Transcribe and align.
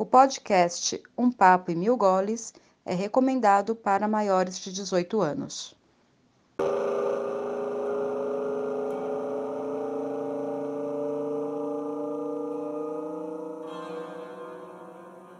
O 0.00 0.06
podcast 0.06 0.98
Um 1.14 1.30
Papo 1.30 1.70
e 1.70 1.74
Mil 1.74 1.94
Goles 1.94 2.54
é 2.86 2.94
recomendado 2.94 3.76
para 3.76 4.08
maiores 4.08 4.58
de 4.58 4.72
18 4.72 5.20
anos. 5.20 5.76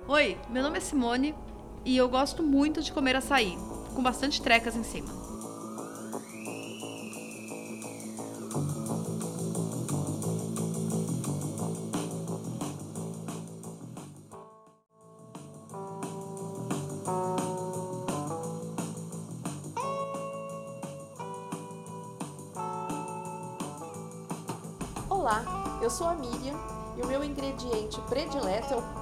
Oi, 0.06 0.38
meu 0.50 0.62
nome 0.62 0.76
é 0.76 0.80
Simone 0.82 1.34
e 1.82 1.96
eu 1.96 2.06
gosto 2.10 2.42
muito 2.42 2.82
de 2.82 2.92
comer 2.92 3.16
açaí, 3.16 3.56
com 3.94 4.02
bastante 4.02 4.42
trecas 4.42 4.76
em 4.76 4.82
cima. 4.82 5.29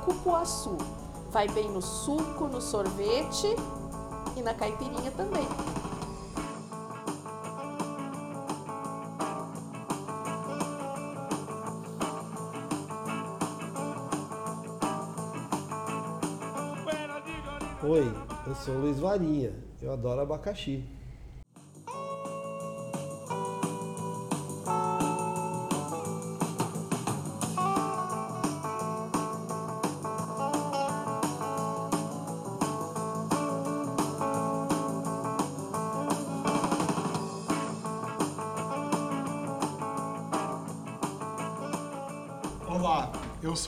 Cupuaçu. 0.09 0.77
Vai 1.31 1.47
bem 1.49 1.71
no 1.71 1.83
suco, 1.83 2.45
no 2.47 2.63
sorvete 2.63 3.55
e 4.37 4.43
na 4.43 4.55
caipirinha 4.55 5.11
também. 5.11 5.47
Oi, 17.83 18.13
eu 18.47 18.55
sou 18.55 18.75
Luiz 18.79 18.99
Varinha. 18.99 19.53
Eu 19.83 19.93
adoro 19.93 20.23
abacaxi. 20.23 20.98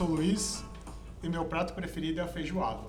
Sou 0.01 0.09
Luiz 0.09 0.65
e 1.21 1.29
meu 1.29 1.45
prato 1.45 1.75
preferido 1.75 2.21
é 2.21 2.23
a 2.23 2.27
feijoada. 2.27 2.87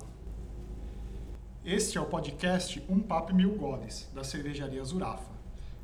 Este 1.62 1.98
é 1.98 2.00
o 2.00 2.06
podcast 2.06 2.82
Um 2.88 3.00
Papo 3.00 3.32
e 3.32 3.34
Mil 3.34 3.54
Goles, 3.54 4.08
da 4.14 4.24
cervejaria 4.24 4.82
Zurafa, 4.82 5.30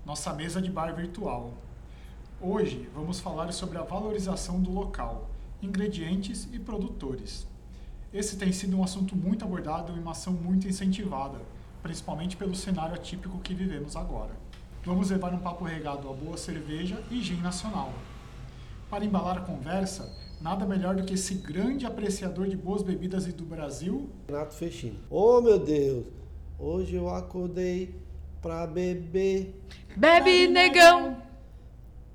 nossa 0.07 0.33
mesa 0.33 0.63
de 0.63 0.71
bar 0.71 0.91
virtual. 0.95 1.53
Hoje 2.41 2.89
vamos 2.95 3.21
falar 3.21 3.53
sobre 3.53 3.77
a 3.77 3.83
valorização 3.83 4.59
do 4.63 4.73
local, 4.73 5.29
ingredientes 5.61 6.49
e 6.51 6.59
produtores. 6.59 7.47
Esse 8.11 8.39
tem 8.39 8.51
sido 8.51 8.79
um 8.79 8.83
assunto 8.83 9.15
muito 9.15 9.45
abordado 9.45 9.95
e 9.95 10.01
uma 10.01 10.13
ação 10.13 10.33
muito 10.33 10.67
incentivada, 10.67 11.43
principalmente 11.83 12.39
pelo 12.39 12.55
cenário 12.55 12.95
atípico 12.95 13.39
que 13.41 13.53
vivemos 13.53 13.97
agora. 13.97 14.35
Vamos 14.83 15.11
levar 15.11 15.35
um 15.35 15.41
papo 15.41 15.63
regado 15.63 16.09
a 16.09 16.13
boa 16.15 16.39
cerveja 16.39 17.05
e 17.11 17.21
gin 17.21 17.43
nacional. 17.43 17.93
Para 18.89 19.05
embalar 19.05 19.37
a 19.37 19.43
conversa, 19.43 20.11
nada 20.41 20.65
melhor 20.65 20.95
do 20.95 21.05
que 21.05 21.15
esse 21.15 21.35
grande 21.35 21.87
apreciador 21.87 22.49
de 22.49 22.57
boas 22.57 22.83
bebidas 22.83 23.27
e 23.27 23.33
do 23.33 23.45
Brasil, 23.45 24.09
Renato 24.29 24.55
Fechino. 24.55 24.99
Oh 25.11 25.41
meu 25.41 25.59
Deus, 25.59 26.07
hoje 26.59 26.97
eu 26.97 27.09
acordei 27.09 27.95
pra 28.41 28.67
beber. 28.67 29.55
Bebe, 29.97 30.47
negão! 30.47 31.17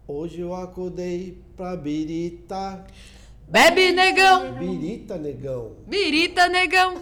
Hoje 0.08 0.42
eu 0.42 0.54
acordei 0.54 1.42
pra 1.56 1.76
birita. 1.76 2.86
Bebe, 3.48 3.92
negão! 3.92 4.54
Birita, 4.54 5.18
negão. 5.18 5.72
Birita, 5.88 6.48
negão! 6.48 6.96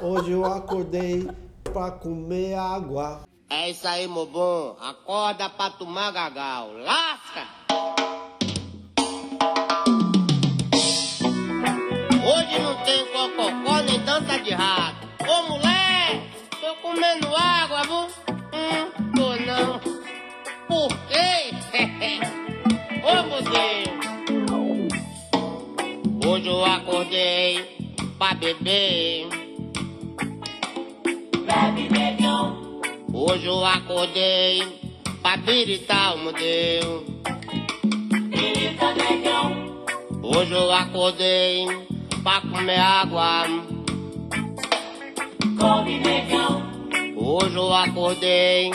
Hoje 0.00 0.32
eu 0.32 0.44
acordei 0.44 1.28
pra 1.64 1.90
comer 1.90 2.54
água. 2.54 3.22
É 3.48 3.70
isso 3.70 3.86
aí, 3.86 4.08
meu 4.08 4.26
bom. 4.26 4.76
Acorda 4.80 5.48
pra 5.48 5.70
tomar 5.70 6.10
gagal. 6.10 6.72
Lasca! 6.72 7.65
Hoje 12.28 12.58
não 12.58 12.74
tem 12.82 13.06
cococó 13.06 13.80
nem 13.82 14.00
dança 14.00 14.36
de 14.40 14.50
rato. 14.50 15.06
Ô 15.28 15.42
mulher, 15.44 16.22
tô 16.60 16.74
comendo 16.82 17.28
água, 17.36 17.82
viu? 17.84 18.08
Hum, 18.52 18.90
tô 19.14 19.36
não. 19.46 19.78
Por 20.66 20.88
quê? 21.06 21.54
Ô 23.06 23.12
Deus. 23.42 23.86
Hoje 26.26 26.48
eu 26.48 26.64
acordei 26.64 27.94
pra 28.18 28.34
beber. 28.34 29.28
Bebe, 31.46 31.88
negão. 31.92 32.80
Hoje 33.14 33.46
eu 33.46 33.64
acordei 33.64 34.80
pra 35.22 35.36
biritar, 35.36 36.16
meu 36.16 36.32
Deus. 36.32 37.04
Birita, 38.30 38.94
negão. 38.94 39.84
Hoje 40.24 40.52
eu 40.52 40.72
acordei 40.72 41.86
pra 42.26 42.40
comer 42.40 42.80
água. 42.80 43.44
Come, 45.60 45.98
negão. 46.00 46.60
Hoje 47.16 47.54
eu 47.54 47.72
acordei 47.72 48.72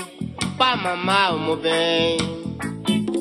pra 0.56 0.78
mamar, 0.78 1.34
meu 1.34 1.58
bem. 1.58 2.18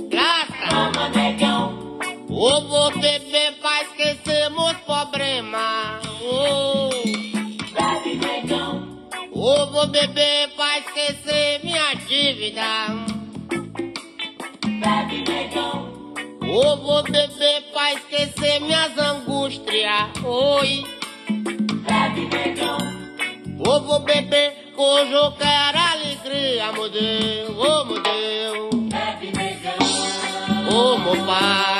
Graça. 0.09 0.73
Mama, 0.73 1.09
negão. 1.09 1.99
Eu 2.29 2.69
vou 2.69 2.93
beber 2.93 3.55
pra 3.61 3.83
esquecer 3.83 4.51
meus 4.51 4.77
problemas. 4.87 6.01
Oh. 6.23 6.91
Bebe, 7.75 8.15
negão. 8.25 8.89
Eu 9.35 9.73
vou 9.73 9.89
beber 9.89 10.49
pra 10.55 10.79
esquecer 10.79 11.61
minha 11.65 11.93
dívida. 12.07 12.87
Bebe, 14.65 15.25
negão. 15.29 15.91
Eu 16.41 16.77
vou 16.77 17.03
beber 17.03 17.70
pra 17.81 17.95
esquecer 17.95 18.61
minhas 18.61 18.97
angústias. 18.99 20.11
Oi. 20.23 20.85
Bebe, 21.31 22.27
negão. 22.27 22.79
Eu 23.65 23.83
vou 23.85 24.01
beber 24.01 24.73
hoje 24.77 25.13
eu 25.13 25.33
quero 25.33 25.79
alegria, 25.79 26.73
meu 26.73 26.91
Deus. 26.91 27.57
Oh, 27.57 27.85
meu 27.87 28.03
Deus. 28.03 28.75
Bebe, 28.85 29.33
negão. 29.35 29.79
Oh, 30.71 30.99
meu 30.99 31.25
pai. 31.25 31.80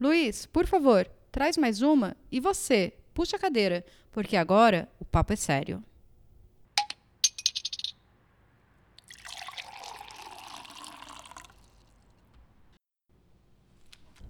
Luiz, 0.00 0.46
por 0.46 0.66
favor, 0.66 1.08
traz 1.32 1.56
mais 1.56 1.82
uma 1.82 2.16
e 2.30 2.38
você, 2.38 2.94
puxa 3.12 3.36
a 3.36 3.40
cadeira, 3.40 3.84
porque 4.12 4.36
agora 4.36 4.88
o 5.00 5.04
papo 5.04 5.32
é 5.32 5.36
sério. 5.36 5.82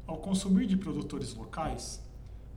ao 0.08 0.16
consumir 0.16 0.66
de 0.66 0.74
produtores 0.74 1.34
locais, 1.34 2.02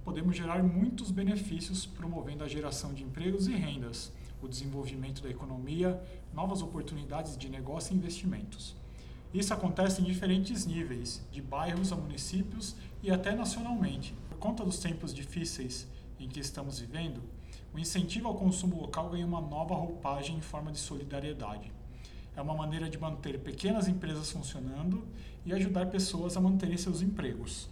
podemos 0.05 0.35
gerar 0.35 0.63
muitos 0.63 1.11
benefícios 1.11 1.85
promovendo 1.85 2.45
a 2.45 2.47
geração 2.47 2.93
de 2.93 3.03
empregos 3.03 3.45
e 3.45 3.51
rendas, 3.51 4.09
o 4.41 4.47
desenvolvimento 4.47 5.21
da 5.21 5.29
economia, 5.29 6.01
novas 6.33 6.61
oportunidades 6.61 7.37
de 7.37 7.49
negócio 7.49 7.93
e 7.93 7.97
investimentos. 7.97 8.73
Isso 9.33 9.53
acontece 9.53 10.01
em 10.01 10.05
diferentes 10.05 10.65
níveis, 10.65 11.21
de 11.29 11.41
bairros 11.41 11.91
a 11.91 11.95
municípios 11.95 12.75
e 13.03 13.11
até 13.11 13.35
nacionalmente. 13.35 14.15
Por 14.29 14.37
conta 14.37 14.63
dos 14.63 14.79
tempos 14.79 15.13
difíceis 15.13 15.87
em 16.19 16.27
que 16.27 16.39
estamos 16.39 16.79
vivendo, 16.79 17.21
O 17.73 17.79
incentivo 17.79 18.27
ao 18.27 18.35
consumo 18.35 18.81
local 18.81 19.09
ganha 19.09 19.25
uma 19.25 19.39
nova 19.39 19.73
roupagem 19.73 20.35
em 20.35 20.41
forma 20.41 20.71
de 20.71 20.77
solidariedade. 20.77 21.71
É 22.35 22.41
uma 22.41 22.53
maneira 22.53 22.89
de 22.89 22.99
manter 22.99 23.39
pequenas 23.39 23.87
empresas 23.87 24.29
funcionando 24.29 25.03
e 25.45 25.53
ajudar 25.53 25.85
pessoas 25.85 26.35
a 26.35 26.41
manterem 26.41 26.77
seus 26.77 27.01
empregos. 27.01 27.69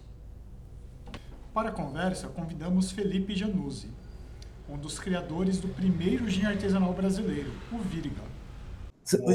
Para 1.52 1.68
a 1.68 1.72
conversa, 1.72 2.28
convidamos 2.28 2.90
Felipe 2.90 3.34
Januzzi, 3.36 3.88
um 4.68 4.78
dos 4.78 4.98
criadores 4.98 5.58
do 5.58 5.68
primeiro 5.68 6.28
gin 6.30 6.46
artesanal 6.46 6.94
brasileiro, 6.94 7.52
o 7.70 7.78
Virga. 7.78 8.22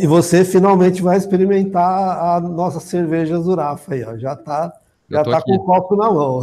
E 0.02 0.08
você 0.08 0.44
finalmente 0.44 1.02
vai 1.02 1.18
experimentar 1.18 2.38
a 2.38 2.40
nossa 2.40 2.80
cerveja 2.80 3.40
Zurafa 3.40 3.94
aí, 3.94 4.04
ó. 4.04 4.18
Já 4.18 4.34
está 4.34 4.74
já 5.10 5.24
tá 5.24 5.42
com 5.42 5.56
o 5.56 5.64
copo 5.64 5.96
na 5.96 6.12
mão. 6.12 6.42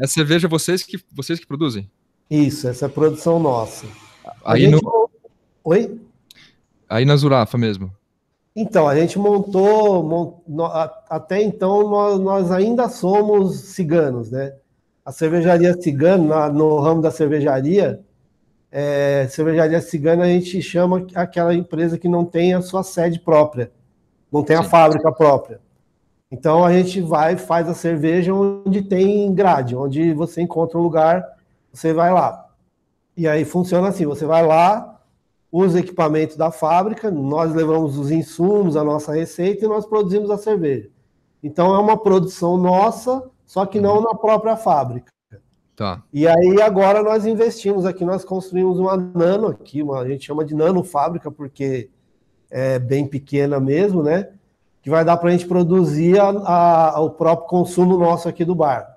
É 0.00 0.06
cerveja 0.06 0.48
vocês 0.48 0.82
que 0.82 0.98
vocês 1.12 1.38
que 1.38 1.46
produzem? 1.46 1.90
Isso, 2.30 2.68
essa 2.68 2.86
é 2.86 2.88
produção 2.88 3.38
nossa. 3.38 3.86
Aí 4.44 4.62
gente... 4.62 4.82
no... 4.82 5.10
Oi? 5.64 6.00
Aí 6.88 7.04
na 7.04 7.16
Zurafa 7.16 7.58
mesmo. 7.58 7.92
Então, 8.54 8.88
a 8.88 8.96
gente 8.96 9.18
montou, 9.18 10.02
mont... 10.02 10.42
até 11.08 11.42
então 11.42 11.88
nós, 11.88 12.20
nós, 12.20 12.50
ainda 12.50 12.88
somos 12.88 13.60
ciganos, 13.60 14.30
né? 14.30 14.54
A 15.04 15.12
cervejaria 15.12 15.80
cigana, 15.80 16.48
no 16.48 16.80
ramo 16.80 17.00
da 17.00 17.10
cervejaria, 17.10 18.00
é, 18.70 19.26
cervejaria 19.30 19.80
cigana 19.80 20.24
a 20.24 20.28
gente 20.28 20.60
chama 20.60 21.06
aquela 21.14 21.54
empresa 21.54 21.96
que 21.96 22.08
não 22.08 22.24
tem 22.24 22.52
a 22.52 22.60
sua 22.60 22.82
sede 22.82 23.18
própria, 23.20 23.70
não 24.30 24.42
tem 24.42 24.56
a 24.56 24.62
Sim. 24.62 24.68
fábrica 24.68 25.12
própria. 25.12 25.60
Então 26.30 26.64
a 26.64 26.72
gente 26.72 27.00
vai 27.00 27.36
faz 27.36 27.68
a 27.68 27.74
cerveja 27.74 28.34
onde 28.34 28.82
tem 28.82 29.32
grade, 29.34 29.74
onde 29.74 30.12
você 30.12 30.42
encontra 30.42 30.78
um 30.78 30.82
lugar, 30.82 31.24
você 31.72 31.92
vai 31.92 32.12
lá. 32.12 32.46
E 33.16 33.26
aí 33.26 33.44
funciona 33.44 33.88
assim, 33.88 34.06
você 34.06 34.26
vai 34.26 34.46
lá, 34.46 35.00
usa 35.50 35.80
equipamento 35.80 36.36
da 36.36 36.50
fábrica, 36.50 37.10
nós 37.10 37.54
levamos 37.54 37.98
os 37.98 38.10
insumos, 38.10 38.76
a 38.76 38.84
nossa 38.84 39.12
receita 39.12 39.64
e 39.64 39.68
nós 39.68 39.86
produzimos 39.86 40.30
a 40.30 40.36
cerveja. 40.36 40.90
Então 41.42 41.74
é 41.74 41.78
uma 41.78 41.96
produção 41.96 42.56
nossa, 42.56 43.28
só 43.46 43.64
que 43.64 43.80
não 43.80 43.96
uhum. 43.96 44.02
na 44.02 44.14
própria 44.14 44.56
fábrica. 44.56 45.10
Tá. 45.74 46.02
E 46.12 46.26
aí 46.26 46.60
agora 46.60 47.02
nós 47.02 47.24
investimos 47.24 47.86
aqui, 47.86 48.04
nós 48.04 48.24
construímos 48.24 48.78
uma 48.78 48.96
nano 48.96 49.46
aqui, 49.46 49.80
uma, 49.82 50.00
a 50.00 50.08
gente 50.08 50.26
chama 50.26 50.44
de 50.44 50.54
nano 50.54 50.82
fábrica 50.82 51.30
porque 51.30 51.88
é 52.50 52.78
bem 52.78 53.06
pequena 53.06 53.60
mesmo, 53.60 54.02
né? 54.02 54.28
Que 54.88 54.90
vai 54.90 55.04
dar 55.04 55.18
para 55.18 55.28
a 55.28 55.32
gente 55.32 55.46
produzir 55.46 56.18
a, 56.18 56.30
a, 56.94 57.00
o 57.00 57.10
próprio 57.10 57.46
consumo 57.46 57.98
nosso 57.98 58.26
aqui 58.26 58.42
do 58.42 58.54
bar. 58.54 58.96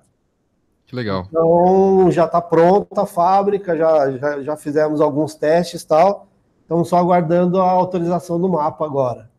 Que 0.86 0.96
legal. 0.96 1.26
Então 1.28 2.10
já 2.10 2.24
está 2.24 2.40
pronta 2.40 3.02
a 3.02 3.06
fábrica, 3.06 3.76
já, 3.76 4.10
já, 4.12 4.42
já 4.42 4.56
fizemos 4.56 5.02
alguns 5.02 5.34
testes 5.34 5.82
e 5.82 5.86
tal. 5.86 6.28
Estamos 6.62 6.88
só 6.88 6.96
aguardando 6.96 7.60
a 7.60 7.70
autorização 7.70 8.40
do 8.40 8.48
mapa 8.48 8.86
agora, 8.86 9.30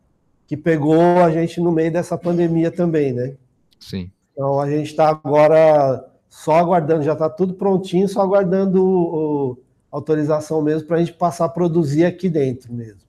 que 0.46 0.56
pegou 0.56 1.24
a 1.24 1.28
gente 1.32 1.60
no 1.60 1.72
meio 1.72 1.92
dessa 1.92 2.16
pandemia 2.16 2.70
também, 2.70 3.12
né? 3.12 3.34
Sim. 3.80 4.12
Então 4.32 4.60
a 4.60 4.70
gente 4.70 4.86
está 4.86 5.08
agora 5.08 6.08
só 6.28 6.54
aguardando, 6.54 7.02
já 7.02 7.14
está 7.14 7.28
tudo 7.28 7.54
prontinho, 7.54 8.08
só 8.08 8.20
aguardando 8.20 8.80
o, 8.80 9.50
o 9.50 9.58
autorização 9.90 10.62
mesmo 10.62 10.86
para 10.86 10.98
a 10.98 11.00
gente 11.00 11.14
passar 11.14 11.46
a 11.46 11.48
produzir 11.48 12.04
aqui 12.04 12.28
dentro 12.28 12.72
mesmo. 12.72 13.02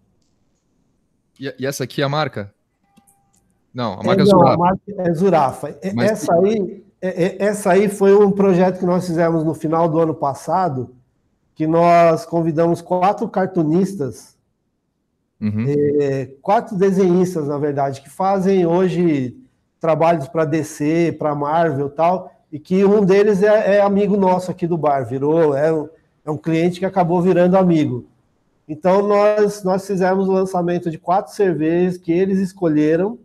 E, 1.39 1.53
e, 1.59 1.67
essa 1.67 1.83
aqui 1.83 2.01
é 2.01 2.05
a 2.05 2.09
marca? 2.09 2.54
Não, 3.75 3.99
a 3.99 4.03
marca 4.03 4.21
é, 4.21 4.23
é 4.23 4.25
Zurafa. 4.25 4.53
a 4.53 4.57
marca 4.57 4.81
é 4.87 5.13
Zurafa. 5.13 5.79
Mas... 5.93 6.11
Essa, 6.11 6.33
aí, 6.33 6.85
é, 7.01 7.25
é, 7.25 7.43
essa 7.43 7.71
aí 7.71 7.89
foi 7.89 8.15
um 8.15 8.31
projeto 8.31 8.79
que 8.79 8.85
nós 8.85 9.05
fizemos 9.05 9.43
no 9.43 9.53
final 9.53 9.89
do 9.89 9.99
ano 9.99 10.13
passado, 10.13 10.95
que 11.53 11.67
nós 11.67 12.25
convidamos 12.25 12.81
quatro 12.81 13.27
cartunistas, 13.27 14.37
uhum. 15.41 15.65
é, 15.67 16.29
quatro 16.41 16.77
desenhistas, 16.77 17.49
na 17.49 17.57
verdade, 17.57 18.01
que 18.01 18.09
fazem 18.09 18.65
hoje 18.65 19.37
trabalhos 19.77 20.29
para 20.29 20.45
DC, 20.45 21.17
para 21.19 21.35
Marvel 21.35 21.89
tal, 21.89 22.31
e 22.49 22.57
que 22.57 22.85
um 22.85 23.03
deles 23.03 23.43
é, 23.43 23.75
é, 23.75 23.81
amigo 23.81 24.15
nosso 24.15 24.49
aqui 24.49 24.65
do 24.65 24.77
bar, 24.77 25.05
virou, 25.05 25.53
é 25.53 25.73
um, 25.73 25.89
é 26.25 26.31
um 26.31 26.37
cliente 26.37 26.79
que 26.79 26.85
acabou 26.85 27.21
virando 27.21 27.57
amigo. 27.57 28.05
Então 28.67 29.05
nós, 29.05 29.63
nós 29.63 29.85
fizemos 29.85 30.29
o 30.29 30.31
lançamento 30.31 30.89
de 30.89 30.97
quatro 30.97 31.33
cervejas 31.33 31.97
que 31.97 32.13
eles 32.13 32.39
escolheram, 32.39 33.19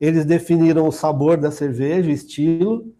eles 0.00 0.24
definiram 0.24 0.86
o 0.86 0.92
sabor 0.92 1.36
da 1.36 1.50
cerveja, 1.50 2.08
o 2.08 2.12
estilo, 2.12 2.92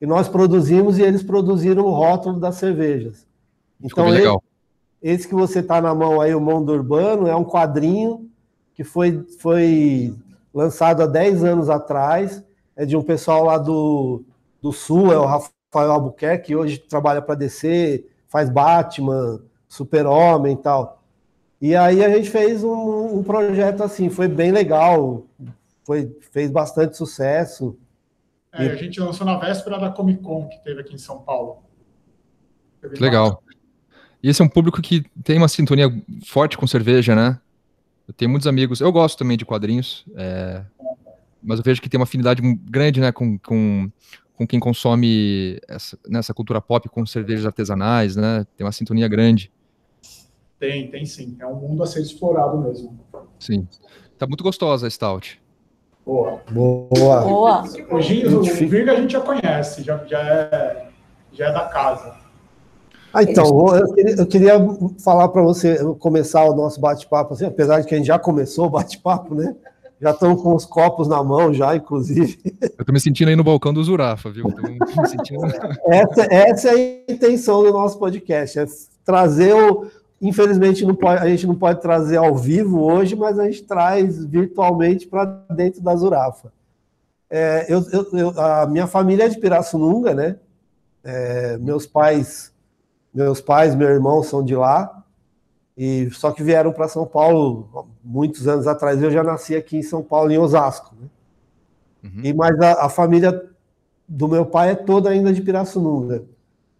e 0.00 0.06
nós 0.06 0.28
produzimos 0.28 0.98
e 0.98 1.02
eles 1.02 1.22
produziram 1.22 1.84
o 1.84 1.90
rótulo 1.90 2.38
das 2.38 2.56
cervejas. 2.56 3.26
Então, 3.82 4.14
esse, 4.14 4.38
esse, 5.02 5.28
que 5.28 5.34
você 5.34 5.60
está 5.60 5.80
na 5.80 5.94
mão 5.94 6.20
aí, 6.20 6.34
o 6.34 6.40
Mundo 6.40 6.72
Urbano, 6.72 7.26
é 7.26 7.34
um 7.34 7.44
quadrinho 7.44 8.28
que 8.74 8.84
foi, 8.84 9.24
foi 9.40 10.14
lançado 10.52 11.02
há 11.02 11.06
10 11.06 11.44
anos 11.44 11.70
atrás, 11.70 12.44
é 12.76 12.84
de 12.84 12.96
um 12.96 13.02
pessoal 13.02 13.44
lá 13.44 13.58
do, 13.58 14.22
do 14.60 14.72
Sul, 14.72 15.12
é 15.12 15.18
o 15.18 15.24
Rafael 15.24 15.92
Albuquerque, 15.92 16.48
que 16.48 16.56
hoje 16.56 16.78
trabalha 16.78 17.22
para 17.22 17.34
DC, 17.34 18.04
faz 18.28 18.50
Batman, 18.50 19.40
Super-Homem 19.68 20.54
e 20.54 20.56
tal. 20.56 21.02
E 21.60 21.74
aí 21.74 22.04
a 22.04 22.10
gente 22.10 22.28
fez 22.28 22.62
um, 22.62 23.18
um, 23.18 23.22
projeto 23.22 23.82
assim, 23.82 24.10
foi 24.10 24.28
bem 24.28 24.52
legal, 24.52 25.24
foi, 25.86 26.12
fez 26.32 26.50
bastante 26.50 26.96
sucesso. 26.96 27.78
É, 28.52 28.64
e... 28.64 28.70
a 28.70 28.74
gente 28.74 28.98
lançou 28.98 29.24
na 29.24 29.38
véspera 29.38 29.78
da 29.78 29.88
Comic 29.90 30.20
Con 30.20 30.48
que 30.48 30.58
teve 30.64 30.80
aqui 30.80 30.94
em 30.94 30.98
São 30.98 31.20
Paulo. 31.20 31.62
Que 32.80 33.00
legal. 33.00 33.40
E 34.20 34.28
esse 34.28 34.42
é 34.42 34.44
um 34.44 34.48
público 34.48 34.82
que 34.82 35.04
tem 35.22 35.38
uma 35.38 35.46
sintonia 35.46 35.88
forte 36.26 36.58
com 36.58 36.66
cerveja, 36.66 37.14
né? 37.14 37.40
Eu 38.08 38.12
tenho 38.12 38.30
muitos 38.30 38.48
amigos, 38.48 38.80
eu 38.80 38.90
gosto 38.90 39.18
também 39.18 39.36
de 39.36 39.44
quadrinhos, 39.44 40.04
é, 40.16 40.64
mas 41.42 41.58
eu 41.58 41.64
vejo 41.64 41.82
que 41.82 41.88
tem 41.88 41.98
uma 41.98 42.04
afinidade 42.04 42.40
grande, 42.70 43.00
né, 43.00 43.10
com, 43.10 43.36
com, 43.38 43.90
com 44.34 44.46
quem 44.46 44.60
consome 44.60 45.58
essa, 45.66 45.98
nessa 46.08 46.32
cultura 46.32 46.60
pop 46.60 46.88
com 46.88 47.04
cervejas 47.04 47.44
artesanais, 47.44 48.14
né? 48.14 48.46
Tem 48.56 48.64
uma 48.64 48.72
sintonia 48.72 49.08
grande. 49.08 49.52
Tem, 50.58 50.88
tem 50.88 51.04
sim. 51.04 51.36
É 51.40 51.46
um 51.46 51.56
mundo 51.56 51.82
a 51.82 51.86
ser 51.86 52.00
explorado 52.00 52.58
mesmo. 52.58 52.98
Sim. 53.38 53.68
Tá 54.16 54.26
muito 54.26 54.42
gostosa 54.42 54.86
a 54.86 54.90
Stout. 54.90 55.40
Boa. 56.06 56.40
Boa. 56.52 57.20
Boa. 57.22 57.64
O 57.90 58.00
gin, 58.00 58.24
o 58.26 58.42
Virga 58.42 58.92
a 58.92 58.94
gente 58.94 59.12
já 59.12 59.20
conhece, 59.20 59.82
já, 59.82 60.00
já, 60.06 60.20
é, 60.20 60.88
já 61.32 61.46
é 61.46 61.52
da 61.52 61.64
casa. 61.64 62.14
Ah, 63.12 63.24
então, 63.24 63.74
eu 63.74 63.92
queria, 63.92 64.14
eu 64.14 64.26
queria 64.26 64.54
falar 65.02 65.28
para 65.28 65.42
você 65.42 65.82
começar 65.98 66.44
o 66.44 66.54
nosso 66.54 66.80
bate-papo, 66.80 67.34
assim, 67.34 67.46
apesar 67.46 67.80
de 67.80 67.88
que 67.88 67.94
a 67.94 67.98
gente 67.98 68.06
já 68.06 68.18
começou 68.18 68.66
o 68.66 68.70
bate-papo, 68.70 69.34
né? 69.34 69.56
Já 70.00 70.10
estão 70.10 70.36
com 70.36 70.54
os 70.54 70.66
copos 70.66 71.08
na 71.08 71.24
mão, 71.24 71.52
já, 71.52 71.74
inclusive. 71.74 72.38
Eu 72.78 72.84
tô 72.84 72.92
me 72.92 73.00
sentindo 73.00 73.28
aí 73.28 73.36
no 73.36 73.42
balcão 73.42 73.72
do 73.72 73.82
Zurafa, 73.82 74.30
viu? 74.30 74.44
Sentindo... 75.06 75.46
essa, 75.86 76.26
essa, 76.30 76.68
é 76.68 77.04
a 77.08 77.12
intenção 77.12 77.62
do 77.64 77.72
nosso 77.72 77.98
podcast, 77.98 78.58
é 78.58 78.66
trazer 79.04 79.54
o. 79.54 79.86
Infelizmente, 80.20 80.84
não 80.84 80.94
pode, 80.94 81.22
a 81.22 81.28
gente 81.28 81.46
não 81.46 81.54
pode 81.54 81.80
trazer 81.80 82.16
ao 82.16 82.34
vivo 82.34 82.80
hoje, 82.82 83.14
mas 83.14 83.38
a 83.38 83.44
gente 83.44 83.64
traz 83.64 84.24
virtualmente 84.24 85.06
para 85.06 85.24
dentro 85.50 85.82
da 85.82 85.94
Zurafa. 85.94 86.52
É, 87.28 87.66
eu, 87.68 87.84
eu, 88.12 88.40
a 88.40 88.66
minha 88.66 88.86
família 88.86 89.24
é 89.24 89.28
de 89.28 89.38
Pirassununga, 89.38 90.14
né? 90.14 90.36
É, 91.04 91.58
meus 91.58 91.86
pais, 91.86 92.52
meus 93.12 93.40
pais, 93.40 93.74
meu 93.74 93.88
irmão 93.88 94.22
são 94.22 94.42
de 94.44 94.54
lá. 94.56 95.04
E 95.76 96.08
só 96.12 96.32
que 96.32 96.42
vieram 96.42 96.72
para 96.72 96.88
São 96.88 97.06
Paulo 97.06 97.88
muitos 98.02 98.48
anos 98.48 98.66
atrás. 98.66 99.02
Eu 99.02 99.10
já 99.10 99.22
nasci 99.22 99.54
aqui 99.54 99.76
em 99.76 99.82
São 99.82 100.02
Paulo, 100.02 100.30
em 100.30 100.38
Osasco. 100.38 100.94
Né? 100.98 101.08
Uhum. 102.04 102.20
E 102.24 102.32
mas 102.32 102.58
a, 102.60 102.86
a, 102.86 102.88
família 102.88 103.44
do 104.08 104.26
meu 104.26 104.46
pai 104.46 104.70
é 104.70 104.74
toda 104.74 105.10
ainda 105.10 105.32
de 105.32 105.42
Pirassununga. 105.42 106.24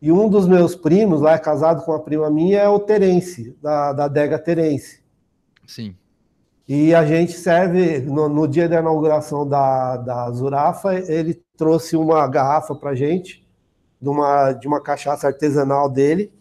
E 0.00 0.12
um 0.12 0.28
dos 0.28 0.46
meus 0.46 0.74
primos 0.74 1.20
lá 1.20 1.34
é 1.34 1.38
casado 1.38 1.82
com 1.84 1.92
uma 1.92 2.00
prima 2.00 2.30
minha 2.30 2.60
é 2.60 2.68
o 2.68 2.78
Terence, 2.78 3.56
da, 3.62 3.92
da 3.92 4.08
Dega 4.08 4.38
Terence. 4.38 5.00
Sim. 5.66 5.96
E 6.68 6.94
a 6.94 7.04
gente 7.06 7.32
serve, 7.32 8.00
no, 8.00 8.28
no 8.28 8.48
dia 8.48 8.68
da 8.68 8.80
inauguração 8.80 9.48
da, 9.48 9.96
da 9.96 10.30
Zurafa, 10.32 10.94
ele 10.94 11.40
trouxe 11.56 11.96
uma 11.96 12.26
garrafa 12.26 12.74
para 12.74 12.94
gente, 12.94 13.46
de 14.00 14.08
uma, 14.08 14.52
de 14.52 14.66
uma 14.66 14.80
cachaça 14.80 15.28
artesanal 15.28 15.88
dele, 15.88 16.32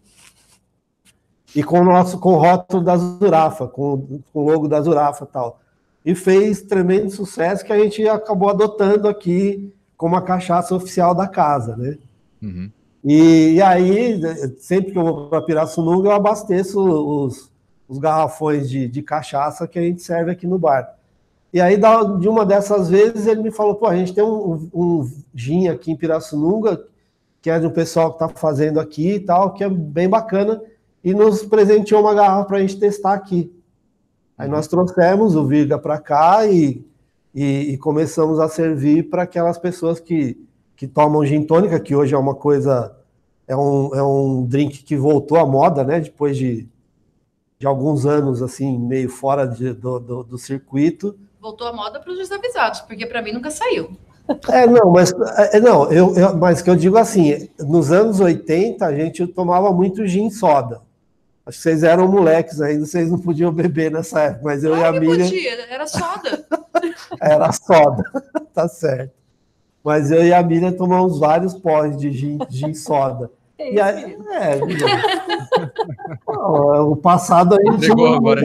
e 1.55 1.63
com 1.63 1.79
o 1.79 1.83
nosso 1.83 2.19
com 2.19 2.33
o 2.33 2.37
rótulo 2.37 2.83
da 2.83 2.97
Zurafa, 2.97 3.67
com, 3.67 4.19
com 4.33 4.39
o 4.39 4.49
logo 4.49 4.67
da 4.67 4.81
Zurafa 4.81 5.23
e 5.23 5.27
tal. 5.27 5.59
E 6.03 6.13
fez 6.13 6.61
tremendo 6.61 7.09
sucesso 7.09 7.63
que 7.63 7.71
a 7.71 7.79
gente 7.79 8.05
acabou 8.07 8.49
adotando 8.49 9.07
aqui 9.07 9.73
como 9.95 10.15
a 10.15 10.21
cachaça 10.21 10.75
oficial 10.75 11.15
da 11.15 11.27
casa, 11.27 11.77
né? 11.77 11.97
Uhum. 12.41 12.69
E, 13.05 13.53
e, 13.53 13.61
aí, 13.61 14.19
sempre 14.57 14.91
que 14.91 14.97
eu 14.97 15.03
vou 15.03 15.29
para 15.29 15.41
Pirassununga, 15.41 16.09
eu 16.09 16.11
abasteço 16.11 16.81
os, 16.81 17.51
os 17.87 17.99
garrafões 17.99 18.67
de, 18.67 18.87
de 18.87 19.03
cachaça 19.03 19.67
que 19.67 19.77
a 19.77 19.81
gente 19.83 20.01
serve 20.01 20.31
aqui 20.31 20.47
no 20.47 20.57
bar. 20.57 20.95
E 21.53 21.61
aí, 21.61 21.79
de 22.19 22.27
uma 22.27 22.43
dessas 22.43 22.89
vezes, 22.89 23.27
ele 23.27 23.43
me 23.43 23.51
falou: 23.51 23.75
pô, 23.75 23.85
a 23.85 23.95
gente 23.95 24.13
tem 24.13 24.23
um, 24.23 24.69
um 24.73 25.11
gin 25.35 25.67
aqui 25.67 25.91
em 25.91 25.95
Pirassununga, 25.95 26.83
que 27.41 27.49
é 27.51 27.59
de 27.59 27.67
um 27.67 27.71
pessoal 27.71 28.09
que 28.09 28.23
está 28.23 28.27
fazendo 28.27 28.79
aqui 28.79 29.13
e 29.13 29.19
tal, 29.19 29.53
que 29.53 29.63
é 29.63 29.69
bem 29.69 30.09
bacana 30.09 30.59
e 31.03 31.13
nos 31.13 31.43
presenteou 31.43 32.01
uma 32.01 32.15
garrafa 32.15 32.45
para 32.45 32.57
a 32.57 32.61
gente 32.61 32.79
testar 32.79 33.13
aqui. 33.13 33.53
Aí 34.35 34.49
nós 34.49 34.67
trouxemos 34.67 35.35
o 35.35 35.45
Virga 35.45 35.77
para 35.77 35.99
cá 35.99 36.47
e, 36.47 36.83
e, 37.33 37.73
e, 37.73 37.77
começamos 37.77 38.39
a 38.39 38.49
servir 38.49 39.11
para 39.11 39.21
aquelas 39.21 39.59
pessoas 39.59 39.99
que, 39.99 40.35
que 40.75 40.87
tomam 40.87 41.25
gin 41.25 41.43
tônica, 41.43 41.79
que 41.79 41.95
hoje 41.95 42.13
é 42.13 42.17
uma 42.17 42.35
coisa, 42.35 42.95
é 43.47 43.55
um, 43.55 43.95
é 43.95 44.03
um 44.03 44.45
drink 44.45 44.83
que 44.83 44.95
voltou 44.95 45.37
à 45.37 45.45
moda, 45.45 45.83
né? 45.83 45.99
Depois 45.99 46.37
de, 46.37 46.67
de 47.57 47.65
alguns 47.65 48.05
anos, 48.05 48.41
assim, 48.41 48.77
meio 48.77 49.09
fora 49.09 49.45
de, 49.45 49.73
do, 49.73 49.99
do, 49.99 50.23
do 50.23 50.37
circuito. 50.37 51.17
Voltou 51.39 51.67
à 51.67 51.73
moda 51.73 51.99
para 51.99 52.11
os 52.11 52.17
desavisados, 52.17 52.81
porque 52.81 53.05
para 53.05 53.21
mim 53.21 53.31
nunca 53.31 53.51
saiu. 53.51 53.97
É, 54.49 54.65
não, 54.65 54.91
mas 54.91 55.13
é, 55.53 55.59
não, 55.59 55.91
eu, 55.91 56.15
eu, 56.15 56.35
mas 56.35 56.61
que 56.61 56.69
eu 56.69 56.75
digo 56.75 56.97
assim, 56.97 57.47
nos 57.59 57.91
anos 57.91 58.19
80 58.19 58.83
a 58.83 58.93
gente 58.93 59.27
tomava 59.27 59.71
muito 59.71 60.05
gin 60.07 60.29
soda. 60.31 60.81
Acho 61.45 61.57
que 61.57 61.63
vocês 61.63 61.83
eram 61.83 62.07
moleques 62.07 62.59
ainda, 62.59 62.87
vocês 62.87 63.09
não 63.09 63.19
podiam 63.19 63.51
beber 63.51 63.91
nessa 63.91 64.19
época, 64.21 64.41
mas 64.45 64.63
eu 64.63 64.75
claro 64.75 64.95
e 64.95 64.97
a 64.97 64.99
Miriam... 64.99 65.25
podia, 65.25 65.71
era 65.71 65.85
soda. 65.85 66.45
era 67.21 67.51
soda, 67.51 68.03
tá 68.51 68.67
certo. 68.67 69.24
Mas 69.85 70.09
eu 70.09 70.25
e 70.25 70.33
a 70.33 70.41
Miriam 70.41 70.71
tomamos 70.71 71.19
vários 71.19 71.53
pós 71.53 71.95
de 71.95 72.11
gin, 72.11 72.39
gin 72.49 72.73
soda. 72.73 73.29
É 73.57 73.73
e 73.73 73.79
aí, 73.79 74.17
é, 74.31 74.59
o 76.81 76.95
passado 76.97 77.55
a 77.55 77.71
gente 77.71 77.87
não, 77.89 78.15
agora, 78.15 78.41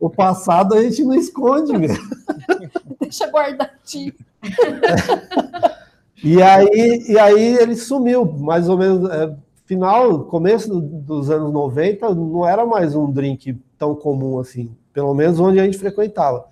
o 0.00 0.10
passado 0.10 0.74
a 0.74 0.82
gente 0.82 1.04
não 1.04 1.14
esconde 1.14 1.76
mesmo. 1.76 2.02
Deixa 2.98 3.26
guardadinho. 3.26 4.14
E 6.22 6.40
aí, 6.40 7.04
e 7.06 7.18
aí 7.18 7.58
ele 7.58 7.76
sumiu, 7.76 8.24
mais 8.24 8.66
ou 8.66 8.78
menos, 8.78 9.10
é, 9.10 9.36
final, 9.66 10.20
começo 10.20 10.80
dos 10.80 11.28
anos 11.28 11.52
90, 11.52 12.14
não 12.14 12.48
era 12.48 12.64
mais 12.64 12.94
um 12.94 13.12
drink 13.12 13.60
tão 13.76 13.94
comum 13.94 14.38
assim, 14.38 14.74
pelo 14.90 15.12
menos 15.12 15.38
onde 15.38 15.60
a 15.60 15.64
gente 15.64 15.76
frequentava. 15.76 16.46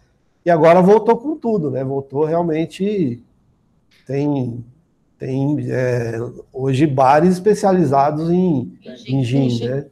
E 0.45 0.51
agora 0.51 0.83
voltou 0.83 1.17
com 1.17 1.39
tudo, 1.39 1.71
né? 1.71 1.83
Voltou 1.83 2.27
realmente. 2.27 3.25
Tem, 4.13 4.63
tem 5.19 5.71
é, 5.71 6.19
hoje 6.53 6.87
bares 6.87 7.33
especializados 7.33 8.29
em, 8.29 8.79
em 9.07 9.25
gin, 9.25 9.59
né? 9.65 9.87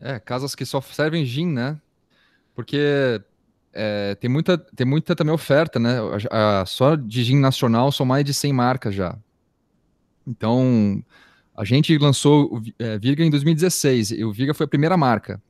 É, 0.00 0.18
casas 0.18 0.54
que 0.54 0.64
só 0.64 0.80
servem 0.80 1.26
gin, 1.26 1.48
né? 1.48 1.78
Porque 2.54 3.20
é, 3.74 4.14
tem, 4.14 4.30
muita, 4.30 4.56
tem 4.56 4.86
muita 4.86 5.14
também 5.14 5.34
oferta, 5.34 5.78
né? 5.78 5.98
A, 6.30 6.62
a, 6.62 6.64
só 6.64 6.96
de 6.96 7.24
gin 7.24 7.38
nacional 7.38 7.92
são 7.92 8.06
mais 8.06 8.24
de 8.24 8.32
100 8.32 8.54
marcas 8.54 8.94
já. 8.94 9.18
Então, 10.26 11.04
a 11.54 11.62
gente 11.62 11.98
lançou 11.98 12.56
o 12.56 12.62
é, 12.78 12.98
Virga 12.98 13.22
em 13.22 13.28
2016, 13.28 14.12
e 14.12 14.24
o 14.24 14.32
Virga 14.32 14.54
foi 14.54 14.64
a 14.64 14.68
primeira 14.68 14.96
marca 14.96 15.42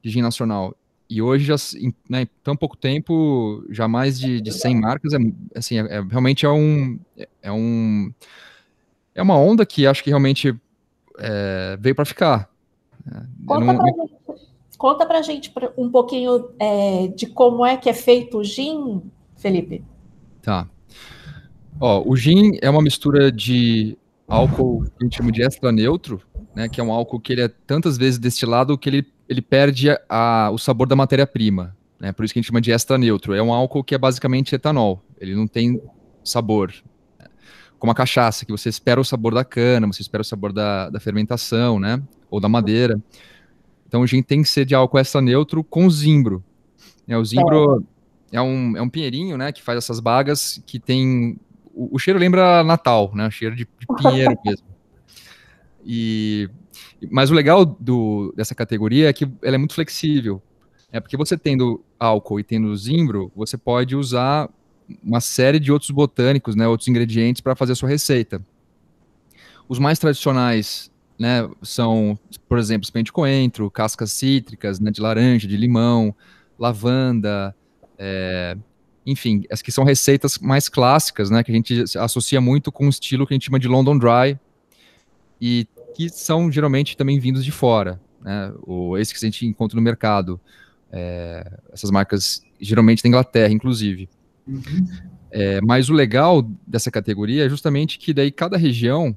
de 0.00 0.10
gin 0.10 0.22
nacional. 0.22 0.76
E 1.12 1.20
hoje, 1.20 1.44
já, 1.44 1.56
em, 1.78 1.94
né, 2.08 2.22
em 2.22 2.28
tão 2.42 2.56
pouco 2.56 2.74
tempo, 2.74 3.62
já 3.68 3.86
mais 3.86 4.18
de, 4.18 4.40
de 4.40 4.50
100 4.50 4.80
marcas, 4.80 5.12
é, 5.12 5.18
assim, 5.54 5.78
é, 5.78 5.98
é, 5.98 6.00
realmente 6.00 6.46
é 6.46 6.48
um, 6.48 6.98
é 7.42 7.52
um... 7.52 8.10
É 9.14 9.20
uma 9.20 9.36
onda 9.36 9.66
que 9.66 9.86
acho 9.86 10.02
que 10.02 10.08
realmente 10.08 10.58
é, 11.18 11.76
veio 11.78 11.94
para 11.94 12.06
ficar. 12.06 12.48
Conta 13.46 13.64
não, 13.64 13.76
pra 13.76 13.86
gente 13.88 14.12
Conta 14.78 15.06
pra 15.06 15.22
gente 15.22 15.52
um 15.76 15.90
pouquinho 15.90 16.48
é, 16.58 17.08
de 17.08 17.26
como 17.26 17.64
é 17.64 17.76
que 17.76 17.90
é 17.90 17.92
feito 17.92 18.38
o 18.38 18.44
gin, 18.44 19.02
Felipe. 19.36 19.84
Tá. 20.40 20.66
Ó, 21.78 22.02
o 22.04 22.16
gin 22.16 22.58
é 22.62 22.70
uma 22.70 22.82
mistura 22.82 23.30
de 23.30 23.98
álcool 24.26 24.82
que 24.82 24.90
a 25.00 25.04
gente 25.04 25.16
chama 25.18 25.30
de 25.30 25.42
extra 25.42 25.70
neutro, 25.70 26.22
né, 26.54 26.68
que 26.68 26.80
é 26.80 26.84
um 26.84 26.90
álcool 26.90 27.20
que 27.20 27.32
ele 27.32 27.42
é 27.42 27.48
tantas 27.48 27.96
vezes 27.96 28.18
destilado 28.18 28.76
que 28.76 28.88
ele, 28.88 29.06
ele 29.32 29.42
perde 29.42 29.88
a, 30.08 30.50
o 30.52 30.58
sabor 30.58 30.86
da 30.86 30.94
matéria-prima. 30.94 31.76
Né, 31.98 32.12
por 32.12 32.24
isso 32.24 32.34
que 32.34 32.38
a 32.38 32.42
gente 32.42 32.48
chama 32.48 32.60
de 32.60 32.72
extra 32.72 32.98
neutro. 32.98 33.34
É 33.34 33.42
um 33.42 33.52
álcool 33.52 33.84
que 33.84 33.94
é 33.94 33.98
basicamente 33.98 34.54
etanol. 34.54 35.02
Ele 35.20 35.34
não 35.34 35.46
tem 35.46 35.80
sabor. 36.24 36.72
Como 37.78 37.90
a 37.90 37.94
cachaça, 37.94 38.44
que 38.44 38.52
você 38.52 38.68
espera 38.68 39.00
o 39.00 39.04
sabor 39.04 39.34
da 39.34 39.44
cana, 39.44 39.86
você 39.86 40.02
espera 40.02 40.20
o 40.20 40.24
sabor 40.24 40.52
da, 40.52 40.90
da 40.90 41.00
fermentação, 41.00 41.80
né? 41.80 42.02
Ou 42.30 42.40
da 42.40 42.48
madeira. 42.48 43.00
Então 43.86 44.00
o 44.00 44.06
gin 44.06 44.22
tem 44.22 44.42
que 44.42 44.48
ser 44.48 44.64
de 44.64 44.74
álcool 44.74 44.98
extra 44.98 45.20
neutro 45.20 45.62
com 45.62 45.88
zimbro. 45.90 46.42
É, 47.06 47.16
o 47.16 47.24
zimbro 47.24 47.84
é. 48.32 48.36
é, 48.36 48.42
um, 48.42 48.76
é 48.76 48.82
um 48.82 48.88
pinheirinho, 48.88 49.36
né, 49.36 49.52
que 49.52 49.62
faz 49.62 49.78
essas 49.78 50.00
bagas 50.00 50.62
que 50.66 50.78
tem... 50.78 51.38
O, 51.74 51.96
o 51.96 51.98
cheiro 51.98 52.18
lembra 52.18 52.64
Natal, 52.64 53.12
né, 53.14 53.26
o 53.26 53.30
cheiro 53.30 53.54
de, 53.54 53.64
de 53.64 53.86
pinheiro 53.96 54.36
mesmo. 54.44 54.66
E, 55.84 56.48
mas 57.10 57.30
o 57.30 57.34
legal 57.34 57.64
do, 57.64 58.32
dessa 58.36 58.54
categoria 58.54 59.08
é 59.08 59.12
que 59.12 59.28
ela 59.42 59.56
é 59.56 59.58
muito 59.58 59.74
flexível. 59.74 60.42
É 60.90 61.00
porque 61.00 61.16
você 61.16 61.36
tendo 61.36 61.82
álcool 61.98 62.38
e 62.38 62.44
tendo 62.44 62.76
zimbro, 62.76 63.32
você 63.34 63.56
pode 63.56 63.96
usar 63.96 64.48
uma 65.02 65.20
série 65.20 65.58
de 65.58 65.72
outros 65.72 65.90
botânicos, 65.90 66.54
né, 66.54 66.68
outros 66.68 66.88
ingredientes 66.88 67.40
para 67.40 67.56
fazer 67.56 67.72
a 67.72 67.76
sua 67.76 67.88
receita. 67.88 68.44
Os 69.68 69.78
mais 69.78 69.98
tradicionais 69.98 70.90
né, 71.18 71.48
são, 71.62 72.18
por 72.48 72.58
exemplo, 72.58 72.86
semente 72.86 73.06
de 73.06 73.12
coentro, 73.12 73.70
cascas 73.70 74.12
cítricas, 74.12 74.80
né, 74.80 74.90
de 74.90 75.00
laranja, 75.00 75.48
de 75.48 75.56
limão, 75.56 76.14
lavanda, 76.58 77.54
é, 77.98 78.56
enfim, 79.06 79.44
as 79.50 79.62
que 79.62 79.72
são 79.72 79.84
receitas 79.84 80.38
mais 80.38 80.68
clássicas, 80.68 81.30
né, 81.30 81.42
que 81.42 81.50
a 81.50 81.54
gente 81.54 81.84
associa 81.96 82.40
muito 82.40 82.70
com 82.70 82.86
o 82.86 82.90
estilo 82.90 83.26
que 83.26 83.32
a 83.32 83.36
gente 83.36 83.46
chama 83.46 83.58
de 83.58 83.68
London 83.68 83.96
Dry, 83.96 84.38
e 85.42 85.66
que 85.96 86.08
são 86.08 86.50
geralmente 86.50 86.96
também 86.96 87.18
vindos 87.18 87.44
de 87.44 87.50
fora, 87.50 88.00
né, 88.22 88.52
ou 88.62 88.96
esse 88.96 89.12
que 89.12 89.18
a 89.18 89.28
gente 89.28 89.44
encontra 89.44 89.74
no 89.74 89.82
mercado, 89.82 90.40
é, 90.92 91.58
essas 91.72 91.90
marcas 91.90 92.42
geralmente 92.60 93.02
da 93.02 93.08
Inglaterra, 93.08 93.52
inclusive. 93.52 94.08
Uhum. 94.46 94.86
É, 95.30 95.60
mas 95.60 95.90
o 95.90 95.92
legal 95.92 96.48
dessa 96.66 96.90
categoria 96.90 97.46
é 97.46 97.48
justamente 97.48 97.98
que 97.98 98.14
daí 98.14 98.30
cada 98.30 98.56
região 98.56 99.16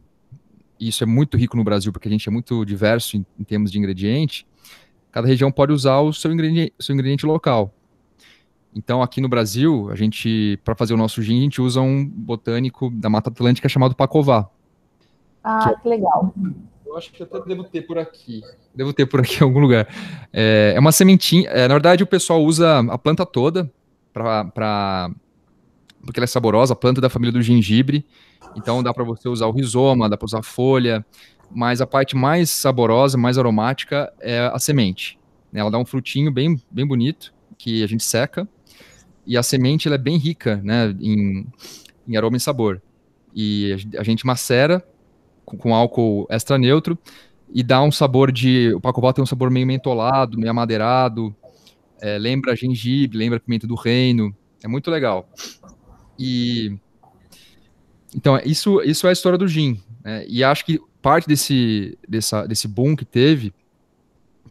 e 0.79 0.87
isso 0.87 1.03
é 1.03 1.07
muito 1.07 1.37
rico 1.37 1.55
no 1.55 1.63
Brasil, 1.63 1.91
porque 1.91 2.07
a 2.07 2.11
gente 2.11 2.27
é 2.27 2.31
muito 2.31 2.65
diverso 2.65 3.17
em, 3.17 3.25
em 3.39 3.43
termos 3.43 3.71
de 3.71 3.77
ingrediente, 3.77 4.47
cada 5.11 5.27
região 5.27 5.51
pode 5.51 5.71
usar 5.71 5.99
o 5.99 6.11
seu 6.11 6.31
ingrediente, 6.31 6.73
seu 6.79 6.93
ingrediente 6.93 7.25
local. 7.25 7.73
Então, 8.75 9.01
aqui 9.01 9.21
no 9.21 9.29
Brasil, 9.29 9.89
a 9.89 9.95
gente, 9.95 10.59
para 10.65 10.75
fazer 10.75 10.93
o 10.93 10.97
nosso 10.97 11.21
gin, 11.21 11.39
a 11.39 11.41
gente 11.43 11.61
usa 11.61 11.79
um 11.79 12.05
botânico 12.05 12.89
da 12.89 13.09
Mata 13.09 13.29
Atlântica 13.29 13.69
chamado 13.69 13.95
Pacová. 13.95 14.49
Ah, 15.47 15.75
que, 15.75 15.83
que 15.83 15.89
legal. 15.89 16.33
Eu 16.83 16.97
acho 16.97 17.11
que 17.11 17.21
até 17.21 17.39
devo 17.41 17.63
ter 17.63 17.83
por 17.83 17.99
aqui. 17.99 18.41
Devo 18.73 18.91
ter 18.91 19.05
por 19.05 19.19
aqui 19.19 19.37
em 19.41 19.43
algum 19.43 19.59
lugar. 19.59 19.87
É, 20.33 20.73
é 20.75 20.79
uma 20.79 20.91
sementinha. 20.91 21.47
É, 21.49 21.67
na 21.67 21.75
verdade, 21.75 22.01
o 22.01 22.07
pessoal 22.07 22.43
usa 22.43 22.79
a 22.79 22.97
planta 22.97 23.25
toda 23.25 23.71
para. 24.11 25.11
Porque 26.03 26.19
ela 26.19 26.25
é 26.25 26.27
saborosa, 26.27 26.73
a 26.73 26.75
planta 26.75 26.99
da 26.99 27.09
família 27.09 27.31
do 27.31 27.41
gengibre. 27.41 28.05
Então 28.55 28.81
dá 28.81 28.93
para 28.93 29.03
você 29.03 29.29
usar 29.29 29.45
o 29.45 29.51
rizoma, 29.51 30.09
dá 30.09 30.17
para 30.17 30.25
usar 30.25 30.39
a 30.39 30.43
folha, 30.43 31.05
mas 31.51 31.81
a 31.81 31.87
parte 31.87 32.15
mais 32.15 32.49
saborosa, 32.49 33.17
mais 33.17 33.37
aromática 33.37 34.11
é 34.19 34.39
a 34.39 34.57
semente. 34.57 35.19
Né? 35.51 35.61
Ela 35.61 35.71
dá 35.71 35.77
um 35.77 35.85
frutinho 35.85 36.31
bem, 36.31 36.61
bem 36.71 36.87
bonito 36.87 37.33
que 37.57 37.83
a 37.83 37.87
gente 37.87 38.03
seca 38.03 38.47
e 39.25 39.35
a 39.35 39.43
semente 39.43 39.87
ela 39.87 39.95
é 39.95 39.99
bem 39.99 40.17
rica, 40.17 40.61
né, 40.63 40.95
em, 40.99 41.47
em 42.07 42.15
aroma 42.15 42.37
e 42.37 42.39
sabor. 42.39 42.81
E 43.33 43.75
a 43.97 44.03
gente 44.03 44.25
macera 44.25 44.85
com, 45.57 45.73
álcool 45.73 46.27
extra 46.29 46.57
neutro 46.57 46.97
e 47.53 47.63
dá 47.63 47.81
um 47.81 47.91
sabor 47.91 48.31
de. 48.31 48.73
O 48.73 48.81
pacová 48.81 49.13
tem 49.13 49.23
um 49.23 49.27
sabor 49.27 49.49
meio 49.49 49.67
mentolado, 49.67 50.37
meio 50.37 50.51
amadeirado, 50.51 51.35
é, 52.01 52.17
lembra 52.17 52.55
gengibre, 52.55 53.17
lembra 53.17 53.39
pimenta 53.39 53.67
do 53.67 53.75
reino. 53.75 54.35
É 54.63 54.67
muito 54.67 54.89
legal. 54.89 55.29
E 56.17 56.77
então, 58.15 58.39
isso, 58.45 58.81
isso 58.81 59.05
é 59.05 59.09
a 59.09 59.13
história 59.13 59.37
do 59.37 59.47
gin. 59.47 59.79
Né? 60.03 60.25
E 60.27 60.43
acho 60.43 60.65
que 60.65 60.79
parte 61.01 61.27
desse, 61.27 61.97
dessa, 62.07 62.47
desse 62.47 62.67
boom 62.67 62.95
que 62.95 63.03
teve, 63.03 63.53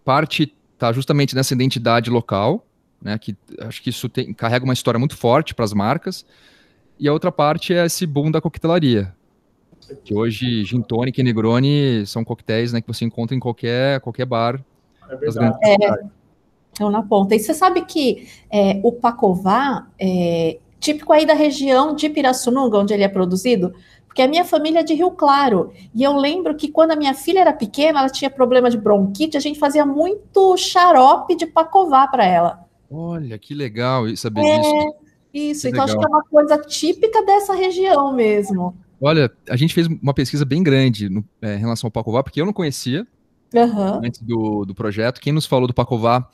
parte 0.05 0.55
está 0.75 0.93
justamente 0.93 1.35
nessa 1.35 1.55
identidade 1.55 2.11
local, 2.11 2.67
né? 3.01 3.17
que 3.17 3.35
acho 3.61 3.83
que 3.83 3.89
isso 3.89 4.09
tem, 4.09 4.35
carrega 4.35 4.65
uma 4.65 4.75
história 4.75 4.99
muito 4.99 5.17
forte 5.17 5.55
para 5.55 5.65
as 5.65 5.73
marcas, 5.73 6.27
e 7.01 7.09
a 7.09 7.13
outra 7.13 7.33
parte 7.33 7.73
é 7.73 7.87
esse 7.87 8.07
boom 8.07 8.31
da 8.31 8.41
coquetelaria, 8.41 9.15
que 10.05 10.15
hoje 10.15 10.65
gin 10.65 10.83
tônica 10.83 11.21
e 11.21 11.25
negroni 11.25 12.07
são 12.07 12.25
coquetéis 12.25 12.73
né, 12.73 12.81
que 12.81 12.89
você 12.89 13.05
encontra 13.05 13.37
em 13.37 13.41
qualquer, 13.41 14.01
qualquer 14.01 14.27
bar. 14.27 14.63
É 15.09 15.17
verdade. 15.17 15.57
É, 15.63 15.77
estão 16.73 16.91
na 16.91 17.03
ponta. 17.03 17.35
E 17.35 17.41
você 17.41 17.55
sabe 17.55 17.85
que 17.85 18.29
é, 18.51 18.81
o 18.83 18.93
pacová, 18.93 19.87
é, 19.99 20.59
típico 20.81 21.13
aí 21.13 21.25
da 21.25 21.35
região 21.35 21.95
de 21.95 22.09
Pirassununga, 22.09 22.79
onde 22.79 22.93
ele 22.93 23.05
é 23.05 23.09
produzido, 23.09 23.75
porque 24.07 24.23
a 24.23 24.29
minha 24.29 24.45
família 24.45 24.81
é 24.81 24.83
de 24.83 24.95
Rio 24.95 25.11
Claro, 25.11 25.73
e 25.95 26.03
eu 26.03 26.15
lembro 26.15 26.55
que 26.55 26.69
quando 26.69 26.93
a 26.93 26.97
minha 26.97 27.15
filha 27.15 27.41
era 27.41 27.53
pequena, 27.53 28.01
ela 28.01 28.09
tinha 28.09 28.31
problema 28.31 28.71
de 28.71 28.77
bronquite, 28.77 29.37
a 29.37 29.41
gente 29.41 29.59
fazia 29.59 29.85
muito 29.85 30.57
xarope 30.57 31.35
de 31.35 31.47
pacová 31.47 32.07
para 32.07 32.25
ela. 32.25 32.65
Olha, 32.91 33.37
que 33.39 33.55
legal 33.55 34.05
saber 34.17 34.43
é, 34.43 34.59
disso. 34.59 34.95
Isso, 35.35 35.63
que 35.63 35.69
então 35.69 35.85
legal. 35.85 35.85
acho 35.85 35.99
que 35.99 36.05
é 36.05 36.09
uma 36.09 36.25
coisa 36.25 36.59
típica 36.59 37.25
dessa 37.25 37.55
região 37.55 38.13
mesmo. 38.13 38.77
Olha, 39.01 39.31
a 39.49 39.57
gente 39.57 39.75
fez 39.75 39.87
uma 39.87 40.15
pesquisa 40.15 40.45
bem 40.45 40.63
grande 40.63 41.09
no, 41.09 41.25
é, 41.43 41.57
em 41.57 41.59
relação 41.59 41.89
ao 41.89 41.91
pacová, 41.91 42.23
porque 42.23 42.41
eu 42.41 42.47
não 42.47 42.53
conhecia, 42.53 43.07
Aham. 43.55 44.01
antes 44.05 44.21
do, 44.21 44.65
do 44.65 44.75
projeto. 44.75 45.21
Quem 45.21 45.33
nos 45.33 45.47
falou 45.47 45.67
do 45.67 45.75
Pacová 45.75 46.29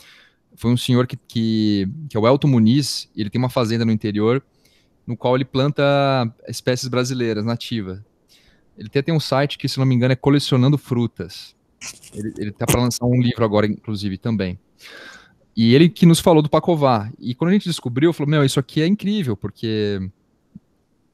foi 0.57 0.71
um 0.71 0.77
senhor 0.77 1.07
que, 1.07 1.17
que, 1.29 1.89
que 2.09 2.17
é 2.17 2.21
o 2.21 2.27
Elton 2.27 2.49
Muniz, 2.49 3.09
ele 3.17 3.31
tem 3.31 3.39
uma 3.39 3.51
fazenda 3.51 3.85
no 3.85 3.93
interior, 3.93 4.43
no 5.07 5.17
qual 5.17 5.35
ele 5.37 5.45
planta 5.45 5.83
espécies 6.49 6.89
brasileiras, 6.89 7.45
nativas. 7.45 8.01
Ele 8.77 8.89
até 8.89 9.03
tem 9.03 9.15
um 9.15 9.21
site 9.21 9.59
que, 9.59 9.69
se 9.69 9.79
não 9.79 9.87
me 9.87 9.95
engano, 9.95 10.13
é 10.13 10.17
Colecionando 10.17 10.79
Frutas. 10.79 11.55
Ele, 12.15 12.33
ele 12.39 12.53
tá 12.53 12.67
para 12.67 12.81
lançar 12.81 13.05
um 13.05 13.21
livro 13.21 13.45
agora, 13.45 13.67
inclusive, 13.67 14.17
também. 14.17 14.59
E 15.57 15.75
ele 15.75 15.89
que 15.89 16.07
nos 16.07 16.21
falou 16.21 16.43
do 16.43 16.49
Pacová. 16.49 17.11
E 17.19 17.35
quando 17.35 17.51
a 17.51 17.53
gente 17.53 17.69
descobriu, 17.69 18.13
falou: 18.13 18.31
Meu, 18.31 18.45
isso 18.45 18.61
aqui 18.61 18.81
é 18.81 18.87
incrível, 18.87 19.37
porque 19.37 20.01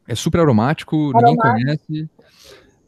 é 0.09 0.15
super 0.15 0.41
aromático, 0.41 1.13
ninguém 1.15 1.37
conhece. 1.37 2.11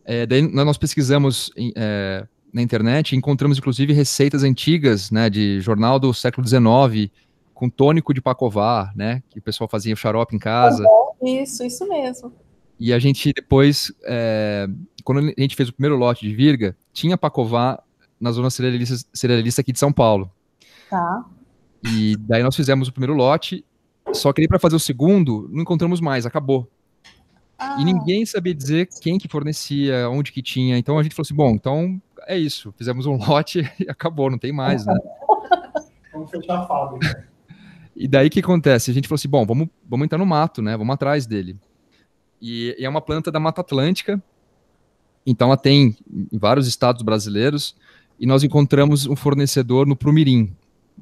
É, 0.05 0.27
daí 0.27 0.43
nós 0.43 0.79
pesquisamos 0.79 1.51
é, 1.77 2.27
na 2.53 2.63
internet 2.63 3.13
e 3.13 3.17
encontramos, 3.17 3.59
inclusive, 3.59 3.93
receitas 3.93 4.43
antigas, 4.43 5.11
né, 5.11 5.29
de 5.29 5.61
jornal 5.61 5.99
do 5.99 6.15
século 6.15 6.47
XIX, 6.47 7.11
com 7.53 7.69
tônico 7.69 8.15
de 8.15 8.21
Pacová, 8.21 8.93
né, 8.95 9.23
que 9.29 9.39
o 9.39 9.43
pessoal 9.43 9.69
fazia 9.69 9.95
xarope 9.95 10.35
em 10.35 10.39
casa. 10.39 10.85
Isso, 11.23 11.65
isso 11.65 11.87
mesmo. 11.89 12.33
E 12.81 12.93
a 12.93 12.99
gente 12.99 13.33
depois, 13.33 13.93
é, 14.05 14.69
quando 15.03 15.19
a 15.37 15.41
gente 15.41 15.57
fez 15.57 15.69
o 15.69 15.73
primeiro 15.73 15.97
lote 15.97 16.27
de 16.27 16.35
Virga, 16.35 16.77
tinha 16.93 17.19
Pacová 17.19 17.83
na 18.21 18.31
zona 18.31 18.51
cerealista, 18.51 18.97
cerealista 19.13 19.61
aqui 19.61 19.73
de 19.73 19.79
São 19.79 19.93
Paulo. 19.93 20.31
Tá. 20.89 21.25
E 21.85 22.17
daí 22.21 22.43
nós 22.43 22.57
fizemos 22.57 22.89
o 22.89 22.93
primeiro 22.93 23.15
lote, 23.15 23.65
só 24.13 24.33
que 24.33 24.47
para 24.49 24.59
fazer 24.59 24.77
o 24.77 24.81
segundo, 24.81 25.49
não 25.53 25.63
encontramos 25.63 26.01
mais, 26.01 26.25
acabou. 26.25 26.69
Ah, 27.59 27.77
E 27.81 27.85
ninguém 27.85 28.25
sabia 28.25 28.55
dizer 28.55 28.89
quem 29.03 29.19
que 29.19 29.27
fornecia, 29.27 30.09
onde 30.09 30.31
que 30.31 30.41
tinha. 30.41 30.79
Então 30.79 30.99
a 30.99 31.03
gente 31.03 31.15
falou 31.15 31.27
assim, 31.27 31.35
bom, 31.35 31.51
então 31.51 32.01
é 32.27 32.39
isso. 32.39 32.73
Fizemos 32.79 33.05
um 33.07 33.17
lote 33.27 33.69
e 33.81 33.91
acabou, 33.91 34.31
não 34.31 34.39
tem 34.39 34.53
mais, 34.53 34.87
né? 34.87 34.95
Vamos 36.13 36.31
fechar 36.31 36.61
a 36.61 36.67
fábrica. 36.67 37.29
E 37.95 38.07
daí 38.07 38.29
o 38.29 38.31
que 38.31 38.41
acontece? 38.41 38.91
A 38.91 38.95
gente 38.95 39.09
falou 39.09 39.17
assim, 39.17 39.29
bom, 39.29 39.45
vamos, 39.45 39.69
vamos 39.89 40.05
entrar 40.05 40.19
no 40.19 40.27
mato, 40.27 40.63
né? 40.63 40.77
Vamos 40.77 40.95
atrás 40.95 41.27
dele. 41.27 41.57
E, 42.41 42.77
e 42.79 42.85
é 42.85 42.89
uma 42.89 43.01
planta 43.01 43.31
da 43.31 43.41
Mata 43.41 43.61
Atlântica. 43.61 44.23
Então 45.27 45.49
ela 45.49 45.57
tem 45.57 45.97
em 46.33 46.39
vários 46.39 46.69
estados 46.69 47.03
brasileiros. 47.03 47.75
E 48.21 48.27
nós 48.27 48.45
encontramos 48.45 49.07
um 49.07 49.17
fornecedor 49.17 49.87
no 49.87 49.97
Prumirim, 49.97 50.55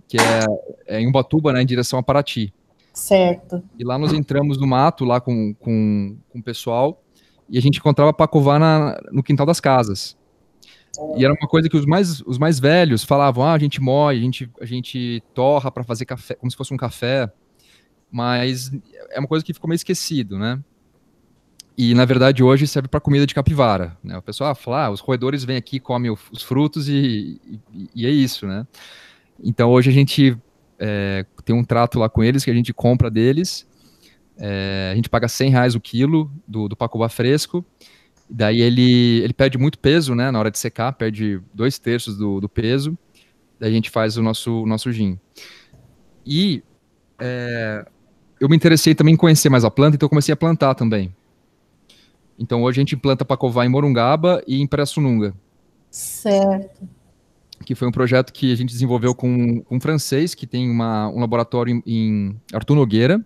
que 0.09 0.17
é, 0.19 0.45
é 0.87 1.01
em 1.01 1.09
Ubatuba, 1.09 1.53
né? 1.53 1.63
Em 1.63 1.67
direção 1.67 1.99
a 1.99 2.03
Paraty. 2.03 2.53
Certo. 2.97 3.63
E 3.79 3.85
lá 3.85 3.99
nós 3.99 4.13
entramos 4.13 4.59
no 4.59 4.67
mato, 4.67 5.05
lá 5.05 5.21
com, 5.21 5.55
com, 5.55 6.17
com 6.31 6.39
o 6.39 6.43
pessoal, 6.43 7.03
e 7.49 7.59
a 7.59 7.61
gente 7.61 7.79
encontrava 7.79 8.13
pacová 8.13 8.59
na, 8.59 8.99
no 9.13 9.23
quintal 9.23 9.45
das 9.45 9.61
casas. 9.61 10.17
E 11.17 11.25
era 11.25 11.35
uma 11.35 11.47
coisa 11.47 11.69
que 11.69 11.77
os 11.77 11.85
mais, 11.85 12.23
os 12.23 12.39
mais 12.39 12.59
velhos 12.59 13.05
falavam, 13.05 13.45
ah, 13.45 13.53
a 13.53 13.59
gente 13.59 13.83
moe, 13.83 14.17
a 14.17 14.19
gente, 14.19 14.51
a 14.61 14.65
gente 14.65 15.23
torra 15.35 15.71
para 15.71 15.85
fazer 15.85 16.07
café, 16.07 16.35
como 16.35 16.51
se 16.51 16.57
fosse 16.57 16.73
um 16.73 16.77
café, 16.77 17.31
mas 18.11 18.73
é 19.11 19.19
uma 19.21 19.29
coisa 19.29 19.45
que 19.45 19.53
ficou 19.53 19.69
meio 19.69 19.77
esquecido, 19.77 20.39
né? 20.39 20.59
E, 21.77 21.93
na 21.93 22.07
verdade, 22.07 22.43
hoje 22.43 22.67
serve 22.67 22.89
para 22.89 22.99
comida 22.99 23.27
de 23.27 23.35
capivara, 23.35 23.99
né? 24.03 24.17
O 24.17 24.23
pessoal 24.23 24.55
fala, 24.55 24.87
ah, 24.87 24.91
os 24.91 25.01
roedores 25.01 25.45
vêm 25.45 25.59
aqui, 25.59 25.79
comem 25.79 26.11
os 26.11 26.43
frutos 26.43 26.89
e, 26.89 27.39
e, 27.71 27.91
e 27.95 28.07
é 28.07 28.11
isso, 28.11 28.47
né? 28.47 28.67
Então, 29.45 29.71
hoje 29.71 29.91
a 29.91 29.93
gente 29.93 30.35
é, 30.79 31.25
tem 31.45 31.55
um 31.55 31.65
trato 31.65 31.99
lá 31.99 32.09
com 32.09 32.23
eles, 32.23 32.45
que 32.45 32.51
a 32.51 32.55
gente 32.55 32.73
compra 32.73 33.11
deles, 33.11 33.67
é, 34.39 34.91
a 34.93 34.97
gente 34.97 35.09
paga 35.09 35.29
100 35.29 35.51
reais 35.51 35.75
o 35.75 35.81
quilo 35.81 36.31
do, 36.47 36.69
do 36.69 36.77
pacová 36.77 37.09
fresco, 37.09 37.65
daí 38.29 38.61
ele, 38.61 39.21
ele 39.23 39.33
perde 39.33 39.59
muito 39.59 39.79
peso, 39.79 40.15
né, 40.15 40.31
na 40.31 40.39
hora 40.39 40.51
de 40.51 40.59
secar, 40.59 40.93
perde 40.93 41.41
dois 41.55 41.79
terços 41.79 42.17
do, 42.17 42.41
do 42.41 42.49
peso, 42.49 42.97
daí 43.59 43.71
a 43.71 43.75
gente 43.75 43.91
faz 43.91 44.17
o 44.17 44.23
nosso, 44.23 44.63
o 44.63 44.67
nosso 44.67 44.93
gin. 44.93 45.19
E 46.25 46.63
é, 47.19 47.87
eu 48.41 48.49
me 48.49 48.57
interessei 48.57 48.95
também 48.95 49.15
em 49.15 49.17
conhecer 49.17 49.49
mais 49.49 49.65
a 49.65 49.71
planta, 49.71 49.97
então 49.97 50.07
eu 50.07 50.11
comecei 50.11 50.33
a 50.33 50.37
plantar 50.37 50.75
também. 50.75 51.15
Então 52.39 52.63
hoje 52.63 52.81
a 52.81 52.83
gente 52.83 52.97
planta 52.97 53.25
pacová 53.25 53.65
em 53.65 53.69
Morungaba 53.69 54.43
e 54.47 54.61
em 54.61 54.67
Pirassununga 54.67 55.35
Certo. 55.91 56.87
Que 57.65 57.75
foi 57.75 57.89
um 57.89 57.93
projeto 57.93 58.33
que 58.33 58.53
a 58.53 58.57
gente 58.57 58.71
desenvolveu 58.73 59.15
com, 59.15 59.65
um 59.71 59.81
francês 59.81 60.35
que 60.35 60.47
tem 60.47 60.71
uma, 60.71 61.09
um 61.09 61.21
laboratório 61.21 61.75
em, 61.75 61.83
em 61.87 62.41
Arthur 62.53 62.75
Nogueira 62.75 63.25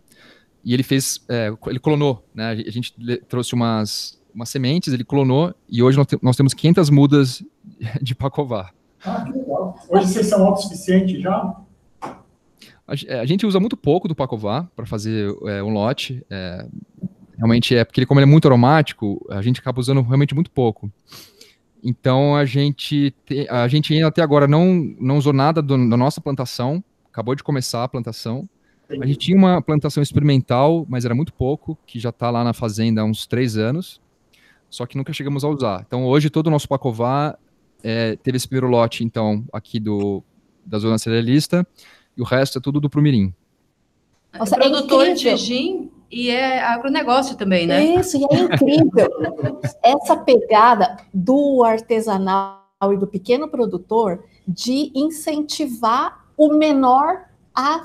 e 0.64 0.74
ele 0.74 0.82
fez, 0.82 1.24
é, 1.28 1.52
ele 1.66 1.78
clonou, 1.78 2.24
né? 2.34 2.50
A 2.50 2.70
gente 2.70 2.94
trouxe 3.28 3.54
umas, 3.54 4.20
umas 4.34 4.48
sementes, 4.48 4.92
ele 4.92 5.04
clonou 5.04 5.54
e 5.68 5.82
hoje 5.82 5.96
nós, 5.96 6.06
te- 6.06 6.18
nós 6.22 6.36
temos 6.36 6.54
500 6.54 6.90
mudas 6.90 7.42
de 8.00 8.14
pacová. 8.14 8.70
Ah, 9.04 9.24
que 9.24 9.32
legal. 9.32 9.78
Hoje 9.88 10.08
vocês 10.08 10.26
são 10.26 10.46
autossuficientes 10.46 11.22
já? 11.22 11.56
A, 12.86 12.94
é, 13.06 13.20
a 13.20 13.26
gente 13.26 13.46
usa 13.46 13.58
muito 13.58 13.76
pouco 13.76 14.06
do 14.08 14.14
pacová 14.14 14.68
para 14.76 14.84
fazer 14.86 15.34
é, 15.46 15.62
um 15.62 15.70
lote. 15.70 16.24
é, 16.28 16.66
realmente 17.40 17.74
é 17.74 17.84
porque 17.84 18.00
ele, 18.00 18.06
como 18.06 18.20
ele 18.20 18.26
é 18.26 18.30
muito 18.30 18.46
aromático, 18.46 19.26
a 19.30 19.40
gente 19.40 19.60
acaba 19.60 19.80
usando 19.80 20.02
realmente 20.02 20.34
muito 20.34 20.50
pouco. 20.50 20.92
Então 21.82 22.36
a 22.36 22.44
gente 22.44 23.14
te- 23.24 23.46
a 23.48 23.66
gente 23.68 23.92
ainda 23.94 24.08
até 24.08 24.22
agora 24.22 24.46
não 24.46 24.94
não 25.00 25.16
usou 25.18 25.32
nada 25.32 25.62
do- 25.62 25.88
da 25.88 25.96
nossa 25.96 26.20
plantação. 26.20 26.82
Acabou 27.10 27.34
de 27.34 27.42
começar 27.42 27.82
a 27.84 27.88
plantação. 27.88 28.48
A 29.00 29.06
gente 29.06 29.18
tinha 29.18 29.36
uma 29.36 29.62
plantação 29.62 30.02
experimental, 30.02 30.84
mas 30.88 31.04
era 31.04 31.14
muito 31.14 31.32
pouco, 31.32 31.78
que 31.86 31.98
já 32.00 32.08
está 32.10 32.28
lá 32.30 32.42
na 32.42 32.52
fazenda 32.52 33.00
há 33.02 33.04
uns 33.04 33.26
três 33.26 33.56
anos. 33.56 34.00
Só 34.68 34.84
que 34.84 34.96
nunca 34.96 35.12
chegamos 35.12 35.44
a 35.44 35.48
usar. 35.48 35.84
Então 35.86 36.04
hoje 36.04 36.28
todo 36.28 36.48
o 36.48 36.50
nosso 36.50 36.68
pacová 36.68 37.36
é, 37.82 38.16
teve 38.16 38.36
esse 38.36 38.46
primeiro 38.48 38.68
lote, 38.68 39.02
então, 39.04 39.44
aqui 39.52 39.80
do, 39.80 40.22
da 40.66 40.78
zona 40.78 40.98
cerealista, 40.98 41.66
e 42.16 42.20
o 42.20 42.24
resto 42.24 42.58
é 42.58 42.60
tudo 42.60 42.78
do 42.80 42.90
Prumirim. 42.90 43.32
Nossa, 44.38 44.54
é 44.56 44.58
produtor 44.58 45.06
é 45.06 45.14
de 45.14 45.36
gin 45.36 45.90
e 46.10 46.28
é 46.28 46.62
agronegócio 46.62 47.36
também, 47.36 47.66
né? 47.66 47.84
Isso, 47.84 48.16
e 48.16 48.24
é 48.24 48.38
incrível 48.40 49.08
essa 49.82 50.16
pegada 50.16 50.96
do 51.14 51.62
artesanal 51.62 52.58
e 52.92 52.96
do 52.96 53.06
pequeno 53.06 53.48
produtor 53.48 54.24
de 54.46 54.90
incentivar 54.94 56.24
o 56.36 56.54
menor 56.54 57.26
a 57.54 57.84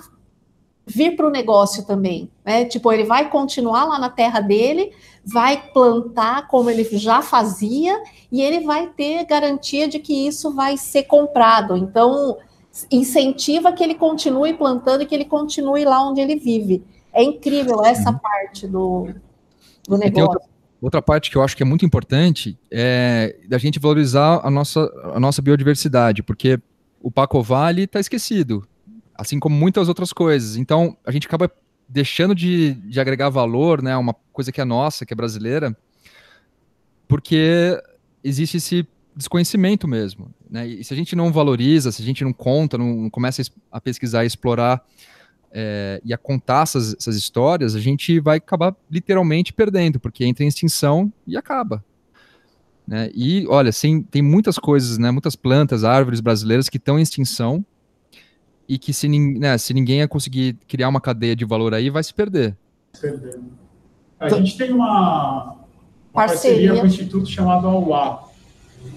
vir 0.88 1.16
para 1.16 1.28
o 1.28 1.32
negócio 1.32 1.86
também, 1.86 2.30
né? 2.44 2.66
Tipo, 2.66 2.92
ele 2.92 3.04
vai 3.04 3.30
continuar 3.30 3.86
lá 3.86 4.00
na 4.00 4.10
terra 4.10 4.40
dele, 4.40 4.92
vai 5.24 5.70
plantar 5.74 6.48
como 6.48 6.70
ele 6.70 6.84
já 6.98 7.22
fazia 7.22 8.02
e 8.32 8.42
ele 8.42 8.62
vai 8.62 8.88
ter 8.88 9.26
garantia 9.26 9.88
de 9.88 10.00
que 10.00 10.28
isso 10.28 10.52
vai 10.52 10.78
ser 10.78 11.04
comprado. 11.04 11.76
Então, 11.76 12.38
incentiva 12.92 13.72
que 13.72 13.84
ele 13.84 13.96
continue 13.96 14.54
plantando 14.54 15.02
e 15.02 15.06
que 15.06 15.16
ele 15.16 15.26
continue 15.26 15.86
lá 15.86 16.08
onde 16.08 16.22
ele 16.22 16.36
vive. 16.36 16.84
É 17.16 17.24
incrível 17.24 17.84
essa 17.86 18.12
parte 18.12 18.68
do, 18.68 19.08
do 19.88 19.98
tem 19.98 20.12
negócio. 20.12 20.42
outra, 20.82 21.02
parte 21.02 21.32
que 21.32 21.38
eu 21.38 21.42
acho 21.44 21.56
que 21.56 21.64
é 21.64 21.66
muito 21.66 21.86
importante 21.86 22.58
é 22.70 23.38
da 23.48 23.58
gente 23.58 23.80
valorizar 23.80 24.42
a 24.44 24.52
nossa, 24.52 24.92
a 25.14 25.20
nossa 25.20 25.42
biodiversidade, 25.42 26.22
porque 26.22 26.60
o 27.02 27.10
Pacová 27.10 27.72
está 27.72 28.00
esquecido, 28.00 28.68
assim 29.16 29.40
como 29.40 29.56
muitas 29.56 29.88
outras 29.88 30.12
coisas. 30.12 30.58
Então, 30.58 30.98
a 31.06 31.12
gente 31.12 31.26
acaba 31.28 31.50
deixando 31.88 32.36
de, 32.36 32.74
de 32.74 33.00
agregar 33.00 33.30
valor, 33.30 33.82
né, 33.82 33.94
a 33.94 34.00
uma 34.00 34.14
coisa 34.34 34.52
que 34.52 34.60
é 34.60 34.66
nossa, 34.66 35.06
que 35.06 35.14
é 35.14 35.16
brasileira, 35.16 35.76
porque 37.08 37.80
existe 38.24 38.58
esse 38.58 38.88
desconhecimento 39.16 39.88
mesmo. 39.88 40.34
Né? 40.50 40.68
E 40.68 40.84
se 40.84 40.94
a 40.94 40.98
gente 40.98 41.16
não 41.16 41.32
valoriza, 41.32 41.92
se 41.92 42.02
a 42.02 42.06
gente 42.06 42.24
não 42.24 42.34
conta, 42.34 42.78
não, 42.78 42.94
não 42.96 43.10
começa 43.10 43.42
a 43.42 43.44
es- 43.44 43.52
a 43.72 43.80
pesquisar 43.80 44.24
e 44.24 44.28
explorar 44.28 44.84
é, 45.58 46.02
e 46.04 46.14
a 46.14 46.18
contar 46.18 46.64
essas, 46.64 46.94
essas 47.00 47.16
histórias, 47.16 47.76
a 47.76 47.80
gente 47.80 48.20
vai 48.20 48.38
acabar 48.38 48.76
literalmente 48.92 49.54
perdendo, 49.54 50.02
porque 50.02 50.26
entra 50.26 50.44
em 50.44 50.48
extinção 50.50 51.12
e 51.26 51.38
acaba. 51.38 51.82
Né? 52.86 53.10
E 53.16 53.48
olha, 53.48 53.72
sim, 53.72 54.02
tem 54.02 54.22
muitas 54.22 54.60
coisas, 54.60 54.98
né, 54.98 55.10
muitas 55.12 55.34
plantas, 55.34 55.86
árvores 55.86 56.20
brasileiras 56.20 56.68
que 56.68 56.76
estão 56.76 57.00
em 57.00 57.02
extinção 57.02 57.66
e 58.68 58.78
que 58.78 58.92
se, 58.92 59.08
né, 59.08 59.58
se 59.58 59.74
ninguém 59.74 60.06
conseguir 60.10 60.58
criar 60.68 60.90
uma 60.90 61.00
cadeia 61.00 61.38
de 61.38 61.46
valor 61.46 61.74
aí, 61.74 61.90
vai 61.90 62.04
se 62.04 62.14
perder. 62.14 62.58
A 64.20 64.28
gente 64.28 64.58
tem 64.58 64.74
uma, 64.74 65.54
uma 65.54 65.66
Parceria. 66.12 66.74
parceria 66.74 66.76
com 66.76 66.84
o 66.84 66.86
instituto 66.86 67.30
chamado 67.30 67.66
AUA. 67.66 68.26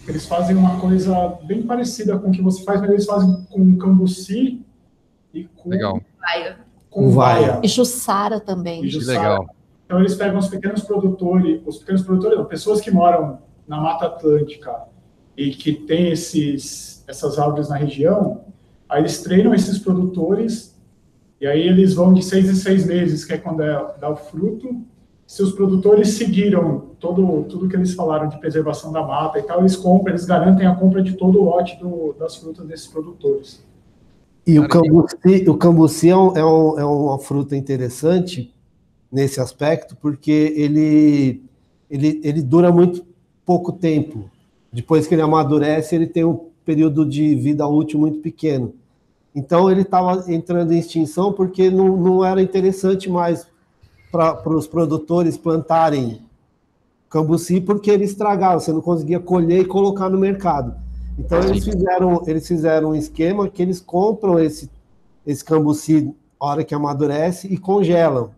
Eles 0.09 0.27
fazem 0.27 0.57
uma 0.57 0.81
coisa 0.81 1.39
bem 1.45 1.63
parecida 1.63 2.19
com 2.19 2.31
o 2.31 2.33
que 2.33 2.43
você 2.43 2.65
faz, 2.65 2.81
mas 2.81 2.91
eles 2.91 3.07
fazem 3.07 3.47
com 3.49 3.77
cambuci 3.77 4.61
e 5.33 5.45
com, 5.45 5.71
Legal, 5.71 6.03
Vai. 6.29 6.57
com 6.91 7.11
vaia. 7.11 7.61
E 7.63 7.69
Jussara 7.69 8.41
também. 8.41 8.81
E 8.81 8.83
que 8.83 8.91
Jussara. 8.91 9.19
legal. 9.19 9.47
Então 9.87 9.99
eles 10.01 10.15
pegam 10.15 10.39
os 10.39 10.49
pequenos 10.49 10.83
produtores, 10.83 11.63
os 11.65 11.79
pequenos 11.79 12.03
produtores, 12.03 12.39
não, 12.39 12.45
pessoas 12.45 12.81
que 12.81 12.91
moram 12.91 13.39
na 13.67 13.81
Mata 13.81 14.07
Atlântica 14.07 14.83
e 15.37 15.51
que 15.51 15.73
têm 15.73 16.11
esses, 16.11 17.05
essas 17.09 17.39
árvores 17.39 17.69
na 17.69 17.77
região, 17.77 18.43
aí 18.89 19.01
eles 19.01 19.23
treinam 19.23 19.55
esses 19.55 19.79
produtores 19.79 20.77
e 21.41 21.47
aí 21.47 21.67
eles 21.67 21.95
vão 21.95 22.13
de 22.13 22.23
seis 22.23 22.51
em 22.51 22.55
seis 22.55 22.85
meses, 22.85 23.25
que 23.25 23.33
é 23.33 23.39
quando 23.39 23.63
é, 23.63 23.95
dá 24.01 24.11
o 24.11 24.17
fruto, 24.17 24.85
se 25.27 25.43
os 25.43 25.53
produtores 25.53 26.15
seguiram 26.15 26.91
todo, 26.99 27.45
tudo 27.45 27.69
que 27.69 27.77
eles 27.77 27.95
falaram 27.95 28.29
de 28.29 28.39
preservação 28.41 28.91
da 28.91 29.03
mata 29.03 29.39
e 29.39 29.43
tal, 29.43 29.61
eles 29.61 29.77
compram, 29.77 30.13
eles 30.13 30.25
garantem 30.25 30.67
a 30.67 30.75
compra 30.75 31.03
de 31.03 31.13
todo 31.13 31.41
o 31.41 31.45
lote 31.45 31.79
do, 31.79 32.15
das 32.19 32.37
frutas 32.37 32.67
desses 32.67 32.87
produtores. 32.87 33.63
E 34.49 34.59
o 34.59 34.67
cambuci, 34.67 35.45
o 35.47 35.55
cambuci 35.59 36.09
é, 36.09 36.17
um, 36.17 36.35
é, 36.35 36.43
um, 36.43 36.79
é 36.81 36.85
uma 36.87 37.19
fruta 37.19 37.55
interessante 37.55 38.51
nesse 39.13 39.43
aspecto, 39.43 39.95
porque 39.95 40.55
ele, 40.57 41.43
ele, 41.91 42.19
ele 42.25 42.41
dura 42.41 42.73
muito 42.73 43.05
pouco 43.45 43.71
tempo. 43.71 44.31
Depois 44.73 45.07
que 45.07 45.15
ele 45.15 45.21
amadurece, 45.21 45.95
ele 45.95 46.07
tem 46.07 46.25
um 46.25 46.49
período 46.65 47.05
de 47.05 47.35
vida 47.35 47.69
útil 47.69 48.01
muito 48.01 48.21
pequeno. 48.21 48.73
Então 49.35 49.71
ele 49.71 49.83
estava 49.83 50.25
entrando 50.33 50.73
em 50.73 50.79
extinção 50.79 51.31
porque 51.31 51.71
não, 51.71 51.95
não 51.99 52.25
era 52.25 52.41
interessante 52.41 53.11
mais 53.11 53.47
para 54.11 54.49
os 54.49 54.67
produtores 54.67 55.37
plantarem 55.37 56.23
cambuci 57.11 57.61
porque 57.61 57.91
ele 57.91 58.05
estragava, 58.05 58.61
você 58.61 58.73
não 58.73 58.81
conseguia 58.81 59.21
colher 59.21 59.61
e 59.61 59.67
colocar 59.67 60.09
no 60.09 60.19
mercado. 60.19 60.88
Então 61.19 61.41
eles 61.41 61.65
fizeram, 61.65 62.23
eles 62.27 62.47
fizeram 62.47 62.91
um 62.91 62.95
esquema 62.95 63.49
que 63.49 63.61
eles 63.61 63.81
compram 63.81 64.39
esse, 64.39 64.71
esse 65.27 65.45
cambuci 65.45 66.15
hora 66.39 66.63
que 66.63 66.75
amadurece 66.75 67.49
e 67.49 67.59
congelam. 67.59 68.31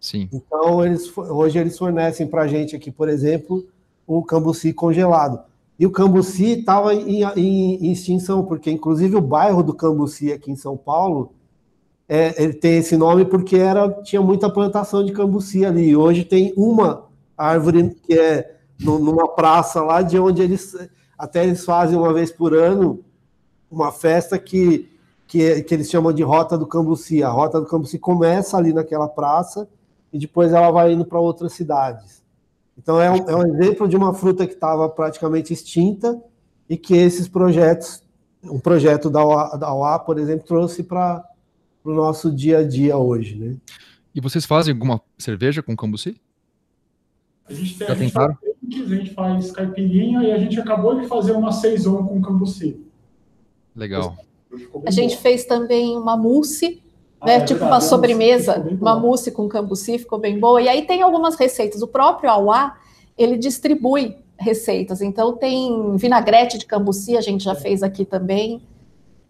Sim. 0.00 0.28
Então 0.32 0.84
eles, 0.84 1.16
hoje 1.16 1.58
eles 1.58 1.78
fornecem 1.78 2.26
para 2.26 2.42
a 2.42 2.46
gente 2.48 2.74
aqui, 2.74 2.90
por 2.90 3.08
exemplo, 3.08 3.66
o 4.06 4.22
cambuci 4.22 4.72
congelado. 4.72 5.40
E 5.78 5.86
o 5.86 5.90
Cambuci 5.90 6.60
estava 6.60 6.94
em, 6.94 7.24
em, 7.24 7.86
em, 7.86 7.90
extinção, 7.90 8.44
porque 8.44 8.70
inclusive 8.70 9.16
o 9.16 9.20
bairro 9.20 9.64
do 9.64 9.74
Cambuci 9.74 10.30
aqui 10.30 10.52
em 10.52 10.54
São 10.54 10.76
Paulo, 10.76 11.32
é, 12.08 12.40
ele 12.40 12.52
tem 12.52 12.76
esse 12.76 12.96
nome 12.96 13.24
porque 13.24 13.56
era, 13.56 13.90
tinha 14.02 14.22
muita 14.22 14.48
plantação 14.50 15.04
de 15.04 15.12
cambuci 15.12 15.64
ali. 15.64 15.96
Hoje 15.96 16.24
tem 16.24 16.52
uma 16.56 17.06
árvore 17.36 17.96
que 18.06 18.12
é 18.12 18.58
no, 18.78 18.98
numa 18.98 19.26
praça 19.26 19.82
lá 19.82 20.02
de 20.02 20.18
onde 20.18 20.42
eles 20.42 20.72
até 21.22 21.44
eles 21.44 21.64
fazem 21.64 21.96
uma 21.96 22.12
vez 22.12 22.32
por 22.32 22.52
ano 22.52 22.98
uma 23.70 23.92
festa 23.92 24.36
que, 24.36 24.90
que, 25.28 25.62
que 25.62 25.72
eles 25.72 25.88
chamam 25.88 26.12
de 26.12 26.20
Rota 26.24 26.58
do 26.58 26.66
Cambuci. 26.66 27.22
A 27.22 27.28
Rota 27.28 27.60
do 27.60 27.66
Cambuci 27.68 27.96
começa 27.96 28.56
ali 28.56 28.72
naquela 28.72 29.06
praça 29.06 29.68
e 30.12 30.18
depois 30.18 30.52
ela 30.52 30.72
vai 30.72 30.92
indo 30.92 31.04
para 31.04 31.20
outras 31.20 31.52
cidades. 31.52 32.24
Então, 32.76 33.00
é 33.00 33.08
um, 33.08 33.30
é 33.30 33.36
um 33.36 33.54
exemplo 33.54 33.86
de 33.86 33.96
uma 33.96 34.12
fruta 34.12 34.48
que 34.48 34.54
estava 34.54 34.88
praticamente 34.88 35.52
extinta 35.52 36.20
e 36.68 36.76
que 36.76 36.96
esses 36.96 37.28
projetos, 37.28 38.02
um 38.42 38.58
projeto 38.58 39.08
da 39.08 39.24
OA, 39.24 39.56
da 39.56 39.72
OA 39.72 40.00
por 40.00 40.18
exemplo, 40.18 40.44
trouxe 40.44 40.82
para 40.82 41.24
o 41.84 41.92
nosso 41.92 42.32
dia 42.34 42.58
a 42.58 42.66
dia 42.66 42.96
hoje. 42.96 43.36
Né? 43.36 43.56
E 44.12 44.20
vocês 44.20 44.44
fazem 44.44 44.74
alguma 44.74 45.00
cerveja 45.16 45.62
com 45.62 45.76
cambuci? 45.76 46.20
A 47.46 47.54
gente, 47.54 47.78
tem, 47.78 47.86
a, 47.86 47.94
gente 47.94 48.12
a 48.80 48.86
gente 48.86 49.10
faz 49.12 49.50
caipirinha 49.50 50.22
e 50.22 50.32
a 50.32 50.38
gente 50.38 50.58
acabou 50.60 50.98
de 50.98 51.06
fazer 51.06 51.32
uma 51.32 51.52
saison 51.52 52.06
com 52.06 52.22
cambuci. 52.22 52.80
Legal. 53.74 54.16
A 54.86 54.90
gente 54.90 55.16
fez 55.16 55.44
também 55.44 55.96
uma 55.96 56.16
mousse 56.16 56.82
né? 57.24 57.34
Ah, 57.34 57.36
é 57.36 57.40
tipo 57.40 57.60
verdade, 57.60 57.72
uma 57.72 57.80
sobremesa, 57.80 58.76
uma 58.80 58.98
mousse 58.98 59.30
com 59.30 59.48
cambuci, 59.48 59.98
ficou 59.98 60.18
bem 60.18 60.38
boa. 60.38 60.60
E 60.60 60.68
aí 60.68 60.82
tem 60.82 61.02
algumas 61.02 61.36
receitas. 61.36 61.80
O 61.80 61.86
próprio 61.86 62.28
Auá, 62.28 62.76
ele 63.16 63.36
distribui 63.36 64.16
receitas. 64.36 65.00
Então 65.00 65.36
tem 65.36 65.96
vinagrete 65.96 66.58
de 66.58 66.66
cambuci, 66.66 67.16
a 67.16 67.20
gente 67.20 67.44
já 67.44 67.54
fez 67.54 67.82
aqui 67.82 68.04
também. 68.04 68.60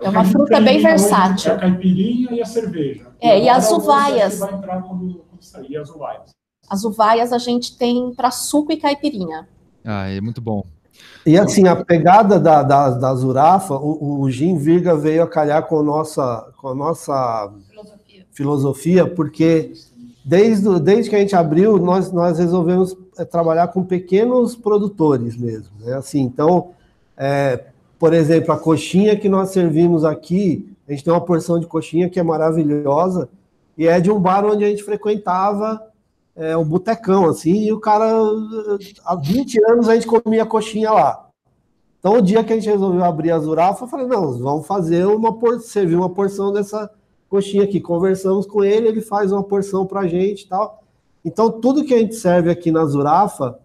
É 0.01 0.09
uma 0.09 0.25
fruta 0.25 0.61
bem 0.61 0.81
versátil. 0.81 1.53
É 1.53 1.55
a 1.55 1.59
caipirinha 1.59 2.33
e 2.33 2.41
a 2.41 2.47
cerveja. 2.47 3.07
É, 3.21 3.41
e, 3.41 3.49
as 3.49 3.71
uvaias. 3.71 4.39
Vai 4.39 4.55
entrar 4.55 4.83
quando, 4.83 5.23
quando 5.31 5.43
sair 5.43 5.77
as 5.77 5.91
uvaias. 5.91 6.31
As 6.73 6.85
uvaias 6.85 7.35
a 7.35 7.39
gente 7.39 7.77
tem 7.77 8.15
para 8.15 8.31
suco 8.31 8.73
e 8.73 8.79
caipirinha. 8.79 9.47
Ah, 9.85 10.09
é 10.09 10.23
muito 10.23 10.41
bom. 10.41 10.65
E 11.27 11.37
assim, 11.37 11.69
a 11.69 11.77
pegada 11.77 12.41
da, 12.41 12.63
da, 12.63 12.89
da 12.89 13.15
Zurafa, 13.15 13.75
o, 13.75 14.23
o 14.23 14.31
Jim 14.31 14.57
Virga 14.57 14.97
veio 14.97 15.23
a 15.23 15.27
calhar 15.27 15.67
com 15.67 15.81
a 15.81 15.83
nossa, 15.83 16.51
com 16.57 16.69
a 16.69 16.75
nossa 16.75 17.53
filosofia, 18.31 19.07
porque 19.07 19.75
desde, 20.25 20.81
desde 20.81 21.11
que 21.11 21.17
a 21.17 21.19
gente 21.19 21.37
abriu, 21.37 21.77
nós, 21.77 22.11
nós 22.11 22.39
resolvemos 22.39 22.97
é, 23.19 23.25
trabalhar 23.27 23.69
com 23.69 23.85
pequenos 23.85 24.57
produtores 24.57 25.37
mesmo. 25.37 25.73
Né? 25.79 25.93
Assim, 25.93 26.23
então, 26.23 26.71
é, 27.19 27.67
por 27.99 28.15
exemplo, 28.15 28.51
a 28.51 28.59
coxinha 28.59 29.15
que 29.15 29.29
nós 29.29 29.51
servimos 29.51 30.07
aqui, 30.07 30.75
a 30.89 30.93
gente 30.93 31.05
tem 31.05 31.13
uma 31.13 31.21
porção 31.21 31.61
de 31.61 31.67
coxinha 31.67 32.09
que 32.09 32.19
é 32.19 32.23
maravilhosa, 32.23 33.29
e 33.77 33.87
é 33.87 34.01
de 34.01 34.11
um 34.11 34.19
bar 34.19 34.47
onde 34.47 34.65
a 34.65 34.69
gente 34.69 34.83
frequentava 34.83 35.92
é, 36.35 36.57
um 36.57 36.65
botecão, 36.65 37.27
assim, 37.29 37.65
e 37.65 37.73
o 37.73 37.81
cara, 37.81 38.07
há 39.05 39.17
20 39.17 39.65
anos 39.71 39.89
a 39.89 39.95
gente 39.95 40.07
comia 40.07 40.47
coxinha 40.47 40.91
lá. 40.91 41.29
Então, 41.99 42.15
o 42.15 42.23
dia 42.23 42.43
que 42.43 42.53
a 42.53 42.57
gente 42.57 42.69
resolveu 42.69 43.05
abrir 43.05 43.31
a 43.31 43.39
Zurafa, 43.39 43.85
eu 43.85 43.89
falei, 43.89 44.07
não, 44.07 44.33
vamos 44.39 44.67
fazer 44.67 45.07
uma, 45.07 45.37
servir 45.61 45.95
uma 45.95 46.11
porção 46.11 46.53
dessa, 46.53 46.91
coxinha 47.33 47.65
aqui, 47.65 47.81
conversamos 47.81 48.45
com 48.45 48.63
ele, 48.63 48.89
ele 48.89 49.01
faz 49.01 49.33
uma 49.33 49.43
porção 49.43 49.87
para 49.87 50.01
a 50.01 50.07
gente 50.07 50.43
e 50.43 50.49
tal. 50.49 50.83
Então, 51.25 51.51
tudo 51.51 51.83
que 51.83 51.95
a 51.95 51.99
gente 51.99 52.15
serve 52.15 52.51
aqui 52.51 52.71
na 52.71 52.85
Zurafa 52.85 53.59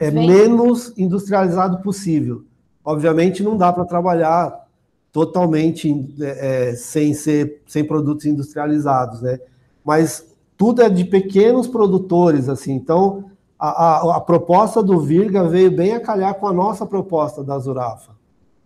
é 0.00 0.10
Bem... 0.10 0.26
menos 0.26 0.92
industrializado 0.98 1.80
possível. 1.80 2.42
Obviamente, 2.84 3.40
não 3.40 3.56
dá 3.56 3.72
para 3.72 3.84
trabalhar 3.84 4.66
totalmente 5.12 6.12
é, 6.20 6.70
é, 6.70 6.74
sem 6.74 7.14
ser 7.14 7.62
sem 7.68 7.84
produtos 7.84 8.26
industrializados, 8.26 9.22
né? 9.22 9.38
Mas 9.84 10.31
tudo 10.56 10.82
é 10.82 10.88
de 10.88 11.04
pequenos 11.04 11.66
produtores, 11.66 12.48
assim. 12.48 12.72
Então, 12.72 13.30
a, 13.58 13.68
a, 13.68 14.16
a 14.16 14.20
proposta 14.20 14.82
do 14.82 15.00
Virga 15.00 15.48
veio 15.48 15.70
bem 15.70 15.92
a 15.92 16.00
calhar 16.00 16.34
com 16.34 16.46
a 16.46 16.52
nossa 16.52 16.84
proposta 16.84 17.44
da 17.44 17.58
Zurafa. 17.58 18.12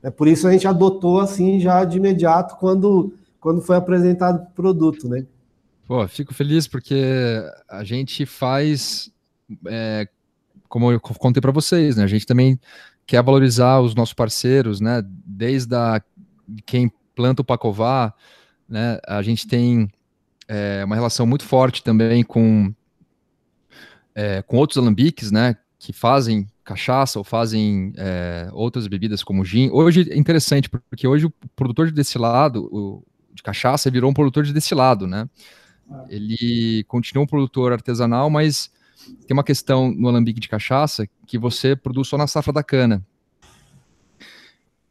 É 0.02 0.10
por 0.10 0.28
isso 0.28 0.46
a 0.46 0.52
gente 0.52 0.68
adotou 0.68 1.20
assim 1.20 1.58
já 1.58 1.84
de 1.84 1.96
imediato 1.96 2.56
quando 2.56 3.12
quando 3.40 3.60
foi 3.60 3.76
apresentado 3.76 4.42
o 4.42 4.50
produto, 4.54 5.08
né? 5.08 5.24
Pô, 5.86 6.06
fico 6.08 6.34
feliz 6.34 6.66
porque 6.66 7.42
a 7.68 7.84
gente 7.84 8.26
faz, 8.26 9.08
é, 9.66 10.08
como 10.68 10.90
eu 10.90 10.98
contei 10.98 11.40
para 11.40 11.52
vocês, 11.52 11.96
né? 11.96 12.02
A 12.02 12.08
gente 12.08 12.26
também 12.26 12.58
quer 13.06 13.22
valorizar 13.22 13.80
os 13.80 13.94
nossos 13.94 14.14
parceiros, 14.14 14.80
né? 14.80 15.00
Desde 15.24 15.76
a, 15.76 16.02
quem 16.64 16.90
planta 17.14 17.42
o 17.42 17.44
pacová, 17.44 18.12
né? 18.68 18.98
A 19.06 19.22
gente 19.22 19.46
tem 19.46 19.88
é, 20.48 20.84
uma 20.84 20.94
relação 20.94 21.26
muito 21.26 21.44
forte 21.44 21.82
também 21.82 22.22
com 22.22 22.72
é, 24.14 24.42
com 24.42 24.56
outros 24.56 24.78
alambiques, 24.78 25.30
né? 25.30 25.56
Que 25.78 25.92
fazem 25.92 26.46
cachaça 26.64 27.18
ou 27.18 27.24
fazem 27.24 27.92
é, 27.96 28.48
outras 28.52 28.86
bebidas 28.86 29.22
como 29.22 29.44
gin. 29.44 29.70
Hoje 29.70 30.10
é 30.10 30.16
interessante 30.16 30.68
porque 30.68 31.06
hoje 31.06 31.26
o 31.26 31.32
produtor 31.54 31.90
desse 31.90 32.18
lado, 32.18 32.68
o, 32.72 33.04
de 33.34 33.42
cachaça 33.42 33.90
virou 33.90 34.10
um 34.10 34.14
produtor 34.14 34.44
de 34.44 34.52
destilado, 34.52 35.06
né? 35.06 35.28
Ele 36.08 36.82
continua 36.88 37.22
um 37.22 37.26
produtor 37.26 37.72
artesanal, 37.72 38.28
mas 38.28 38.72
tem 39.26 39.36
uma 39.36 39.44
questão 39.44 39.92
no 39.92 40.08
alambique 40.08 40.40
de 40.40 40.48
cachaça 40.48 41.06
que 41.26 41.38
você 41.38 41.76
produz 41.76 42.08
só 42.08 42.18
na 42.18 42.26
safra 42.26 42.52
da 42.52 42.62
cana. 42.62 43.06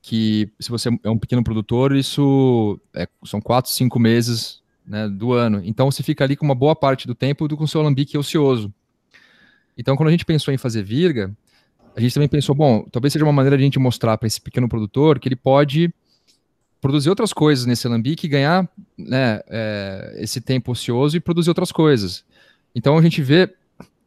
Que 0.01 0.49
se 0.59 0.69
você 0.69 0.89
é 1.03 1.09
um 1.09 1.17
pequeno 1.17 1.43
produtor, 1.43 1.95
isso 1.95 2.79
é, 2.93 3.07
são 3.25 3.41
quatro, 3.41 3.71
cinco 3.71 3.99
meses 3.99 4.63
né, 4.87 5.07
do 5.07 5.33
ano. 5.33 5.61
Então 5.63 5.89
você 5.89 6.03
fica 6.03 6.23
ali 6.23 6.35
com 6.35 6.45
uma 6.45 6.55
boa 6.55 6.75
parte 6.75 7.07
do 7.07 7.15
tempo 7.15 7.47
do 7.47 7.57
com 7.57 7.67
seu 7.67 7.81
alambique 7.81 8.17
ocioso. 8.17 8.73
Então, 9.77 9.95
quando 9.95 10.09
a 10.09 10.11
gente 10.11 10.25
pensou 10.25 10.53
em 10.53 10.57
fazer 10.57 10.83
virga, 10.83 11.35
a 11.95 11.99
gente 11.99 12.13
também 12.13 12.29
pensou, 12.29 12.55
bom, 12.55 12.85
talvez 12.91 13.13
seja 13.13 13.25
uma 13.25 13.33
maneira 13.33 13.57
de 13.57 13.63
a 13.63 13.65
gente 13.65 13.79
mostrar 13.79 14.17
para 14.17 14.27
esse 14.27 14.39
pequeno 14.39 14.69
produtor 14.69 15.19
que 15.19 15.27
ele 15.27 15.35
pode 15.35 15.93
produzir 16.81 17.09
outras 17.09 17.33
coisas 17.33 17.65
nesse 17.65 17.87
alambique 17.87 18.27
e 18.27 18.29
ganhar 18.29 18.69
né, 18.97 19.41
é, 19.47 20.17
esse 20.19 20.39
tempo 20.39 20.71
ocioso 20.71 21.17
e 21.17 21.19
produzir 21.19 21.49
outras 21.49 21.71
coisas. 21.71 22.23
Então 22.75 22.97
a 22.97 23.01
gente 23.01 23.21
vê 23.21 23.53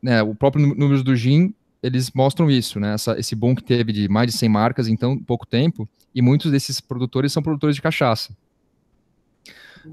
né, 0.02 0.22
o 0.22 0.34
próprio 0.34 0.74
número 0.74 1.02
do 1.02 1.16
GIN, 1.16 1.52
eles 1.82 2.10
mostram 2.12 2.50
isso, 2.50 2.78
né, 2.78 2.94
essa, 2.94 3.18
esse 3.18 3.34
boom 3.34 3.54
que 3.54 3.64
teve 3.64 3.92
de 3.92 4.08
mais 4.08 4.30
de 4.30 4.38
100 4.38 4.48
marcas 4.48 4.88
em 4.88 4.96
tão 4.96 5.18
pouco 5.18 5.46
tempo, 5.46 5.88
e 6.14 6.22
muitos 6.22 6.50
desses 6.50 6.80
produtores 6.80 7.32
são 7.32 7.42
produtores 7.42 7.74
de 7.74 7.82
cachaça. 7.82 8.32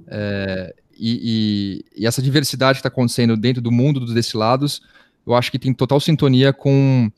É, 0.07 0.75
e, 0.97 1.83
e, 1.95 2.01
e, 2.01 2.07
essa 2.07 2.21
diversidade 2.21 2.77
que 2.77 2.79
está 2.79 2.87
acontecendo 2.87 3.35
dentro 3.35 3.61
do 3.61 3.71
mundo 3.71 3.99
dos 3.99 4.13
destilados, 4.13 4.81
eu 5.25 5.33
acho 5.35 5.51
que 5.51 5.59
tem 5.59 5.73
total 5.73 5.99
sintonia 5.99 6.53
com 6.53 7.11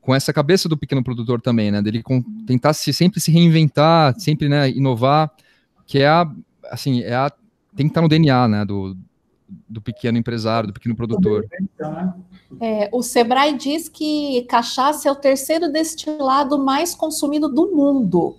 com 0.00 0.14
essa 0.14 0.32
cabeça 0.32 0.68
do 0.68 0.76
pequeno 0.76 1.04
produtor 1.04 1.40
também, 1.40 1.70
né? 1.70 1.82
Dele 1.82 2.02
com, 2.02 2.22
tentar 2.46 2.72
se, 2.72 2.92
sempre 2.92 3.20
se 3.20 3.30
reinventar, 3.30 4.18
sempre 4.18 4.48
né, 4.48 4.70
inovar, 4.70 5.30
que 5.86 5.98
é 5.98 6.08
a, 6.08 6.28
assim, 6.70 7.02
é 7.02 7.14
a, 7.14 7.30
tem 7.76 7.86
que 7.86 7.90
estar 7.90 8.00
no 8.00 8.08
DNA, 8.08 8.48
né, 8.48 8.64
do, 8.64 8.96
do 9.68 9.80
pequeno 9.80 10.18
empresário, 10.18 10.68
do 10.68 10.72
pequeno 10.72 10.96
produtor. 10.96 11.46
É, 12.60 12.88
o 12.92 13.02
Sebrae 13.02 13.56
diz 13.56 13.88
que 13.88 14.42
cachaça 14.48 15.08
é 15.08 15.12
o 15.12 15.16
terceiro 15.16 15.70
destilado 15.70 16.58
mais 16.58 16.94
consumido 16.94 17.48
do 17.48 17.70
mundo. 17.74 18.36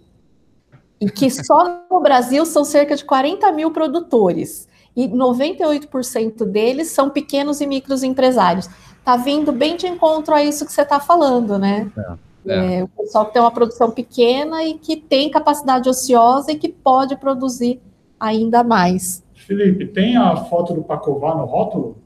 E 1.01 1.09
que 1.09 1.29
só 1.29 1.81
no 1.89 1.99
Brasil 1.99 2.45
são 2.45 2.63
cerca 2.63 2.95
de 2.95 3.03
40 3.03 3.51
mil 3.51 3.71
produtores. 3.71 4.69
E 4.95 5.07
98% 5.07 6.45
deles 6.45 6.89
são 6.89 7.09
pequenos 7.09 7.59
e 7.59 7.65
micros 7.65 8.03
empresários. 8.03 8.69
Está 8.99 9.17
vindo 9.17 9.51
bem 9.51 9.75
de 9.75 9.87
encontro 9.87 10.35
a 10.35 10.43
isso 10.43 10.65
que 10.65 10.71
você 10.71 10.83
está 10.83 10.99
falando, 10.99 11.57
né? 11.57 11.91
É, 11.97 12.53
é. 12.53 12.75
É, 12.75 12.83
o 12.83 12.87
pessoal 12.87 13.25
que 13.25 13.33
tem 13.33 13.41
uma 13.41 13.51
produção 13.51 13.89
pequena 13.89 14.63
e 14.63 14.75
que 14.75 14.95
tem 14.95 15.29
capacidade 15.31 15.89
ociosa 15.89 16.51
e 16.51 16.55
que 16.55 16.69
pode 16.69 17.15
produzir 17.15 17.81
ainda 18.19 18.63
mais. 18.63 19.23
Felipe, 19.33 19.87
tem 19.87 20.15
a 20.15 20.35
foto 20.35 20.73
do 20.73 20.83
Pacová 20.83 21.35
no 21.35 21.45
rótulo? 21.45 21.97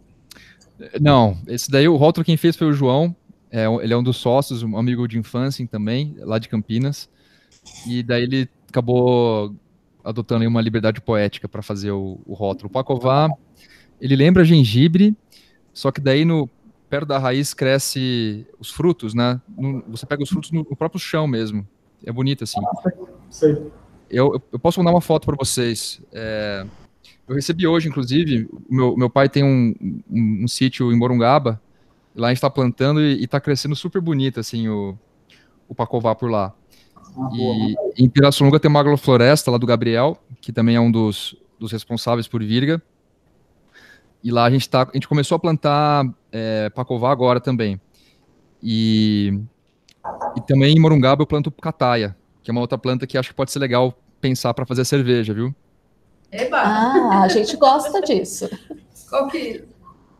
Não, 1.01 1.38
esse 1.47 1.69
daí 1.69 1.88
o 1.88 1.95
rótulo 1.95 2.25
quem 2.25 2.38
fez 2.38 2.55
foi 2.55 2.67
o 2.67 2.73
João. 2.73 3.15
É, 3.51 3.65
ele 3.81 3.93
é 3.93 3.97
um 3.97 4.03
dos 4.03 4.17
sócios, 4.17 4.63
um 4.63 4.77
amigo 4.77 5.08
de 5.08 5.17
infância 5.17 5.65
também, 5.67 6.15
lá 6.19 6.39
de 6.39 6.49
Campinas. 6.49 7.10
E 7.88 8.03
daí 8.03 8.23
ele 8.23 8.49
acabou 8.69 9.56
adotando 10.04 10.47
uma 10.47 10.62
liberdade 10.62 11.01
poética 11.01 11.47
para 11.47 11.62
fazer 11.62 11.91
o, 11.91 12.19
o 12.25 12.34
rótulo. 12.34 12.67
O 12.67 12.71
Pacová, 12.71 13.30
ele 13.99 14.15
lembra 14.15 14.45
gengibre, 14.45 15.15
só 15.73 15.91
que 15.91 15.99
daí 15.99 16.23
no 16.23 16.49
perto 16.89 17.08
da 17.08 17.17
raiz 17.17 17.54
cresce 17.54 18.45
os 18.60 18.69
frutos, 18.69 19.13
né? 19.13 19.41
No, 19.58 19.84
você 19.88 20.06
pega 20.06 20.23
os 20.23 20.30
frutos 20.30 20.51
no, 20.51 20.60
no, 20.69 20.75
próprio 20.75 20.99
chão 20.99 21.28
mesmo. 21.28 21.67
É 22.06 22.12
bonito 22.12 22.43
assim. 22.43 22.62
Sei. 23.30 23.71
Eu, 24.10 24.41
eu 24.51 24.60
posso 24.60 24.80
mandar 24.80 24.91
uma 24.91 25.01
foto 25.01 25.25
para 25.25 25.36
vocês. 25.36 25.99
É, 26.13 26.65
eu 27.28 27.36
recebi 27.36 27.65
hoje, 27.65 27.89
inclusive, 27.89 28.47
meu, 28.69 28.95
meu 28.95 29.10
pai 29.10 29.28
tem 29.28 29.43
um, 29.43 29.73
um, 30.10 30.43
um 30.43 30.47
sítio 30.47 30.91
em 30.91 30.97
Morungaba, 30.97 31.60
lá 32.15 32.28
a 32.28 32.30
gente 32.30 32.38
está 32.38 32.49
plantando 32.49 33.01
e 33.01 33.23
está 33.23 33.39
crescendo 33.39 33.75
super 33.75 33.99
bonito, 33.99 34.39
assim, 34.39 34.67
o, 34.67 34.97
o 35.67 35.73
pacová 35.73 36.13
por 36.13 36.30
lá. 36.30 36.54
Ah, 37.17 37.30
e 37.34 38.04
em 38.04 38.10
Pirassununga 38.10 38.60
tem 38.60 38.69
uma 38.69 38.80
agrofloresta 38.80 39.49
lá 39.49 39.58
do 39.58 39.65
Gabriel, 39.65 40.17
que 40.41 40.51
também 40.51 40.75
é 40.75 40.80
um 40.80 40.91
dos, 40.91 41.36
dos 41.60 41.71
responsáveis 41.71 42.28
por 42.28 42.43
Virga. 42.43 42.82
E 44.23 44.32
lá 44.32 44.45
a 44.45 44.49
gente, 44.49 44.67
tá, 44.67 44.84
a 44.84 44.93
gente 44.93 45.08
começou 45.08 45.36
a 45.36 45.39
plantar 45.39 46.06
é, 46.32 46.69
pacová 46.71 47.12
agora 47.12 47.39
também. 47.39 47.80
E, 48.62 49.39
e 50.36 50.41
também 50.41 50.75
em 50.75 50.80
Morungaba 50.80 51.21
eu 51.21 51.28
planto 51.28 51.51
cataia, 51.51 52.15
que 52.43 52.49
é 52.49 52.51
uma 52.51 52.62
outra 52.62 52.78
planta 52.78 53.06
que 53.06 53.17
acho 53.17 53.30
que 53.30 53.36
pode 53.36 53.51
ser 53.51 53.60
legal 53.60 53.97
pensar 54.19 54.54
para 54.54 54.65
fazer 54.65 54.84
cerveja, 54.84 55.34
viu? 55.34 55.54
Eba! 56.32 56.58
Ah, 56.58 57.21
a 57.21 57.28
gente 57.28 57.56
gosta 57.56 58.01
disso. 58.01 58.49
Qual 59.10 59.28
que... 59.28 59.63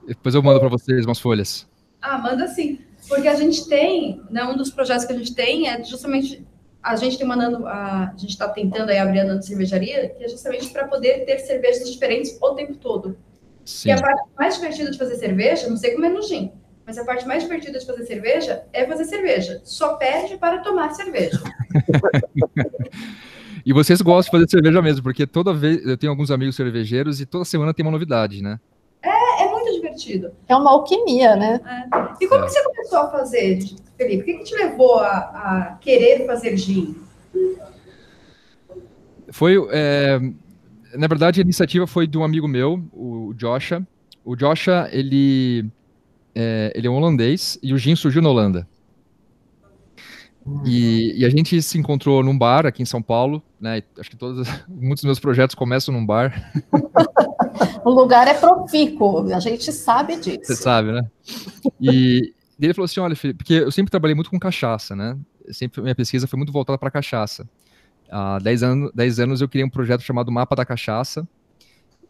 Depois 0.08 0.36
eu 0.36 0.44
mando 0.44 0.60
para 0.60 0.70
vocês 0.70 1.04
umas 1.06 1.20
folhas. 1.20 1.68
Ah, 2.00 2.20
manda 2.20 2.48
sim. 2.48 2.80
Porque 3.08 3.28
a 3.28 3.36
gente 3.36 3.68
tem, 3.68 4.22
né, 4.30 4.44
um 4.44 4.56
dos 4.56 4.70
projetos 4.70 5.06
que 5.06 5.14
a 5.14 5.18
gente 5.18 5.34
tem 5.34 5.68
é 5.68 5.84
justamente 5.84 6.46
a 6.86 6.96
gente 6.96 7.18
tem 7.18 7.28
mandando, 7.28 7.66
a, 7.66 8.12
a 8.14 8.18
gente 8.18 8.30
está 8.30 8.48
tentando 8.48 8.92
aí 8.92 9.00
abrir 9.00 9.22
a 9.22 9.42
cervejaria, 9.42 10.10
que 10.10 10.24
é 10.24 10.30
justamente 10.30 10.70
para 10.70 10.88
poder 10.88 11.26
ter 11.26 11.40
cervejas 11.40 11.92
diferentes 11.92 12.38
o 12.40 12.54
tempo 12.54 12.76
todo. 12.76 13.18
Sim. 13.66 13.90
E 13.90 13.92
a 13.92 14.00
parte 14.00 14.30
mais 14.38 14.56
divertida 14.56 14.92
de 14.92 14.98
fazer 14.98 15.16
cerveja, 15.16 15.68
não 15.68 15.78
sei 15.78 15.94
como 15.94 16.06
é 16.06 16.10
no 16.10 16.22
gin, 16.22 16.52
mas 16.86 17.00
a 17.00 17.04
parte 17.04 17.28
mais 17.28 17.42
divertida 17.42 17.80
de 17.80 17.86
fazer 17.86 18.06
cerveja 18.06 18.64
é 18.72 18.86
fazer 18.86 19.06
cerveja. 19.06 19.60
Só 19.64 19.96
perde 19.96 20.38
para 20.38 20.60
tomar 20.60 20.94
cerveja. 20.94 21.42
E 23.66 23.74
vocês 23.74 24.00
gostam 24.00 24.40
de 24.40 24.46
fazer 24.46 24.62
cerveja 24.62 24.80
mesmo, 24.80 25.02
porque 25.02 25.26
toda 25.26 25.52
vez 25.52 25.84
eu 25.84 25.98
tenho 25.98 26.12
alguns 26.12 26.30
amigos 26.30 26.56
cervejeiros 26.56 27.20
e 27.20 27.26
toda 27.26 27.44
semana 27.44 27.74
tem 27.74 27.84
uma 27.84 27.92
novidade, 27.92 28.44
né? 28.44 28.60
Divertido. 29.96 30.32
É 30.48 30.56
uma 30.56 30.72
alquimia, 30.72 31.36
né? 31.36 31.60
É. 31.66 32.24
E 32.24 32.28
como 32.28 32.44
é. 32.44 32.46
que 32.46 32.52
você 32.52 32.64
começou 32.64 33.00
a 33.00 33.10
fazer, 33.10 33.60
Felipe? 33.98 34.22
O 34.22 34.26
que, 34.26 34.34
que 34.36 34.44
te 34.44 34.56
levou 34.56 35.00
a, 35.00 35.18
a 35.18 35.78
querer 35.82 36.26
fazer 36.26 36.58
gin? 36.58 36.96
Foi, 39.32 39.56
é, 39.72 40.20
na 40.94 41.08
verdade, 41.08 41.42
a 41.42 41.44
iniciativa 41.44 41.88
foi 41.88 42.08
de 42.08 42.18
um 42.18 42.24
amigo 42.24 42.48
meu, 42.48 42.84
o 42.94 43.34
Joshua. 43.36 43.86
O 44.24 44.36
Joshua, 44.36 44.90
ele, 44.92 45.66
é, 46.34 46.72
ele 46.76 46.88
é 46.88 46.90
um 46.90 46.96
holandês 46.96 47.58
e 47.62 47.74
o 47.74 47.78
gin 47.78 47.96
surgiu 47.96 48.22
na 48.22 48.30
Holanda. 48.30 48.68
E, 50.64 51.22
e, 51.22 51.26
a 51.26 51.30
gente 51.30 51.60
se 51.62 51.78
encontrou 51.78 52.24
num 52.24 52.38
bar 52.38 52.68
aqui 52.68 52.84
em 52.84 52.86
São 52.86 53.02
Paulo, 53.02 53.42
né? 53.60 53.82
Acho 53.98 54.12
que 54.12 54.16
todos, 54.16 54.48
muitos 54.70 55.02
dos 55.02 55.06
meus 55.06 55.20
projetos 55.20 55.56
começam 55.56 55.92
num 55.92 56.06
bar. 56.06 56.52
o 57.84 57.90
lugar 57.90 58.28
é 58.28 58.34
profícuo, 58.36 59.34
a 59.34 59.40
gente 59.40 59.72
sabe 59.72 60.18
disso. 60.18 60.42
Você 60.44 60.56
sabe, 60.56 60.92
né? 60.92 61.02
E, 61.82 62.32
ele 62.60 62.74
falou 62.76 62.86
assim: 62.86 63.00
olha, 63.00 63.16
Felipe, 63.16 63.40
porque 63.40 63.54
eu 63.56 63.72
sempre 63.72 63.90
trabalhei 63.90 64.14
muito 64.14 64.30
com 64.30 64.38
cachaça, 64.38 64.96
né? 64.96 65.18
Sempre 65.52 65.82
minha 65.82 65.96
pesquisa 65.96 66.28
foi 66.28 66.38
muito 66.38 66.54
voltada 66.54 66.78
para 66.78 66.92
cachaça. 66.92 67.48
Há 68.10 68.38
10 68.38 68.64
anos, 68.64 68.92
10 68.94 69.20
anos 69.20 69.42
eu 69.42 69.50
criei 69.50 69.66
um 69.66 69.70
projeto 69.70 70.02
chamado 70.02 70.32
Mapa 70.32 70.56
da 70.56 70.66
Cachaça. 70.66 71.28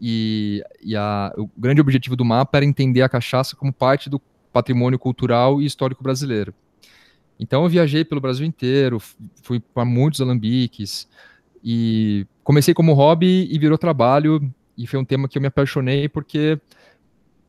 E, 0.02 0.62
e 0.84 0.94
a, 0.94 1.34
o 1.38 1.50
grande 1.58 1.80
objetivo 1.80 2.18
do 2.18 2.26
mapa 2.26 2.58
era 2.58 2.66
entender 2.66 3.02
a 3.02 3.08
cachaça 3.08 3.56
como 3.56 3.72
parte 3.72 4.10
do 4.10 4.22
patrimônio 4.52 5.00
cultural 5.00 5.62
e 5.62 5.66
histórico 5.66 6.04
brasileiro. 6.04 6.54
Então 7.40 7.64
eu 7.64 7.70
viajei 7.70 8.06
pelo 8.06 8.22
Brasil 8.22 8.46
inteiro, 8.46 9.00
fui 9.42 9.60
para 9.60 9.86
muitos 9.86 10.22
alambiques 10.22 11.08
e 11.64 12.26
comecei 12.44 12.74
como 12.74 12.94
hobby 12.94 13.48
e 13.52 13.60
virou 13.60 13.78
trabalho 13.78 14.54
e 14.78 14.88
foi 14.88 15.00
um 15.00 15.06
tema 15.06 15.28
que 15.28 15.38
eu 15.38 15.42
me 15.42 15.48
apaixonei 15.48 16.08
porque 16.08 16.60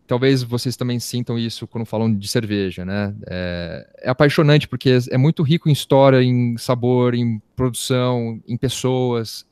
talvez 0.06 0.42
vocês 0.42 0.76
também 0.76 0.98
sintam 0.98 1.38
isso 1.38 1.66
quando 1.66 1.84
falam 1.84 2.12
de 2.14 2.28
cerveja, 2.28 2.84
né? 2.84 3.14
É, 3.28 3.88
é 4.02 4.10
apaixonante 4.10 4.68
porque 4.68 4.98
é 5.10 5.18
muito 5.18 5.42
rico 5.42 5.68
em 5.68 5.72
história, 5.72 6.22
em 6.22 6.56
sabor, 6.56 7.14
em 7.14 7.40
produção, 7.54 8.40
em 8.46 8.56
pessoas. 8.56 9.46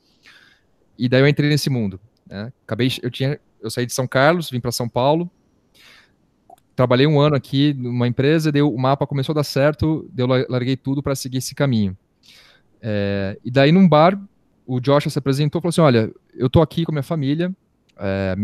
E 0.96 1.08
daí 1.08 1.20
eu 1.20 1.28
entrei 1.28 1.48
nesse 1.48 1.68
mundo. 1.68 2.00
Né? 2.26 2.52
Acabei, 2.64 2.88
eu 3.02 3.10
tinha, 3.10 3.38
eu 3.60 3.70
saí 3.70 3.84
de 3.84 3.92
São 3.92 4.06
Carlos, 4.06 4.48
vim 4.50 4.60
para 4.60 4.72
São 4.72 4.88
Paulo 4.88 5.30
trabalhei 6.74 7.06
um 7.06 7.20
ano 7.20 7.36
aqui 7.36 7.72
numa 7.74 8.08
empresa, 8.08 8.50
deu, 8.50 8.72
o 8.72 8.78
mapa 8.78 9.06
começou 9.06 9.32
a 9.32 9.36
dar 9.36 9.44
certo, 9.44 10.08
eu 10.16 10.26
larguei 10.26 10.76
tudo 10.76 11.02
para 11.02 11.14
seguir 11.14 11.38
esse 11.38 11.54
caminho. 11.54 11.96
É, 12.80 13.38
e 13.44 13.50
daí 13.50 13.72
num 13.72 13.88
bar, 13.88 14.20
o 14.66 14.80
Joshua 14.80 15.10
se 15.10 15.18
apresentou 15.18 15.58
e 15.58 15.62
falou 15.62 15.70
assim, 15.70 15.80
olha, 15.80 16.12
eu 16.34 16.50
tô 16.50 16.60
aqui 16.60 16.84
com 16.84 16.92
a 16.92 16.94
minha 16.94 17.02
família, 17.02 17.54
é, 17.96 18.36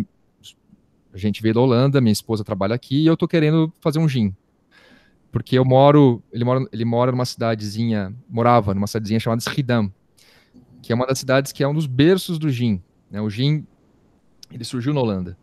a 1.13 1.19
gente 1.19 1.43
veio 1.43 1.55
da 1.55 1.61
Holanda, 1.61 2.01
minha 2.01 2.13
esposa 2.13 2.45
trabalha 2.45 2.75
aqui 2.75 3.03
e 3.03 3.07
eu 3.07 3.17
tô 3.17 3.27
querendo 3.27 3.73
fazer 3.81 3.99
um 3.99 4.09
gin. 4.09 4.35
Porque 5.33 5.59
eu 5.59 5.65
moro, 5.65 6.23
ele 6.33 6.45
mora, 6.45 6.67
ele 6.73 6.85
mora 6.85 7.13
numa 7.13 7.25
cidadezinha, 7.25 8.15
morava 8.29 8.75
numa 8.75 8.87
cidadezinha 8.87 9.21
chamada 9.21 9.43
Schiedam, 9.43 9.93
que 10.83 10.93
é 10.93 10.95
uma 10.95 11.07
das 11.07 11.19
cidades 11.19 11.53
que 11.53 11.63
é 11.63 11.69
um 11.69 11.75
dos 11.75 11.87
berços 11.87 12.39
do 12.39 12.49
gin. 12.49 12.81
Né? 13.11 13.21
O 13.21 13.31
gin, 13.31 13.67
ele 14.51 14.65
surgiu 14.65 14.95
na 14.95 15.01
Holanda. 15.01 15.37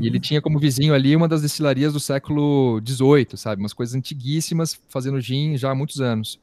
E 0.00 0.06
ele 0.06 0.20
tinha 0.20 0.40
como 0.40 0.58
vizinho 0.58 0.94
ali 0.94 1.14
uma 1.14 1.28
das 1.28 1.42
destilarias 1.42 1.92
do 1.92 2.00
século 2.00 2.80
XVIII, 2.86 3.36
sabe? 3.36 3.60
Umas 3.60 3.72
coisas 3.72 3.94
antiguíssimas, 3.94 4.80
fazendo 4.88 5.20
gin 5.20 5.56
já 5.56 5.70
há 5.70 5.74
muitos 5.74 6.00
anos. 6.00 6.40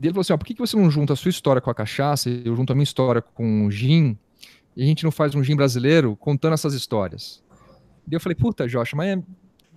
E 0.00 0.06
ele 0.06 0.12
falou 0.14 0.22
assim: 0.22 0.32
ó, 0.32 0.36
por 0.36 0.46
que, 0.46 0.54
que 0.54 0.60
você 0.60 0.76
não 0.76 0.90
junta 0.90 1.12
a 1.12 1.16
sua 1.16 1.28
história 1.28 1.60
com 1.60 1.70
a 1.70 1.74
cachaça, 1.74 2.30
eu 2.30 2.56
junto 2.56 2.72
a 2.72 2.74
minha 2.74 2.84
história 2.84 3.20
com 3.20 3.66
o 3.66 3.70
gin, 3.70 4.16
e 4.76 4.82
a 4.82 4.86
gente 4.86 5.04
não 5.04 5.10
faz 5.10 5.34
um 5.34 5.44
gin 5.44 5.54
brasileiro 5.54 6.16
contando 6.16 6.54
essas 6.54 6.72
histórias? 6.72 7.42
E 8.10 8.14
eu 8.14 8.20
falei: 8.20 8.34
puta, 8.34 8.66
Josh, 8.66 8.94
mas 8.94 9.18
é 9.18 9.22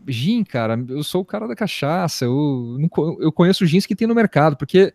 gin, 0.08 0.43
cara, 0.43 0.82
eu 0.89 1.03
sou 1.03 1.21
o 1.21 1.25
cara 1.25 1.47
da 1.47 1.56
cachaça, 1.56 2.25
eu, 2.25 2.77
eu 3.19 3.32
conheço 3.32 3.65
gins 3.65 3.86
que 3.86 3.95
tem 3.95 4.08
no 4.08 4.15
mercado, 4.15 4.56
porque. 4.56 4.93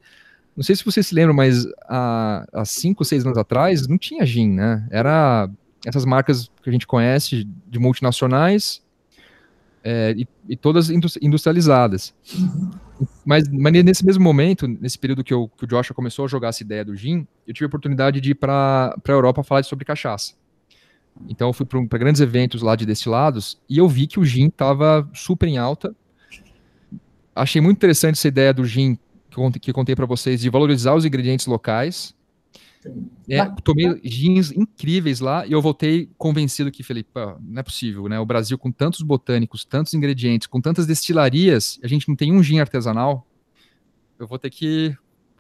Não 0.57 0.65
sei 0.65 0.75
se 0.75 0.85
vocês 0.85 1.07
se 1.07 1.15
lembram, 1.15 1.37
mas 1.37 1.65
há, 1.89 2.45
há 2.53 2.65
cinco, 2.65 3.05
seis 3.05 3.25
anos 3.25 3.39
atrás 3.39 3.87
não 3.87 3.97
tinha 3.97 4.27
gin, 4.27 4.49
né? 4.49 4.89
Era 4.91 5.49
essas 5.87 6.05
marcas 6.05 6.51
que 6.63 6.69
a 6.69 6.73
gente 6.73 6.87
conhece 6.87 7.49
de 7.67 7.79
multinacionais 7.79 8.83
é, 9.83 10.15
e, 10.17 10.29
e, 10.49 10.57
todas 10.57 10.91
industrializadas. 10.91 12.15
Mas, 13.25 13.49
mas, 13.49 13.73
nesse 13.85 14.05
mesmo 14.05 14.23
momento, 14.25 14.67
nesse 14.67 14.99
período 14.99 15.23
que, 15.23 15.33
eu, 15.33 15.49
que 15.57 15.65
o 15.65 15.67
Joshua 15.67 15.95
começou 15.95 16.25
a 16.25 16.29
jogar 16.29 16.49
essa 16.49 16.63
ideia 16.63 16.85
do 16.85 16.97
gin, 16.97 17.27
eu 17.47 17.55
tive 17.55 17.65
a 17.65 17.69
oportunidade 17.69 18.21
de 18.21 18.33
ir 18.33 18.35
para 18.35 18.95
a 18.97 19.11
Europa 19.11 19.43
falar 19.45 19.63
sobre 19.63 19.85
cachaça. 19.85 20.35
Então 21.29 21.49
eu 21.49 21.53
fui 21.53 21.67
para 21.67 21.99
grandes 21.99 22.21
eventos 22.21 22.63
lá 22.63 22.77
de 22.77 22.87
destilados 22.87 23.59
e 23.69 23.79
eu 23.79 23.89
vi 23.89 24.07
que 24.07 24.21
o 24.21 24.25
gin 24.25 24.47
estava 24.47 25.09
super 25.15 25.49
em 25.49 25.59
alta. 25.59 25.95
Achei 27.35 27.61
muito 27.61 27.77
interessante 27.77 28.17
essa 28.17 28.29
ideia 28.29 28.53
do 28.53 28.65
gin 28.65 28.99
que 29.61 29.71
eu, 29.71 29.75
contei 29.75 29.95
para 29.95 30.07
vocês 30.07 30.41
de 30.41 30.51
valorizar 30.51 30.95
os 30.95 31.05
ingredientes 31.05 31.47
locais 31.47 32.15
é, 33.29 33.45
tomei 33.63 34.01
gins 34.05 34.51
incríveis 34.53 35.21
lá 35.21 35.47
e 35.47 35.53
eu 35.53 35.61
voltei 35.61 36.09
convencido 36.17 36.71
que 36.71 36.83
falei, 36.83 37.05
não 37.41 37.61
é 37.61 37.63
possível, 37.63 38.09
né? 38.09 38.19
O 38.19 38.27
Brasil 38.27 38.57
com 38.59 38.71
tantos 38.73 39.03
botânicos, 39.03 39.65
tantos 39.65 39.95
ingredientes, 39.95 40.47
com 40.47 40.61
tantas 40.61 40.87
destilarias, 40.87 41.79
a 41.83 41.89
gente 41.89 42.09
não 42.09 42.17
tem 42.17 42.33
um 42.33 42.43
gin 42.43 42.61
artesanal. 42.61 43.27
Eu 44.19 44.27
vou 44.27 44.39
ter 44.39 44.51
que 44.51 44.97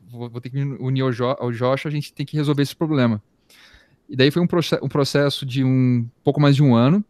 vou, 0.08 0.28
vou 0.28 0.40
ter 0.40 0.50
que 0.50 0.58
unir 0.58 1.02
ao, 1.02 1.12
jo, 1.12 1.24
ao 1.24 1.52
Josh, 1.52 1.86
a 1.86 1.90
gente 1.90 2.12
tem 2.12 2.24
que 2.24 2.36
resolver 2.36 2.62
esse 2.62 2.74
problema. 2.74 3.22
E 4.08 4.16
daí 4.16 4.30
foi 4.30 4.42
um, 4.42 4.46
proce 4.46 4.78
um 4.82 4.88
processo 4.88 5.44
de 5.44 5.62
um 5.62 6.08
pouco 6.24 6.40
mais 6.40 6.56
de 6.56 6.62
um 6.62 6.74
ano. 6.74 7.04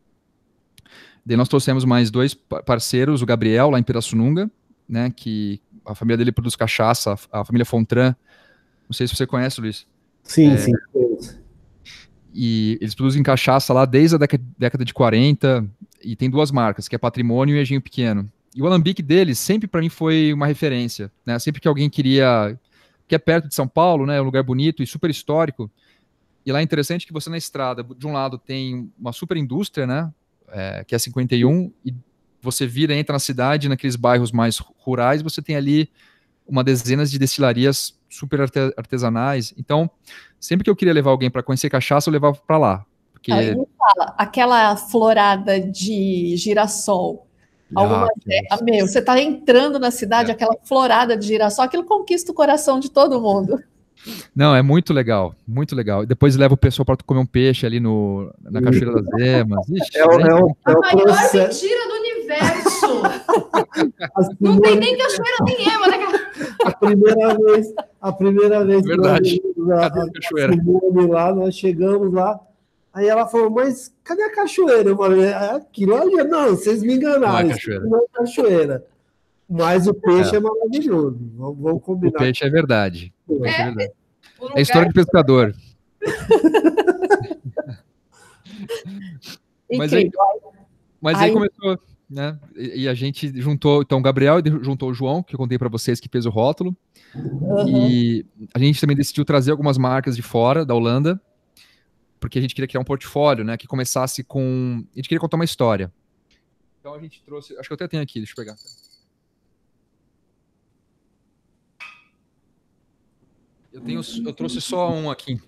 Daí 1.25 1.37
nós 1.37 1.49
trouxemos 1.49 1.85
mais 1.85 2.11
dois 2.11 2.35
parceiros, 2.35 3.23
o 3.23 3.27
Gabriel 3.27 3.71
lá 3.71 3.79
em 3.79 3.83
Pirassununga, 3.83 4.51
né, 4.89 5.13
que 5.15 5.61
a 5.85 5.95
família 5.95 6.17
dele 6.17 6.33
produz 6.33 6.57
cachaça, 6.57 7.17
a 7.31 7.45
família 7.45 7.65
Fontran 7.65 8.15
Não 8.89 8.93
sei 8.93 9.07
se 9.07 9.15
você 9.15 9.27
conhece, 9.27 9.61
Luiz. 9.61 9.87
Sim, 10.29 10.53
é, 10.53 10.57
sim. 10.59 10.73
E 12.33 12.79
eles 12.81 12.95
produzem 12.95 13.23
cachaça 13.23 13.73
lá 13.73 13.85
desde 13.85 14.15
a 14.15 14.19
década 14.57 14.85
de 14.85 14.95
40 14.95 15.67
e 16.05 16.15
tem 16.15 16.31
duas 16.31 16.53
marcas, 16.53 16.87
que 16.87 16.95
é 16.95 16.99
Patrimônio 16.99 17.57
e 17.57 17.61
Engenho 17.61 17.81
Pequeno. 17.81 18.31
E 18.55 18.63
o 18.63 18.67
alambique 18.67 19.03
deles 19.03 19.39
sempre 19.39 19.67
para 19.67 19.81
mim 19.81 19.89
foi 19.89 20.33
uma 20.33 20.47
referência, 20.47 21.11
né? 21.27 21.39
Sempre 21.39 21.61
que 21.61 21.67
alguém 21.67 21.89
queria, 21.89 22.57
que 23.09 23.15
é 23.15 23.19
perto 23.19 23.49
de 23.49 23.55
São 23.55 23.67
Paulo, 23.67 24.07
né? 24.07 24.19
É 24.19 24.21
um 24.21 24.25
lugar 24.25 24.43
bonito 24.43 24.83
e 24.83 24.87
super 24.87 25.11
histórico. 25.11 25.71
E 26.45 26.53
lá 26.53 26.61
é 26.61 26.63
interessante 26.63 27.07
que 27.07 27.13
você 27.13 27.31
na 27.31 27.39
estrada, 27.39 27.83
de 27.83 28.07
um 28.07 28.13
lado 28.13 28.39
tem 28.39 28.93
uma 28.99 29.13
super 29.13 29.37
indústria, 29.37 29.87
né? 29.87 30.13
É, 30.51 30.85
que 30.85 30.95
é 30.95 30.99
51 30.99 31.73
e 31.85 31.95
você 32.41 32.67
vira, 32.67 32.95
entra 32.95 33.15
na 33.15 33.19
cidade, 33.19 33.69
naqueles 33.69 33.97
bairros 33.97 34.31
mais 34.31 34.59
rurais, 34.59 35.23
você 35.23 35.43
tem 35.43 35.57
ali 35.57 35.91
uma 36.47 36.63
dezenas 36.63 37.11
de 37.11 37.19
destilarias 37.19 37.98
super 38.09 38.41
artesanais. 38.77 39.55
Então, 39.59 39.91
sempre 40.41 40.65
que 40.65 40.71
eu 40.71 40.77
queria 40.77 40.95
levar 40.95 41.11
alguém 41.11 41.31
para 41.31 41.43
conhecer 41.43 41.69
cachaça, 41.69 42.09
eu 42.09 42.13
levava 42.13 42.37
para 42.47 42.59
lá. 42.59 42.87
Porque... 43.13 43.33
Aí 43.33 43.55
fala, 43.55 44.15
aquela 44.17 44.77
florada 44.77 45.61
de 45.61 46.37
girassol. 46.37 47.27
Alguma... 47.75 48.09
Ah, 48.51 48.59
meu, 48.63 48.87
você 48.87 49.01
está 49.01 49.21
entrando 49.21 49.79
na 49.79 49.91
cidade, 49.91 50.31
é. 50.31 50.33
aquela 50.33 50.57
florada 50.65 51.17
de 51.17 51.27
girassol, 51.27 51.65
aquilo 51.65 51.85
conquista 51.85 52.33
o 52.33 52.35
coração 52.35 52.81
de 52.81 52.91
todo 52.91 53.21
mundo. 53.21 53.63
Não, 54.35 54.55
é 54.55 54.63
muito 54.63 54.93
legal, 54.95 55.35
muito 55.47 55.75
legal. 55.75 56.07
Depois 56.07 56.37
leva 56.37 56.55
o 56.55 56.57
pessoal 56.57 56.87
para 56.87 56.97
comer 57.05 57.21
um 57.21 57.27
peixe 57.27 57.67
ali 57.67 57.81
no, 57.81 58.33
na 58.41 58.63
Cachoeira 58.63 59.03
das 59.03 59.21
Emas. 59.21 59.69
Ixi, 59.69 59.99
é, 59.99 60.07
o, 60.07 60.21
é, 60.21 60.35
o, 60.35 60.57
é 60.67 60.73
a 60.73 60.79
maior 60.79 61.03
processo. 61.03 61.37
mentira 61.37 61.89
do 61.89 61.95
universo. 61.95 63.03
Não 64.41 64.61
tem 64.61 64.77
nem 64.77 64.97
cachoeira 64.97 65.37
nem 65.45 65.69
ema, 65.69 65.89
né? 65.89 66.28
A 66.65 66.73
primeira 66.73 67.39
vez, 67.39 67.75
a 68.01 68.13
primeira 68.13 68.65
vez 68.65 68.85
Verdade. 68.85 69.43
Nós, 69.57 69.81
a, 69.81 69.87
a 69.87 70.13
cachoeira? 70.13 70.55
lá, 71.09 71.35
nós 71.35 71.55
chegamos 71.55 72.13
lá, 72.13 72.41
Aí 72.99 73.07
ela 73.07 73.29
falou, 73.29 73.51
mas 73.51 73.95
cadê 74.03 74.23
a 74.23 74.35
cachoeira? 74.35 74.91
Eu 74.91 74.97
falei, 74.97 75.27
é 75.27 75.55
aquilo 75.55 75.95
ali. 75.95 76.17
Não, 76.25 76.49
vocês 76.49 76.83
me 76.83 76.95
enganaram. 76.95 77.33
Não 77.33 77.39
é 77.39 77.49
cachoeira. 77.49 77.85
Não 77.85 77.99
é 77.99 78.03
cachoeira. 78.13 78.85
Mas 79.49 79.87
o 79.87 79.95
peixe 79.95 80.35
é, 80.35 80.39
é 80.39 80.41
maravilhoso. 80.41 81.17
Vamos, 81.37 81.59
vamos, 81.59 81.85
combinar. 81.85 82.17
O 82.17 82.19
peixe 82.19 82.45
é 82.45 82.51
verdade. 82.51 83.15
É, 83.31 83.35
é, 83.35 83.65
verdade. 83.67 83.93
é 84.57 84.61
história 84.61 84.89
de 84.89 84.95
pescador. 84.95 85.55
mas 89.73 89.93
aí, 89.93 90.11
mas 91.01 91.19
aí 91.19 91.33
começou, 91.33 91.79
né? 92.09 92.39
E, 92.57 92.83
e, 92.83 92.89
a 92.89 92.95
gente 92.95 93.39
juntou, 93.41 93.83
então, 93.83 93.99
o 93.99 94.03
Gabriel 94.03 94.39
juntou 94.63 94.91
o 94.91 94.95
João, 94.95 95.23
que 95.23 95.35
eu 95.35 95.39
contei 95.39 95.59
para 95.59 95.69
vocês 95.69 96.01
que 96.01 96.09
fez 96.09 96.25
o 96.25 96.31
rótulo. 96.31 96.77
Uhum. 97.15 97.69
E 97.69 98.27
a 98.55 98.59
gente 98.59 98.81
também 98.81 98.97
decidiu 98.97 99.25
trazer 99.25 99.51
algumas 99.51 99.77
marcas 99.77 100.17
de 100.17 100.23
fora, 100.23 100.65
da 100.65 100.75
Holanda, 100.75 101.21
porque 102.19 102.39
a 102.39 102.43
gente 102.43 102.55
queria 102.55 102.69
criar 102.69 102.81
um 102.81 102.85
portfólio, 102.85 103.45
né? 103.45 103.57
Que 103.57 103.67
começasse 103.67 104.25
com. 104.25 104.85
A 104.93 104.97
gente 104.97 105.09
queria 105.09 105.21
contar 105.21 105.37
uma 105.37 105.45
história. 105.45 105.93
Então 106.81 106.95
a 106.95 106.99
gente 106.99 107.23
trouxe. 107.23 107.57
Acho 107.59 107.69
que 107.69 107.73
eu 107.73 107.77
até 107.77 107.89
tenho 107.89 108.03
aqui, 108.03 108.19
deixa 108.21 108.33
eu 108.33 108.37
pegar. 108.37 108.57
Eu, 113.71 113.83
tenho, 113.83 114.01
eu 114.25 114.33
trouxe 114.33 114.61
só 114.61 114.91
um 114.91 115.11
aqui. 115.11 115.41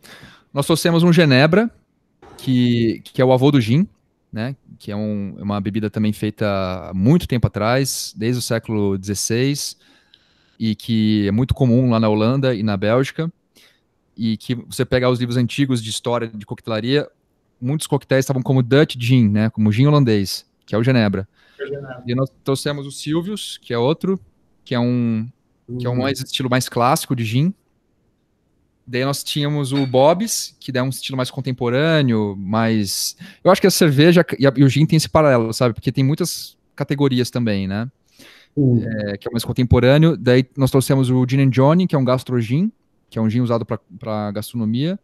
Nós 0.53 0.67
trouxemos 0.67 1.03
um 1.03 1.13
Genebra, 1.13 1.71
que, 2.37 3.01
que 3.05 3.21
é 3.21 3.25
o 3.25 3.33
avô 3.33 3.51
do 3.51 3.61
gin, 3.61 3.89
né? 4.33 4.57
Que 4.79 4.93
é 4.93 4.97
um, 4.97 5.37
é 5.39 5.43
uma 5.43 5.61
bebida 5.61 5.91
também 5.91 6.13
feita 6.13 6.47
há 6.91 6.95
muito 6.95 7.27
tempo 7.27 7.47
atrás, 7.47 8.15
desde 8.17 8.39
o 8.39 8.43
século 8.43 8.99
XVI, 9.03 9.77
e 10.59 10.75
que 10.75 11.27
é 11.27 11.31
muito 11.31 11.55
comum 11.55 11.91
lá 11.91 11.99
na 11.99 12.09
Holanda 12.09 12.55
e 12.55 12.63
na 12.63 12.77
Bélgica 12.77 13.33
e 14.23 14.37
que 14.37 14.55
você 14.55 14.85
pegar 14.85 15.09
os 15.09 15.19
livros 15.19 15.39
antigos 15.39 15.83
de 15.83 15.89
história 15.89 16.29
de 16.29 16.45
coquetelaria, 16.45 17.09
muitos 17.59 17.87
coquetéis 17.87 18.25
estavam 18.25 18.43
como 18.43 18.63
Dutch 18.63 18.95
Gin, 18.99 19.31
né, 19.31 19.49
como 19.49 19.73
gin 19.73 19.87
holandês, 19.87 20.45
que 20.67 20.75
é 20.75 20.79
o 20.79 20.83
Genebra. 20.85 21.27
É 21.59 21.67
Genebra. 21.67 22.03
E 22.07 22.15
nós 22.15 22.31
trouxemos 22.45 22.87
o 22.87 22.91
Silvius, 22.91 23.59
que 23.63 23.73
é 23.73 23.79
outro, 23.79 24.21
que 24.63 24.75
é 24.75 24.79
um 24.79 25.27
que 25.79 25.87
é 25.87 25.91
um 25.91 25.97
mais 25.97 26.21
estilo 26.21 26.51
mais 26.51 26.69
clássico 26.69 27.17
de 27.17 27.25
gin. 27.25 27.55
Daí 28.91 29.05
nós 29.05 29.23
tínhamos 29.23 29.73
o 29.73 29.87
Bob's, 29.87 30.57
que 30.59 30.77
é 30.77 30.83
um 30.83 30.89
estilo 30.89 31.17
mais 31.17 31.31
contemporâneo, 31.31 32.35
mais. 32.37 33.17
Eu 33.45 33.53
acho 33.53 33.61
que 33.61 33.67
a 33.67 33.71
cerveja 33.71 34.27
e, 34.39 34.47
a, 34.47 34.53
e 34.57 34.65
o 34.65 34.69
gin 34.69 34.85
tem 34.85 34.97
esse 34.97 35.09
paralelo, 35.09 35.53
sabe? 35.53 35.75
Porque 35.75 35.93
tem 35.93 36.03
muitas 36.03 36.57
categorias 36.75 37.31
também, 37.31 37.69
né? 37.69 37.89
Uhum. 38.57 38.85
É, 38.85 39.17
que 39.17 39.29
é 39.29 39.31
mais 39.31 39.45
contemporâneo. 39.45 40.17
Daí 40.17 40.45
nós 40.57 40.73
trouxemos 40.73 41.09
o 41.09 41.25
Gin 41.29 41.43
and 41.43 41.51
Johnny, 41.51 41.87
que 41.87 41.95
é 41.95 41.99
um 41.99 42.05
gastro 42.05 42.41
gin 42.41 42.73
que 43.11 43.19
é 43.19 43.23
um 43.23 43.29
gin 43.29 43.41
usado 43.41 43.67
para 43.67 44.31
gastronomia. 44.31 44.99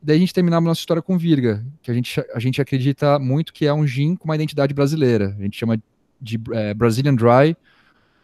Daí 0.00 0.16
a 0.16 0.20
gente 0.20 0.32
terminava 0.32 0.64
nossa 0.64 0.80
história 0.80 1.02
com 1.02 1.18
Virga, 1.18 1.64
que 1.82 1.90
a 1.90 1.94
gente, 1.94 2.24
a 2.32 2.38
gente 2.38 2.62
acredita 2.62 3.18
muito 3.18 3.52
que 3.52 3.66
é 3.66 3.74
um 3.74 3.84
gin 3.84 4.14
com 4.14 4.26
uma 4.26 4.36
identidade 4.36 4.72
brasileira. 4.72 5.34
A 5.38 5.42
gente 5.42 5.58
chama 5.58 5.76
de 6.20 6.40
é, 6.52 6.72
Brazilian 6.72 7.16
Dry, 7.16 7.56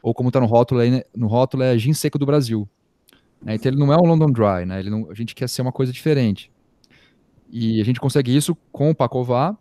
ou 0.01 0.15
como 0.15 0.29
está 0.29 0.39
no 0.41 0.47
rótulo, 0.47 0.81
aí, 0.81 0.91
né, 0.91 1.03
no 1.15 1.27
rótulo 1.27 1.65
é 1.65 1.77
gin 1.77 1.93
seco 1.93 2.17
do 2.17 2.25
Brasil. 2.25 2.69
Né? 3.45 3.55
Então 3.55 3.71
ele 3.71 3.79
não 3.79 3.93
é 3.93 3.97
um 3.97 4.07
London 4.07 4.31
Dry, 4.33 4.65
né? 4.67 4.81
Ele 4.81 4.91
não, 4.91 5.11
a 5.11 5.15
gente 5.15 5.35
quer 5.35 5.49
ser 5.49 5.63
uma 5.63 5.73
coisa 5.73 5.93
diferente. 5.93 6.51
E 7.51 7.81
a 7.81 7.85
gente 7.85 8.01
consegue 8.01 8.35
isso 8.35 8.57
com 8.73 8.91
o 8.91 8.95
Pacová, 8.95 9.57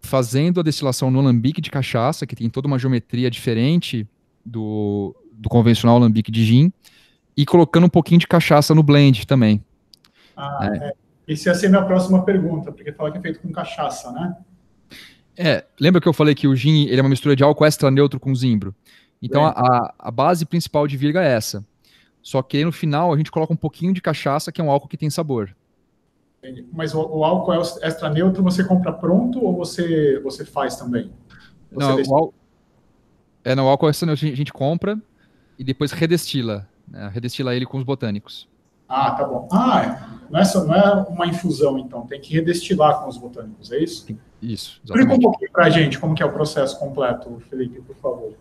fazendo 0.00 0.60
a 0.60 0.62
destilação 0.62 1.10
no 1.10 1.20
alambique 1.20 1.60
de 1.60 1.70
cachaça, 1.70 2.26
que 2.26 2.36
tem 2.36 2.50
toda 2.50 2.66
uma 2.66 2.78
geometria 2.78 3.30
diferente 3.30 4.06
do, 4.44 5.14
do 5.32 5.48
convencional 5.48 5.96
alambique 5.96 6.30
de 6.30 6.44
gin, 6.44 6.72
e 7.36 7.46
colocando 7.46 7.84
um 7.84 7.88
pouquinho 7.88 8.20
de 8.20 8.26
cachaça 8.26 8.74
no 8.74 8.82
blend 8.82 9.26
também. 9.26 9.64
Ah, 10.36 10.70
é. 10.72 10.88
É. 10.88 11.32
Essa 11.32 11.50
ia 11.50 11.54
ser 11.54 11.68
minha 11.68 11.82
próxima 11.82 12.24
pergunta, 12.24 12.70
porque 12.70 12.92
fala 12.92 13.10
que 13.10 13.18
é 13.18 13.20
feito 13.20 13.40
com 13.40 13.50
cachaça, 13.50 14.12
né? 14.12 14.36
É, 15.36 15.64
lembra 15.78 16.00
que 16.00 16.08
eu 16.08 16.12
falei 16.12 16.34
que 16.34 16.46
o 16.46 16.54
gin 16.54 16.86
ele 16.86 16.98
é 16.98 17.02
uma 17.02 17.10
mistura 17.10 17.36
de 17.36 17.42
álcool 17.42 17.66
extra 17.66 17.90
neutro 17.90 18.18
com 18.18 18.34
zimbro? 18.34 18.74
Então 19.20 19.44
a, 19.44 19.94
a, 19.98 20.10
base 20.10 20.46
principal 20.46 20.86
de 20.86 20.96
virga 20.96 21.22
é 21.22 21.32
essa. 21.32 21.64
Só 22.26 22.42
que 22.42 22.56
aí 22.56 22.64
no 22.64 22.72
final 22.72 23.14
a 23.14 23.16
gente 23.16 23.30
coloca 23.30 23.52
um 23.52 23.56
pouquinho 23.56 23.94
de 23.94 24.02
cachaça, 24.02 24.50
que 24.50 24.60
é 24.60 24.64
um 24.64 24.68
álcool 24.68 24.88
que 24.88 24.96
tem 24.96 25.08
sabor. 25.08 25.54
Mas 26.72 26.92
o, 26.92 27.00
o 27.00 27.24
álcool 27.24 27.52
é 27.52 27.60
extra 27.60 28.10
neutro 28.10 28.42
você 28.42 28.64
compra 28.64 28.92
pronto 28.92 29.38
ou 29.44 29.54
você, 29.54 30.18
você 30.24 30.44
faz 30.44 30.74
também? 30.74 31.12
Você 31.70 31.86
não, 31.86 32.02
o 32.02 32.14
álcool, 32.16 32.34
é, 33.44 33.54
não, 33.54 33.66
o 33.66 33.68
álcool 33.68 33.88
extra 33.88 34.06
neutro 34.06 34.26
a 34.26 34.34
gente 34.34 34.52
compra 34.52 35.00
e 35.56 35.62
depois 35.62 35.92
redestila 35.92 36.68
né, 36.88 37.08
redestilar 37.14 37.54
ele 37.54 37.64
com 37.64 37.78
os 37.78 37.84
botânicos. 37.84 38.48
Ah, 38.88 39.12
tá 39.12 39.24
bom. 39.24 39.48
Ah, 39.52 40.18
não 40.28 40.40
é, 40.40 40.44
só, 40.44 40.64
não 40.64 40.74
é 40.74 41.06
uma 41.08 41.28
infusão, 41.28 41.78
então, 41.78 42.08
tem 42.08 42.20
que 42.20 42.34
redestilar 42.34 43.02
com 43.02 43.08
os 43.08 43.16
botânicos, 43.16 43.70
é 43.70 43.78
isso? 43.78 44.04
Isso, 44.42 44.80
exatamente. 44.84 45.12
Explica 45.12 45.14
um 45.14 45.30
pouquinho 45.30 45.52
para 45.52 45.66
a 45.66 45.70
gente 45.70 45.96
como 46.00 46.12
que 46.16 46.24
é 46.24 46.26
o 46.26 46.32
processo 46.32 46.76
completo, 46.76 47.40
Felipe, 47.48 47.80
por 47.82 47.94
favor. 47.94 48.32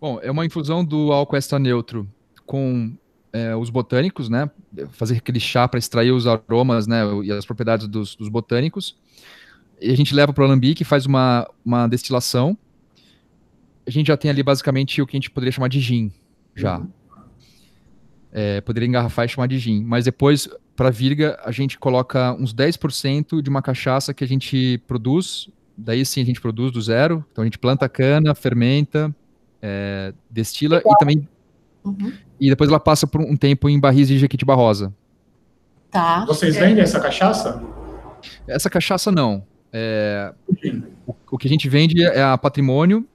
Bom, 0.00 0.20
é 0.22 0.30
uma 0.30 0.46
infusão 0.46 0.84
do 0.84 1.12
álcool 1.12 1.36
extra 1.36 1.58
neutro 1.58 2.08
com 2.46 2.96
é, 3.38 3.56
os 3.56 3.70
botânicos, 3.70 4.28
né? 4.28 4.50
Fazer 4.90 5.16
aquele 5.16 5.40
chá 5.40 5.66
para 5.68 5.78
extrair 5.78 6.10
os 6.10 6.26
aromas, 6.26 6.86
né? 6.86 7.02
E 7.24 7.32
as 7.32 7.46
propriedades 7.46 7.86
dos, 7.86 8.14
dos 8.16 8.28
botânicos. 8.28 8.96
E 9.80 9.90
a 9.90 9.96
gente 9.96 10.14
leva 10.14 10.32
para 10.32 10.42
o 10.42 10.44
alambique, 10.46 10.84
faz 10.84 11.06
uma, 11.06 11.48
uma 11.64 11.86
destilação. 11.86 12.56
A 13.86 13.90
gente 13.90 14.08
já 14.08 14.16
tem 14.16 14.30
ali 14.30 14.42
basicamente 14.42 15.00
o 15.00 15.06
que 15.06 15.16
a 15.16 15.18
gente 15.18 15.30
poderia 15.30 15.52
chamar 15.52 15.68
de 15.68 15.80
gin, 15.80 16.12
já. 16.54 16.78
Uhum 16.78 16.98
é, 18.32 18.60
poderia 18.60 18.86
engarrafar 18.86 19.24
e 19.24 19.28
chamar 19.28 19.46
de 19.46 19.58
gin. 19.58 19.82
Mas 19.82 20.04
depois, 20.04 20.48
para 20.76 20.90
virga, 20.90 21.38
a 21.44 21.50
gente 21.50 21.78
coloca 21.78 22.32
uns 22.34 22.54
10% 22.54 23.42
de 23.42 23.50
uma 23.50 23.62
cachaça 23.62 24.12
que 24.12 24.22
a 24.22 24.28
gente 24.28 24.78
produz. 24.86 25.48
Daí 25.76 26.04
sim 26.04 26.22
a 26.22 26.24
gente 26.24 26.40
produz 26.40 26.72
do 26.72 26.80
zero. 26.80 27.24
Então 27.32 27.42
a 27.42 27.46
gente 27.46 27.58
planta 27.58 27.86
a 27.86 27.88
cana, 27.88 28.34
fermenta, 28.34 29.14
é, 29.62 30.12
destila 30.30 30.78
Igual. 30.78 30.94
e 30.94 30.98
também. 30.98 31.28
Uhum. 31.84 32.12
E 32.40 32.48
depois 32.48 32.70
ela 32.70 32.80
passa 32.80 33.06
por 33.06 33.20
um 33.20 33.36
tempo 33.36 33.68
em 33.68 33.78
barris 33.78 34.08
de 34.08 34.18
jequitibá 34.18 34.54
rosa. 34.54 34.92
Tá. 35.90 36.24
Vocês 36.26 36.56
vendem 36.56 36.82
essa 36.82 37.00
cachaça? 37.00 37.62
Essa 38.46 38.68
cachaça 38.68 39.10
não. 39.10 39.44
É, 39.72 40.32
o, 41.06 41.14
o, 41.32 41.38
que 41.38 41.46
a 41.46 41.50
gente 41.50 41.68
vende 41.68 42.02
é 42.02 42.22
a 42.22 42.38
patrimônio, 42.38 43.06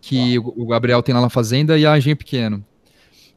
que 0.00 0.36
tá. 0.36 0.40
o, 0.40 0.62
o 0.64 0.66
Gabriel 0.66 1.02
tem 1.02 1.14
lá 1.14 1.20
na 1.20 1.30
fazenda, 1.30 1.78
e 1.78 1.86
a 1.86 1.96
engenho 1.96 2.16
pequeno. 2.16 2.64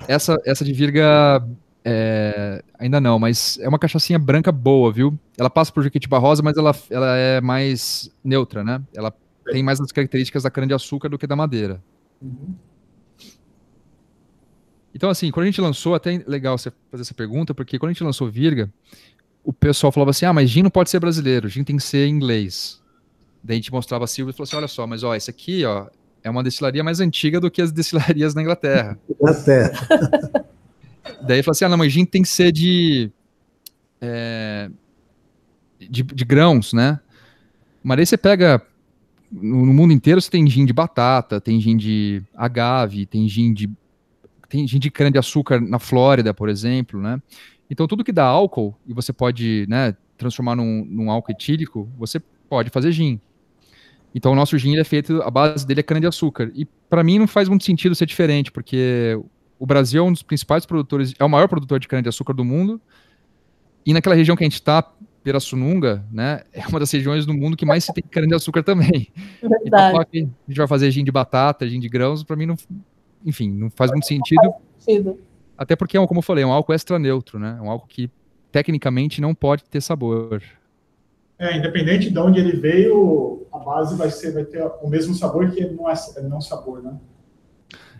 Essa, 0.08 0.38
essa 0.45 0.66
de 0.66 0.74
Virga 0.74 1.43
é, 1.86 2.64
ainda 2.80 3.01
não, 3.01 3.20
mas 3.20 3.57
é 3.62 3.68
uma 3.68 3.80
cachaçinha 3.80 4.18
branca 4.18 4.51
boa, 4.51 4.91
viu? 4.91 5.18
Ela 5.38 5.49
passa 5.49 5.72
por 5.72 5.84
Jequitibá 5.84 6.18
Rosa, 6.18 6.41
mas 6.41 6.57
ela, 6.57 6.76
ela 6.89 7.16
é 7.18 7.41
mais 7.41 8.12
neutra, 8.24 8.64
né? 8.64 8.82
Ela 8.95 9.14
tem 9.51 9.62
mais 9.62 9.80
as 9.82 9.91
características 9.91 10.43
da 10.43 10.51
cana-de-açúcar 10.51 11.10
do 11.10 11.18
que 11.18 11.28
da 11.28 11.36
madeira. 11.36 11.82
Uhum. 12.22 12.55
Então, 14.94 15.10
assim, 15.10 15.32
quando 15.32 15.44
a 15.44 15.48
gente 15.48 15.62
lançou, 15.62 15.96
até 15.96 16.24
legal 16.28 16.58
você 16.58 16.72
fazer 16.91 17.02
essa 17.02 17.14
pergunta, 17.14 17.54
porque 17.54 17.80
quando 17.80 17.89
a 17.89 17.94
gente 17.94 18.04
lançou 18.04 18.30
Virga, 18.30 18.72
o 19.44 19.52
pessoal 19.52 19.91
falava 19.91 20.12
assim: 20.12 20.26
ah, 20.26 20.34
mas 20.34 20.50
gin 20.50 20.64
não 20.64 20.70
pode 20.70 20.89
ser 20.89 21.00
brasileiro, 21.00 21.50
gin 21.50 21.64
tem 21.64 21.78
que 21.78 21.84
ser 21.84 22.08
inglês. 22.08 22.82
Daí 23.44 23.56
a 23.56 23.58
gente 23.58 23.72
mostrava 23.72 24.06
a 24.06 24.08
Silvia 24.08 24.32
e 24.32 24.34
falou 24.34 24.46
assim: 24.46 24.56
olha 24.56 24.68
só, 24.68 24.88
mas 24.88 25.04
ó, 25.04 25.16
esse 25.16 25.30
aqui, 25.30 25.66
ó, 25.66 25.88
é 26.24 26.30
uma 26.30 26.44
destilaria 26.44 26.84
mais 26.84 27.00
antiga 27.00 27.39
do 27.39 27.52
que 27.52 27.62
as 27.62 27.72
destilarias 27.72 28.34
na 28.34 28.41
Inglaterra. 28.41 28.98
Inglaterra. 29.10 29.88
Daí 31.28 31.44
fala 31.44 31.52
assim: 31.52 31.66
ah, 31.66 31.70
não, 31.70 31.78
mas 31.78 31.91
gin 31.91 32.06
tem 32.06 32.22
que 32.22 32.30
ser 32.30 32.52
de, 32.52 33.12
é, 34.00 34.70
de, 35.80 36.04
de, 36.04 36.26
grãos, 36.26 36.72
né? 36.72 37.00
Mas 37.84 38.00
aí 38.00 38.06
você 38.06 38.18
pega. 38.18 38.62
No 39.30 39.74
mundo 39.74 39.91
inteiro 39.91 40.22
você 40.22 40.30
tem 40.30 40.48
gin 40.48 40.64
de 40.64 40.72
batata, 40.72 41.41
tem 41.41 41.60
gin 41.60 41.76
de 41.76 42.22
agave, 42.36 43.06
tem 43.06 43.28
gin 43.28 43.52
de. 43.52 43.70
Tem 44.54 44.68
gin 44.68 44.78
de 44.78 44.91
cana-de-açúcar 44.91 45.60
na 45.60 45.80
Flórida, 45.80 46.32
por 46.32 46.47
exemplo, 46.47 47.01
né? 47.01 47.20
Então 47.68 47.88
tudo 47.88 48.04
que 48.04 48.12
dá 48.12 48.24
álcool, 48.24 48.78
e 48.86 48.93
você 48.93 49.12
pode 49.12 49.66
né, 49.68 49.95
transformar 50.16 50.56
num, 50.56 50.86
num 50.86 51.10
álcool 51.10 51.32
etílico, 51.32 51.89
você 51.97 52.20
pode 52.47 52.70
fazer 52.70 52.91
gin. 52.91 53.20
Então 54.14 54.32
o 54.32 54.36
nosso 54.36 54.56
gin 54.60 54.78
é 54.78 54.84
feito, 54.84 55.24
a 55.24 55.32
base 55.32 55.66
dele 55.66 55.80
é 55.80 55.84
cana-de-açúcar. 55.84 56.51
E 56.54 56.66
para 56.88 57.04
mim 57.04 57.18
não 57.18 57.26
faz 57.26 57.49
muito 57.49 57.64
sentido 57.64 57.95
ser 57.95 58.06
diferente, 58.06 58.51
porque 58.51 59.20
o 59.58 59.66
Brasil 59.66 60.04
é 60.04 60.08
um 60.08 60.12
dos 60.12 60.22
principais 60.22 60.68
produtores, 60.68 61.16
é 61.18 61.26
o 61.26 61.30
maior 61.30 61.47
produtor 61.47 61.80
de 61.80 61.88
cana-de-açúcar 61.88 62.34
do 62.34 62.45
mundo. 62.45 62.80
E 63.84 63.91
naquela 63.91 64.14
região 64.14 64.38
que 64.38 64.43
a 64.43 64.45
gente 64.45 64.54
está, 64.54 64.88
Pirassununga, 65.24 66.06
né, 66.12 66.41
é 66.54 66.68
uma 66.68 66.80
das 66.80 66.91
regiões 66.91 67.26
do 67.26 67.34
mundo 67.34 67.58
que 67.58 67.66
mais 67.66 67.86
se 67.86 67.91
tem 67.91 68.04
cana-de-açúcar 68.04 68.62
também. 68.62 69.08
Verdade. 69.41 69.64
Então, 69.66 69.99
a 69.99 70.06
gente 70.47 70.58
vai 70.58 70.68
fazer 70.68 70.91
gin 70.91 71.04
de 71.04 71.12
batata, 71.12 71.68
gin 71.68 71.80
de 71.80 71.89
grãos, 71.89 72.24
para 72.24 72.36
mim 72.36 72.45
não, 72.45 72.56
enfim, 73.26 73.51
não 73.51 73.69
faz 73.69 73.91
muito 73.91 74.05
sentido. 74.05 74.41
Faz 74.41 74.84
sentido. 74.84 75.19
Até 75.57 75.76
porque, 75.76 75.97
como 76.07 76.19
eu 76.19 76.24
falei, 76.24 76.43
é 76.43 76.47
um 76.47 76.51
álcool 76.51 76.74
extra 76.74 76.97
neutro, 76.97 77.39
né? 77.39 77.55
É 77.59 77.61
um 77.61 77.69
álcool 77.69 77.88
que 77.88 78.09
tecnicamente 78.51 79.21
não 79.21 79.34
pode 79.34 79.63
ter 79.63 79.82
sabor. 79.82 80.41
É, 81.39 81.57
independente 81.57 82.09
de 82.09 82.19
onde 82.19 82.39
ele 82.39 82.57
veio, 82.57 83.45
a 83.51 83.59
base 83.59 83.95
vai 83.95 84.09
ser 84.09 84.32
vai 84.32 84.45
ter 84.45 84.63
o 84.82 84.88
mesmo 84.88 85.13
sabor 85.13 85.51
que 85.51 85.65
não 85.65 85.89
é 85.89 85.95
não 86.21 86.39
sabor, 86.39 86.82
né? 86.82 86.97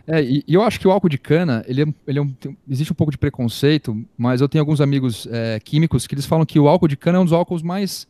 É, 0.06 0.22
e, 0.22 0.44
e, 0.46 0.54
eu 0.54 0.62
acho 0.62 0.78
que 0.78 0.86
o 0.86 0.90
álcool 0.90 1.08
de 1.08 1.16
cana, 1.16 1.64
ele, 1.66 1.82
é, 1.82 1.86
ele 2.06 2.18
é 2.18 2.22
um, 2.22 2.28
tem, 2.28 2.56
existe 2.68 2.92
um 2.92 2.96
pouco 2.96 3.10
de 3.10 3.18
preconceito, 3.18 4.04
mas 4.16 4.40
eu 4.40 4.48
tenho 4.48 4.62
alguns 4.62 4.80
amigos 4.80 5.26
é, 5.30 5.58
químicos 5.60 6.06
que 6.06 6.14
eles 6.14 6.26
falam 6.26 6.44
que 6.44 6.58
o 6.58 6.68
álcool 6.68 6.88
de 6.88 6.96
cana 6.96 7.18
é 7.18 7.20
um 7.20 7.24
dos 7.24 7.32
álcools 7.32 7.62
mais, 7.62 8.06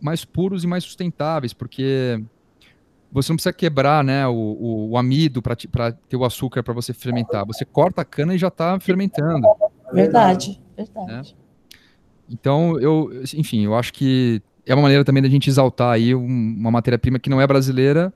mais 0.00 0.24
puros 0.24 0.62
e 0.62 0.66
mais 0.66 0.84
sustentáveis, 0.84 1.52
porque 1.52 2.22
você 3.14 3.30
não 3.30 3.36
precisa 3.36 3.52
quebrar 3.52 4.02
né, 4.02 4.26
o, 4.26 4.32
o, 4.32 4.90
o 4.90 4.98
amido 4.98 5.40
para 5.40 5.54
ter 5.54 6.16
o 6.16 6.24
açúcar 6.24 6.64
para 6.64 6.74
você 6.74 6.92
fermentar. 6.92 7.46
Você 7.46 7.64
corta 7.64 8.02
a 8.02 8.04
cana 8.04 8.34
e 8.34 8.38
já 8.38 8.48
está 8.48 8.78
fermentando. 8.80 9.46
Verdade, 9.92 10.60
verdade. 10.76 11.36
É. 11.40 11.44
Então, 12.28 12.76
eu, 12.80 13.22
enfim, 13.32 13.64
eu 13.64 13.76
acho 13.76 13.92
que 13.92 14.42
é 14.66 14.74
uma 14.74 14.82
maneira 14.82 15.04
também 15.04 15.22
da 15.22 15.28
gente 15.28 15.48
exaltar 15.48 15.92
aí 15.92 16.12
uma 16.12 16.72
matéria-prima 16.72 17.20
que 17.20 17.30
não 17.30 17.40
é 17.40 17.46
brasileira, 17.46 18.12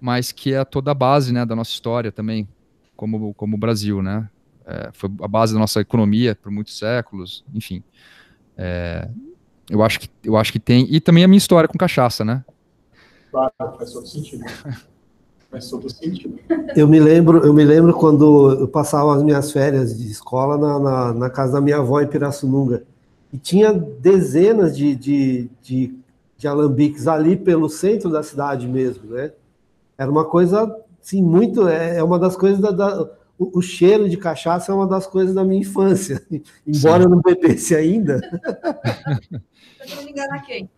mas 0.00 0.30
que 0.30 0.54
é 0.54 0.64
toda 0.64 0.92
a 0.92 0.94
base 0.94 1.32
né, 1.32 1.44
da 1.44 1.56
nossa 1.56 1.72
história 1.72 2.12
também, 2.12 2.46
como, 2.94 3.34
como 3.34 3.56
o 3.56 3.58
Brasil, 3.58 4.00
né? 4.00 4.28
É, 4.64 4.90
foi 4.92 5.10
a 5.20 5.26
base 5.26 5.52
da 5.52 5.58
nossa 5.58 5.80
economia 5.80 6.36
por 6.36 6.52
muitos 6.52 6.78
séculos, 6.78 7.44
enfim. 7.52 7.82
É, 8.56 9.08
eu, 9.68 9.82
acho 9.82 9.98
que, 9.98 10.08
eu 10.22 10.36
acho 10.36 10.52
que 10.52 10.60
tem. 10.60 10.86
E 10.88 11.00
também 11.00 11.24
a 11.24 11.28
minha 11.28 11.38
história 11.38 11.66
com 11.66 11.76
cachaça, 11.76 12.24
né? 12.24 12.44
Claro, 13.30 13.52
faz 13.58 13.92
todo 13.92 14.06
sentido. 14.06 14.44
Faz 15.50 15.70
todo 15.70 15.90
sentido. 15.90 16.38
Eu 16.76 16.86
me 16.86 17.00
lembro, 17.00 17.44
eu 17.44 17.54
me 17.54 17.64
lembro 17.64 17.94
quando 17.94 18.52
eu 18.60 18.68
passava 18.68 19.14
as 19.16 19.22
minhas 19.22 19.50
férias 19.50 19.96
de 19.96 20.10
escola 20.10 20.58
na, 20.58 20.78
na, 20.78 21.14
na 21.14 21.30
casa 21.30 21.54
da 21.54 21.60
minha 21.60 21.78
avó 21.78 22.00
em 22.00 22.06
Pirassununga. 22.06 22.84
E 23.32 23.38
tinha 23.38 23.72
dezenas 23.72 24.76
de, 24.76 24.94
de, 24.94 25.50
de, 25.62 25.94
de 26.36 26.48
alambiques 26.48 27.06
ali 27.06 27.36
pelo 27.36 27.68
centro 27.68 28.10
da 28.10 28.22
cidade 28.22 28.66
mesmo, 28.66 29.10
né? 29.10 29.32
Era 29.96 30.10
uma 30.10 30.24
coisa, 30.24 30.74
sim, 31.00 31.22
muito. 31.22 31.66
É, 31.66 31.96
é 31.98 32.02
uma 32.02 32.18
das 32.18 32.36
coisas 32.36 32.60
da, 32.60 32.70
da 32.70 33.10
o, 33.38 33.58
o, 33.58 33.62
cheiro 33.62 34.08
de 34.08 34.16
cachaça 34.16 34.72
é 34.72 34.74
uma 34.74 34.86
das 34.86 35.06
coisas 35.06 35.34
da 35.34 35.44
minha 35.44 35.60
infância. 35.60 36.22
Embora 36.66 36.98
sim. 36.98 37.04
eu 37.04 37.10
não 37.10 37.20
bebesse 37.20 37.74
ainda. 37.74 38.20
Eu 39.32 40.04
me 40.04 40.10
enganar 40.10 40.40
quem? 40.44 40.68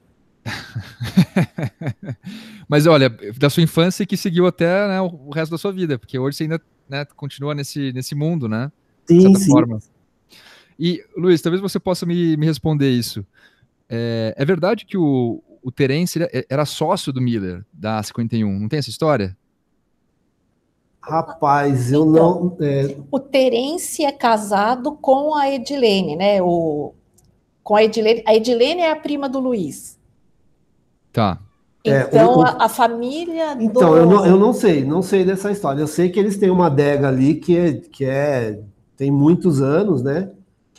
Mas 2.68 2.86
olha, 2.86 3.10
da 3.38 3.50
sua 3.50 3.62
infância 3.62 4.06
que 4.06 4.16
seguiu 4.16 4.46
até 4.46 4.88
né, 4.88 5.00
o 5.00 5.30
resto 5.30 5.52
da 5.52 5.58
sua 5.58 5.72
vida, 5.72 5.98
porque 5.98 6.18
hoje 6.18 6.36
você 6.36 6.44
ainda 6.44 6.60
né, 6.88 7.04
continua 7.16 7.54
nesse, 7.54 7.92
nesse 7.92 8.14
mundo, 8.14 8.48
né? 8.48 8.70
Sim, 9.06 9.34
sim. 9.34 9.50
Forma. 9.50 9.78
E, 10.78 11.04
Luiz, 11.16 11.42
talvez 11.42 11.60
você 11.60 11.78
possa 11.78 12.06
me, 12.06 12.36
me 12.36 12.46
responder 12.46 12.90
isso. 12.90 13.24
É, 13.88 14.34
é 14.36 14.44
verdade 14.44 14.86
que 14.86 14.96
o, 14.96 15.42
o 15.62 15.70
Terence 15.70 16.18
era 16.48 16.64
sócio 16.64 17.12
do 17.12 17.20
Miller, 17.20 17.64
da 17.72 18.02
51. 18.02 18.58
Não 18.58 18.68
tem 18.68 18.78
essa 18.78 18.90
história? 18.90 19.36
Rapaz, 21.00 21.92
eu 21.92 22.08
então, 22.08 22.56
não. 22.58 22.66
É... 22.66 22.96
O 23.10 23.18
Terence 23.18 24.04
é 24.04 24.12
casado 24.12 24.92
com 24.92 25.34
a 25.34 25.50
Edilene, 25.50 26.14
né? 26.14 26.42
O, 26.42 26.94
com 27.62 27.74
a 27.74 27.84
Edilene. 27.84 28.22
A 28.26 28.34
Edilene 28.34 28.82
é 28.82 28.90
a 28.90 28.96
prima 28.96 29.28
do 29.28 29.40
Luiz. 29.40 29.98
Tá. 31.12 31.40
Então, 31.84 32.20
é, 32.20 32.26
o, 32.26 32.42
a, 32.42 32.64
a, 32.64 32.68
família. 32.68 33.56
Então, 33.58 33.90
do... 33.90 33.96
eu, 33.96 34.06
não, 34.06 34.26
eu 34.26 34.36
não 34.36 34.52
sei, 34.52 34.84
não 34.84 35.02
sei 35.02 35.24
dessa 35.24 35.50
história. 35.50 35.80
Eu 35.80 35.86
sei 35.86 36.10
que 36.10 36.20
eles 36.20 36.36
têm 36.36 36.50
uma 36.50 36.66
adega 36.66 37.08
ali 37.08 37.36
que 37.36 37.56
é, 37.56 37.72
que 37.72 38.04
é 38.04 38.60
tem 38.96 39.10
muitos 39.10 39.62
anos, 39.62 40.02
né? 40.02 40.30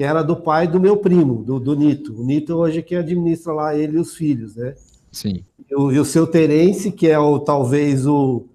que 0.02 0.04
era 0.04 0.24
do 0.24 0.36
pai 0.36 0.68
do 0.68 0.80
meu 0.80 0.98
primo, 0.98 1.44
do, 1.44 1.60
do 1.60 1.76
Nito. 1.76 2.20
O 2.20 2.26
Nito 2.26 2.56
hoje 2.56 2.80
é 2.80 2.82
que 2.82 2.96
administra 2.96 3.54
lá 3.54 3.76
ele 3.76 3.98
e 3.98 4.00
os 4.00 4.16
filhos, 4.16 4.56
né? 4.56 4.74
Sim. 5.12 5.46
E 5.70 5.76
o, 5.76 5.92
e 5.92 6.00
o 6.00 6.06
seu 6.06 6.26
Terence, 6.26 6.92
que 6.92 7.08
é 7.08 7.20
o 7.20 7.40
talvez 7.40 8.08
o, 8.08 8.48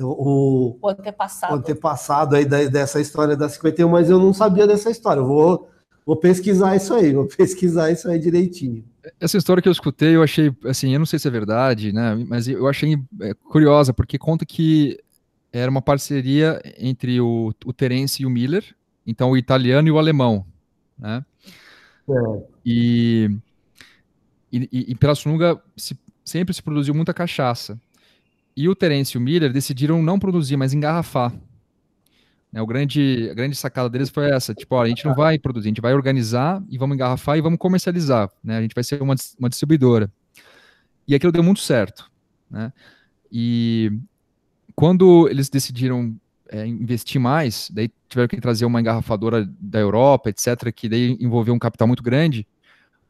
o, 0.00 0.76
o 0.80 0.88
antepassado. 0.88 1.52
O 1.52 1.56
antepassado 1.58 2.36
aí 2.36 2.44
da, 2.44 2.64
dessa 2.64 3.00
história 3.00 3.36
da 3.36 3.48
51, 3.48 3.88
mas 3.88 4.10
eu 4.10 4.18
não 4.18 4.32
sabia 4.32 4.66
dessa 4.66 4.90
história. 4.90 5.20
Eu 5.20 5.26
vou, 5.26 5.68
vou 6.04 6.16
pesquisar 6.16 6.74
isso 6.74 6.92
aí, 6.92 7.12
vou 7.12 7.28
pesquisar 7.36 7.92
isso 7.92 8.08
aí 8.08 8.18
direitinho. 8.18 8.84
Essa 9.20 9.36
história 9.36 9.62
que 9.62 9.68
eu 9.68 9.72
escutei, 9.72 10.16
eu 10.16 10.22
achei, 10.22 10.52
assim, 10.64 10.92
eu 10.92 10.98
não 10.98 11.06
sei 11.06 11.18
se 11.18 11.28
é 11.28 11.30
verdade, 11.30 11.92
né? 11.92 12.14
Mas 12.28 12.48
eu 12.48 12.66
achei 12.66 12.98
é, 13.20 13.34
curiosa, 13.34 13.92
porque 13.92 14.18
conta 14.18 14.46
que 14.46 14.98
era 15.52 15.70
uma 15.70 15.82
parceria 15.82 16.60
entre 16.78 17.20
o, 17.20 17.52
o 17.64 17.72
Terence 17.72 18.22
e 18.22 18.26
o 18.26 18.30
Miller, 18.30 18.64
então 19.06 19.30
o 19.30 19.36
italiano 19.36 19.88
e 19.88 19.90
o 19.90 19.98
alemão 19.98 20.46
né? 20.98 21.24
É. 22.08 22.42
E, 22.64 23.30
e, 24.52 24.68
e 24.72 24.94
Pirassununga 24.94 25.60
se, 25.76 25.98
sempre 26.24 26.54
se 26.54 26.62
produziu 26.62 26.94
muita 26.94 27.14
cachaça. 27.14 27.80
E 28.56 28.68
o 28.68 28.74
Terence 28.74 29.16
e 29.16 29.18
o 29.18 29.20
Miller 29.20 29.52
decidiram 29.52 30.02
não 30.02 30.18
produzir, 30.18 30.56
mas 30.56 30.72
engarrafar. 30.72 31.32
Né, 32.54 32.62
o 32.62 32.66
grande, 32.68 33.28
a 33.32 33.34
grande 33.34 33.56
sacada 33.56 33.90
deles 33.90 34.10
foi 34.10 34.30
essa, 34.30 34.54
tipo, 34.54 34.78
a 34.78 34.86
gente 34.86 35.04
não 35.04 35.12
vai 35.12 35.36
produzir, 35.40 35.66
a 35.66 35.70
gente 35.70 35.80
vai 35.80 35.92
organizar 35.92 36.62
e 36.68 36.78
vamos 36.78 36.94
engarrafar 36.94 37.36
e 37.36 37.40
vamos 37.40 37.58
comercializar, 37.58 38.30
né? 38.44 38.58
A 38.58 38.62
gente 38.62 38.76
vai 38.76 38.84
ser 38.84 39.02
uma, 39.02 39.16
uma 39.40 39.48
distribuidora. 39.48 40.08
E 41.08 41.16
aquilo 41.16 41.32
deu 41.32 41.42
muito 41.42 41.58
certo, 41.58 42.08
né? 42.48 42.72
E 43.30 43.90
quando 44.72 45.28
eles 45.28 45.48
decidiram 45.48 46.14
é, 46.48 46.64
investir 46.64 47.20
mais, 47.20 47.68
daí 47.72 47.90
tiveram 48.08 48.28
que 48.28 48.40
trazer 48.40 48.64
uma 48.66 48.80
engarrafadora 48.80 49.44
da 49.58 49.80
Europa, 49.80 50.30
etc., 50.30 50.70
que 50.72 50.88
daí 50.88 51.18
envolveu 51.20 51.54
um 51.54 51.58
capital 51.58 51.88
muito 51.88 52.04
grande. 52.04 52.46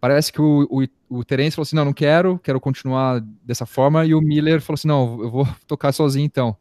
Parece 0.01 0.33
que 0.33 0.41
o, 0.41 0.67
o, 0.71 1.19
o 1.19 1.23
Terence 1.23 1.55
falou 1.55 1.65
assim: 1.65 1.77
não, 1.77 1.85
não 1.85 1.93
quero, 1.93 2.39
quero 2.39 2.59
continuar 2.59 3.21
dessa 3.45 3.67
forma, 3.67 4.07
e 4.07 4.15
o 4.15 4.23
Miller 4.23 4.63
falou 4.63 4.77
assim: 4.77 4.89
não, 4.89 5.21
eu 5.21 5.31
vou 5.31 5.47
tocar 5.69 5.93
sozinho 5.93 6.25
então. 6.25 6.57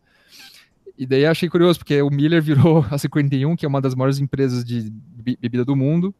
E 0.97 1.05
daí 1.05 1.25
achei 1.25 1.49
curioso, 1.49 1.79
porque 1.79 2.01
o 2.01 2.09
Miller 2.09 2.41
virou 2.41 2.85
a 2.89 2.97
51, 2.97 3.55
que 3.55 3.65
é 3.65 3.69
uma 3.69 3.81
das 3.81 3.95
maiores 3.95 4.19
empresas 4.19 4.63
de 4.63 4.91
bebida 5.39 5.65
do 5.65 5.75
mundo, 5.75 6.13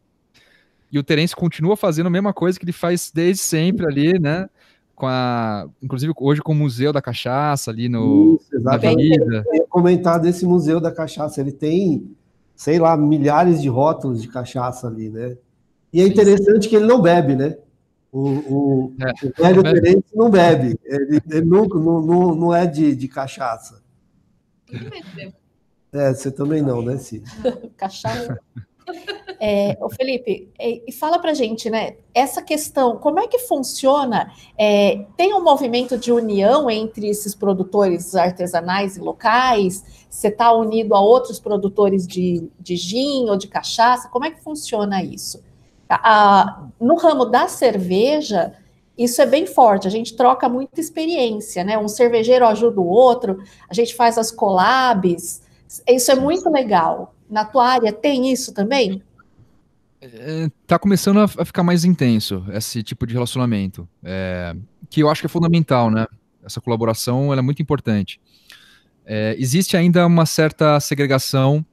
e 0.92 0.98
o 0.98 1.04
Terence 1.04 1.36
continua 1.36 1.76
fazendo 1.76 2.08
a 2.08 2.10
mesma 2.10 2.34
coisa 2.34 2.58
que 2.58 2.66
ele 2.66 2.72
faz 2.72 3.12
desde 3.14 3.42
sempre 3.42 3.86
ali, 3.86 4.20
né? 4.20 4.48
com 4.96 5.08
a, 5.08 5.68
inclusive 5.82 6.14
hoje 6.18 6.42
com 6.42 6.54
o 6.54 6.56
Museu 6.56 6.94
da 6.94 7.02
Cachaça 7.02 7.72
ali 7.72 7.90
no 7.90 8.40
Isso, 8.40 8.64
na 8.64 8.76
avenida. 8.76 9.44
Eu 9.52 9.66
comentar 9.68 10.20
desse 10.20 10.46
Museu 10.46 10.80
da 10.80 10.92
Cachaça, 10.92 11.42
ele 11.42 11.52
tem, 11.52 12.16
sei 12.56 12.80
lá, 12.80 12.96
milhares 12.96 13.62
de 13.62 13.70
rótulos 13.70 14.22
de 14.22 14.28
cachaça 14.28 14.88
ali, 14.88 15.10
né? 15.10 15.36
E 15.92 16.02
é 16.02 16.08
interessante 16.08 16.70
que 16.70 16.76
ele 16.76 16.86
não 16.86 17.02
bebe, 17.02 17.36
né? 17.36 17.58
O, 18.12 18.30
o, 18.30 18.94
é, 19.02 19.12
o 19.28 19.44
velho 19.44 19.64
Terence 19.64 20.16
não 20.16 20.30
bebe, 20.30 20.80
ele, 20.86 21.20
ele 21.30 21.46
nunca, 21.46 21.80
não, 21.80 22.02
não, 22.02 22.36
não 22.36 22.56
é 22.56 22.66
de, 22.66 22.96
de 22.96 23.08
cachaça. 23.08 23.83
É, 25.92 26.14
você 26.14 26.32
também 26.32 26.62
não, 26.62 26.82
né, 26.82 26.98
Cid? 26.98 27.24
cachaça. 27.78 28.38
É, 29.40 29.78
o 29.82 29.90
Felipe, 29.90 30.50
e 30.60 30.92
fala 30.92 31.20
para 31.20 31.34
gente, 31.34 31.70
né? 31.70 31.98
Essa 32.14 32.42
questão, 32.42 32.98
como 32.98 33.20
é 33.20 33.28
que 33.28 33.40
funciona? 33.40 34.32
É, 34.58 35.06
tem 35.18 35.34
um 35.34 35.44
movimento 35.44 35.98
de 35.98 36.12
união 36.12 36.70
entre 36.70 37.08
esses 37.08 37.36
produtores 37.36 38.16
artesanais 38.16 38.98
e 38.98 39.02
locais? 39.02 40.06
Você 40.10 40.30
está 40.30 40.54
unido 40.54 40.96
a 40.96 41.00
outros 41.00 41.40
produtores 41.40 42.08
de, 42.08 42.50
de 42.60 42.76
gin 42.76 43.30
ou 43.30 43.38
de 43.38 43.48
cachaça? 43.48 44.10
Como 44.10 44.26
é 44.26 44.32
que 44.32 44.42
funciona 44.42 45.04
isso? 45.04 45.44
A, 45.90 46.68
no 46.80 46.96
ramo 46.96 47.26
da 47.26 47.48
cerveja, 47.48 48.54
isso 48.98 49.22
é 49.22 49.26
bem 49.26 49.46
forte. 49.46 49.88
A 49.88 49.92
gente 49.92 50.16
troca 50.16 50.48
muita 50.48 50.80
experiência, 50.80 51.64
né? 51.64 51.78
Um 51.78 51.88
cervejeiro 51.88 52.46
ajuda 52.46 52.80
o 52.80 52.88
outro, 52.88 53.44
a 53.70 53.74
gente 53.74 53.96
faz 53.96 54.18
as 54.18 54.32
collabs. 54.32 55.42
Isso 55.88 56.12
é 56.12 56.16
muito 56.16 56.50
legal. 56.50 57.16
Na 57.30 57.46
tua 57.46 57.68
área 57.68 57.92
tem 57.92 58.32
isso 58.32 58.54
também? 58.54 59.02
É, 60.00 60.50
tá 60.68 60.78
começando 60.78 61.20
a, 61.20 61.28
ficar 61.28 61.64
mais 61.64 61.86
intenso 61.86 62.46
esse 62.52 62.84
tipo 62.84 63.08
de 63.08 63.14
relacionamento, 63.14 63.88
é, 64.04 64.54
que 64.90 65.02
eu 65.02 65.10
acho 65.10 65.22
que 65.22 65.28
é 65.28 65.30
fundamental, 65.30 65.90
né? 65.90 66.06
Essa 66.44 66.60
colaboração 66.60 67.34
é 67.34 67.42
muito 67.42 67.62
importante. 67.62 68.20
É, 69.06 69.36
existe 69.40 69.78
ainda 69.78 70.06
uma 70.06 70.26
certa 70.26 70.80
segregação 70.80 71.66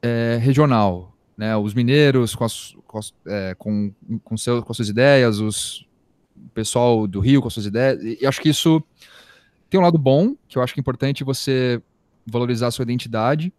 é, 0.00 0.38
regional, 0.40 1.12
né? 1.36 1.56
Os 1.56 1.74
mineiros 1.74 2.34
com, 2.34 2.44
as, 2.44 2.76
com, 2.86 2.98
as, 2.98 3.12
é, 3.26 3.54
com, 3.58 3.92
com, 4.22 4.36
seu, 4.36 4.62
com 4.62 4.72
suas 4.72 4.88
ideias, 4.88 5.40
os 5.40 5.84
o 6.46 6.48
pessoal 6.50 7.06
do 7.06 7.20
Rio 7.20 7.42
com 7.42 7.50
suas 7.50 7.66
ideias, 7.66 8.02
e 8.02 8.26
acho 8.26 8.40
que 8.40 8.48
isso 8.48 8.82
tem 9.68 9.80
um 9.80 9.82
lado 9.82 9.98
bom, 9.98 10.34
que 10.48 10.58
eu 10.58 10.62
acho 10.62 10.72
que 10.72 10.80
é 10.80 10.82
importante 10.82 11.24
você 11.24 11.82
valorizar 12.26 12.68
a 12.68 12.70
sua 12.70 12.84
identidade, 12.84 13.52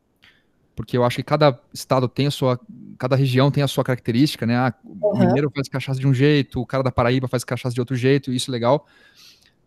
porque 0.76 0.98
eu 0.98 1.04
acho 1.04 1.18
que 1.18 1.24
cada 1.24 1.60
estado 1.74 2.08
tem 2.08 2.28
a 2.28 2.32
sua, 2.32 2.60
cada 2.98 3.16
região 3.16 3.50
tem 3.50 3.64
a 3.64 3.68
sua 3.68 3.84
característica, 3.84 4.46
né? 4.46 4.56
Ah, 4.58 4.74
o 4.84 5.14
uhum. 5.14 5.20
mineiro 5.20 5.52
faz 5.54 5.70
cachaça 5.70 6.00
de 6.00 6.08
um 6.08 6.14
jeito, 6.14 6.60
o 6.60 6.66
cara 6.66 6.84
da 6.84 6.92
Paraíba 6.92 7.28
faz 7.28 7.44
cachaça 7.44 7.74
de 7.74 7.80
outro 7.80 7.96
jeito, 7.96 8.32
isso 8.32 8.52
é 8.52 8.54
legal. 8.54 8.86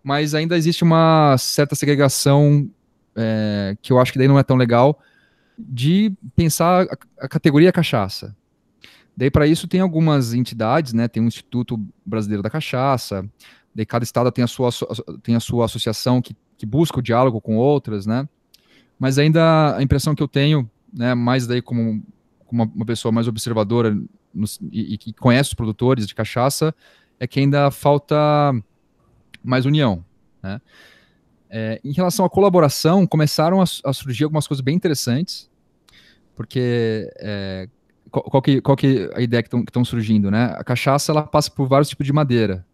Mas 0.02 0.34
ainda 0.34 0.56
existe 0.56 0.84
uma 0.84 1.36
certa 1.38 1.74
segregação 1.74 2.70
é, 3.16 3.76
que 3.80 3.92
eu 3.92 3.98
acho 3.98 4.12
que 4.12 4.18
daí 4.18 4.28
não 4.28 4.38
é 4.38 4.42
tão 4.42 4.56
legal 4.56 5.00
de 5.58 6.12
pensar 6.36 6.86
a, 6.86 7.24
a 7.24 7.28
categoria 7.28 7.72
cachaça. 7.72 8.36
Daí 9.18 9.32
para 9.32 9.48
isso 9.48 9.66
tem 9.66 9.80
algumas 9.80 10.32
entidades, 10.32 10.92
né? 10.92 11.08
Tem 11.08 11.20
o 11.20 11.26
Instituto 11.26 11.76
Brasileiro 12.06 12.40
da 12.40 12.48
Cachaça, 12.48 13.28
daí 13.74 13.84
cada 13.84 14.04
estado 14.04 14.30
tem 14.30 14.44
a 14.44 14.46
sua, 14.46 14.70
tem 15.24 15.34
a 15.34 15.40
sua 15.40 15.64
associação 15.64 16.22
que, 16.22 16.36
que 16.56 16.64
busca 16.64 17.00
o 17.00 17.02
diálogo 17.02 17.40
com 17.40 17.56
outras, 17.56 18.06
né? 18.06 18.28
Mas 18.96 19.18
ainda 19.18 19.76
a 19.76 19.82
impressão 19.82 20.14
que 20.14 20.22
eu 20.22 20.28
tenho 20.28 20.70
né, 20.92 21.16
mais 21.16 21.48
daí 21.48 21.60
como, 21.60 22.00
como 22.46 22.62
uma, 22.62 22.86
pessoa 22.86 23.10
mais 23.10 23.26
observadora 23.26 23.92
no, 24.32 24.46
e, 24.70 24.94
e, 24.94 24.96
que 24.96 25.12
conhece 25.12 25.50
os 25.50 25.54
produtores 25.54 26.06
de 26.06 26.14
cachaça, 26.14 26.72
é 27.18 27.26
que 27.26 27.40
ainda 27.40 27.72
falta 27.72 28.16
mais 29.42 29.66
união, 29.66 30.04
né? 30.40 30.60
É, 31.50 31.80
em 31.82 31.92
relação 31.92 32.24
à 32.24 32.30
colaboração, 32.30 33.04
começaram 33.04 33.60
a, 33.60 33.64
a, 33.84 33.92
surgir 33.92 34.22
algumas 34.22 34.46
coisas 34.46 34.62
bem 34.62 34.76
interessantes, 34.76 35.50
porque 36.36 37.10
é, 37.18 37.68
qual, 38.10 38.24
qual, 38.24 38.42
que, 38.42 38.60
qual 38.60 38.76
que 38.76 39.08
é 39.12 39.18
a 39.18 39.20
ideia 39.20 39.42
que 39.42 39.54
estão 39.56 39.84
surgindo, 39.84 40.30
né? 40.30 40.54
A 40.56 40.64
cachaça, 40.64 41.12
ela 41.12 41.22
passa 41.22 41.50
por 41.50 41.66
vários 41.66 41.88
tipos 41.88 42.06
de 42.06 42.12
madeira. 42.12 42.64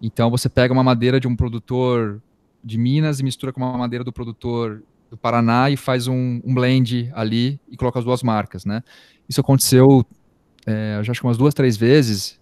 Então, 0.00 0.30
você 0.30 0.48
pega 0.48 0.72
uma 0.72 0.82
madeira 0.82 1.20
de 1.20 1.28
um 1.28 1.36
produtor 1.36 2.22
de 2.64 2.78
Minas 2.78 3.20
e 3.20 3.24
mistura 3.24 3.52
com 3.52 3.60
uma 3.60 3.76
madeira 3.76 4.04
do 4.04 4.12
produtor 4.12 4.82
do 5.10 5.16
Paraná 5.16 5.68
e 5.70 5.76
faz 5.76 6.06
um, 6.06 6.40
um, 6.44 6.54
blend 6.54 7.10
ali 7.14 7.60
e 7.68 7.76
coloca 7.76 7.98
as 7.98 8.04
duas 8.04 8.22
marcas, 8.22 8.64
né? 8.64 8.82
Isso 9.28 9.40
aconteceu, 9.40 10.04
é, 10.66 11.00
já 11.02 11.10
acho 11.10 11.20
que 11.20 11.26
umas 11.26 11.36
duas, 11.36 11.52
três 11.52 11.76
vezes, 11.76 12.38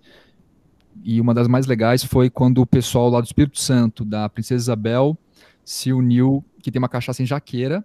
e 1.03 1.20
uma 1.20 1.32
das 1.32 1.49
mais 1.49 1.66
legais 1.66 2.05
foi 2.05 2.28
quando 2.28 2.61
o 2.61 2.66
pessoal 2.66 3.09
lá 3.09 3.20
do 3.20 3.24
Espírito 3.24 3.59
Santo, 3.59 4.05
da 4.05 4.28
Princesa 4.28 4.62
Isabel, 4.62 5.16
se 5.64 5.92
uniu, 5.92 6.44
que 6.62 6.70
tem 6.70 6.78
uma 6.78 6.88
cachaça 6.88 7.22
em 7.22 7.26
Jaqueira, 7.26 7.84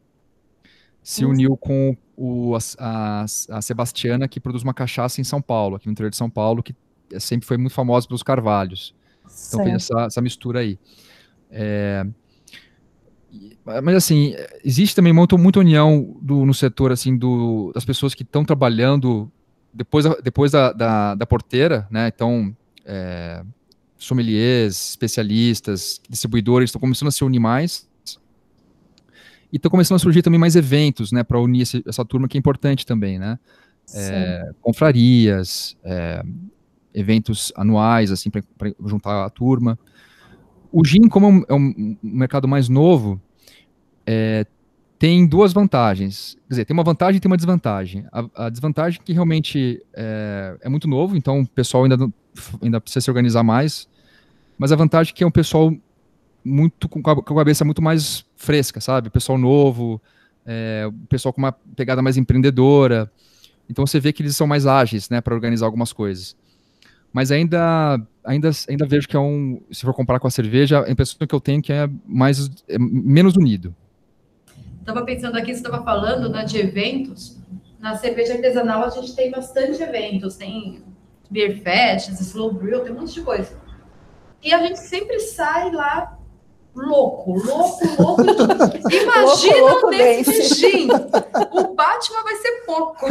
se 1.03 1.25
uniu 1.25 1.57
com 1.57 1.95
o, 2.15 2.55
a, 2.79 3.25
a, 3.49 3.61
Sebastiana, 3.61 4.27
que 4.27 4.39
produz 4.39 4.63
uma 4.63 4.73
cachaça 4.73 5.19
em 5.19 5.23
São 5.23 5.41
Paulo, 5.41 5.75
aqui 5.75 5.85
no 5.85 5.91
interior 5.91 6.09
de 6.09 6.15
São 6.15 6.29
Paulo, 6.29 6.63
que 6.63 6.73
sempre 7.19 7.45
foi 7.45 7.57
muito 7.57 7.73
famosa 7.73 8.07
pelos 8.07 8.23
carvalhos. 8.23 8.95
Então 9.47 9.63
tem 9.63 9.73
essa, 9.73 10.01
essa 10.03 10.21
mistura 10.21 10.59
aí. 10.59 10.79
É, 11.51 12.05
mas 13.65 13.95
assim, 13.95 14.33
existe 14.63 14.95
também 14.95 15.11
muito, 15.11 15.37
muita 15.37 15.59
união 15.59 16.17
do, 16.21 16.45
no 16.45 16.53
setor 16.53 16.91
assim 16.91 17.17
do, 17.17 17.71
das 17.73 17.83
pessoas 17.83 18.13
que 18.13 18.23
estão 18.23 18.45
trabalhando 18.45 19.31
depois, 19.73 20.05
da, 20.05 20.15
depois 20.15 20.51
da, 20.51 20.71
da, 20.71 21.15
da 21.15 21.25
porteira, 21.25 21.87
né? 21.89 22.07
Então, 22.13 22.55
é, 22.85 23.43
sommeliers, 23.97 24.91
especialistas, 24.91 25.99
distribuidores 26.09 26.69
estão 26.69 26.79
começando 26.79 27.09
a 27.09 27.11
se 27.11 27.23
unir 27.23 27.39
mais 27.39 27.87
e 29.53 29.57
estão 29.57 29.69
começando 29.69 29.97
a 29.97 29.99
surgir 29.99 30.23
também 30.23 30.39
mais 30.39 30.55
eventos, 30.55 31.11
né? 31.11 31.23
Para 31.23 31.39
unir 31.39 31.61
esse, 31.61 31.83
essa 31.85 32.03
turma 32.03 32.27
que 32.27 32.35
é 32.35 32.39
importante 32.39 32.87
também, 32.87 33.19
né? 33.19 33.37
É, 33.93 34.49
confrarias, 34.59 35.77
é, 35.83 36.23
eventos 36.91 37.53
anuais, 37.55 38.11
assim, 38.11 38.31
para 38.31 38.41
juntar 38.83 39.23
a 39.23 39.29
turma. 39.29 39.77
O 40.71 40.83
gin, 40.83 41.07
como 41.07 41.45
é 41.47 41.53
um 41.53 41.69
é 41.71 41.97
mercado 42.01 42.47
mais 42.47 42.67
novo, 42.67 43.21
é, 44.07 44.47
tem 44.97 45.27
duas 45.27 45.53
vantagens. 45.53 46.35
Quer 46.47 46.53
dizer, 46.53 46.65
tem 46.65 46.73
uma 46.73 46.83
vantagem 46.83 47.17
e 47.17 47.19
tem 47.19 47.29
uma 47.29 47.37
desvantagem. 47.37 48.07
A, 48.11 48.47
a 48.47 48.49
desvantagem 48.49 48.99
é 48.99 49.05
que 49.05 49.13
realmente 49.13 49.85
é, 49.93 50.57
é, 50.61 50.67
muito 50.67 50.87
novo, 50.87 51.15
então 51.15 51.41
o 51.41 51.47
pessoal 51.47 51.83
ainda, 51.83 52.11
ainda 52.59 52.81
precisa 52.81 53.01
se 53.03 53.11
organizar 53.11 53.43
mais. 53.43 53.87
Mas 54.57 54.71
a 54.71 54.75
vantagem 54.75 55.11
é 55.11 55.15
que 55.15 55.23
é 55.23 55.27
um 55.27 55.31
pessoal 55.31 55.71
muito 56.43 56.89
com 56.89 56.99
a, 56.99 57.15
com 57.15 57.33
a 57.33 57.37
cabeça 57.37 57.63
muito 57.63 57.81
mais 57.81 58.25
fresca, 58.35 58.81
sabe? 58.81 59.09
Pessoal 59.09 59.37
novo, 59.37 60.01
é, 60.45 60.89
pessoal 61.07 61.33
com 61.33 61.41
uma 61.41 61.51
pegada 61.51 62.01
mais 62.01 62.17
empreendedora. 62.17 63.11
Então 63.69 63.85
você 63.85 63.99
vê 63.99 64.11
que 64.11 64.21
eles 64.21 64.35
são 64.35 64.45
mais 64.45 64.65
ágeis, 64.65 65.09
né, 65.09 65.21
para 65.21 65.33
organizar 65.33 65.65
algumas 65.65 65.93
coisas. 65.93 66.35
Mas 67.11 67.31
ainda, 67.31 68.01
ainda, 68.23 68.49
ainda 68.67 68.85
vejo 68.85 69.07
que 69.07 69.15
é 69.15 69.19
um, 69.19 69.61
se 69.71 69.81
for 69.81 69.93
comparar 69.93 70.19
com 70.19 70.27
a 70.27 70.31
cerveja, 70.31 70.83
a 70.83 70.91
impressão 70.91 71.27
que 71.27 71.35
eu 71.35 71.39
tenho 71.39 71.59
é 71.59 71.61
que 71.61 71.71
é 71.71 71.89
mais 72.05 72.49
é 72.67 72.77
menos 72.79 73.35
unido. 73.35 73.73
Estava 74.79 75.03
pensando 75.05 75.37
aqui, 75.37 75.53
você 75.53 75.59
estava 75.59 75.83
falando 75.83 76.29
né, 76.29 76.43
de 76.43 76.57
eventos. 76.57 77.37
Na 77.79 77.95
cerveja 77.95 78.33
artesanal 78.33 78.83
a 78.83 78.89
gente 78.89 79.15
tem 79.15 79.29
bastante 79.29 79.81
eventos, 79.81 80.35
tem 80.35 80.83
beer 81.29 81.61
fests, 81.61 82.19
slow 82.19 82.51
brew, 82.51 82.81
tem 82.81 82.91
um 82.91 82.99
monte 82.99 83.13
de 83.13 83.21
coisa. 83.21 83.61
E 84.43 84.53
a 84.53 84.61
gente 84.65 84.79
sempre 84.79 85.19
sai 85.19 85.71
lá 85.71 86.19
louco, 86.75 87.33
louco, 87.33 88.01
louco. 88.01 88.21
Imagina 88.91 89.57
louco, 89.57 89.69
louco 89.71 89.89
desse 89.89 90.55
gin. 90.55 90.87
O 91.51 91.73
Batman 91.73 92.23
vai 92.23 92.35
ser 92.37 92.63
pouco. 92.65 93.05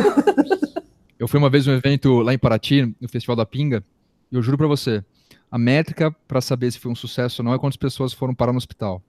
Eu 1.19 1.29
fui 1.29 1.39
uma 1.39 1.51
vez 1.51 1.67
num 1.67 1.75
evento 1.75 2.21
lá 2.21 2.35
em 2.35 2.39
Paraty, 2.39 2.95
no 3.01 3.09
Festival 3.09 3.37
da 3.37 3.47
Pinga, 3.47 3.85
e 4.31 4.35
eu 4.35 4.43
juro 4.43 4.59
para 4.59 4.67
você, 4.67 5.05
a 5.51 5.59
métrica 5.59 6.15
para 6.27 6.41
saber 6.41 6.73
se 6.73 6.79
foi 6.79 6.91
um 6.91 6.97
sucesso 6.97 7.43
ou 7.43 7.45
não 7.45 7.55
é 7.55 7.59
quantas 7.59 7.77
pessoas 7.77 8.13
foram 8.13 8.35
parar 8.35 8.53
no 8.53 8.59
hospital. 8.59 9.03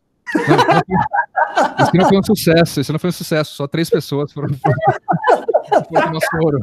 Isso 1.80 1.92
não 1.96 2.08
foi 2.08 2.20
um 2.20 2.24
sucesso, 2.24 2.82
isso 2.82 2.92
não 2.92 3.00
foi 3.00 3.10
um 3.10 3.14
sucesso, 3.14 3.56
só 3.56 3.68
três 3.68 3.90
pessoas 3.90 4.32
foram, 4.32 4.50
foram 5.90 6.12
no 6.12 6.20
soro. 6.22 6.60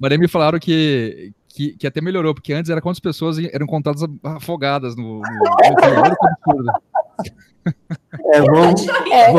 Mas 0.00 0.12
aí 0.12 0.18
me 0.18 0.28
falaram 0.28 0.58
que, 0.58 1.32
que, 1.54 1.76
que, 1.76 1.86
até 1.86 2.00
melhorou, 2.00 2.34
porque 2.34 2.52
antes 2.52 2.70
era 2.70 2.80
quantas 2.80 3.00
pessoas 3.00 3.38
eram 3.38 3.66
contadas 3.66 4.02
afogadas 4.22 4.96
no, 4.96 5.20
no, 5.20 5.20
no 5.20 5.52
é, 8.32 8.40
vamos, 8.40 8.86
é. 8.88 9.32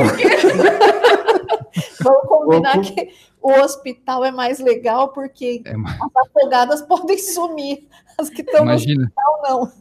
vamos 2.01 2.28
combinar 2.28 2.74
vamos. 2.74 2.89
que 2.91 3.09
o 3.41 3.51
hospital 3.51 4.24
é 4.24 4.32
mais 4.32 4.59
legal 4.59 5.09
porque 5.09 5.61
é, 5.66 5.72
as 5.72 6.28
afogadas 6.28 6.82
podem 6.88 7.18
sumir, 7.18 7.88
as 8.18 8.30
que 8.30 8.41
estão 8.41 8.64
no 8.64 8.74
hospital 8.74 9.41
não 9.43 9.72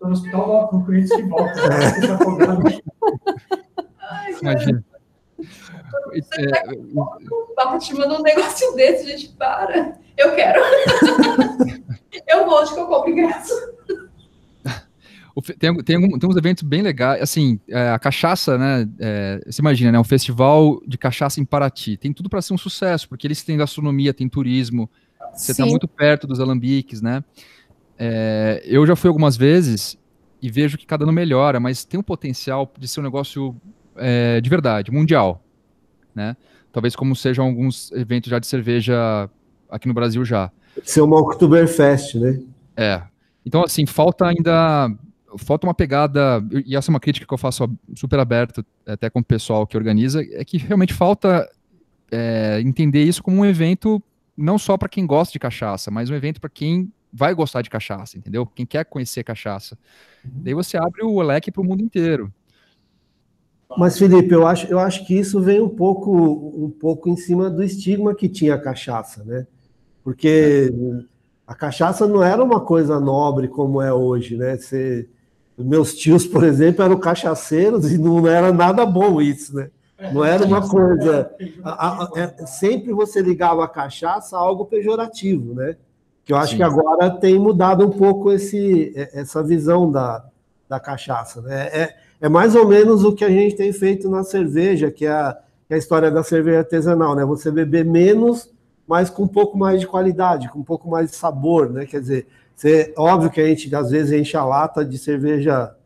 no 0.00 0.10
hospital 0.10 0.52
lá 0.52 0.66
com 0.68 0.84
clientes 0.84 1.16
que 1.16 1.22
voltam. 1.22 1.64
Imagina. 4.42 4.84
Você 5.38 6.46
tá 6.48 7.74
é, 7.74 7.78
te 7.78 7.94
manda 7.94 8.18
um 8.18 8.22
negócio 8.22 8.72
desse, 8.76 9.06
gente, 9.06 9.28
para. 9.36 9.98
Eu 10.16 10.34
quero. 10.34 10.60
eu 12.28 12.44
vou, 12.44 12.58
acho 12.58 12.74
que 12.74 12.80
eu 12.80 12.86
compro 12.86 13.10
ingresso. 13.10 13.52
Tem, 15.58 15.74
tem, 15.82 16.18
tem 16.18 16.30
uns 16.30 16.36
eventos 16.36 16.62
bem 16.62 16.80
legais, 16.80 17.20
assim, 17.20 17.58
é, 17.68 17.88
a 17.88 17.98
cachaça, 17.98 18.56
né, 18.56 18.88
é, 19.00 19.42
você 19.44 19.60
imagina, 19.60 19.90
né, 19.90 19.98
um 19.98 20.04
festival 20.04 20.80
de 20.86 20.96
cachaça 20.96 21.40
em 21.40 21.44
Paraty, 21.44 21.96
tem 21.96 22.12
tudo 22.12 22.30
para 22.30 22.40
ser 22.40 22.54
um 22.54 22.56
sucesso, 22.56 23.08
porque 23.08 23.26
eles 23.26 23.42
têm 23.42 23.56
gastronomia, 23.56 24.14
tem 24.14 24.28
turismo, 24.28 24.88
você 25.32 25.50
está 25.50 25.66
muito 25.66 25.88
perto 25.88 26.28
dos 26.28 26.38
alambiques, 26.38 27.02
né, 27.02 27.24
é, 27.98 28.62
eu 28.64 28.86
já 28.86 28.94
fui 28.94 29.08
algumas 29.08 29.36
vezes 29.36 29.98
e 30.40 30.48
vejo 30.48 30.78
que 30.78 30.86
cada 30.86 31.04
ano 31.04 31.12
melhora, 31.12 31.58
mas 31.58 31.84
tem 31.84 31.98
um 31.98 32.02
potencial 32.02 32.72
de 32.78 32.86
ser 32.86 33.00
um 33.00 33.02
negócio 33.02 33.56
é, 33.96 34.40
de 34.40 34.50
verdade, 34.50 34.90
mundial, 34.90 35.42
né? 36.14 36.36
Talvez 36.72 36.96
como 36.96 37.14
sejam 37.14 37.46
alguns 37.46 37.92
eventos 37.92 38.30
já 38.30 38.38
de 38.38 38.46
cerveja 38.46 39.30
aqui 39.70 39.86
no 39.86 39.94
Brasil 39.94 40.24
já. 40.24 40.50
Ser 40.82 41.02
uma 41.02 41.18
Oktoberfest, 41.20 42.16
né? 42.16 42.40
É. 42.76 43.02
Então, 43.46 43.62
assim, 43.62 43.86
falta 43.86 44.26
ainda 44.26 44.90
falta 45.38 45.66
uma 45.66 45.74
pegada, 45.74 46.44
e 46.64 46.76
essa 46.76 46.90
é 46.90 46.92
uma 46.92 47.00
crítica 47.00 47.26
que 47.26 47.34
eu 47.34 47.38
faço 47.38 47.68
super 47.94 48.18
aberto 48.18 48.64
até 48.86 49.10
com 49.10 49.18
o 49.18 49.24
pessoal 49.24 49.66
que 49.66 49.76
organiza, 49.76 50.22
é 50.32 50.44
que 50.44 50.58
realmente 50.58 50.92
falta 50.92 51.48
é, 52.10 52.60
entender 52.60 53.02
isso 53.02 53.22
como 53.22 53.38
um 53.38 53.44
evento 53.44 54.02
não 54.36 54.58
só 54.58 54.76
para 54.76 54.88
quem 54.88 55.06
gosta 55.06 55.32
de 55.32 55.38
cachaça, 55.38 55.90
mas 55.90 56.10
um 56.10 56.14
evento 56.14 56.40
para 56.40 56.50
quem 56.50 56.92
vai 57.12 57.32
gostar 57.32 57.62
de 57.62 57.70
cachaça, 57.70 58.18
entendeu? 58.18 58.44
Quem 58.44 58.66
quer 58.66 58.84
conhecer 58.84 59.22
cachaça. 59.22 59.78
Daí 60.24 60.54
você 60.54 60.76
abre 60.76 61.04
o 61.04 61.22
leque 61.22 61.52
para 61.52 61.62
o 61.62 61.64
mundo 61.64 61.82
inteiro. 61.82 62.32
Mas, 63.76 63.98
Felipe, 63.98 64.32
eu 64.32 64.46
acho, 64.46 64.66
eu 64.66 64.78
acho 64.78 65.06
que 65.06 65.18
isso 65.18 65.40
vem 65.40 65.60
um 65.60 65.68
pouco, 65.68 66.12
um 66.12 66.70
pouco 66.70 67.08
em 67.08 67.16
cima 67.16 67.50
do 67.50 67.62
estigma 67.62 68.14
que 68.14 68.28
tinha 68.28 68.54
a 68.54 68.60
cachaça, 68.60 69.24
né? 69.24 69.46
Porque 70.02 70.72
a 71.46 71.54
cachaça 71.54 72.06
não 72.06 72.22
era 72.22 72.42
uma 72.42 72.60
coisa 72.60 73.00
nobre 73.00 73.48
como 73.48 73.80
é 73.80 73.92
hoje, 73.92 74.36
né? 74.36 74.56
Você, 74.56 75.08
meus 75.58 75.94
tios, 75.94 76.26
por 76.26 76.44
exemplo, 76.44 76.84
eram 76.84 76.98
cachaceiros 76.98 77.90
e 77.90 77.98
não 77.98 78.26
era 78.26 78.52
nada 78.52 78.86
bom 78.86 79.20
isso, 79.20 79.54
né? 79.54 79.70
Não 80.12 80.24
era 80.24 80.44
uma 80.44 80.66
coisa. 80.66 81.30
A, 81.62 82.04
a, 82.04 82.10
é, 82.16 82.46
sempre 82.46 82.92
você 82.92 83.22
ligava 83.22 83.64
a 83.64 83.68
cachaça 83.68 84.36
a 84.36 84.40
algo 84.40 84.66
pejorativo, 84.66 85.54
né? 85.54 85.76
Que 86.24 86.32
eu 86.32 86.36
acho 86.36 86.52
Sim. 86.52 86.56
que 86.58 86.62
agora 86.62 87.10
tem 87.10 87.38
mudado 87.38 87.86
um 87.86 87.90
pouco 87.90 88.32
esse, 88.32 88.92
essa 89.12 89.42
visão 89.42 89.90
da, 89.90 90.24
da 90.68 90.80
cachaça. 90.80 91.42
Né? 91.42 91.66
É, 91.66 91.96
é 92.24 92.28
mais 92.28 92.54
ou 92.54 92.66
menos 92.66 93.04
o 93.04 93.12
que 93.12 93.22
a 93.22 93.28
gente 93.28 93.54
tem 93.54 93.70
feito 93.70 94.08
na 94.08 94.24
cerveja, 94.24 94.90
que 94.90 95.04
é 95.04 95.12
a, 95.12 95.38
que 95.68 95.74
é 95.74 95.76
a 95.76 95.78
história 95.78 96.10
da 96.10 96.22
cerveja 96.22 96.60
artesanal, 96.60 97.14
né? 97.14 97.22
Você 97.22 97.50
beber 97.50 97.84
menos, 97.84 98.50
mas 98.88 99.10
com 99.10 99.24
um 99.24 99.28
pouco 99.28 99.58
mais 99.58 99.80
de 99.80 99.86
qualidade, 99.86 100.48
com 100.48 100.60
um 100.60 100.64
pouco 100.64 100.88
mais 100.88 101.10
de 101.10 101.16
sabor, 101.16 101.68
né? 101.68 101.84
Quer 101.84 102.00
dizer, 102.00 102.26
você, 102.56 102.94
óbvio 102.96 103.30
que 103.30 103.42
a 103.42 103.46
gente 103.46 103.74
às 103.76 103.90
vezes 103.90 104.18
enche 104.18 104.38
a 104.38 104.42
lata 104.42 104.82
de 104.82 104.96
cerveja 104.96 105.76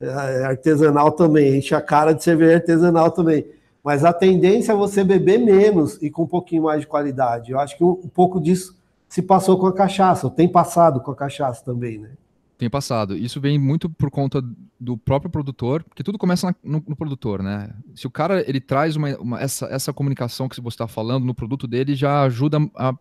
é, 0.00 0.08
artesanal 0.46 1.12
também, 1.12 1.56
enche 1.56 1.72
a 1.72 1.80
cara 1.80 2.12
de 2.12 2.24
cerveja 2.24 2.56
artesanal 2.56 3.12
também. 3.12 3.46
Mas 3.84 4.04
a 4.04 4.12
tendência 4.12 4.72
é 4.72 4.74
você 4.74 5.04
beber 5.04 5.38
menos 5.38 6.02
e 6.02 6.10
com 6.10 6.24
um 6.24 6.26
pouquinho 6.26 6.64
mais 6.64 6.80
de 6.80 6.88
qualidade. 6.88 7.52
Eu 7.52 7.60
acho 7.60 7.78
que 7.78 7.84
um, 7.84 7.90
um 7.90 8.08
pouco 8.08 8.40
disso 8.40 8.76
se 9.08 9.22
passou 9.22 9.56
com 9.56 9.68
a 9.68 9.72
cachaça, 9.72 10.26
ou 10.26 10.32
tem 10.32 10.48
passado 10.48 11.00
com 11.00 11.12
a 11.12 11.14
cachaça 11.14 11.64
também, 11.64 11.96
né? 11.96 12.10
Tem 12.58 12.70
passado. 12.70 13.16
Isso 13.16 13.40
vem 13.40 13.58
muito 13.58 13.88
por 13.88 14.10
conta 14.10 14.42
do 14.80 14.96
próprio 14.96 15.30
produtor, 15.30 15.84
porque 15.84 16.02
tudo 16.02 16.16
começa 16.16 16.54
no, 16.64 16.82
no, 16.86 16.96
produtor, 16.96 17.42
né? 17.42 17.70
Se 17.94 18.06
o 18.06 18.10
cara 18.10 18.42
ele 18.48 18.60
traz 18.60 18.96
uma, 18.96 19.14
uma 19.18 19.40
essa, 19.40 19.66
essa 19.66 19.92
comunicação 19.92 20.48
que 20.48 20.58
você 20.60 20.74
está 20.74 20.88
falando 20.88 21.24
no 21.24 21.34
produto 21.34 21.66
dele, 21.66 21.94
já 21.94 22.22
ajuda 22.22 22.58
a, 22.74 22.94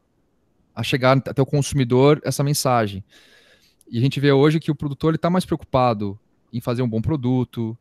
a 0.75 0.83
chegar 0.83 1.17
até 1.17 1.41
o 1.41 1.45
consumidor 1.45 2.21
essa 2.25 2.43
mensagem. 2.43 3.01
E 3.89 3.97
a 3.97 4.01
gente 4.01 4.19
vê 4.19 4.31
hoje 4.31 4.59
que 4.59 4.71
o 4.71 4.75
produtor 4.75 5.15
está 5.15 5.29
mais 5.29 5.45
preocupado 5.45 6.19
em 6.51 6.59
fazer 6.59 6.81
um 6.81 6.89
bom 6.89 7.01
produto, 7.01 7.77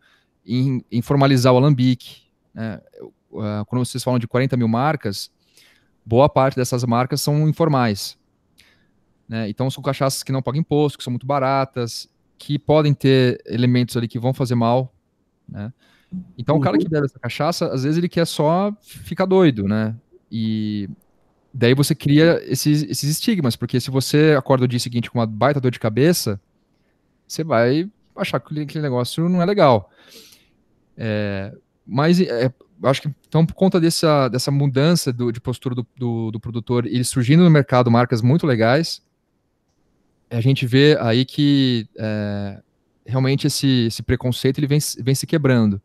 em, 0.46 0.84
em 0.92 1.02
formalizar 1.02 1.52
o 1.52 1.56
alambique. 1.56 2.22
Né? 2.52 2.80
Quando 3.66 3.84
vocês 3.84 4.04
falam 4.04 4.20
de 4.20 4.28
40 4.28 4.56
mil 4.56 4.68
marcas, 4.68 5.30
boa 6.04 6.28
parte 6.28 6.54
dessas 6.54 6.84
marcas 6.84 7.20
são 7.20 7.48
informais. 7.48 8.16
Né? 9.28 9.48
Então 9.48 9.70
são 9.70 9.82
cachaças 9.82 10.22
que 10.22 10.32
não 10.32 10.42
pagam 10.42 10.60
imposto, 10.60 10.98
que 10.98 11.04
são 11.04 11.10
muito 11.10 11.26
baratas, 11.26 12.08
que 12.38 12.58
podem 12.58 12.92
ter 12.92 13.42
elementos 13.46 13.96
ali 13.96 14.08
que 14.08 14.18
vão 14.18 14.34
fazer 14.34 14.54
mal. 14.54 14.92
Né? 15.48 15.72
Então 16.36 16.54
uhum. 16.54 16.60
o 16.60 16.64
cara 16.64 16.78
que 16.78 16.84
uhum. 16.84 16.90
bebe 16.90 17.06
essa 17.06 17.18
cachaça, 17.18 17.66
às 17.72 17.84
vezes 17.84 17.98
ele 17.98 18.08
quer 18.08 18.26
só 18.26 18.72
ficar 18.80 19.26
doido, 19.26 19.66
né? 19.66 19.94
E 20.30 20.88
daí 21.52 21.74
você 21.74 21.94
cria 21.94 22.42
esses, 22.44 22.82
esses 22.82 23.10
estigmas, 23.10 23.56
porque 23.56 23.80
se 23.80 23.90
você 23.90 24.34
acorda 24.36 24.64
o 24.64 24.68
dia 24.68 24.80
seguinte 24.80 25.10
com 25.10 25.18
uma 25.18 25.26
baita 25.26 25.60
dor 25.60 25.70
de 25.70 25.78
cabeça, 25.78 26.40
você 27.26 27.44
vai 27.44 27.88
achar 28.16 28.40
que 28.40 28.60
aquele 28.60 28.82
negócio 28.82 29.28
não 29.28 29.40
é 29.40 29.44
legal. 29.44 29.90
É, 30.96 31.52
mas 31.86 32.20
é, 32.20 32.52
acho 32.82 33.02
que 33.02 33.10
então 33.28 33.44
por 33.44 33.54
conta 33.54 33.80
dessa, 33.80 34.28
dessa 34.28 34.50
mudança 34.50 35.12
do, 35.12 35.32
de 35.32 35.40
postura 35.40 35.74
do, 35.74 35.86
do, 35.96 36.30
do, 36.30 36.40
produtor, 36.40 36.86
ele 36.86 37.04
surgindo 37.04 37.42
no 37.42 37.50
mercado 37.50 37.90
marcas 37.90 38.22
muito 38.22 38.46
legais, 38.46 39.02
a 40.34 40.40
gente 40.40 40.66
vê 40.66 40.96
aí 41.00 41.24
que 41.24 41.86
é, 41.96 42.60
realmente 43.06 43.46
esse, 43.46 43.86
esse 43.86 44.02
preconceito 44.02 44.58
ele 44.58 44.66
vem, 44.66 44.78
vem 45.00 45.14
se 45.14 45.26
quebrando. 45.26 45.80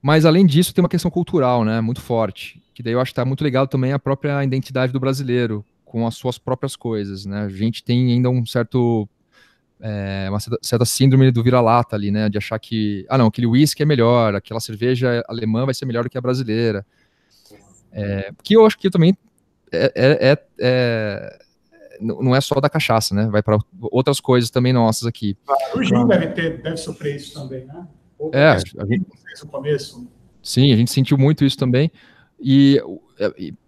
Mas 0.00 0.24
além 0.24 0.44
disso, 0.44 0.74
tem 0.74 0.82
uma 0.82 0.88
questão 0.88 1.10
cultural, 1.10 1.64
né, 1.64 1.80
muito 1.80 2.00
forte, 2.00 2.60
que 2.74 2.82
daí 2.82 2.92
eu 2.92 3.00
acho 3.00 3.10
que 3.10 3.12
está 3.12 3.24
muito 3.24 3.44
legal 3.44 3.68
também 3.68 3.92
a 3.92 3.98
própria 3.98 4.42
identidade 4.42 4.92
do 4.92 4.98
brasileiro, 4.98 5.64
com 5.84 6.06
as 6.06 6.16
suas 6.16 6.38
próprias 6.38 6.74
coisas, 6.74 7.26
né? 7.26 7.42
A 7.42 7.48
gente 7.50 7.84
tem 7.84 8.12
ainda 8.12 8.30
um 8.30 8.44
certo 8.46 9.06
é, 9.78 10.26
uma 10.30 10.38
certa 10.40 10.84
síndrome 10.84 11.30
do 11.30 11.42
vira-lata 11.42 11.94
ali, 11.94 12.10
né? 12.10 12.28
De 12.28 12.38
achar 12.38 12.58
que, 12.58 13.04
ah, 13.08 13.18
não, 13.18 13.26
aquele 13.26 13.46
whisky 13.46 13.82
é 13.82 13.86
melhor, 13.86 14.34
aquela 14.34 14.58
cerveja 14.58 15.22
alemã 15.28 15.66
vai 15.66 15.74
ser 15.74 15.84
melhor 15.84 16.04
do 16.04 16.10
que 16.10 16.16
a 16.16 16.20
brasileira. 16.20 16.86
É, 17.92 18.32
que 18.42 18.54
eu 18.54 18.64
acho 18.64 18.78
que 18.78 18.88
também 18.88 19.14
é, 19.70 19.92
é, 19.94 20.32
é, 20.32 20.38
é 20.60 21.38
não 22.00 22.34
é 22.34 22.40
só 22.40 22.60
da 22.60 22.68
cachaça, 22.68 23.14
né? 23.14 23.28
Vai 23.30 23.42
para 23.42 23.58
outras 23.80 24.20
coisas 24.20 24.50
também 24.50 24.72
nossas 24.72 25.06
aqui. 25.06 25.36
o 25.74 25.82
gin 25.82 26.06
deve 26.06 26.28
ter, 26.28 26.62
deve 26.62 26.76
sofrer 26.76 27.16
isso 27.16 27.34
também, 27.34 27.64
né? 27.66 27.86
Ou 28.18 28.30
é, 28.32 28.50
a 28.50 28.58
gente, 28.58 29.06
no 29.42 29.50
começo. 29.50 30.08
Sim, 30.42 30.72
a 30.72 30.76
gente 30.76 30.90
sentiu 30.90 31.18
muito 31.18 31.44
isso 31.44 31.56
também. 31.56 31.90
E, 32.40 32.80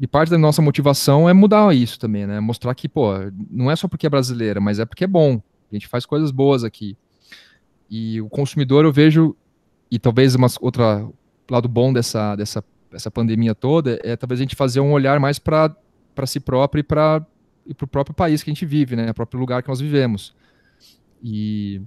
e, 0.00 0.06
parte 0.06 0.30
da 0.30 0.38
nossa 0.38 0.60
motivação 0.60 1.28
é 1.28 1.32
mudar 1.32 1.74
isso 1.74 1.98
também, 1.98 2.26
né? 2.26 2.40
Mostrar 2.40 2.74
que, 2.74 2.88
pô, 2.88 3.12
não 3.50 3.70
é 3.70 3.76
só 3.76 3.86
porque 3.86 4.06
é 4.06 4.10
brasileira, 4.10 4.60
mas 4.60 4.78
é 4.78 4.84
porque 4.84 5.04
é 5.04 5.08
bom. 5.08 5.40
A 5.70 5.74
gente 5.74 5.86
faz 5.86 6.04
coisas 6.04 6.30
boas 6.30 6.64
aqui. 6.64 6.96
E 7.88 8.20
o 8.20 8.28
consumidor, 8.28 8.84
eu 8.84 8.92
vejo, 8.92 9.36
e 9.90 9.98
talvez 9.98 10.34
uma 10.34 10.48
outra 10.60 11.06
lado 11.48 11.68
bom 11.68 11.92
dessa, 11.92 12.34
dessa 12.34 12.64
essa 12.94 13.10
pandemia 13.10 13.54
toda, 13.54 13.98
é 14.02 14.16
talvez 14.16 14.40
a 14.40 14.44
gente 14.44 14.54
fazer 14.54 14.80
um 14.80 14.92
olhar 14.92 15.18
mais 15.18 15.38
para 15.38 15.76
si 16.26 16.40
próprio 16.40 16.80
e 16.80 16.82
para 16.82 17.24
e 17.66 17.72
o 17.72 17.86
próprio 17.86 18.14
país 18.14 18.42
que 18.42 18.50
a 18.50 18.52
gente 18.54 18.66
vive, 18.66 18.96
né? 18.96 19.10
O 19.10 19.14
próprio 19.14 19.40
lugar 19.40 19.62
que 19.62 19.68
nós 19.68 19.80
vivemos. 19.80 20.34
E, 21.22 21.80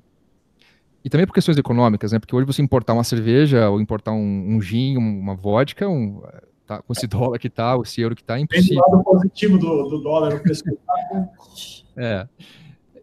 e 1.04 1.10
também 1.10 1.28
por 1.28 1.34
questões 1.34 1.58
econômicas, 1.58 2.12
né? 2.12 2.20
Porque 2.20 2.36
hoje 2.36 2.46
você 2.46 2.62
importar 2.62 2.94
uma 2.94 3.04
cerveja 3.04 3.70
ou 3.70 3.80
importar 3.80 4.12
um, 4.12 4.56
um 4.56 4.62
gin, 4.62 4.98
uma 4.98 5.36
vodka, 5.36 5.88
um, 5.88 6.22
tá, 6.66 6.82
com 6.82 6.94
esse 6.94 7.06
dólar 7.08 7.40
que 7.40 7.50
tá, 7.50 7.78
esse 7.84 8.02
euro 8.02 8.16
que 8.16 8.24
tá, 8.24 8.38
é 8.38 8.42
impossível. 8.42 8.84
Tem 8.84 8.92
lado 8.92 9.04
positivo 9.04 9.58
do, 9.58 9.90
do 9.90 10.00
dólar, 10.02 10.36
o 10.36 10.40
preço 10.42 10.64
é. 11.96 12.28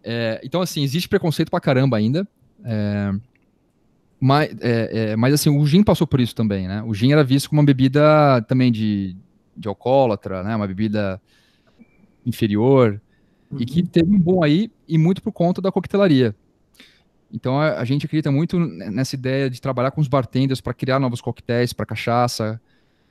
É, 0.07 0.41
então, 0.45 0.61
assim, 0.61 0.83
existe 0.83 1.09
preconceito 1.09 1.51
pra 1.51 1.61
caramba 1.61 1.97
ainda. 1.97 2.29
É, 2.63 3.13
mas, 4.21 4.55
é, 4.61 5.13
é, 5.13 5.17
mas, 5.17 5.33
assim, 5.33 5.49
o 5.49 5.67
gin 5.67 5.83
passou 5.83 6.07
por 6.07 6.21
isso 6.21 6.35
também, 6.35 6.69
né? 6.69 6.83
O 6.87 6.93
gin 6.93 7.13
era 7.13 7.25
visto 7.25 7.49
como 7.49 7.61
uma 7.61 7.67
bebida 7.67 8.43
também 8.43 8.71
de, 8.71 9.17
de 9.57 9.67
alcoólatra, 9.67 10.43
né? 10.43 10.55
Uma 10.55 10.67
bebida 10.67 11.21
inferior. 12.25 13.01
Uhum. 13.51 13.59
E 13.61 13.65
que 13.65 13.81
uhum. 13.81 13.87
teve 13.87 14.15
um 14.15 14.19
bom 14.19 14.43
aí, 14.43 14.71
e 14.89 14.99
muito 14.99 15.23
por 15.23 15.33
conta 15.33 15.61
da 15.61 15.71
coquetelaria. 15.71 16.35
Então, 17.33 17.59
a, 17.59 17.81
a 17.81 17.85
gente 17.85 18.07
acredita 18.07 18.31
muito 18.31 18.59
nessa 18.59 19.17
ideia 19.17 19.51
de 19.51 19.61
trabalhar 19.61 19.91
com 19.91 20.01
os 20.01 20.09
bartenders 20.09 20.61
para 20.61 20.73
criar 20.73 21.01
novos 21.01 21.21
coquetéis 21.21 21.73
para 21.73 21.85
cachaça, 21.85 22.61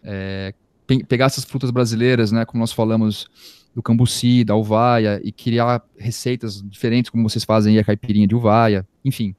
é, 0.03 0.53
pe 0.87 1.03
pegar 1.03 1.25
essas 1.25 1.43
frutas 1.43 1.71
brasileiras, 1.71 2.31
né? 2.31 2.45
Como 2.45 2.61
nós 2.61 2.71
falamos 2.71 3.27
do 3.75 3.81
cambuci, 3.81 4.43
da 4.43 4.55
uvaia, 4.55 5.19
e 5.23 5.31
criar 5.31 5.83
receitas 5.97 6.61
diferentes, 6.61 7.09
como 7.09 7.27
vocês 7.27 7.43
fazem 7.43 7.73
aí 7.73 7.79
a 7.79 7.83
caipirinha 7.83 8.27
de 8.27 8.35
uvaia, 8.35 8.87
enfim. 9.03 9.35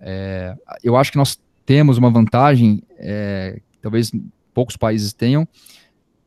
É, 0.00 0.56
eu 0.84 0.96
acho 0.96 1.10
que 1.10 1.18
nós 1.18 1.38
temos 1.64 1.98
uma 1.98 2.10
vantagem, 2.10 2.82
é, 2.98 3.60
talvez 3.82 4.12
poucos 4.54 4.76
países 4.76 5.12
tenham, 5.12 5.46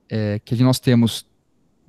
é, 0.09 0.39
que 0.43 0.55
nós 0.61 0.79
temos 0.79 1.25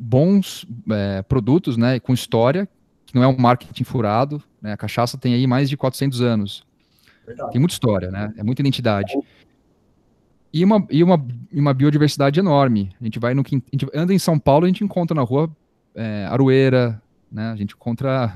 bons 0.03 0.67
é, 0.91 1.23
produtos, 1.23 1.77
né, 1.77 2.01
com 2.01 2.15
história, 2.15 2.67
que 3.05 3.15
não 3.15 3.23
é 3.23 3.29
um 3.29 3.37
marketing 3.37 3.85
furado, 3.85 4.43
né, 4.63 4.73
a 4.73 4.77
cachaça 4.77 5.19
tem 5.19 5.35
aí 5.35 5.47
mais 5.47 5.69
de 5.69 5.77
400 5.77 6.23
anos. 6.23 6.67
Verdade. 7.27 7.53
Tem 7.53 7.61
muita 7.61 7.75
história, 7.75 8.11
né, 8.11 8.33
é 8.37 8.43
muita 8.43 8.63
identidade 8.63 9.13
e 10.53 10.65
uma, 10.65 10.87
e 10.91 11.03
uma, 11.03 11.27
e 11.53 11.61
uma 11.61 11.73
biodiversidade 11.73 12.41
enorme. 12.41 12.91
A 13.01 13.05
gente 13.05 13.19
vai 13.19 13.35
no 13.35 13.43
a 13.43 13.49
gente 13.49 13.87
anda 13.95 14.13
em 14.13 14.19
São 14.19 14.39
Paulo, 14.39 14.65
a 14.65 14.69
gente 14.69 14.85
encontra 14.85 15.15
na 15.15 15.23
rua 15.23 15.51
é, 15.95 16.27
aroeira, 16.27 17.01
né? 17.31 17.51
A 17.51 17.57
gente 17.57 17.75
encontra. 17.75 18.35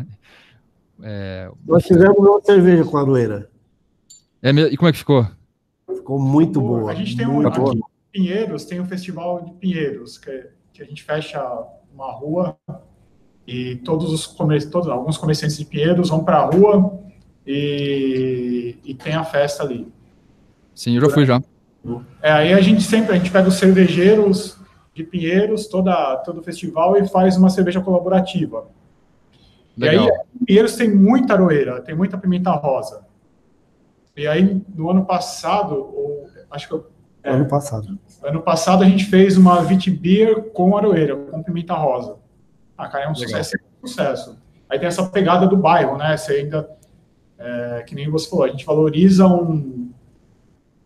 É, 1.02 1.50
Nós 1.66 1.84
fizemos 1.84 2.16
uma 2.16 2.40
cerveja 2.40 2.84
com 2.84 2.96
aroeira. 2.96 3.50
É, 4.42 4.50
e 4.50 4.76
como 4.76 4.88
é 4.88 4.92
que 4.92 4.98
ficou? 4.98 5.26
Ficou 5.88 6.20
muito 6.20 6.60
boa. 6.60 6.92
A 6.92 6.94
gente 6.94 7.16
tem 7.16 7.26
um 7.26 7.46
aqui 7.46 7.60
em 7.60 7.80
Pinheiros, 8.12 8.64
tem 8.64 8.78
o 8.78 8.84
um 8.84 8.86
festival 8.86 9.44
de 9.44 9.52
Pinheiros, 9.54 10.18
que, 10.18 10.46
que 10.74 10.82
a 10.82 10.84
gente 10.84 11.04
fecha 11.04 11.40
uma 11.94 12.10
rua 12.10 12.58
e 13.46 13.76
todos 13.76 14.12
os 14.12 14.26
comer, 14.26 14.68
todos, 14.68 14.88
alguns 14.88 15.16
comerciantes 15.16 15.56
de 15.56 15.64
Pinheiros 15.64 16.10
vão 16.10 16.24
para 16.24 16.38
a 16.38 16.44
rua 16.46 17.00
e, 17.46 18.76
e 18.84 18.94
tem 18.94 19.14
a 19.14 19.24
festa 19.24 19.62
ali. 19.62 19.86
Sim, 20.74 20.96
eu 20.96 21.02
já 21.02 21.08
fui 21.10 21.24
já. 21.24 21.40
É, 22.20 22.32
aí 22.32 22.52
a 22.52 22.60
gente 22.60 22.82
sempre 22.82 23.12
a 23.12 23.16
gente 23.16 23.30
pega 23.30 23.48
os 23.48 23.54
cervejeiros 23.54 24.58
de 24.92 25.04
Pinheiros, 25.04 25.68
toda, 25.68 26.16
todo 26.18 26.40
o 26.40 26.42
festival, 26.42 26.96
e 26.96 27.06
faz 27.06 27.36
uma 27.36 27.50
cerveja 27.50 27.80
colaborativa. 27.80 28.66
Legal. 29.76 30.06
E 30.06 30.10
aí, 30.10 30.18
Pinheiros 30.44 30.74
tem 30.74 30.92
muita 30.92 31.34
aroeira, 31.34 31.80
tem 31.82 31.94
muita 31.94 32.18
pimenta 32.18 32.50
rosa. 32.50 33.06
E 34.16 34.26
aí, 34.26 34.60
no 34.74 34.90
ano 34.90 35.04
passado, 35.04 35.74
ou, 35.74 36.28
acho 36.50 36.68
que 36.68 36.74
eu, 36.74 36.90
é, 37.24 37.30
ano 37.30 37.46
passado. 37.46 37.98
Ano 38.22 38.42
passado 38.42 38.84
a 38.84 38.86
gente 38.86 39.06
fez 39.06 39.38
uma 39.38 39.62
Vit 39.62 39.90
Beer 39.90 40.50
com 40.52 40.76
aroeira, 40.76 41.16
com 41.16 41.42
pimenta 41.42 41.72
rosa. 41.74 42.16
Ah, 42.76 42.86
cara, 42.86 43.04
é 43.04 43.10
um 43.10 43.14
sucesso, 43.14 43.56
é 43.56 43.60
um 43.82 43.88
sucesso. 43.88 44.38
Aí 44.68 44.78
tem 44.78 44.86
essa 44.86 45.08
pegada 45.08 45.46
do 45.46 45.56
bairro, 45.56 45.96
né? 45.96 46.16
Você 46.16 46.32
ainda, 46.32 46.68
é, 47.38 47.84
que 47.86 47.94
nem 47.94 48.10
você 48.10 48.28
falou, 48.28 48.44
a 48.44 48.48
gente 48.48 48.66
valoriza 48.66 49.26
um, 49.26 49.90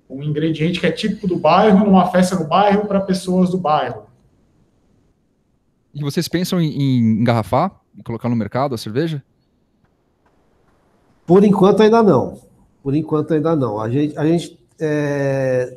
um 0.08 0.22
ingrediente 0.22 0.78
que 0.78 0.86
é 0.86 0.92
típico 0.92 1.26
do 1.26 1.36
bairro, 1.36 1.84
numa 1.84 2.06
festa 2.06 2.36
no 2.36 2.46
bairro, 2.46 2.86
para 2.86 3.00
pessoas 3.00 3.50
do 3.50 3.58
bairro. 3.58 4.06
E 5.92 6.02
vocês 6.02 6.28
pensam 6.28 6.60
em, 6.60 6.70
em 6.70 7.20
engarrafar 7.20 7.80
e 7.96 8.02
colocar 8.02 8.28
no 8.28 8.36
mercado 8.36 8.74
a 8.76 8.78
cerveja? 8.78 9.22
Por 11.26 11.42
enquanto 11.42 11.82
ainda 11.82 12.00
não. 12.00 12.40
Por 12.80 12.94
enquanto 12.94 13.34
ainda 13.34 13.56
não. 13.56 13.80
A 13.80 13.90
gente, 13.90 14.16
a 14.16 14.24
gente 14.24 14.58
é, 14.80 15.76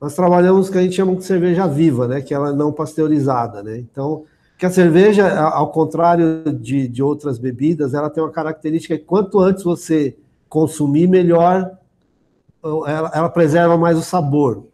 nós 0.00 0.14
trabalhamos 0.14 0.68
o 0.68 0.72
que 0.72 0.78
a 0.78 0.82
gente 0.82 0.94
chama 0.94 1.16
de 1.16 1.24
cerveja 1.24 1.66
viva, 1.66 2.06
né? 2.06 2.20
Que 2.20 2.32
ela 2.32 2.50
é 2.50 2.52
não 2.52 2.72
pasteurizada, 2.72 3.62
né? 3.62 3.78
Então, 3.78 4.24
que 4.56 4.66
a 4.66 4.70
cerveja, 4.70 5.40
ao 5.40 5.70
contrário 5.70 6.42
de, 6.52 6.88
de 6.88 7.02
outras 7.02 7.38
bebidas, 7.38 7.94
ela 7.94 8.10
tem 8.10 8.22
uma 8.22 8.30
característica 8.30 8.96
que 8.96 9.04
quanto 9.04 9.40
antes 9.40 9.62
você 9.62 10.16
consumir, 10.48 11.06
melhor 11.06 11.78
ela, 12.86 13.10
ela 13.14 13.28
preserva 13.28 13.76
mais 13.76 13.96
o 13.96 14.02
sabor. 14.02 14.66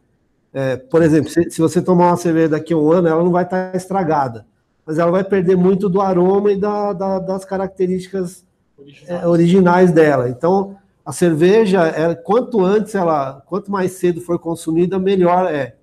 É, 0.53 0.77
por 0.77 1.03
exemplo, 1.03 1.31
se, 1.31 1.51
se, 1.51 1.61
você 1.61 1.83
tomar 1.83 2.09
uma 2.09 2.17
cerveja 2.17 2.51
daqui 2.51 2.73
a 2.73 2.77
um 2.77 2.91
ano, 2.91 3.09
ela 3.09 3.23
não 3.23 3.31
vai 3.31 3.45
estar 3.45 3.75
estragada, 3.75 4.47
mas 4.87 4.99
ela 4.99 5.11
vai 5.11 5.25
perder 5.25 5.57
muito 5.57 5.89
do 5.89 6.01
aroma 6.01 6.53
e 6.53 6.57
da, 6.57 6.93
da, 6.93 7.19
das 7.19 7.45
características 7.45 8.45
originais. 8.79 9.23
É, 9.23 9.27
originais. 9.27 9.93
dela. 9.93 10.29
Então, 10.29 10.77
a 11.05 11.13
cerveja, 11.13 11.87
é, 11.87 12.15
quanto 12.15 12.65
antes 12.65 12.95
ela, 12.95 13.43
quanto 13.47 13.71
mais 13.71 13.93
cedo 13.93 14.21
for 14.21 14.39
consumida, 14.39 14.99
melhor 14.99 15.53
é. 15.53 15.77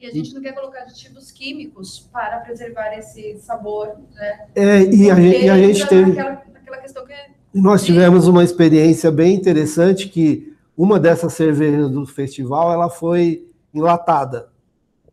E 0.00 0.06
a 0.06 0.10
gente 0.10 0.34
não 0.34 0.40
quer 0.40 0.52
colocar 0.52 0.80
aditivos 0.80 1.30
químicos 1.30 2.08
para 2.12 2.38
preservar 2.38 2.92
esse 2.94 3.36
sabor, 3.38 3.96
né? 4.14 4.46
É, 4.54 4.82
e 4.82 5.10
a, 5.10 5.14
gente, 5.14 5.44
e 5.44 5.50
a 5.50 5.58
gente 5.58 5.86
teve. 5.86 6.12
Aquela, 6.12 6.42
aquela 6.54 6.78
questão 6.78 7.06
que 7.06 7.14
nós 7.54 7.84
tivemos 7.84 8.26
uma 8.26 8.42
experiência 8.42 9.10
bem 9.10 9.34
interessante 9.34 10.08
que 10.08 10.54
uma 10.76 10.98
dessas 10.98 11.34
cervejas 11.34 11.88
do 11.90 12.04
festival 12.04 12.72
ela 12.72 12.90
foi 12.90 13.48
enlatada. 13.72 14.48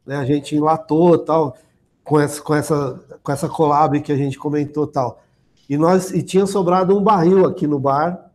Né? 0.06 0.16
A 0.16 0.26
gente 0.26 0.56
enlatou 0.56 1.18
tal, 1.20 1.56
com 2.04 2.20
essa, 2.20 2.42
com 2.42 2.56
essa, 2.56 3.00
com 3.22 3.32
essa 3.32 3.48
collab 3.48 4.02
que 4.02 4.12
a 4.12 4.18
gente 4.18 4.40
comentou 4.40 4.88
tal. 4.88 5.22
E 5.70 5.78
nós 5.78 6.12
e 6.12 6.24
tinha 6.24 6.46
sobrado 6.48 6.98
um 6.98 7.04
barril 7.04 7.46
aqui 7.46 7.68
no 7.68 7.80
bar 7.80 8.31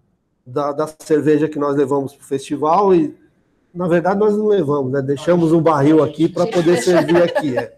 da, 0.47 0.70
da 0.72 0.88
cerveja 1.01 1.49
que 1.49 1.59
nós 1.59 1.76
levamos 1.76 2.14
para 2.14 2.22
o 2.22 2.26
festival 2.26 2.94
e 2.94 3.14
na 3.74 3.88
verdade 3.88 4.20
nós 4.20 4.36
não 4.36 4.47
levamos, 4.47 4.92
né? 4.92 5.03
Deixamos 5.03 5.53
um 5.53 5.61
barril 5.61 6.03
aqui 6.03 6.28
para 6.28 6.47
poder 6.47 6.78
servir 6.78 7.20
aqui. 7.20 7.59
É. 7.59 7.74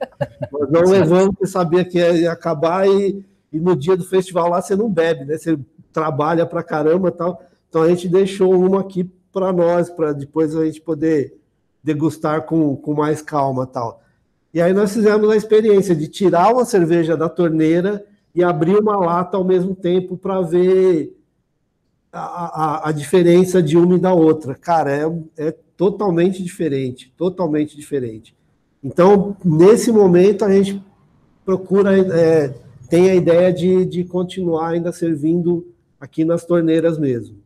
Nós 0.52 0.70
não 0.70 0.82
levamos 0.92 1.30
porque 1.30 1.46
sabia 1.46 1.84
que 1.84 1.98
ia 1.98 2.30
acabar 2.30 2.86
e, 2.86 3.24
e 3.52 3.58
no 3.58 3.74
dia 3.74 3.96
do 3.96 4.04
festival 4.04 4.50
lá 4.50 4.60
você 4.60 4.76
não 4.76 4.90
bebe, 4.90 5.24
né? 5.24 5.38
Você 5.38 5.58
trabalha 5.92 6.44
para 6.44 6.62
caramba 6.62 7.10
tal. 7.10 7.42
Então 7.68 7.82
a 7.82 7.88
gente 7.88 8.06
deixou 8.06 8.54
uma 8.54 8.80
aqui 8.80 9.10
para 9.32 9.52
nós, 9.52 9.90
para 9.90 10.12
depois 10.12 10.54
a 10.54 10.64
gente 10.66 10.80
poder 10.80 11.36
degustar 11.82 12.42
com, 12.42 12.76
com 12.76 12.94
mais 12.94 13.22
calma 13.22 13.66
tal. 13.66 14.02
E 14.52 14.60
aí 14.60 14.72
nós 14.72 14.92
fizemos 14.92 15.28
a 15.30 15.36
experiência 15.36 15.94
de 15.94 16.06
tirar 16.06 16.52
uma 16.52 16.64
cerveja 16.64 17.16
da 17.16 17.28
torneira 17.28 18.04
e 18.34 18.42
abrir 18.44 18.76
uma 18.76 18.96
lata 18.96 19.36
ao 19.36 19.44
mesmo 19.44 19.74
tempo 19.74 20.16
para 20.16 20.40
ver 20.42 21.17
a, 22.18 22.46
a, 22.84 22.88
a, 22.88 22.92
diferença 22.92 23.62
de 23.62 23.76
uma 23.76 23.96
e 23.96 23.98
da 23.98 24.12
outra. 24.12 24.54
Cara, 24.54 24.92
é, 24.92 25.48
é 25.48 25.54
totalmente 25.76 26.42
diferente, 26.42 27.12
totalmente 27.16 27.76
diferente. 27.76 28.36
Então, 28.82 29.36
nesse 29.44 29.90
momento, 29.90 30.44
a 30.44 30.52
gente 30.52 30.82
procura, 31.44 31.96
é, 31.98 32.54
tem 32.88 33.10
a 33.10 33.14
ideia 33.14 33.52
de, 33.52 33.84
de 33.84 34.04
continuar 34.04 34.70
ainda 34.70 34.92
servindo 34.92 35.66
aqui 36.00 36.24
nas 36.24 36.44
torneiras 36.44 36.98
mesmo. 36.98 37.38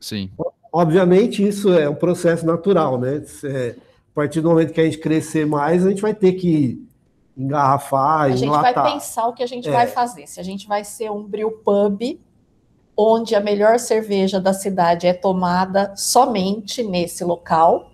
Sim. 0.00 0.30
Obviamente, 0.72 1.46
isso 1.46 1.72
é 1.72 1.88
um 1.88 1.94
processo 1.94 2.46
natural, 2.46 2.98
né? 2.98 3.22
É, 3.44 3.76
a 4.12 4.14
partir 4.14 4.40
do 4.40 4.48
momento 4.48 4.72
que 4.72 4.80
a 4.80 4.84
gente 4.84 4.98
crescer 4.98 5.46
mais, 5.46 5.84
a 5.84 5.90
gente 5.90 6.02
vai 6.02 6.14
ter 6.14 6.32
que 6.32 6.84
engarrafar, 7.36 8.22
A 8.22 8.36
gente 8.36 8.50
vai 8.50 8.74
pensar 8.92 9.26
o 9.26 9.32
que 9.32 9.42
a 9.42 9.46
gente 9.46 9.68
é. 9.68 9.72
vai 9.72 9.86
fazer. 9.86 10.26
Se 10.26 10.38
a 10.40 10.42
gente 10.42 10.66
vai 10.68 10.84
ser 10.84 11.10
um 11.10 11.22
brew 11.22 11.50
pub, 11.50 12.18
onde 13.02 13.34
a 13.34 13.40
melhor 13.40 13.78
cerveja 13.78 14.40
da 14.40 14.52
cidade 14.52 15.06
é 15.06 15.14
tomada 15.14 15.94
somente 15.96 16.82
nesse 16.82 17.24
local, 17.24 17.90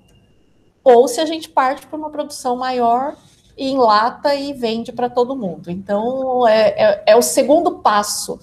ou 0.82 1.06
se 1.06 1.20
a 1.20 1.26
gente 1.26 1.48
parte 1.48 1.86
para 1.86 1.96
uma 1.96 2.10
produção 2.10 2.56
maior 2.56 3.16
e 3.56 3.70
enlata 3.70 4.34
e 4.34 4.52
vende 4.52 4.92
para 4.92 5.08
todo 5.08 5.36
mundo. 5.36 5.70
Então, 5.70 6.46
é, 6.46 6.68
é, 6.76 7.04
é, 7.06 7.16
o 7.16 7.22
segundo 7.22 7.78
passo. 7.78 8.38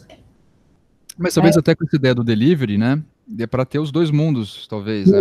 Mas 1.18 1.34
talvez 1.34 1.56
é. 1.56 1.60
até 1.60 1.76
com 1.76 1.86
essa 1.86 1.96
ideia 1.96 2.16
do 2.16 2.24
delivery, 2.24 2.78
né? 2.78 3.04
é 3.40 3.48
para 3.48 3.66
ter 3.66 3.80
os 3.80 3.92
dois 3.92 4.10
mundos, 4.10 4.68
talvez. 4.68 5.08
Né? 5.08 5.20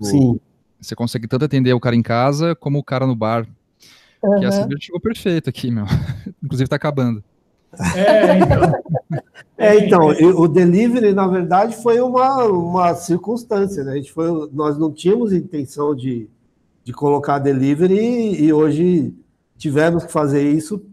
Sim. 0.00 0.40
Você 0.80 0.94
consegue 0.94 1.28
tanto 1.28 1.44
atender 1.44 1.72
o 1.72 1.80
cara 1.80 1.94
em 1.94 2.02
casa 2.02 2.54
como 2.54 2.78
o 2.78 2.84
cara 2.84 3.06
no 3.06 3.14
bar. 3.14 3.46
Uhum. 4.22 4.40
Que 4.40 4.46
a 4.46 4.52
cerveja 4.52 4.80
chegou 4.80 5.00
perfeito 5.00 5.48
aqui, 5.48 5.70
meu. 5.70 5.84
Inclusive 6.42 6.68
tá 6.68 6.76
acabando. 6.76 7.22
É, 7.78 8.38
então. 8.38 8.82
é, 9.56 9.78
então, 9.78 10.08
o 10.40 10.48
delivery, 10.48 11.12
na 11.12 11.26
verdade, 11.26 11.76
foi 11.76 12.00
uma, 12.00 12.44
uma 12.44 12.94
circunstância, 12.94 13.84
né? 13.84 13.92
A 13.92 13.96
gente 13.96 14.12
foi, 14.12 14.48
nós 14.52 14.78
não 14.78 14.92
tínhamos 14.92 15.32
intenção 15.32 15.94
de, 15.94 16.28
de 16.82 16.92
colocar 16.92 17.38
delivery 17.38 18.42
e, 18.42 18.52
hoje 18.52 19.14
tivemos 19.56 20.04
que 20.04 20.12
fazer 20.12 20.50
isso 20.50 20.84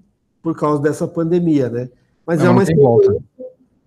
por 0.42 0.56
causa 0.56 0.82
dessa 0.82 1.08
pandemia, 1.08 1.70
né? 1.70 1.90
Mas 2.26 2.40
não, 2.40 2.48
é 2.48 2.50
uma 2.50 2.64
experiência, 2.64 3.24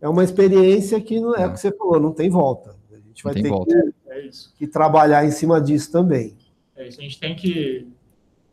é 0.01 0.09
uma 0.09 0.25
experiência 0.25 1.01
que 1.01 1.21
não 1.21 1.37
é, 1.37 1.43
é. 1.43 1.47
o 1.47 1.53
que 1.53 1.61
você 1.61 1.71
falou, 1.71 2.01
não 2.01 2.13
tem 2.13 2.31
volta. 2.31 2.75
A 2.91 3.09
gente 3.09 3.23
vai 3.23 3.35
ter 3.35 3.43
que, 3.43 3.75
é 4.09 4.31
que, 4.59 4.67
trabalhar 4.67 5.25
em 5.25 5.31
cima 5.31 5.61
disso 5.61 5.93
também. 5.93 6.35
É 6.75 6.89
isso, 6.89 6.99
a 6.99 7.03
gente 7.03 7.21
tem 7.21 7.37
que 7.37 7.87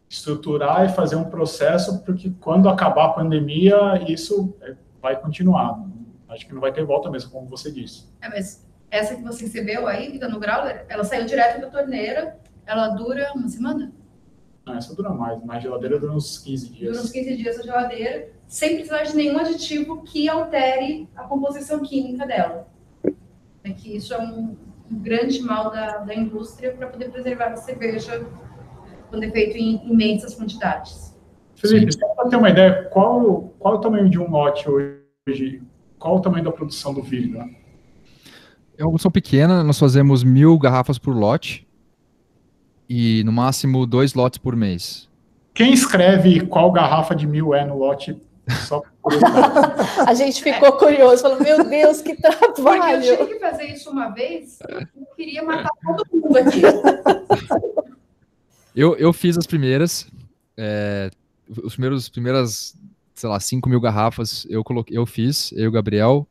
estruturar 0.09 0.85
e 0.85 0.89
fazer 0.89 1.15
um 1.15 1.25
processo, 1.25 2.03
porque 2.03 2.31
quando 2.39 2.69
acabar 2.69 3.05
a 3.05 3.09
pandemia, 3.09 4.03
isso 4.07 4.55
é, 4.61 4.75
vai 5.01 5.19
continuar. 5.19 5.83
Acho 6.29 6.45
que 6.45 6.53
não 6.53 6.61
vai 6.61 6.71
ter 6.71 6.83
volta 6.83 7.09
mesmo, 7.09 7.31
como 7.31 7.47
você 7.47 7.71
disse. 7.71 8.05
É, 8.21 8.29
mas 8.29 8.65
essa 8.89 9.15
que 9.15 9.23
você 9.23 9.45
recebeu 9.45 9.87
aí, 9.87 10.11
Vida 10.11 10.27
no 10.27 10.39
Grauler, 10.39 10.85
ela 10.87 11.03
saiu 11.03 11.25
direto 11.25 11.61
da 11.61 11.67
torneira, 11.67 12.37
ela 12.65 12.89
dura 12.89 13.31
uma 13.35 13.49
semana? 13.49 13.91
Não, 14.65 14.75
essa 14.75 14.93
dura 14.93 15.09
mais, 15.09 15.41
mas 15.43 15.57
a 15.57 15.59
geladeira 15.61 15.99
dura 15.99 16.13
uns 16.13 16.39
15 16.39 16.69
dias. 16.69 16.91
Dura 16.91 17.03
uns 17.03 17.11
15 17.11 17.37
dias 17.37 17.59
a 17.59 17.63
geladeira 17.63 18.29
sem 18.47 18.75
precisar 18.75 19.03
de 19.03 19.15
nenhum 19.15 19.37
aditivo 19.37 20.03
que 20.03 20.29
altere 20.29 21.07
a 21.15 21.23
composição 21.23 21.81
química 21.81 22.25
dela. 22.25 22.67
É 23.63 23.71
que 23.71 23.95
isso 23.95 24.13
é 24.13 24.19
um, 24.19 24.55
um 24.89 24.99
grande 24.99 25.41
mal 25.41 25.69
da, 25.69 25.97
da 25.97 26.15
indústria 26.15 26.71
para 26.71 26.87
poder 26.87 27.11
preservar 27.11 27.51
a 27.51 27.57
cerveja 27.57 28.25
quando 29.09 29.23
é 29.23 29.31
feito 29.31 29.57
em 29.57 29.81
imensas 29.89 30.35
quantidades. 30.35 31.15
Felipe, 31.55 31.91
só 31.91 32.07
para 32.09 32.29
ter 32.29 32.35
uma 32.35 32.49
ideia, 32.49 32.83
qual, 32.91 33.53
qual 33.57 33.75
é 33.75 33.77
o 33.77 33.81
tamanho 33.81 34.09
de 34.09 34.19
um 34.19 34.29
lote 34.29 34.69
hoje? 34.69 35.61
Qual 35.97 36.17
o 36.17 36.19
tamanho 36.21 36.43
da 36.43 36.51
produção 36.51 36.93
do 36.93 37.01
Virga? 37.01 37.49
É 38.77 38.83
uma 38.83 38.91
produção 38.91 39.09
pequena, 39.09 39.63
nós 39.63 39.79
fazemos 39.79 40.23
mil 40.23 40.57
garrafas 40.59 40.99
por 40.99 41.15
lote 41.15 41.67
e 42.87 43.23
no 43.23 43.31
máximo 43.31 43.85
dois 43.87 44.13
lotes 44.13 44.37
por 44.37 44.55
mês. 44.55 45.09
Quem 45.53 45.73
escreve 45.73 46.45
qual 46.45 46.71
garrafa 46.71 47.15
de 47.15 47.25
mil 47.25 47.55
é 47.55 47.65
no 47.65 47.75
lote 47.75 48.15
só 48.49 48.81
a 50.07 50.13
gente 50.13 50.41
ficou 50.41 50.71
curioso, 50.73 51.23
falou, 51.23 51.41
meu 51.41 51.65
Deus, 51.65 52.01
que 52.01 52.15
trabalho. 52.15 52.53
Porque 52.55 53.09
eu 53.09 53.17
tive 53.17 53.33
que 53.33 53.39
fazer 53.39 53.65
isso 53.65 53.89
uma 53.89 54.09
vez, 54.09 54.59
eu 54.69 55.05
queria 55.15 55.43
matar 55.43 55.69
todo 55.83 56.05
mundo 56.13 56.37
aqui. 56.37 56.61
Eu, 58.77 58.95
eu 58.95 59.11
fiz 59.11 59.35
as 59.39 59.47
primeiras, 59.47 60.07
é, 60.55 61.09
os 61.63 61.73
primeiros, 61.73 62.09
primeiras, 62.09 62.75
sei 63.15 63.27
lá, 63.27 63.39
5 63.39 63.67
mil 63.67 63.81
garrafas 63.81 64.45
eu 64.51 64.63
coloquei, 64.63 64.95
eu 64.95 65.03
fiz, 65.03 65.51
eu 65.53 65.63
e 65.63 65.67
o 65.67 65.71
Gabriel, 65.71 66.27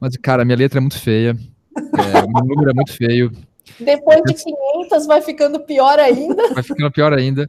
mas, 0.00 0.16
cara, 0.16 0.42
minha 0.42 0.56
letra 0.56 0.78
é 0.78 0.80
muito 0.80 0.98
feia, 0.98 1.36
é, 1.76 2.24
o 2.24 2.32
meu 2.32 2.46
número 2.46 2.70
é 2.70 2.74
muito 2.74 2.94
feio. 2.94 3.30
Depois 3.78 4.22
de 4.22 4.32
500 4.32 5.06
vai 5.06 5.20
ficando 5.20 5.60
pior 5.60 5.98
ainda. 5.98 6.54
Vai 6.54 6.62
ficando 6.62 6.90
pior 6.90 7.12
ainda. 7.12 7.48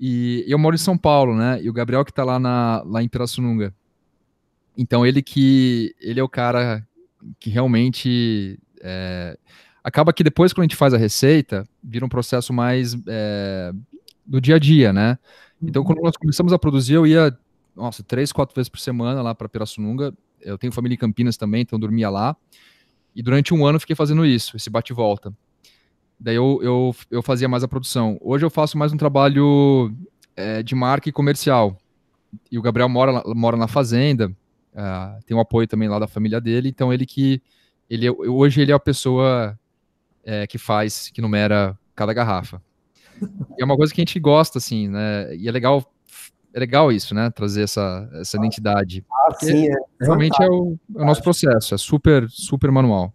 E 0.00 0.42
eu 0.48 0.58
moro 0.58 0.74
em 0.74 0.78
São 0.78 0.96
Paulo, 0.96 1.36
né? 1.36 1.60
E 1.62 1.68
o 1.68 1.72
Gabriel 1.74 2.02
que 2.02 2.14
tá 2.14 2.24
lá, 2.24 2.38
na, 2.38 2.82
lá 2.86 3.02
em 3.02 3.08
Pirassununga. 3.08 3.74
Então 4.74 5.04
ele 5.04 5.20
que 5.20 5.94
ele 6.00 6.18
é 6.18 6.22
o 6.22 6.28
cara 6.30 6.82
que 7.38 7.50
realmente 7.50 8.58
é, 8.80 9.36
acaba 9.82 10.12
que 10.12 10.24
depois 10.24 10.52
quando 10.52 10.62
a 10.62 10.64
gente 10.64 10.76
faz 10.76 10.92
a 10.94 10.98
receita 10.98 11.66
vira 11.82 12.04
um 12.04 12.08
processo 12.08 12.52
mais 12.52 12.96
é, 13.06 13.72
do 14.26 14.40
dia 14.40 14.56
a 14.56 14.58
dia, 14.58 14.92
né? 14.92 15.18
Então 15.62 15.84
quando 15.84 16.00
nós 16.02 16.16
começamos 16.16 16.52
a 16.52 16.58
produzir 16.58 16.94
eu 16.94 17.06
ia 17.06 17.36
nossa 17.74 18.02
três 18.02 18.32
quatro 18.32 18.54
vezes 18.54 18.68
por 18.68 18.78
semana 18.78 19.22
lá 19.22 19.34
para 19.34 19.48
Pirassununga. 19.48 20.12
Eu 20.40 20.58
tenho 20.58 20.72
família 20.72 20.94
em 20.94 20.98
Campinas 20.98 21.36
também, 21.36 21.62
então 21.62 21.78
dormia 21.78 22.08
lá. 22.10 22.36
E 23.14 23.22
durante 23.22 23.52
um 23.52 23.64
ano 23.66 23.80
fiquei 23.80 23.96
fazendo 23.96 24.24
isso, 24.24 24.56
esse 24.56 24.70
bate 24.70 24.92
volta. 24.92 25.34
Daí 26.18 26.36
eu, 26.36 26.60
eu, 26.62 26.96
eu 27.10 27.22
fazia 27.22 27.48
mais 27.48 27.64
a 27.64 27.68
produção. 27.68 28.18
Hoje 28.20 28.44
eu 28.44 28.50
faço 28.50 28.76
mais 28.76 28.92
um 28.92 28.96
trabalho 28.96 29.94
é, 30.36 30.62
de 30.62 30.74
marca 30.74 31.08
e 31.08 31.12
comercial. 31.12 31.76
E 32.50 32.58
o 32.58 32.62
Gabriel 32.62 32.88
mora, 32.88 33.22
mora 33.34 33.56
na 33.56 33.66
fazenda, 33.66 34.28
uh, 34.28 35.22
tem 35.24 35.34
o 35.34 35.38
um 35.38 35.40
apoio 35.40 35.66
também 35.66 35.88
lá 35.88 35.98
da 35.98 36.06
família 36.06 36.40
dele, 36.40 36.68
então 36.68 36.92
ele 36.92 37.06
que. 37.06 37.42
Ele, 37.88 38.08
hoje 38.08 38.60
ele 38.60 38.70
é 38.70 38.74
a 38.74 38.78
pessoa 38.78 39.58
é, 40.24 40.46
que 40.46 40.58
faz, 40.58 41.10
que 41.10 41.20
numera 41.20 41.78
cada 41.94 42.12
garrafa. 42.12 42.62
E 43.58 43.62
é 43.62 43.64
uma 43.64 43.76
coisa 43.76 43.92
que 43.92 44.00
a 44.00 44.04
gente 44.04 44.18
gosta, 44.18 44.58
assim, 44.58 44.88
né? 44.88 45.34
E 45.36 45.48
é 45.48 45.52
legal, 45.52 45.84
é 46.54 46.58
legal 46.58 46.90
isso, 46.90 47.14
né? 47.14 47.30
Trazer 47.30 47.62
essa, 47.62 48.08
essa 48.14 48.36
identidade. 48.36 49.04
Ah, 49.12 49.34
sim, 49.34 49.68
é. 49.68 49.76
Realmente 50.00 50.42
é 50.42 50.48
o, 50.48 50.78
é 50.96 51.02
o 51.02 51.04
nosso 51.04 51.22
processo, 51.22 51.74
é 51.74 51.78
super, 51.78 52.26
super 52.30 52.70
manual. 52.70 53.12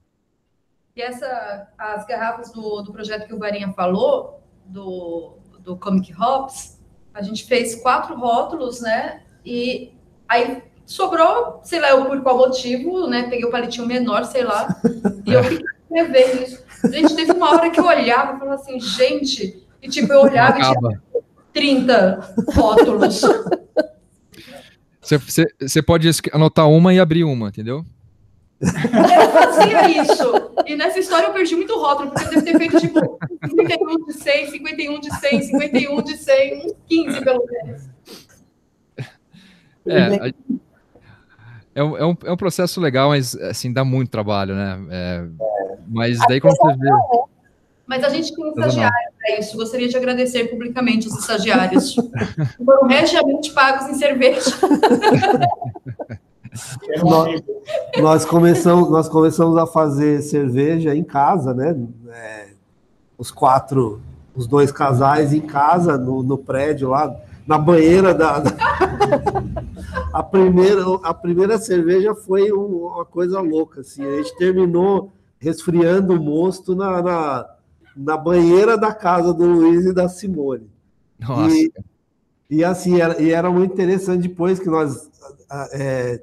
E 0.95 1.01
essa, 1.01 1.67
as 1.77 2.05
garrafas 2.05 2.51
do, 2.51 2.81
do 2.81 2.93
projeto 2.93 3.27
que 3.27 3.33
o 3.33 3.39
Varinha 3.39 3.71
falou, 3.73 4.41
do, 4.65 5.37
do 5.59 5.75
Comic 5.77 6.13
Hops, 6.19 6.79
a 7.13 7.21
gente 7.21 7.45
fez 7.45 7.75
quatro 7.75 8.15
rótulos, 8.17 8.81
né? 8.81 9.21
E 9.45 9.93
aí 10.27 10.63
sobrou, 10.85 11.59
sei 11.63 11.79
lá, 11.79 11.89
eu 11.89 12.05
por 12.05 12.21
qual 12.21 12.37
motivo, 12.37 13.07
né? 13.07 13.23
Peguei 13.23 13.45
o 13.45 13.51
palitinho 13.51 13.87
menor, 13.87 14.23
sei 14.25 14.43
lá, 14.43 14.67
e 15.25 15.33
eu 15.33 15.43
fiquei 15.43 15.65
escrevendo 15.83 16.43
isso. 16.43 16.64
Gente, 16.91 17.15
teve 17.15 17.31
uma 17.31 17.51
hora 17.51 17.69
que 17.69 17.79
eu 17.79 17.85
olhava 17.85 18.35
e 18.35 18.39
falava 18.39 18.55
assim, 18.55 18.79
gente, 18.79 19.65
e 19.81 19.89
tipo, 19.89 20.11
eu 20.11 20.21
olhava 20.21 20.57
Acaba. 20.57 20.91
e 20.91 20.93
tinha 20.93 21.01
30 21.53 22.35
rótulos. 22.53 23.21
Você, 25.01 25.81
pode 25.83 26.09
anotar 26.33 26.67
uma 26.69 26.93
e 26.93 26.99
abrir 26.99 27.23
uma, 27.23 27.49
entendeu? 27.49 27.85
Eu 28.59 29.29
fazia 29.31 30.01
isso. 30.01 30.51
E 30.65 30.75
nessa 30.75 30.97
história 30.99 31.27
eu 31.27 31.33
perdi 31.33 31.55
muito 31.55 31.77
rótulo, 31.77 32.09
porque 32.11 32.25
eu 32.25 32.41
devo 32.41 32.45
ter 32.45 32.57
feito 32.57 32.79
tipo 32.79 33.19
51 33.47 34.05
de 34.05 34.13
100, 34.13 34.51
51 34.51 34.99
de 34.99 35.15
100, 35.19 35.41
51 35.43 36.01
de 36.01 36.17
100, 36.17 36.65
uns 36.65 36.73
15 36.87 37.21
pelo 37.21 37.45
menos. 37.45 37.89
É, 39.87 40.01
a- 40.15 40.33
é, 41.75 41.83
um, 41.83 41.97
é, 41.97 42.05
um, 42.05 42.17
é 42.25 42.31
um 42.31 42.37
processo 42.37 42.79
legal, 42.81 43.09
mas 43.09 43.35
assim, 43.35 43.71
dá 43.71 43.83
muito 43.85 44.09
trabalho, 44.09 44.55
né? 44.55 44.79
É, 44.89 45.25
mas 45.87 46.17
daí 46.27 46.39
quando 46.41 46.55
você 46.57 46.73
vê. 46.77 46.89
Mas 47.87 48.03
a 48.03 48.09
gente 48.09 48.33
tem 48.35 48.49
estagiários 48.49 49.13
para 49.19 49.39
isso. 49.39 49.55
Gostaria 49.55 49.87
de 49.87 49.95
agradecer 49.95 50.45
publicamente 50.45 51.07
os 51.07 51.19
estagiários. 51.19 51.93
Foram 52.65 52.87
regiamente 52.87 53.51
pagos 53.51 53.87
em 53.89 53.93
cerveja. 53.93 54.41
Nós- 57.03 57.43
nós 58.01 58.25
começamos, 58.25 58.89
nós 58.89 59.09
começamos 59.09 59.57
a 59.57 59.67
fazer 59.67 60.21
cerveja 60.21 60.95
em 60.95 61.03
casa, 61.03 61.53
né? 61.53 61.75
É, 62.09 62.47
os 63.17 63.29
quatro, 63.29 63.99
os 64.33 64.47
dois 64.47 64.71
casais 64.71 65.33
em 65.33 65.41
casa, 65.41 65.97
no, 65.97 66.23
no 66.23 66.37
prédio 66.37 66.89
lá, 66.89 67.13
na 67.47 67.57
banheira 67.57 68.13
da. 68.13 68.39
da- 68.39 68.55
a, 70.13 70.23
primeira, 70.23 70.81
a 71.03 71.13
primeira 71.13 71.57
cerveja 71.57 72.13
foi 72.15 72.51
um- 72.51 72.85
uma 72.87 73.05
coisa 73.05 73.39
louca, 73.41 73.81
assim. 73.81 74.03
A 74.05 74.17
gente 74.17 74.35
terminou 74.37 75.11
resfriando 75.39 76.13
o 76.13 76.19
mosto 76.19 76.75
na, 76.75 77.01
na, 77.01 77.45
na 77.95 78.17
banheira 78.17 78.77
da 78.77 78.93
casa 78.93 79.33
do 79.33 79.45
Luiz 79.45 79.85
e 79.85 79.93
da 79.93 80.07
Simone. 80.09 80.69
Nossa, 81.19 81.55
E, 81.55 81.71
e 82.49 82.63
assim, 82.63 82.99
era, 82.99 83.21
e 83.21 83.31
era 83.31 83.49
muito 83.49 83.73
interessante 83.73 84.27
depois 84.27 84.59
que 84.59 84.69
nós 84.69 85.09
é, 85.73 86.21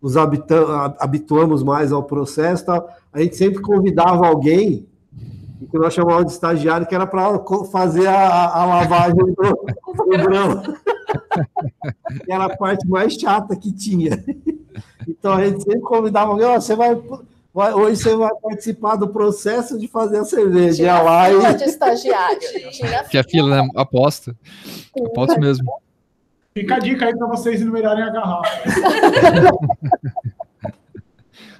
nos 0.00 0.16
habituamos 0.16 1.62
mais 1.62 1.92
ao 1.92 2.02
processo, 2.04 2.64
a 3.12 3.20
gente 3.20 3.36
sempre 3.36 3.60
convidava 3.60 4.26
alguém, 4.26 4.86
e 5.60 5.66
que 5.66 5.78
nós 5.78 5.92
chamávamos 5.94 6.26
de 6.26 6.32
estagiário, 6.32 6.86
que 6.86 6.94
era 6.94 7.06
para 7.06 7.38
fazer 7.70 8.06
a, 8.06 8.46
a- 8.54 8.64
lavagem 8.64 9.16
do, 9.16 9.34
do 9.34 10.06
grão. 10.22 10.62
que 12.24 12.32
era 12.32 12.44
a 12.44 12.56
parte 12.56 12.86
mais 12.88 13.14
chata 13.14 13.56
que 13.56 13.72
tinha. 13.72 14.22
Então 15.06 15.32
a 15.32 15.44
gente 15.44 15.62
sempre 15.62 15.80
convidava 15.80 16.30
alguém, 16.32 16.46
"Ó, 16.46 16.54
você 16.60 16.76
vai, 16.76 16.94
vai- 17.52 17.72
hoje 17.74 18.02
você 18.02 18.14
vai 18.16 18.30
participar 18.42 18.96
do 18.96 19.08
processo 19.08 19.78
de 19.78 19.88
fazer 19.88 20.18
a 20.18 20.24
cerveja. 20.24 20.82
Ia 20.84 21.02
lá 21.02 21.26
fila 21.26 21.50
e 21.50 21.54
de 21.56 21.64
estagiário. 21.64 22.38
Tinha 22.72 23.04
tinha 23.04 23.24
fila, 23.24 23.62
né? 23.62 23.68
Aposto. 23.74 24.36
Aposto 25.06 25.40
mesmo. 25.40 25.72
Fica 26.54 26.74
a 26.76 26.78
dica 26.78 27.06
aí 27.06 27.16
para 27.16 27.26
vocês 27.28 27.60
enumerarem 27.60 28.02
a 28.04 28.10
garrafa. 28.10 28.50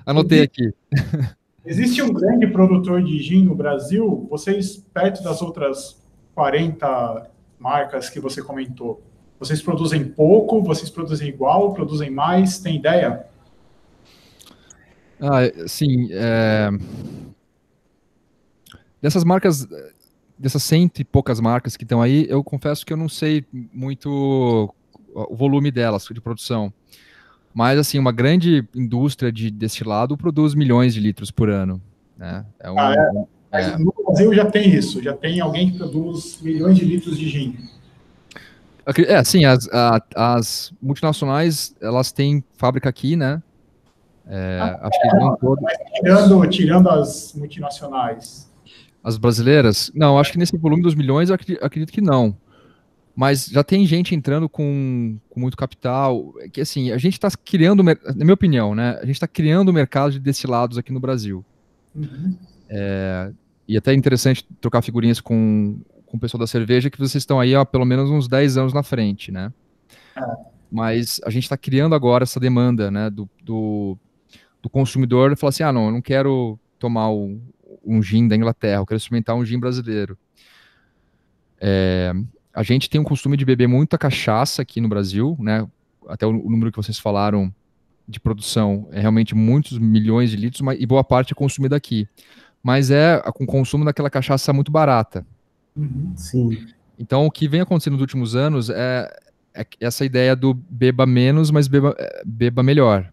Anotei 0.04 0.42
aqui. 0.42 0.72
Existe 1.70 2.00
um 2.00 2.14
grande 2.14 2.46
produtor 2.46 3.02
de 3.04 3.18
gin 3.22 3.44
no 3.44 3.54
Brasil? 3.54 4.26
Vocês, 4.30 4.78
perto 4.94 5.22
das 5.22 5.42
outras 5.42 6.02
40 6.34 7.30
marcas 7.58 8.08
que 8.08 8.18
você 8.18 8.42
comentou, 8.42 9.02
vocês 9.38 9.60
produzem 9.60 10.02
pouco? 10.02 10.62
Vocês 10.62 10.88
produzem 10.88 11.28
igual? 11.28 11.74
Produzem 11.74 12.08
mais? 12.08 12.58
Tem 12.58 12.76
ideia? 12.76 13.26
Ah, 15.20 15.40
sim. 15.66 16.08
É... 16.10 16.70
Dessas 19.02 19.22
marcas, 19.22 19.68
dessas 20.38 20.62
cento 20.62 21.00
e 21.00 21.04
poucas 21.04 21.38
marcas 21.38 21.76
que 21.76 21.84
estão 21.84 22.00
aí, 22.00 22.24
eu 22.30 22.42
confesso 22.42 22.86
que 22.86 22.94
eu 22.94 22.96
não 22.96 23.10
sei 23.10 23.44
muito 23.52 24.74
o 25.14 25.36
volume 25.36 25.70
delas 25.70 26.06
de 26.10 26.18
produção. 26.18 26.72
Mas, 27.58 27.76
assim, 27.76 27.98
uma 27.98 28.12
grande 28.12 28.64
indústria 28.72 29.32
de 29.32 29.50
destilado 29.50 30.16
produz 30.16 30.54
milhões 30.54 30.94
de 30.94 31.00
litros 31.00 31.32
por 31.32 31.50
ano. 31.50 31.82
Né? 32.16 32.46
É 32.60 32.70
um, 32.70 32.78
Ah, 32.78 32.94
é. 32.94 33.24
Mas 33.50 33.78
no 33.80 33.92
Brasil 34.06 34.32
já 34.32 34.44
tem 34.48 34.72
isso, 34.72 35.02
já 35.02 35.12
tem 35.12 35.40
alguém 35.40 35.72
que 35.72 35.76
produz 35.76 36.38
milhões 36.40 36.78
de 36.78 36.84
litros 36.84 37.18
de 37.18 37.28
gin. 37.28 37.56
É, 39.08 39.24
sim, 39.24 39.44
as, 39.44 39.68
a- 39.72 40.00
as 40.14 40.72
multinacionais, 40.80 41.74
elas 41.80 42.12
têm 42.12 42.44
fábrica 42.56 42.88
aqui, 42.88 43.16
né? 43.16 43.42
É, 44.28 44.60
acho 44.80 45.00
que 45.02 45.16
não 45.16 45.36
todo, 45.36 45.60
Tirando, 45.96 46.48
tirando 46.50 46.88
as 46.90 47.34
multinacionais. 47.34 48.48
as 49.02 49.18
brasileiras, 49.18 49.90
não, 49.96 50.16
acho 50.16 50.30
que 50.30 50.38
nesse 50.38 50.56
volume 50.56 50.82
dos 50.82 50.94
milhões, 50.94 51.28
eu 51.28 51.34
acre- 51.34 51.58
acredito 51.60 51.92
que 51.92 52.00
não. 52.00 52.36
Mas 53.20 53.46
já 53.46 53.64
tem 53.64 53.84
gente 53.84 54.14
entrando 54.14 54.48
com, 54.48 55.18
com 55.28 55.40
muito 55.40 55.56
capital, 55.56 56.32
é 56.38 56.48
que 56.48 56.60
assim, 56.60 56.92
a 56.92 56.98
gente 56.98 57.14
está 57.14 57.28
criando, 57.44 57.82
na 57.82 57.96
minha 58.14 58.32
opinião, 58.32 58.76
né? 58.76 58.90
A 59.02 59.04
gente 59.04 59.16
está 59.16 59.26
criando 59.26 59.70
o 59.70 59.72
mercado 59.72 60.12
de 60.12 60.20
destilados 60.20 60.78
aqui 60.78 60.92
no 60.92 61.00
Brasil. 61.00 61.44
Uhum. 61.96 62.38
E 63.66 63.76
até 63.76 63.90
é 63.90 63.94
interessante 63.96 64.46
trocar 64.60 64.82
figurinhas 64.82 65.20
com, 65.20 65.80
com 66.06 66.16
o 66.16 66.20
pessoal 66.20 66.38
da 66.38 66.46
cerveja, 66.46 66.88
que 66.90 66.96
vocês 66.96 67.22
estão 67.22 67.40
aí 67.40 67.56
há 67.56 67.64
pelo 67.64 67.84
menos 67.84 68.08
uns 68.08 68.28
10 68.28 68.56
anos 68.56 68.72
na 68.72 68.84
frente, 68.84 69.32
né? 69.32 69.52
Mas 70.70 71.20
a 71.24 71.30
gente 71.30 71.42
está 71.42 71.56
criando 71.56 71.96
agora 71.96 72.22
essa 72.22 72.38
demanda, 72.38 72.88
né, 72.88 73.10
do, 73.10 73.28
do, 73.42 73.98
do 74.62 74.70
consumidor 74.70 75.36
falar 75.36 75.48
assim, 75.48 75.64
ah, 75.64 75.72
não, 75.72 75.86
eu 75.86 75.92
não 75.92 76.00
quero 76.00 76.56
tomar 76.78 77.10
o- 77.10 77.40
um 77.84 78.00
gin 78.00 78.28
da 78.28 78.36
Inglaterra, 78.36 78.80
eu 78.80 78.86
quero 78.86 78.98
experimentar 78.98 79.34
um 79.34 79.44
gin 79.44 79.58
brasileiro. 79.58 80.16
É, 81.60 82.12
a 82.58 82.64
gente 82.64 82.90
tem 82.90 83.00
um 83.00 83.04
costume 83.04 83.36
de 83.36 83.44
beber 83.44 83.68
muita 83.68 83.96
cachaça 83.96 84.62
aqui 84.62 84.80
no 84.80 84.88
Brasil, 84.88 85.36
né? 85.38 85.64
Até 86.08 86.26
o, 86.26 86.30
o 86.30 86.50
número 86.50 86.72
que 86.72 86.76
vocês 86.76 86.98
falaram 86.98 87.54
de 88.06 88.18
produção 88.18 88.88
é 88.90 88.98
realmente 88.98 89.32
muitos 89.32 89.78
milhões 89.78 90.30
de 90.30 90.36
litros, 90.36 90.60
mas, 90.60 90.76
e 90.80 90.84
boa 90.84 91.04
parte 91.04 91.32
é 91.32 91.36
consumida 91.36 91.76
aqui. 91.76 92.08
Mas 92.60 92.90
é 92.90 93.22
com 93.32 93.46
consumo 93.46 93.84
daquela 93.84 94.10
cachaça 94.10 94.52
muito 94.52 94.72
barata. 94.72 95.24
Uhum. 95.76 96.12
sim. 96.16 96.66
Então, 96.98 97.26
o 97.26 97.30
que 97.30 97.46
vem 97.46 97.60
acontecendo 97.60 97.92
nos 97.92 98.00
últimos 98.00 98.34
anos 98.34 98.70
é, 98.70 99.08
é 99.54 99.64
essa 99.78 100.04
ideia 100.04 100.34
do 100.34 100.52
beba 100.52 101.06
menos, 101.06 101.52
mas 101.52 101.68
beba, 101.68 101.94
é, 101.96 102.22
beba 102.26 102.60
melhor. 102.60 103.08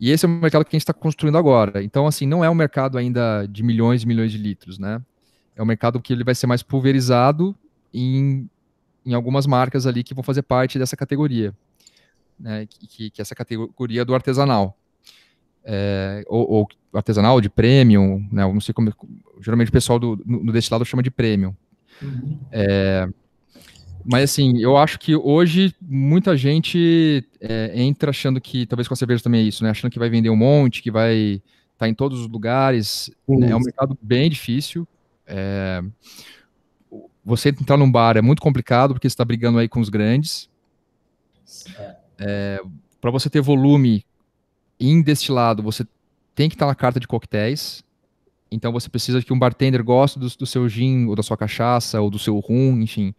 E 0.00 0.10
esse 0.10 0.26
é 0.26 0.28
o 0.28 0.32
mercado 0.32 0.64
que 0.64 0.74
a 0.74 0.76
gente 0.76 0.82
está 0.82 0.92
construindo 0.92 1.38
agora. 1.38 1.84
Então, 1.84 2.08
assim, 2.08 2.26
não 2.26 2.44
é 2.44 2.50
um 2.50 2.54
mercado 2.54 2.98
ainda 2.98 3.46
de 3.46 3.62
milhões 3.62 4.02
e 4.02 4.08
milhões 4.08 4.32
de 4.32 4.38
litros, 4.38 4.76
né? 4.76 5.00
É 5.54 5.62
um 5.62 5.66
mercado 5.66 6.00
que 6.00 6.12
ele 6.12 6.24
vai 6.24 6.34
ser 6.34 6.48
mais 6.48 6.64
pulverizado 6.64 7.54
em, 7.92 8.48
em 9.04 9.14
algumas 9.14 9.46
marcas 9.46 9.86
ali 9.86 10.02
que 10.02 10.14
vão 10.14 10.22
fazer 10.22 10.42
parte 10.42 10.78
dessa 10.78 10.96
categoria, 10.96 11.54
né? 12.38 12.66
Que, 12.66 13.10
que, 13.10 13.20
é 13.20 13.22
essa 13.22 13.34
categoria 13.34 14.04
do 14.04 14.14
artesanal. 14.14 14.76
É, 15.64 16.24
ou, 16.26 16.50
ou 16.50 16.68
artesanal, 16.92 17.40
de 17.40 17.48
premium, 17.48 18.26
né? 18.30 18.42
Eu 18.42 18.52
não 18.52 18.60
sei 18.60 18.74
como. 18.74 18.92
Geralmente 19.40 19.68
o 19.68 19.72
pessoal 19.72 19.98
do, 19.98 20.20
no, 20.24 20.44
no 20.44 20.52
destilado 20.52 20.84
chama 20.84 21.02
de 21.02 21.10
premium. 21.10 21.54
Uhum. 22.02 22.38
Mas 24.04 24.30
assim, 24.30 24.58
eu 24.58 24.76
acho 24.76 24.98
que 24.98 25.14
hoje 25.14 25.74
muita 25.80 26.36
gente 26.36 27.24
é, 27.40 27.72
entra 27.74 28.10
achando 28.10 28.40
que, 28.40 28.66
talvez 28.66 28.88
com 28.88 28.94
a 28.94 28.96
cerveja 28.96 29.22
também 29.22 29.42
é 29.42 29.44
isso, 29.44 29.62
né? 29.62 29.70
Achando 29.70 29.90
que 29.90 29.98
vai 29.98 30.10
vender 30.10 30.30
um 30.30 30.36
monte, 30.36 30.82
que 30.82 30.90
vai 30.90 31.40
estar 31.72 31.88
em 31.88 31.94
todos 31.94 32.20
os 32.20 32.28
lugares. 32.28 33.10
né? 33.28 33.50
É 33.50 33.56
um 33.56 33.60
mercado 33.60 33.96
bem 34.02 34.28
difícil. 34.28 34.86
É, 37.24 37.28
você 37.28 37.48
entrar 37.50 37.76
num 37.76 37.90
bar 37.90 38.16
é 38.16 38.22
muito 38.22 38.42
complicado 38.42 38.94
porque 38.94 39.08
você 39.08 39.12
está 39.14 39.24
brigando 39.24 39.58
aí 39.58 39.68
com 39.68 39.80
os 39.80 39.88
grandes. 39.88 40.48
Para 43.00 43.10
você 43.10 43.28
ter 43.28 43.40
volume 43.40 44.04
em 44.78 45.02
destilado, 45.02 45.62
você 45.62 45.86
tem 46.34 46.48
que 46.48 46.54
estar 46.54 46.66
na 46.66 46.74
carta 46.74 47.00
de 47.00 47.06
coquetéis. 47.06 47.84
Então 48.50 48.72
você 48.72 48.88
precisa 48.88 49.22
que 49.22 49.32
um 49.32 49.38
bartender 49.38 49.82
goste 49.82 50.18
do, 50.18 50.28
do 50.28 50.46
seu 50.46 50.68
gin, 50.68 51.06
ou 51.06 51.16
da 51.16 51.22
sua 51.22 51.36
cachaça, 51.36 52.00
ou 52.00 52.10
do 52.10 52.18
seu 52.18 52.38
rum, 52.38 52.80
enfim 52.80 53.14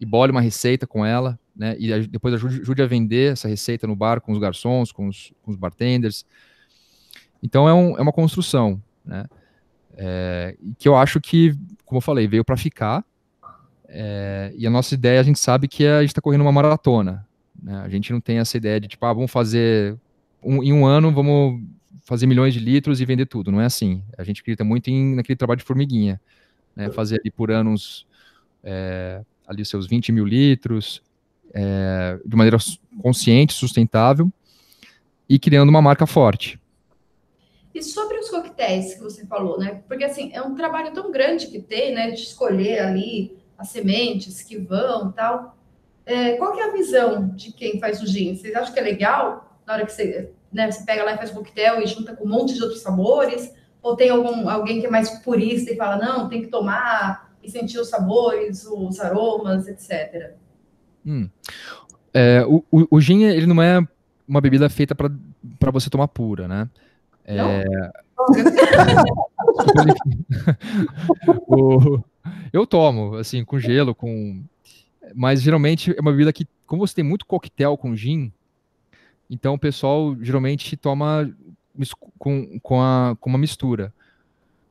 e 0.00 0.04
bole 0.04 0.32
uma 0.32 0.40
receita 0.40 0.84
com 0.84 1.06
ela, 1.06 1.38
né? 1.54 1.76
E 1.78 1.92
a- 1.92 1.98
depois 2.00 2.34
ajude, 2.34 2.60
ajude 2.60 2.82
a 2.82 2.86
vender 2.86 3.34
essa 3.34 3.46
receita 3.46 3.86
no 3.86 3.94
bar 3.94 4.20
com 4.20 4.32
os 4.32 4.38
garçons, 4.40 4.90
com 4.90 5.06
os, 5.06 5.32
com 5.42 5.52
os 5.52 5.56
bartenders. 5.56 6.26
Então 7.40 7.68
é, 7.68 7.72
um- 7.72 7.96
é 7.96 8.02
uma 8.02 8.12
construção, 8.12 8.82
né? 9.04 9.26
É, 9.96 10.56
que 10.76 10.88
eu 10.88 10.96
acho 10.96 11.20
que, 11.20 11.54
como 11.84 11.98
eu 11.98 12.00
falei, 12.02 12.26
veio 12.26 12.44
para 12.44 12.56
ficar. 12.56 13.04
É, 13.94 14.52
e 14.56 14.66
a 14.66 14.70
nossa 14.70 14.94
ideia, 14.94 15.20
a 15.20 15.22
gente 15.22 15.38
sabe 15.38 15.68
que 15.68 15.86
a 15.86 16.00
gente 16.00 16.10
está 16.10 16.22
correndo 16.22 16.40
uma 16.40 16.50
maratona. 16.50 17.28
Né? 17.62 17.76
A 17.84 17.88
gente 17.90 18.10
não 18.10 18.20
tem 18.20 18.38
essa 18.38 18.56
ideia 18.56 18.80
de, 18.80 18.88
tipo, 18.88 19.04
ah, 19.04 19.12
vamos 19.12 19.30
fazer. 19.30 19.98
Um, 20.42 20.62
em 20.62 20.72
um 20.72 20.86
ano, 20.86 21.12
vamos 21.12 21.62
fazer 22.00 22.26
milhões 22.26 22.54
de 22.54 22.58
litros 22.58 23.00
e 23.00 23.04
vender 23.04 23.26
tudo. 23.26 23.52
Não 23.52 23.60
é 23.60 23.66
assim. 23.66 24.02
A 24.16 24.24
gente 24.24 24.40
acredita 24.40 24.64
muito 24.64 24.88
em, 24.88 25.14
naquele 25.14 25.36
trabalho 25.36 25.58
de 25.58 25.64
formiguinha. 25.64 26.18
Né? 26.74 26.90
Fazer 26.90 27.20
ali 27.20 27.30
por 27.30 27.50
anos 27.50 28.06
é, 28.64 29.22
ali 29.46 29.62
seus 29.64 29.86
20 29.86 30.10
mil 30.10 30.24
litros, 30.24 31.02
é, 31.52 32.18
de 32.24 32.34
maneira 32.34 32.56
consciente, 33.02 33.52
sustentável 33.52 34.32
e 35.28 35.38
criando 35.38 35.68
uma 35.68 35.82
marca 35.82 36.06
forte. 36.06 36.58
E 37.74 37.82
sobre 37.82 38.18
os 38.18 38.28
coquetéis 38.30 38.94
que 38.94 39.00
você 39.00 39.26
falou, 39.26 39.58
né? 39.58 39.82
Porque 39.86 40.04
assim, 40.04 40.30
é 40.32 40.42
um 40.42 40.54
trabalho 40.54 40.92
tão 40.92 41.10
grande 41.10 41.46
que 41.46 41.60
tem, 41.60 41.94
né? 41.94 42.10
De 42.10 42.22
escolher 42.22 42.80
ali 42.80 43.41
as 43.62 43.68
sementes 43.68 44.42
que 44.42 44.58
vão 44.58 45.12
tal. 45.12 45.56
É, 46.04 46.32
qual 46.32 46.52
que 46.52 46.60
é 46.60 46.68
a 46.68 46.72
visão 46.72 47.28
de 47.28 47.52
quem 47.52 47.78
faz 47.78 48.02
o 48.02 48.06
gin? 48.06 48.34
Vocês 48.34 48.54
acham 48.54 48.74
que 48.74 48.80
é 48.80 48.82
legal 48.82 49.60
na 49.64 49.74
hora 49.74 49.86
que 49.86 49.92
você, 49.92 50.32
né, 50.52 50.70
você 50.70 50.84
pega 50.84 51.04
lá 51.04 51.14
e 51.14 51.16
faz 51.16 51.30
o 51.30 51.34
coquetel 51.34 51.80
e 51.80 51.86
junta 51.86 52.14
com 52.14 52.24
um 52.24 52.28
monte 52.28 52.54
de 52.54 52.62
outros 52.62 52.82
sabores? 52.82 53.54
Ou 53.80 53.96
tem 53.96 54.10
algum, 54.10 54.48
alguém 54.48 54.80
que 54.80 54.86
é 54.86 54.90
mais 54.90 55.10
purista 55.20 55.72
e 55.72 55.76
fala, 55.76 55.96
não, 55.96 56.28
tem 56.28 56.42
que 56.42 56.48
tomar 56.48 57.32
e 57.42 57.50
sentir 57.50 57.78
os 57.78 57.88
sabores, 57.88 58.66
os 58.66 59.00
aromas, 59.00 59.68
etc. 59.68 60.34
Hum. 61.06 61.30
É, 62.12 62.44
o, 62.46 62.64
o, 62.70 62.96
o, 62.96 63.00
gin, 63.00 63.22
ele 63.22 63.46
não 63.46 63.62
é 63.62 63.80
uma 64.26 64.40
bebida 64.40 64.68
feita 64.68 64.94
para 64.94 65.70
você 65.70 65.88
tomar 65.88 66.08
pura, 66.08 66.48
né? 66.48 66.68
É... 67.24 67.64
o, 71.48 72.02
eu 72.52 72.66
tomo, 72.66 73.16
assim, 73.16 73.44
com 73.44 73.58
gelo, 73.58 73.94
com... 73.94 74.42
Mas 75.14 75.42
geralmente 75.42 75.94
é 75.96 76.00
uma 76.00 76.12
bebida 76.12 76.32
que, 76.32 76.46
como 76.66 76.86
você 76.86 76.94
tem 76.94 77.04
muito 77.04 77.26
coquetel 77.26 77.76
com 77.76 77.94
gin, 77.96 78.32
então 79.28 79.54
o 79.54 79.58
pessoal 79.58 80.16
geralmente 80.20 80.76
toma 80.76 81.30
com, 82.18 82.58
com, 82.60 82.80
a, 82.80 83.16
com 83.18 83.30
uma 83.30 83.38
mistura. 83.38 83.92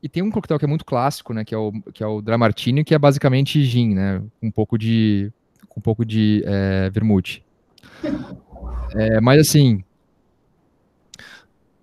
E 0.02 0.08
tem 0.08 0.22
um 0.22 0.30
coquetel 0.30 0.58
que 0.58 0.64
é 0.64 0.68
muito 0.68 0.84
clássico, 0.84 1.32
né? 1.32 1.44
Que 1.44 1.54
é 1.54 1.58
o, 1.58 1.72
que 1.92 2.02
é 2.02 2.06
o 2.06 2.20
Dramartini, 2.20 2.82
que 2.82 2.94
é 2.94 2.98
basicamente 2.98 3.62
gin, 3.64 3.94
né? 3.94 4.22
Com 4.40 4.48
um 4.48 4.50
pouco 4.50 4.76
de, 4.76 5.32
um 5.76 5.80
pouco 5.80 6.04
de 6.04 6.42
é, 6.44 6.90
vermute. 6.90 7.44
É, 8.94 9.20
mas 9.20 9.40
assim, 9.40 9.84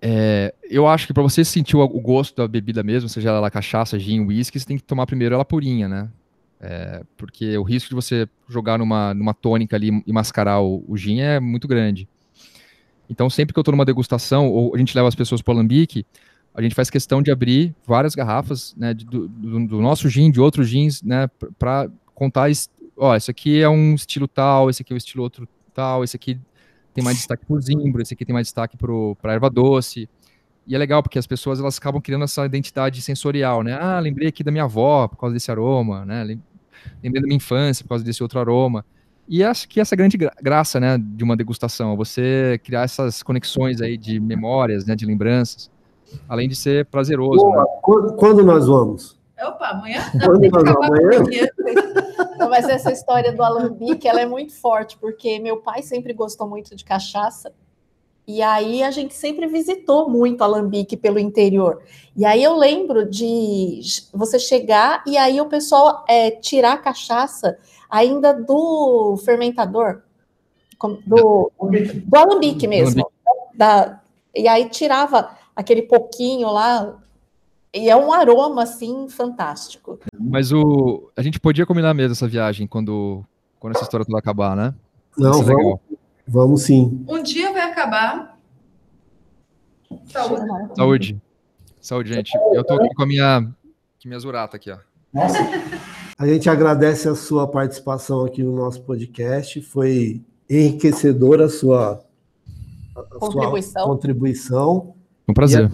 é, 0.02 0.54
eu 0.62 0.86
acho 0.86 1.06
que 1.06 1.12
para 1.12 1.22
você 1.22 1.44
sentir 1.44 1.76
o, 1.76 1.86
gosto 2.00 2.36
da 2.36 2.48
bebida 2.48 2.82
mesmo, 2.82 3.08
seja 3.08 3.30
ela 3.30 3.50
cachaça, 3.50 3.98
gin, 3.98 4.20
whisky, 4.20 4.58
você 4.58 4.66
tem 4.66 4.76
que 4.78 4.82
tomar 4.82 5.06
primeiro 5.06 5.34
ela 5.34 5.44
purinha, 5.44 5.88
né? 5.88 6.08
É, 6.60 7.02
porque 7.16 7.56
o 7.56 7.62
risco 7.62 7.88
de 7.88 7.94
você 7.94 8.28
jogar 8.48 8.78
numa, 8.78 9.14
numa 9.14 9.34
tônica 9.34 9.76
ali 9.76 10.02
e 10.06 10.12
mascarar 10.12 10.60
o, 10.60 10.84
o 10.86 10.96
gin 10.96 11.20
é 11.20 11.40
muito 11.40 11.68
grande. 11.68 12.08
Então, 13.08 13.28
sempre 13.28 13.52
que 13.52 13.58
eu 13.58 13.62
estou 13.62 13.72
numa 13.72 13.84
degustação, 13.84 14.48
ou 14.48 14.74
a 14.74 14.78
gente 14.78 14.94
leva 14.94 15.08
as 15.08 15.14
pessoas 15.14 15.42
para 15.42 15.52
o 15.52 15.56
alambique, 15.56 16.06
a 16.54 16.62
gente 16.62 16.74
faz 16.74 16.88
questão 16.88 17.22
de 17.22 17.30
abrir 17.30 17.74
várias 17.86 18.14
garrafas 18.14 18.74
né, 18.76 18.94
do, 18.94 19.28
do, 19.28 19.66
do, 19.66 19.80
nosso 19.80 20.08
gin, 20.08 20.30
de 20.30 20.40
outros 20.40 20.68
gins, 20.68 21.02
né, 21.02 21.28
para 21.58 21.88
contar, 22.14 22.50
ó, 22.96 23.14
esse 23.16 23.30
aqui 23.30 23.60
é 23.60 23.68
um 23.68 23.94
estilo 23.94 24.28
tal, 24.28 24.70
esse 24.70 24.82
aqui 24.82 24.92
é 24.92 24.94
um 24.94 24.98
estilo 24.98 25.22
outro 25.22 25.48
tal, 25.74 26.04
esse 26.04 26.16
aqui 26.16 26.38
tem 26.94 27.04
mais 27.04 27.16
destaque 27.16 27.44
para 27.44 27.56
o 27.56 27.60
zimbro, 27.60 28.02
esse 28.02 28.14
aqui 28.14 28.24
tem 28.24 28.32
mais 28.32 28.46
destaque 28.46 28.76
para 28.76 29.30
a 29.30 29.34
erva 29.34 29.50
doce. 29.50 30.08
E 30.66 30.74
é 30.74 30.78
legal 30.78 31.02
porque 31.02 31.18
as 31.18 31.26
pessoas 31.26 31.58
elas 31.58 31.78
acabam 31.78 32.00
criando 32.00 32.24
essa 32.24 32.44
identidade 32.44 33.00
sensorial, 33.02 33.62
né? 33.62 33.78
Ah, 33.80 33.98
lembrei 33.98 34.28
aqui 34.28 34.44
da 34.44 34.50
minha 34.50 34.64
avó 34.64 35.08
por 35.08 35.16
causa 35.16 35.34
desse 35.34 35.50
aroma, 35.50 36.04
né? 36.04 36.22
Lembrei 37.02 37.22
da 37.22 37.26
minha 37.26 37.36
infância 37.36 37.82
por 37.84 37.90
causa 37.90 38.04
desse 38.04 38.22
outro 38.22 38.38
aroma. 38.38 38.84
E 39.28 39.44
acho 39.44 39.68
que 39.68 39.80
essa 39.80 39.94
é 39.94 39.96
a 39.96 39.98
grande 39.98 40.18
graça, 40.42 40.80
né, 40.80 40.98
de 40.98 41.22
uma 41.22 41.36
degustação, 41.36 41.96
você 41.96 42.60
criar 42.64 42.82
essas 42.82 43.22
conexões 43.22 43.80
aí 43.80 43.96
de 43.96 44.18
memórias, 44.18 44.84
né, 44.84 44.96
de 44.96 45.06
lembranças 45.06 45.70
além 46.28 46.48
de 46.48 46.56
ser 46.56 46.86
prazeroso. 46.86 47.44
né? 47.50 47.64
quando, 47.82 48.14
quando, 48.14 48.44
nós 48.44 48.66
vamos? 48.66 49.18
Opa, 49.42 49.68
amanhã? 49.68 50.02
Quando 50.24 50.50
nós 50.50 50.64
vamos 50.64 50.86
amanhã? 50.86 51.24
Não, 52.40 52.50
mas 52.50 52.68
essa 52.68 52.90
história 52.90 53.32
do 53.32 53.42
alambique, 53.42 54.08
ela 54.08 54.20
é 54.20 54.26
muito 54.26 54.54
forte, 54.54 54.96
porque 54.98 55.38
meu 55.38 55.58
pai 55.58 55.82
sempre 55.82 56.12
gostou 56.12 56.48
muito 56.48 56.74
de 56.74 56.84
cachaça, 56.84 57.52
e 58.32 58.42
aí 58.42 58.80
a 58.82 58.92
gente 58.92 59.12
sempre 59.12 59.48
visitou 59.48 60.08
muito 60.08 60.42
Alambique 60.44 60.96
pelo 60.96 61.18
interior. 61.18 61.82
E 62.16 62.24
aí 62.24 62.40
eu 62.40 62.56
lembro 62.56 63.04
de 63.04 63.80
você 64.12 64.38
chegar 64.38 65.02
e 65.04 65.16
aí 65.16 65.40
o 65.40 65.46
pessoal 65.46 66.04
é, 66.08 66.30
tirar 66.30 66.74
a 66.74 66.78
cachaça 66.78 67.58
ainda 67.90 68.32
do 68.32 69.16
fermentador, 69.24 70.02
do, 71.04 71.50
do 71.58 72.16
alambique 72.16 72.68
mesmo. 72.68 73.10
Da, 73.52 74.00
e 74.32 74.46
aí 74.46 74.68
tirava 74.68 75.36
aquele 75.56 75.82
pouquinho 75.82 76.52
lá. 76.52 77.02
E 77.72 77.88
é 77.88 77.96
um 77.96 78.12
aroma, 78.12 78.64
assim, 78.64 79.08
fantástico. 79.08 79.98
Mas 80.18 80.52
o... 80.52 81.10
a 81.16 81.22
gente 81.22 81.38
podia 81.38 81.64
combinar 81.64 81.94
mesmo 81.94 82.12
essa 82.12 82.26
viagem 82.26 82.66
quando, 82.66 83.24
quando 83.60 83.76
essa 83.76 83.84
história 83.84 84.04
toda 84.04 84.18
acabar, 84.18 84.56
né? 84.56 84.74
Não, 85.16 85.42
vamos, 85.42 85.78
vamos 86.26 86.62
sim. 86.62 87.04
Um 87.08 87.22
dia 87.22 87.52
vai 87.52 87.62
acabar. 87.62 88.38
Saúde. 90.08 90.44
Saúde. 90.76 91.22
Saúde, 91.80 92.14
gente. 92.14 92.32
Eu 92.52 92.64
tô 92.64 92.74
aqui 92.74 92.92
com 92.94 93.02
a 93.02 93.06
minha, 93.06 93.42
com 93.42 93.48
a 94.04 94.08
minha 94.08 94.18
zurata 94.18 94.56
aqui, 94.56 94.70
ó. 94.70 94.78
Nossa. 95.12 95.38
A 96.18 96.26
gente 96.26 96.50
agradece 96.50 97.08
a 97.08 97.14
sua 97.14 97.48
participação 97.48 98.24
aqui 98.24 98.42
no 98.42 98.54
nosso 98.54 98.82
podcast. 98.82 99.60
Foi 99.62 100.20
enriquecedora 100.48 101.46
a 101.46 101.48
sua, 101.48 102.04
a 102.94 103.02
contribuição. 103.18 103.82
Sua 103.82 103.92
contribuição. 103.92 104.94
Um 105.28 105.32
prazer. 105.32 105.72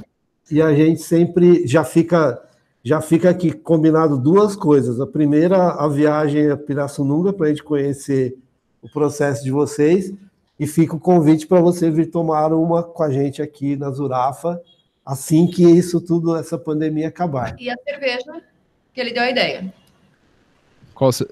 E 0.51 0.63
a, 0.63 0.75
gente 0.75 1.03
sempre 1.03 1.67
já 1.67 1.83
fica 1.85 2.43
já 2.83 3.01
fica 3.01 3.29
aqui 3.31 3.51
combinado 3.51 4.17
duas 4.17 4.55
coisas. 4.55 5.01
A 5.01 5.07
primeira, 5.07 5.73
a 5.73 5.89
viagem 5.89 6.51
a 6.51 6.57
Pirassununga, 6.57 7.33
para 7.33 7.47
a 7.47 7.49
gente 7.49 7.65
conhecer 7.65 8.39
o 8.81 8.89
processo 8.89 9.43
de 9.43 9.51
vocês. 9.51 10.13
E 10.59 10.67
fica 10.67 10.95
o 10.95 11.01
convite 11.01 11.47
para 11.47 11.61
você 11.61 11.91
vir 11.91 12.11
tomar 12.11 12.53
uma 12.53 12.83
com 12.83 13.03
a 13.03 13.11
gente 13.11 13.43
aqui 13.43 13.77
na 13.77 13.91
Zurafa, 13.91 14.61
assim 15.05 15.47
que 15.49 15.63
isso 15.65 16.01
tudo, 16.01 16.37
essa 16.37 16.57
pandemia 16.57 17.09
acabar. 17.09 17.57
E 17.59 17.69
a 17.69 17.77
cerveja, 17.85 18.43
que 18.95 19.01
ele 19.01 19.13
deu 19.13 19.25
a 19.25 19.31
ideia. 19.31 19.75
Qual 20.95 21.13
ce... 21.13 21.27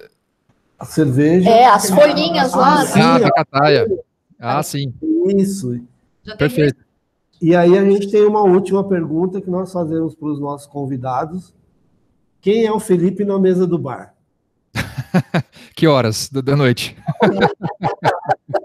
A 0.78 0.84
cerveja. 0.84 1.48
É, 1.48 1.66
as 1.66 1.88
folhinhas 1.88 2.52
lá. 2.52 2.82
Ah, 2.82 2.86
sim, 2.86 3.00
a 3.00 3.30
cataia. 3.30 3.86
Ah, 4.38 4.62
sim. 4.62 4.92
Isso. 5.28 5.80
Perfeito. 6.36 6.83
E 7.40 7.54
aí 7.54 7.76
a 7.76 7.84
gente 7.84 8.10
tem 8.10 8.24
uma 8.24 8.42
última 8.42 8.82
pergunta 8.86 9.40
que 9.40 9.50
nós 9.50 9.72
fazemos 9.72 10.14
para 10.14 10.28
os 10.28 10.40
nossos 10.40 10.66
convidados. 10.66 11.54
Quem 12.40 12.64
é 12.64 12.72
o 12.72 12.80
Felipe 12.80 13.24
na 13.24 13.38
mesa 13.38 13.66
do 13.66 13.78
bar? 13.78 14.14
que 15.74 15.86
horas 15.86 16.28
da 16.30 16.56
noite? 16.56 16.96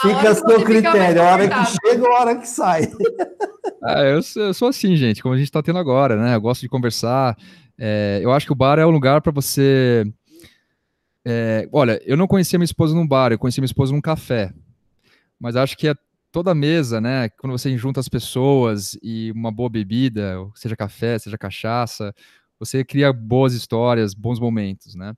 Fica 0.00 0.30
a 0.30 0.34
seu 0.34 0.64
critério, 0.64 1.22
a 1.22 1.32
hora 1.32 1.48
que 1.48 1.64
chega 1.66 2.02
ou 2.02 2.12
a 2.12 2.20
hora 2.20 2.36
que 2.36 2.48
sai. 2.48 2.90
Ah, 3.84 4.02
eu, 4.02 4.20
eu, 4.36 4.54
sou 4.54 4.68
assim, 4.68 4.94
gente, 4.94 5.20
como 5.20 5.34
a 5.34 5.36
gente 5.36 5.46
está 5.46 5.60
tendo 5.60 5.78
agora, 5.78 6.16
né? 6.16 6.36
Eu 6.36 6.40
gosto 6.40 6.60
de 6.60 6.68
conversar. 6.68 7.36
É, 7.76 8.20
eu 8.22 8.30
acho 8.30 8.46
que 8.46 8.52
o 8.52 8.56
bar 8.56 8.78
é 8.78 8.86
um 8.86 8.90
lugar 8.90 9.20
para 9.20 9.32
você. 9.32 10.04
É, 11.24 11.68
olha, 11.72 12.00
eu 12.04 12.16
não 12.16 12.28
conhecia 12.28 12.60
minha 12.60 12.64
esposa 12.64 12.94
num 12.94 13.06
bar, 13.06 13.32
eu 13.32 13.38
conheci 13.38 13.60
minha 13.60 13.66
esposa 13.66 13.92
num 13.92 14.00
café. 14.00 14.52
Mas 15.38 15.56
acho 15.56 15.76
que 15.76 15.88
é 15.88 15.94
toda 16.32 16.54
mesa, 16.54 17.00
né? 17.00 17.28
Quando 17.28 17.52
você 17.52 17.76
junta 17.76 18.00
as 18.00 18.08
pessoas 18.08 18.98
e 19.02 19.30
uma 19.32 19.52
boa 19.52 19.68
bebida, 19.68 20.36
seja 20.54 20.74
café, 20.74 21.18
seja 21.18 21.36
cachaça, 21.36 22.12
você 22.58 22.82
cria 22.82 23.12
boas 23.12 23.52
histórias, 23.52 24.14
bons 24.14 24.40
momentos, 24.40 24.94
né? 24.94 25.12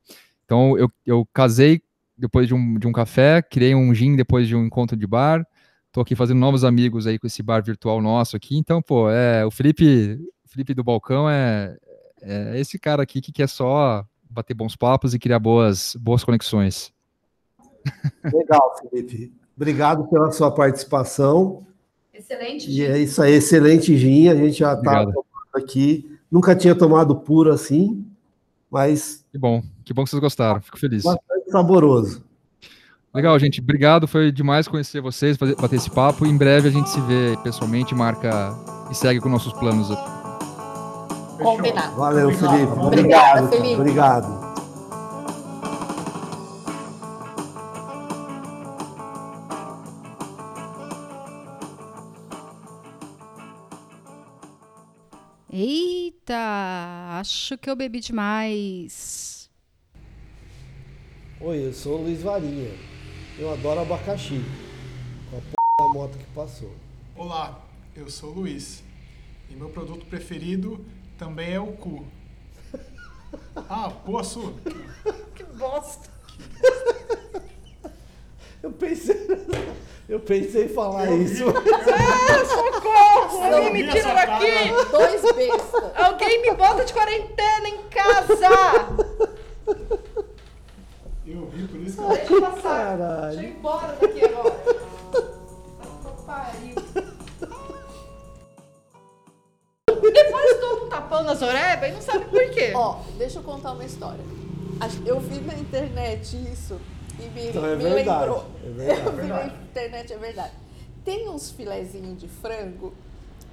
Então 0.44 0.76
eu, 0.76 0.90
eu 1.06 1.26
casei 1.32 1.80
depois 2.18 2.48
de 2.48 2.54
um, 2.54 2.78
de 2.78 2.86
um 2.86 2.92
café, 2.92 3.40
criei 3.40 3.74
um 3.74 3.94
gin 3.94 4.16
depois 4.16 4.48
de 4.48 4.56
um 4.56 4.66
encontro 4.66 4.96
de 4.96 5.06
bar, 5.06 5.46
tô 5.92 6.00
aqui 6.00 6.16
fazendo 6.16 6.38
novos 6.38 6.64
amigos 6.64 7.06
aí 7.06 7.18
com 7.18 7.26
esse 7.26 7.42
bar 7.42 7.62
virtual 7.62 8.02
nosso 8.02 8.36
aqui, 8.36 8.58
então, 8.58 8.82
pô, 8.82 9.08
é, 9.10 9.44
o 9.46 9.50
Felipe, 9.50 10.18
Felipe 10.46 10.74
do 10.74 10.84
Balcão 10.84 11.30
é, 11.30 11.76
é 12.20 12.58
esse 12.58 12.78
cara 12.78 13.02
aqui 13.02 13.20
que 13.20 13.32
quer 13.32 13.48
só 13.48 14.04
bater 14.28 14.54
bons 14.54 14.74
papos 14.74 15.14
e 15.14 15.18
criar 15.18 15.38
boas, 15.38 15.96
boas 16.00 16.24
conexões. 16.24 16.92
Legal, 18.24 18.74
Felipe. 18.78 19.43
Obrigado 19.57 20.05
pela 20.09 20.30
sua 20.32 20.50
participação. 20.50 21.64
Excelente, 22.12 22.70
E 22.70 22.84
é 22.84 22.98
isso 22.98 23.20
aí, 23.22 23.34
excelente 23.34 23.96
gin. 23.96 24.28
A 24.28 24.34
gente 24.34 24.59
já 24.59 24.74
está 24.74 25.07
aqui. 25.55 26.11
Nunca 26.30 26.55
tinha 26.55 26.74
tomado 26.74 27.16
puro 27.16 27.52
assim, 27.52 28.05
mas. 28.70 29.24
Que 29.30 29.38
bom, 29.38 29.62
que 29.84 29.92
bom 29.92 30.05
que 30.05 30.11
vocês 30.11 30.20
gostaram. 30.20 30.61
Fico 30.61 30.78
feliz. 30.78 31.02
Bastante 31.02 31.50
saboroso. 31.50 32.24
Legal, 33.14 33.38
gente. 33.38 33.61
Obrigado. 33.61 34.09
Foi 34.09 34.32
demais 34.32 34.66
conhecer 34.66 35.00
vocês, 35.00 35.36
fazer, 35.36 35.55
bater 35.55 35.76
esse 35.76 35.90
papo. 35.90 36.26
Em 36.26 36.36
breve 36.36 36.68
a 36.68 36.72
gente 36.72 36.88
se 36.88 37.00
vê 37.02 37.36
pessoalmente, 37.44 37.94
marca 37.94 38.52
e 38.90 38.94
segue 38.94 39.20
com 39.20 39.28
nossos 39.28 39.52
planos 39.52 39.90
aqui. 39.90 40.14
Combinado. 41.40 41.96
Valeu, 41.96 42.30
Felipe. 42.32 42.72
Obrigada, 42.72 42.86
Obrigado. 42.86 43.48
Felipe. 43.50 43.80
Obrigado. 43.80 44.43
Eita, 55.57 57.20
acho 57.20 57.57
que 57.57 57.70
eu 57.70 57.76
bebi 57.76 58.00
demais. 58.00 59.48
Oi, 61.40 61.68
eu 61.68 61.72
sou 61.72 62.00
o 62.00 62.02
Luiz 62.02 62.22
Varinha. 62.22 62.72
Eu 63.38 63.52
adoro 63.52 63.78
abacaxi. 63.78 64.40
Com 65.30 65.36
a 65.36 65.40
p 65.40 65.52
da 65.78 65.92
moto 65.92 66.18
que 66.18 66.24
passou. 66.34 66.74
Olá, 67.14 67.64
eu 67.94 68.11
sou 68.11 68.30
o 68.30 68.34
Luiz. 68.40 68.82
E 69.48 69.55
meu 69.55 69.68
produto 69.68 70.05
preferido 70.07 70.84
também 71.16 71.52
é 71.52 71.61
o 71.61 71.68
cu. 71.68 72.05
Ah, 73.57 73.90
poço. 74.05 74.55
Que 75.36 75.44
bosta. 75.44 76.11
Eu 78.61 78.72
pensei, 78.72 79.14
eu 80.09 80.20
pensei 80.20 80.64
em 80.66 80.68
falar 80.68 81.11
isso. 81.11 81.44
Socorro! 81.44 83.42
Alguém 83.44 83.72
me 83.72 83.88
tira 83.90 84.14
daqui! 84.14 84.90
Dois 84.90 85.22
bestas. 85.22 85.92
Alguém 85.96 86.42
me 86.42 86.52
bota 86.55 86.84
de 86.84 86.92
quarentena 86.92 87.68
em 87.68 87.82
casa! 87.88 88.48
Eu 91.26 91.46
vi, 91.46 91.66
por 91.66 91.80
isso 91.80 91.96
que 91.96 92.02
eu... 92.02 92.09
Deixa 92.09 92.32
eu 92.34 92.40
passar. 92.42 92.98
Caralho. 92.98 93.30
Deixa 93.30 93.42
eu 93.42 93.48
ir 93.48 93.52
embora 93.57 93.96
daqui 94.00 94.24
agora. 94.24 94.64
Pariu. 96.26 96.74
Depois 100.12 100.61
todo 100.61 100.84
um 100.84 100.88
tapão 100.88 101.22
na 101.22 101.34
zoreba 101.34 101.88
e 101.88 101.92
não 101.92 102.02
sabe 102.02 102.26
por 102.26 102.50
quê. 102.50 102.72
Ó, 102.74 102.98
deixa 103.16 103.38
eu 103.38 103.42
contar 103.42 103.72
uma 103.72 103.84
história. 103.84 104.24
Eu 105.07 105.18
vi 105.20 105.40
na 105.40 105.55
internet 105.55 106.36
isso 106.52 106.78
e 107.18 107.28
me, 107.30 107.48
Então 107.48 107.64
é 107.64 107.76
me 107.76 107.82
verdade, 107.84 108.20
lembrou. 108.20 108.46
é 108.64 108.70
verdade. 108.70 109.06
Eu 109.06 109.12
vi 109.16 109.26
na 109.28 109.46
internet, 109.46 110.12
é 110.12 110.18
verdade. 110.18 110.52
Tem 111.04 111.28
uns 111.28 111.50
filezinhos 111.50 112.18
de 112.20 112.28
frango 112.28 112.92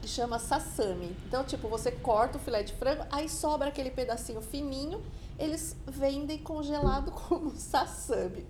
que 0.02 0.08
chama 0.08 0.40
sassami. 0.40 1.16
Então, 1.28 1.44
tipo, 1.44 1.68
você 1.68 1.92
corta 1.92 2.38
o 2.38 2.42
filé 2.42 2.64
de 2.64 2.74
frango, 2.74 3.04
aí 3.12 3.28
sobra 3.30 3.68
aquele 3.68 3.92
pedacinho 3.92 4.42
fininho, 4.42 5.02
eles 5.38 5.76
vendem 5.88 6.38
congelado 6.40 7.12
como 7.28 7.52
sassami. 7.52 8.46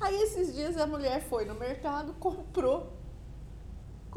Aí 0.00 0.14
esses 0.22 0.54
dias 0.54 0.76
a 0.76 0.86
mulher 0.86 1.20
foi 1.22 1.44
no 1.44 1.54
mercado, 1.54 2.12
comprou. 2.20 2.92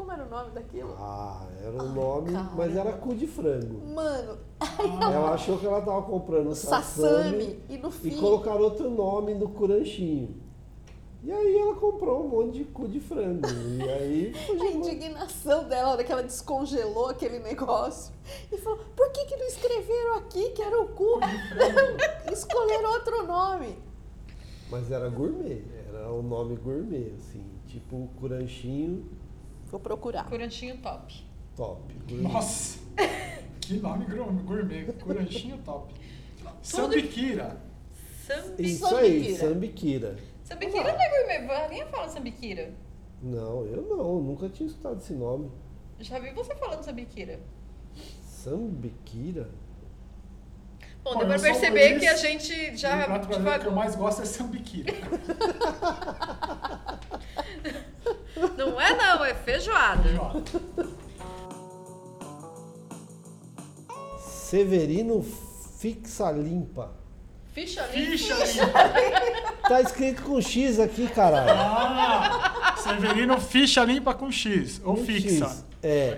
Como 0.02 0.12
era 0.14 0.24
o 0.24 0.30
nome 0.30 0.50
daquilo? 0.50 0.96
Ah, 0.98 1.46
era 1.64 1.84
o 1.84 1.90
nome, 1.90 2.32
cara. 2.32 2.50
mas 2.58 2.76
era 2.76 2.92
cu 2.94 3.14
de 3.14 3.28
frango. 3.28 3.86
Mano, 3.86 4.40
Ela 5.00 5.36
achou 5.36 5.60
que 5.60 5.66
ela 5.68 5.80
tava 5.80 6.02
comprando 6.02 6.56
sassami. 6.56 7.60
E 7.70 7.78
no 7.78 7.90
e 7.90 7.92
fim. 7.92 8.18
colocaram 8.20 8.62
outro 8.62 8.90
nome 8.90 9.36
no 9.36 9.50
curanchinho. 9.50 10.42
E 11.24 11.32
aí 11.32 11.56
ela 11.56 11.76
comprou 11.76 12.26
um 12.26 12.30
monte 12.30 12.58
de 12.58 12.64
cu 12.64 12.88
de 12.88 13.00
frango. 13.00 13.48
E 13.48 13.84
aí 13.84 14.34
A 14.60 14.72
indignação 14.72 15.66
dela, 15.66 15.92
hora 15.92 16.04
que 16.04 16.12
ela 16.12 16.24
descongelou 16.24 17.10
aquele 17.10 17.38
negócio 17.38 18.12
e 18.52 18.58
falou: 18.58 18.80
por 18.96 19.12
que, 19.12 19.26
que 19.26 19.36
não 19.36 19.46
escreveram 19.46 20.16
aqui 20.16 20.50
que 20.50 20.64
era 20.64 20.82
o 20.82 20.88
cu? 20.88 21.20
Escolheram 22.34 22.92
outro 22.92 23.28
nome. 23.28 23.78
Mas 24.72 24.90
era 24.92 25.10
gourmet, 25.10 25.64
era 25.88 26.12
um 26.12 26.24
nome 26.24 26.56
gourmet, 26.56 27.14
assim, 27.20 27.46
tipo 27.68 28.10
curanchinho 28.20 29.06
Vou 29.72 29.80
procurar. 29.80 30.26
Curantinho 30.26 30.78
top. 30.78 31.26
top. 31.56 31.94
gourmet. 32.06 32.22
Nossa, 32.22 32.78
que 33.62 33.78
nome 33.78 34.06
gourmet, 34.06 34.44
gourmet. 34.44 34.86
Curanchinho 34.94 35.58
top. 35.60 35.94
Sambiquira. 36.62 37.58
Sambi... 38.28 38.64
Isso 38.64 38.96
aí, 38.96 39.36
Sambiquira. 39.36 40.18
sambiquira. 40.44 40.84
Não 40.84 41.00
é 41.00 41.10
gourmet. 41.10 41.64
Alguém 41.64 41.86
fala 41.86 42.10
sambiquira? 42.10 42.74
Não, 43.24 43.66
eu 43.66 43.82
não, 43.84 44.20
nunca 44.22 44.50
tinha 44.50 44.68
escutado 44.68 44.98
esse 44.98 45.14
nome. 45.14 45.50
Já 46.02 46.20
vi 46.20 46.32
você 46.32 46.54
falando 46.56 46.84
sambiquira. 46.84 47.40
Sambiquira? 48.24 49.50
Bom, 51.04 51.18
deu 51.18 51.28
pra 51.28 51.40
perceber 51.40 51.98
que 51.98 52.08
a 52.08 52.16
gente 52.16 52.54
E 52.54 52.74
o 52.74 52.78
já 52.78 53.06
prato 53.06 53.28
que 53.62 53.68
eu 53.68 53.72
mais 53.72 53.96
gosto 53.96 54.22
é 54.22 54.26
sambiquira. 54.26 54.94
Não 58.58 58.80
é 58.80 58.96
não, 58.96 59.24
é 59.26 59.34
feijoada. 59.34 60.10
Severino 64.20 65.24
Fixa 65.80 66.32
Limpa. 66.32 66.92
Ficha 67.54 67.86
limpa. 67.88 68.12
Ficha 68.18 68.36
limpa. 68.46 69.68
Tá 69.68 69.82
escrito 69.82 70.22
com 70.24 70.42
X 70.42 70.80
aqui, 70.80 71.08
caralho. 71.10 71.52
Ah, 71.52 72.76
Severino 72.78 73.40
ficha 73.42 73.84
limpa 73.84 74.14
com 74.14 74.32
X. 74.32 74.82
Ou 74.84 74.96
Com 74.96 75.06
fixa. 75.06 75.46
X. 75.46 75.66
É. 75.84 76.18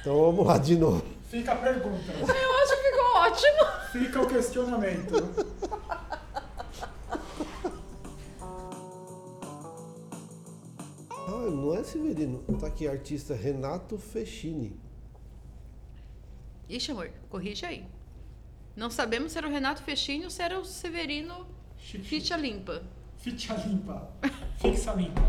Então 0.00 0.16
vamos 0.16 0.46
lá 0.46 0.58
de 0.58 0.76
novo. 0.76 1.04
Fica 1.30 1.52
a 1.52 1.56
pergunta. 1.56 2.12
Eu 2.12 2.26
acho 2.62 2.76
que 2.76 2.90
ficou 2.90 3.16
ótimo. 3.16 3.82
Fica 3.92 4.22
o 4.22 4.26
questionamento. 4.26 5.46
Ah, 11.44 11.50
não 11.50 11.74
é 11.74 11.82
Severino. 11.82 12.38
Tá 12.60 12.68
aqui, 12.68 12.86
artista 12.86 13.34
Renato 13.34 13.98
Fechini. 13.98 14.78
Ixi, 16.68 16.92
amor, 16.92 17.10
corrige 17.28 17.66
aí. 17.66 17.84
Não 18.76 18.88
sabemos 18.90 19.32
se 19.32 19.38
era 19.38 19.48
o 19.48 19.50
Renato 19.50 19.82
Fechini 19.82 20.24
ou 20.24 20.30
se 20.30 20.40
era 20.40 20.58
o 20.58 20.64
Severino 20.64 21.46
Ficha 21.76 22.36
Limpa. 22.36 22.82
Ficha 23.18 23.54
limpa. 23.54 24.08
Fixa 24.60 24.92
limpa. 24.94 25.20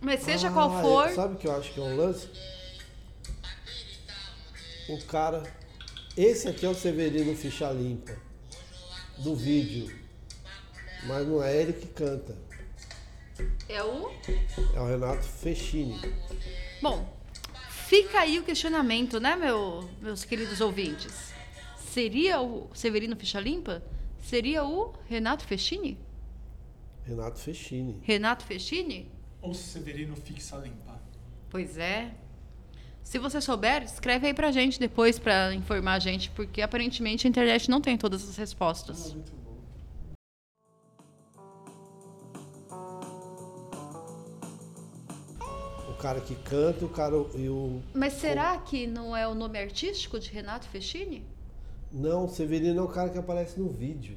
Mas 0.00 0.20
seja 0.22 0.48
Ah, 0.48 0.52
qual 0.52 0.80
for, 0.80 1.06
é- 1.08 1.14
Sabe 1.14 1.34
o 1.34 1.36
que 1.38 1.46
eu 1.48 1.56
acho 1.56 1.72
que 1.74 1.80
é 1.80 1.82
um 1.82 1.96
lance? 1.96 2.28
O 4.88 5.04
cara. 5.06 5.42
Esse 6.16 6.48
aqui 6.48 6.64
é 6.64 6.68
o 6.68 6.74
Severino 6.74 7.34
Ficha 7.36 7.70
Limpa. 7.72 8.16
Do 9.18 9.34
vídeo. 9.34 9.92
Mas 11.06 11.26
não 11.26 11.42
é 11.42 11.56
ele 11.56 11.72
que 11.72 11.86
canta. 11.88 12.36
É 13.68 13.82
o. 13.82 14.10
É 14.74 14.80
o 14.80 14.86
Renato 14.86 15.24
Fechini. 15.24 16.00
Bom, 16.82 17.08
fica 17.70 18.20
aí 18.20 18.38
o 18.38 18.42
questionamento, 18.42 19.20
né, 19.20 19.36
meu- 19.36 19.88
meus 20.00 20.24
queridos 20.24 20.60
ouvintes? 20.60 21.32
Seria 21.78 22.40
o 22.40 22.70
Severino 22.74 23.16
Ficha 23.16 23.40
Limpa? 23.40 23.82
Seria 24.22 24.64
o 24.64 24.92
Renato 25.08 25.44
Fechini? 25.44 25.98
Renato 27.04 27.38
Fechini. 27.40 27.98
Renato 28.02 28.44
Fechini? 28.44 29.10
Ou 29.42 29.54
Severino 29.54 30.14
fixa 30.14 30.56
limpa. 30.58 31.00
Pois 31.48 31.78
é. 31.78 32.12
Se 33.02 33.18
você 33.18 33.40
souber, 33.40 33.82
escreve 33.82 34.26
aí 34.28 34.34
pra 34.34 34.52
gente 34.52 34.78
depois 34.78 35.18
pra 35.18 35.52
informar 35.54 35.94
a 35.94 35.98
gente, 35.98 36.30
porque 36.30 36.60
aparentemente 36.62 37.26
a 37.26 37.30
internet 37.30 37.68
não 37.70 37.80
tem 37.80 37.96
todas 37.96 38.28
as 38.28 38.36
respostas. 38.36 39.12
Muito 39.14 39.32
cara 46.00 46.20
que 46.20 46.34
canta 46.34 46.82
e 46.82 46.84
o 46.84 46.88
cara. 46.88 47.14
E 47.34 47.48
o... 47.48 47.80
Mas 47.94 48.14
será 48.14 48.56
que 48.58 48.86
não 48.86 49.16
é 49.16 49.28
o 49.28 49.34
nome 49.34 49.58
artístico 49.58 50.18
de 50.18 50.30
Renato 50.30 50.66
Fechini? 50.68 51.24
Não, 51.92 52.24
o 52.24 52.28
Severino 52.28 52.80
é 52.80 52.82
o 52.82 52.88
cara 52.88 53.10
que 53.10 53.18
aparece 53.18 53.60
no 53.60 53.68
vídeo. 53.68 54.16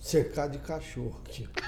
Cercado 0.00 0.52
de 0.52 0.58
cachorro 0.58 1.20
aqui. 1.24 1.48
Tem 1.48 1.64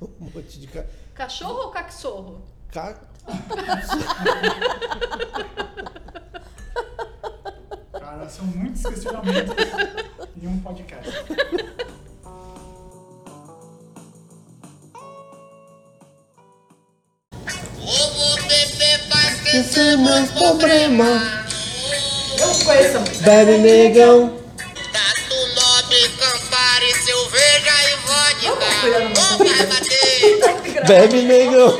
um 0.20 0.24
monte 0.24 0.60
de 0.60 0.66
ca... 0.66 0.84
Cachorro 1.14 1.66
ou 1.66 1.70
caxorro? 1.70 2.42
ca... 2.70 2.98
Cara, 7.92 8.28
são 8.28 8.44
muitos 8.46 8.82
questionamentos 8.82 9.54
em 10.40 10.46
um 10.46 10.60
podcast. 10.60 11.10
Ou 17.84 18.38
esquecer 19.52 19.58
Esquecer 19.58 19.98
meus 19.98 20.30
problemas. 20.30 21.22
Eu 22.38 22.46
não 22.48 22.54
conheço 22.54 22.86
essa 22.88 23.00
música. 23.00 23.24
Bebe 23.24 23.58
negão. 23.58 24.32
Tato 24.92 25.36
Nobre, 25.54 26.08
Campari, 26.18 26.94
cerveja 26.94 27.74
e 27.88 27.96
vodka. 28.06 28.66
Bebe 30.86 31.22
negão. 31.22 31.78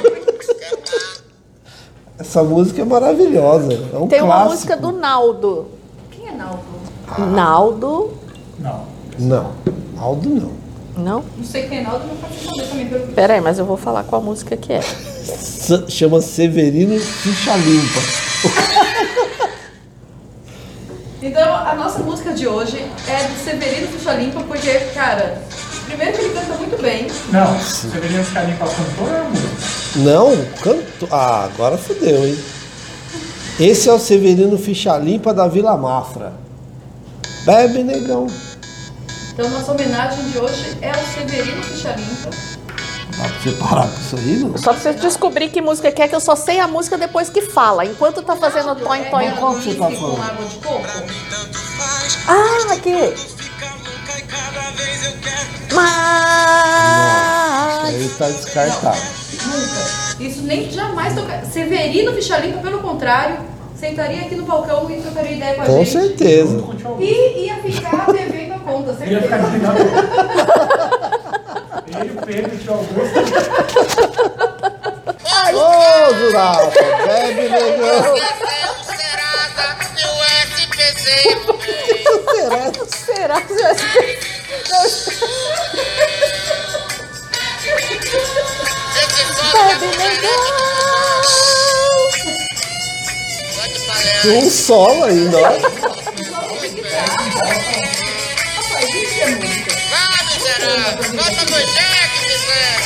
Essa 2.19 2.43
música 2.44 2.82
é 2.82 2.85
maravilhosa. 2.85 3.73
É 3.93 3.97
um 3.97 4.07
Tem 4.07 4.20
uma 4.20 4.35
clássico. 4.35 4.53
música 4.55 4.77
do 4.77 4.93
Naldo. 4.93 5.69
Quem 6.11 6.28
é 6.28 6.32
Naldo? 6.32 6.62
Naldo. 7.19 8.19
Não. 8.59 8.86
Não, 9.19 9.53
Aldo 9.99 10.28
não. 10.28 10.61
Não? 10.97 11.24
Não 11.36 11.44
sei 11.44 11.69
quem 11.69 11.78
é 11.78 11.82
Naldo, 11.82 12.06
não 12.06 12.16
pode 12.16 12.35
saber 12.35 12.69
também 12.69 12.86
pelo 12.86 13.06
que. 13.06 13.12
Pera 13.14 13.35
aí, 13.35 13.40
mas 13.40 13.59
eu 13.59 13.64
vou 13.64 13.77
falar 13.77 14.05
qual 14.05 14.23
música 14.23 14.56
que 14.56 14.73
é. 14.73 14.81
Chama 15.89 16.20
Severino 16.20 16.98
Ficha 16.98 17.56
Limpa. 17.56 18.01
Então, 21.23 21.55
a 21.55 21.74
nossa 21.77 22.01
música 22.01 22.32
de 22.35 22.48
hoje 22.48 22.85
é 23.09 23.28
do 23.28 23.44
Severino 23.44 23.86
Ficha 23.86 24.12
Limpa, 24.12 24.40
porque, 24.40 24.73
cara, 24.93 25.40
primeiro 25.86 26.12
que 26.12 26.24
ele 26.24 26.35
canta 26.35 26.55
muito 26.55 26.82
bem. 26.82 27.06
Não, 27.31 27.59
você 27.59 27.86
deveria 27.86 28.24
ficar 28.24 28.43
limpo 28.43 28.64
a 28.64 28.69
cantora 28.69 29.20
ou 29.20 29.27
a 29.27 29.31
música? 29.31 29.48
Não, 29.97 30.44
canto. 30.60 31.09
Ah, 31.10 31.44
agora 31.44 31.78
fodeu, 31.78 32.27
hein? 32.27 32.36
Esse 33.60 33.89
é 33.89 33.93
o 33.93 33.98
Severino 33.98 34.59
Ficha 34.59 34.97
Limpa 34.98 35.32
da 35.32 35.47
Vila 35.47 35.77
Mafra. 35.77 36.32
Bebe, 37.44 37.82
negão. 37.85 38.27
Então, 39.32 39.48
nossa 39.50 39.72
homenagem 39.72 40.28
de 40.30 40.38
hoje 40.38 40.76
é 40.82 40.90
ao 40.90 41.04
Severino 41.14 41.62
Ficha 41.62 41.94
Limpa. 41.96 42.30
Dá 43.16 43.24
pra 43.28 43.38
você 43.42 43.50
parar 43.52 43.88
com 43.88 44.00
isso 44.00 44.16
aí, 44.16 44.36
não? 44.36 44.56
Só 44.59 44.72
pra 44.72 44.80
você 44.80 44.92
descobrir 44.94 45.48
que 45.50 45.60
música 45.60 45.90
que 45.92 46.02
é, 46.02 46.09
que 46.09 46.14
eu 46.14 46.20
só 46.20 46.34
sei 46.36 46.59
a 46.60 46.66
música 46.68 46.96
depois 46.98 47.28
que 47.30 47.40
fala. 47.42 47.84
Enquanto 47.84 48.22
tá 48.22 48.36
fazendo 48.36 48.74
toin 48.76 49.04
toin. 49.04 49.24
É 49.26 49.32
qual 49.32 49.54
que 49.54 49.62
você 49.64 49.74
tá 49.74 49.86
com 49.86 49.96
falando? 49.96 50.22
água 50.22 50.44
de 50.46 50.56
coco. 50.56 50.86
Ah, 52.28 52.72
aqui. 52.72 53.14
Mas. 55.74 57.84
Aí 57.94 58.09
tá 58.18 58.28
descartado. 58.28 59.00
Nunca. 59.46 60.22
Isso 60.22 60.42
nem 60.42 60.70
jamais 60.70 61.14
toca. 61.14 61.44
Severino 61.46 62.12
Ficha 62.14 62.38
Limpa, 62.38 62.59
pelo 62.59 62.80
contrário, 62.80 63.38
sentaria 63.78 64.22
aqui 64.22 64.34
no 64.36 64.44
balcão 64.44 64.90
e 64.90 65.00
trocaria 65.00 65.32
ideia 65.32 65.54
com 65.54 65.62
a 65.62 65.66
Com 65.66 65.78
gente. 65.84 65.92
certeza. 65.92 66.59
Junto 66.59 66.82
com 66.82 66.88
Augusto. 66.88 67.02
E 67.02 67.46
ia 67.46 67.56
ficar 67.62 68.06
devendo 68.12 68.52
a 68.52 68.52
conta, 68.62 68.97
Ele 69.05 69.14
ia 69.14 69.22
ficar 69.22 69.39
certeza. 69.40 69.56
ligado. 69.56 69.78
Ele, 72.01 72.10
o 72.18 72.22
Pedro, 72.26 72.55
o 72.55 72.59
Tio 72.59 72.72
Augusto. 72.72 73.18
Ô, 75.55 76.14
Zurafa, 76.14 76.70
bebe, 77.06 77.48
negão. 77.48 78.16
Serasa 78.86 79.76
e 79.98 80.05
o 80.06 80.09
SPC. 80.56 81.06
Será 82.34 82.72
Será? 82.89 83.40
que 83.40 83.55
já 83.59 83.70
Esse 88.02 89.34
só 89.51 89.66
bebe 89.68 89.86
legal? 89.97 90.40
Tem 94.22 94.36
um 94.39 94.51
solo 94.51 95.05
ainda, 95.05 95.39
ó. 95.39 95.52
Vai, 98.93 100.20
miserável. 100.35 101.12
Bota 101.16 101.51
manchete, 101.51 102.19
miséria. 102.28 102.78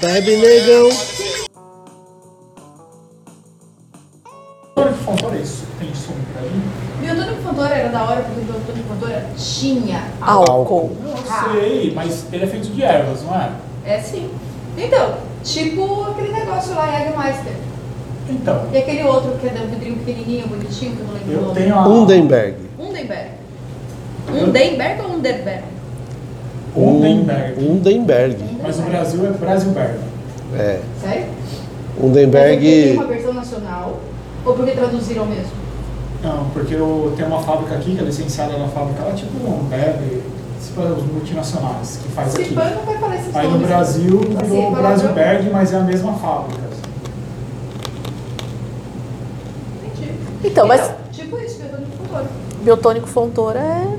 Bebe, 0.00 0.36
negão. 0.36 0.88
Antônio 4.76 4.96
Fontoura, 5.04 5.36
isso 5.38 5.64
tem 5.80 5.92
som 5.94 6.12
pra 6.32 6.42
mim? 6.42 6.62
E 7.02 7.06
o 7.08 7.12
Antônio 7.12 7.42
Fontoura 7.42 7.74
era 7.74 7.88
da 7.88 8.04
hora, 8.04 8.22
porque 8.22 8.40
o 8.52 8.56
Antônio 8.56 8.84
Fontoura 8.84 9.26
tinha 9.36 10.04
Álcool. 10.20 10.96
Não 11.02 11.16
sei, 11.52 11.92
mas 11.92 12.24
ele 12.32 12.44
é 12.44 12.46
feito 12.46 12.68
de 12.68 12.82
ervas, 12.84 13.22
não 13.24 13.34
é? 13.34 13.50
É 13.84 13.98
sim. 14.00 14.30
Então, 14.76 15.16
tipo 15.42 16.04
aquele 16.04 16.32
negócio 16.32 16.72
lá, 16.76 16.86
Jägermeister. 16.92 17.54
Então, 18.30 18.68
E 18.72 18.78
aquele 18.78 19.02
outro 19.04 19.36
que 19.40 19.46
é 19.48 19.50
de 19.50 19.60
um 19.62 19.66
vidrinho 19.70 19.96
pequenininho, 19.96 20.46
bonitinho, 20.46 20.94
que 20.94 21.00
eu 21.00 21.06
não 21.06 21.14
lembro 21.14 21.30
o 21.30 21.34
eu 21.34 21.40
nome. 21.42 21.54
tenho 21.60 21.74
a... 21.74 21.88
Undenberg. 21.88 22.56
Undenberg. 22.78 23.37
Undenberg 24.32 25.02
ou 25.02 25.12
Underberg? 25.14 25.62
Undenberg. 26.76 27.64
Undenberg. 27.64 28.36
Mas 28.62 28.78
no 28.78 28.84
Brasil 28.86 29.26
é 29.26 29.30
Brasilberg. 29.30 29.98
É. 30.56 30.80
Sério? 31.00 31.24
Ou 31.26 32.10
porque 32.10 32.14
tem 32.14 32.26
Undenberg. 32.26 32.92
uma 32.96 33.06
versão 33.06 33.32
nacional, 33.34 33.98
ou 34.44 34.54
porque 34.54 34.70
traduziram 34.72 35.26
mesmo? 35.26 35.52
Não, 36.22 36.48
porque 36.50 36.74
eu 36.74 37.12
tenho 37.16 37.28
uma 37.28 37.40
fábrica 37.42 37.74
aqui, 37.76 37.94
que 37.94 38.00
é 38.00 38.04
licenciada 38.04 38.56
na 38.58 38.68
fábrica, 38.68 39.02
ela 39.02 39.10
é 39.12 39.14
tipo 39.14 39.32
um 39.38 39.68
tipo 39.68 40.80
os 40.80 41.12
multinacionais 41.12 42.00
que 42.02 42.08
faz 42.12 42.32
Se 42.32 42.42
aqui. 42.42 42.54
não 42.54 42.84
vai 42.84 42.98
falar 42.98 43.16
esses 43.16 43.34
Aí 43.34 43.46
no 43.46 43.52
nomes. 43.52 43.66
Brasil 43.68 44.20
Assim, 44.20 44.48
virou 44.50 44.70
palavrão. 44.72 44.82
Brasilberg, 44.82 45.50
mas 45.50 45.72
é 45.72 45.76
a 45.76 45.80
mesma 45.80 46.12
fábrica. 46.14 46.60
Entendi. 49.84 50.12
Então, 50.44 50.66
mas 50.66 50.90
Tipo 51.12 51.38
isso, 51.38 51.60
Antônio 51.62 51.86
Fontoura. 51.96 52.26
biotônico 52.62 53.06
Fontoura 53.08 53.58
é. 53.60 53.96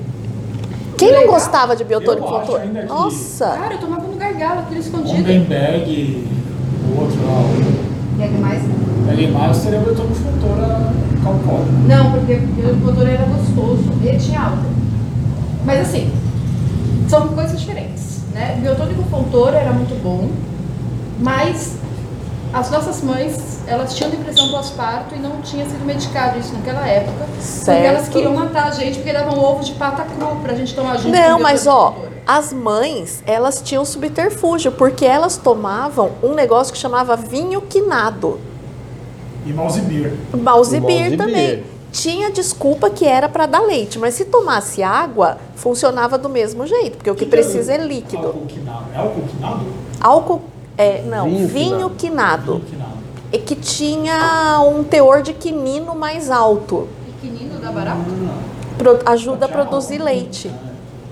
Quem 1.00 1.12
não 1.14 1.28
gostava 1.28 1.76
de 1.76 1.84
biotônico 1.84 2.28
Eu 2.28 2.38
acho 2.38 2.56
ainda 2.58 2.82
que- 2.82 2.88
Nossa! 2.88 3.48
Cara, 3.48 3.74
eu 3.74 3.80
tomava 3.80 4.04
no 4.08 4.16
gargalo, 4.16 4.60
aquele 4.60 4.80
escondido. 4.82 5.18
Undenberg, 5.20 6.28
o 6.94 7.02
outro 7.02 7.18
lá, 7.26 7.40
o 7.42 8.20
Jägermeister? 8.20 8.70
L-Master, 9.10 9.74
eu 9.74 9.96
tô 9.96 10.04
com 10.04 10.14
Fontoura 10.14 10.94
calcólico. 11.24 11.72
Não, 11.88 12.12
porque 12.12 12.34
o 12.34 12.76
motor 12.86 13.08
era 13.08 13.24
gostoso, 13.26 13.84
ele 14.04 14.18
tinha 14.20 14.40
álcool. 14.42 14.70
Mas 15.66 15.82
assim, 15.82 16.12
são 17.08 17.30
coisas 17.30 17.60
diferentes, 17.60 18.20
né? 18.34 18.56
O 18.58 18.62
biotônico 18.62 19.02
Fontoura 19.10 19.58
era 19.58 19.72
muito 19.72 20.00
bom, 20.04 20.30
mas 21.20 21.79
as 22.52 22.72
nossas 22.72 23.02
mães, 23.04 23.60
elas 23.68 23.96
tinham 23.96 24.10
depressão 24.10 24.50
pós-parto 24.50 25.16
e 25.16 25.20
não 25.20 25.42
tinha 25.42 25.66
sido 25.66 25.86
medicado 25.86 26.40
isso 26.40 26.54
naquela 26.54 26.88
época. 26.88 27.26
Porque 27.26 27.42
Certo. 27.42 27.86
elas 27.86 28.10
queriam 28.10 28.34
matar 28.34 28.68
a 28.68 28.72
gente 28.72 28.98
porque 28.98 29.14
davam 29.14 29.38
ovo 29.40 29.64
de 29.64 29.74
pata 29.74 30.04
cru 30.04 30.36
pra 30.42 30.56
gente 30.56 30.74
tomar 30.74 30.98
junto 30.98 31.16
com 31.16 31.22
Não, 31.22 31.40
mas 31.40 31.68
ó, 31.68 31.96
as 32.26 32.52
mães, 32.52 33.24
elas 33.26 33.62
tinham 33.62 33.86
subterfúgio, 33.86 34.72
porque 34.72 35.06
elas 35.06 35.38
tomavam 35.38 36.12
um 36.24 36.34
negócio 36.34 36.74
que 36.74 36.80
chamava 36.80 37.16
vinho 37.16 37.62
quinado. 37.62 38.40
E 39.46 39.54
Malzibir. 39.54 40.14
Malzibir 40.34 41.18
também. 41.18 41.64
Tinha 41.92 42.30
desculpa 42.30 42.90
que 42.92 43.06
era 43.06 43.28
para 43.28 43.48
dar 43.48 43.62
leite, 43.62 43.98
mas 43.98 44.14
se 44.14 44.26
tomasse 44.26 44.84
água, 44.84 45.38
funcionava 45.56 46.20
do 46.20 46.30
mesmo 46.30 46.68
jeito, 46.68 46.98
porque 46.98 47.10
o 47.10 47.16
que 47.16 47.26
precisa 47.26 47.74
é 47.74 47.78
líquido. 47.78 48.28
Álcool 48.28 48.46
quinado. 48.46 48.86
É 48.94 48.98
álcool 48.98 49.22
quinado? 49.28 49.66
Álcool, 50.00 50.42
é, 50.80 51.04
não, 51.04 51.26
Vinho 51.30 51.48
vinho, 51.48 51.90
quinado. 51.92 52.62
Quinado. 52.68 52.90
E 53.32 53.38
que 53.38 53.54
tinha 53.56 54.60
um 54.62 54.84
teor 54.84 55.22
de 55.22 55.34
quinino 55.34 55.94
mais 55.94 56.32
alto. 56.32 56.88
Pequenino 57.22 57.60
da 57.60 57.72
barato? 57.72 58.00
Pro- 58.78 59.00
ajuda 59.06 59.46
a 59.46 59.50
produzir 59.50 60.00
leite. 60.02 60.48
né? 60.48 60.58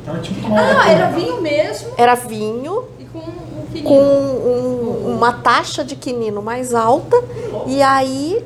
Então 0.02 0.15
é 0.15 0.19
tipo 0.19 0.48
Ah, 0.56 0.89
era 0.89 1.07
vinho 1.10 1.41
mesmo 1.41 1.89
Era 1.98 2.15
vinho 2.15 2.85
e 2.98 3.03
com 3.03 3.19
um 3.19 3.65
quinino. 3.72 3.89
com 3.89 3.99
um- 3.99 5.15
uma 5.15 5.34
taxa 5.34 5.84
de 5.84 5.95
quinino 5.98 6.41
mais 6.41 6.73
alta, 6.73 7.22
e 7.68 7.81
aí, 7.81 8.41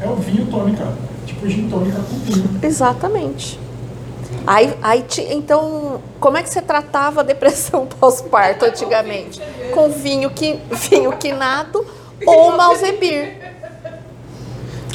É 0.00 0.08
o 0.08 0.14
vinho 0.16 0.46
tônica. 0.46 0.86
Tipo 1.26 1.48
gin 1.48 1.68
tônica 1.68 1.98
com 2.00 2.16
vinho. 2.32 2.60
exatamente. 2.62 3.58
Aí, 4.46 4.74
aí 4.82 5.02
ti- 5.02 5.26
então, 5.30 6.00
como 6.18 6.36
é 6.36 6.42
que 6.42 6.50
você 6.50 6.60
tratava 6.60 7.20
a 7.20 7.24
depressão 7.24 7.86
pós-parto 8.00 8.64
antigamente? 8.64 9.40
Com 9.72 9.88
vinho, 9.90 10.30
qui, 10.30 10.58
vinho 10.70 11.12
quinado 11.16 11.84
ou 12.26 12.56
Malzebir. 12.56 13.40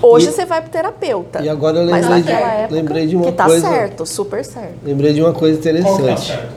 Hoje 0.02 0.30
E- 0.30 0.32
você 0.32 0.45
vai 0.45 0.61
pro 0.61 0.69
terapeuta. 0.69 1.41
E 1.41 1.49
agora 1.49 1.78
eu 1.78 1.86
lembrei 1.86 2.22
de, 2.22 2.32
época, 2.32 2.68
lembrei 2.76 3.07
de 3.07 3.15
uma 3.15 3.26
que 3.26 3.32
tá 3.32 3.45
coisa. 3.45 3.68
certo, 3.68 4.06
super 4.06 4.45
certo. 4.45 4.76
Lembrei 4.84 5.14
de 5.14 5.22
uma 5.22 5.34
coisa 5.34 5.57
que 5.57 5.64
tá 5.64 5.69
interessante. 5.72 6.28
certo? 6.28 6.53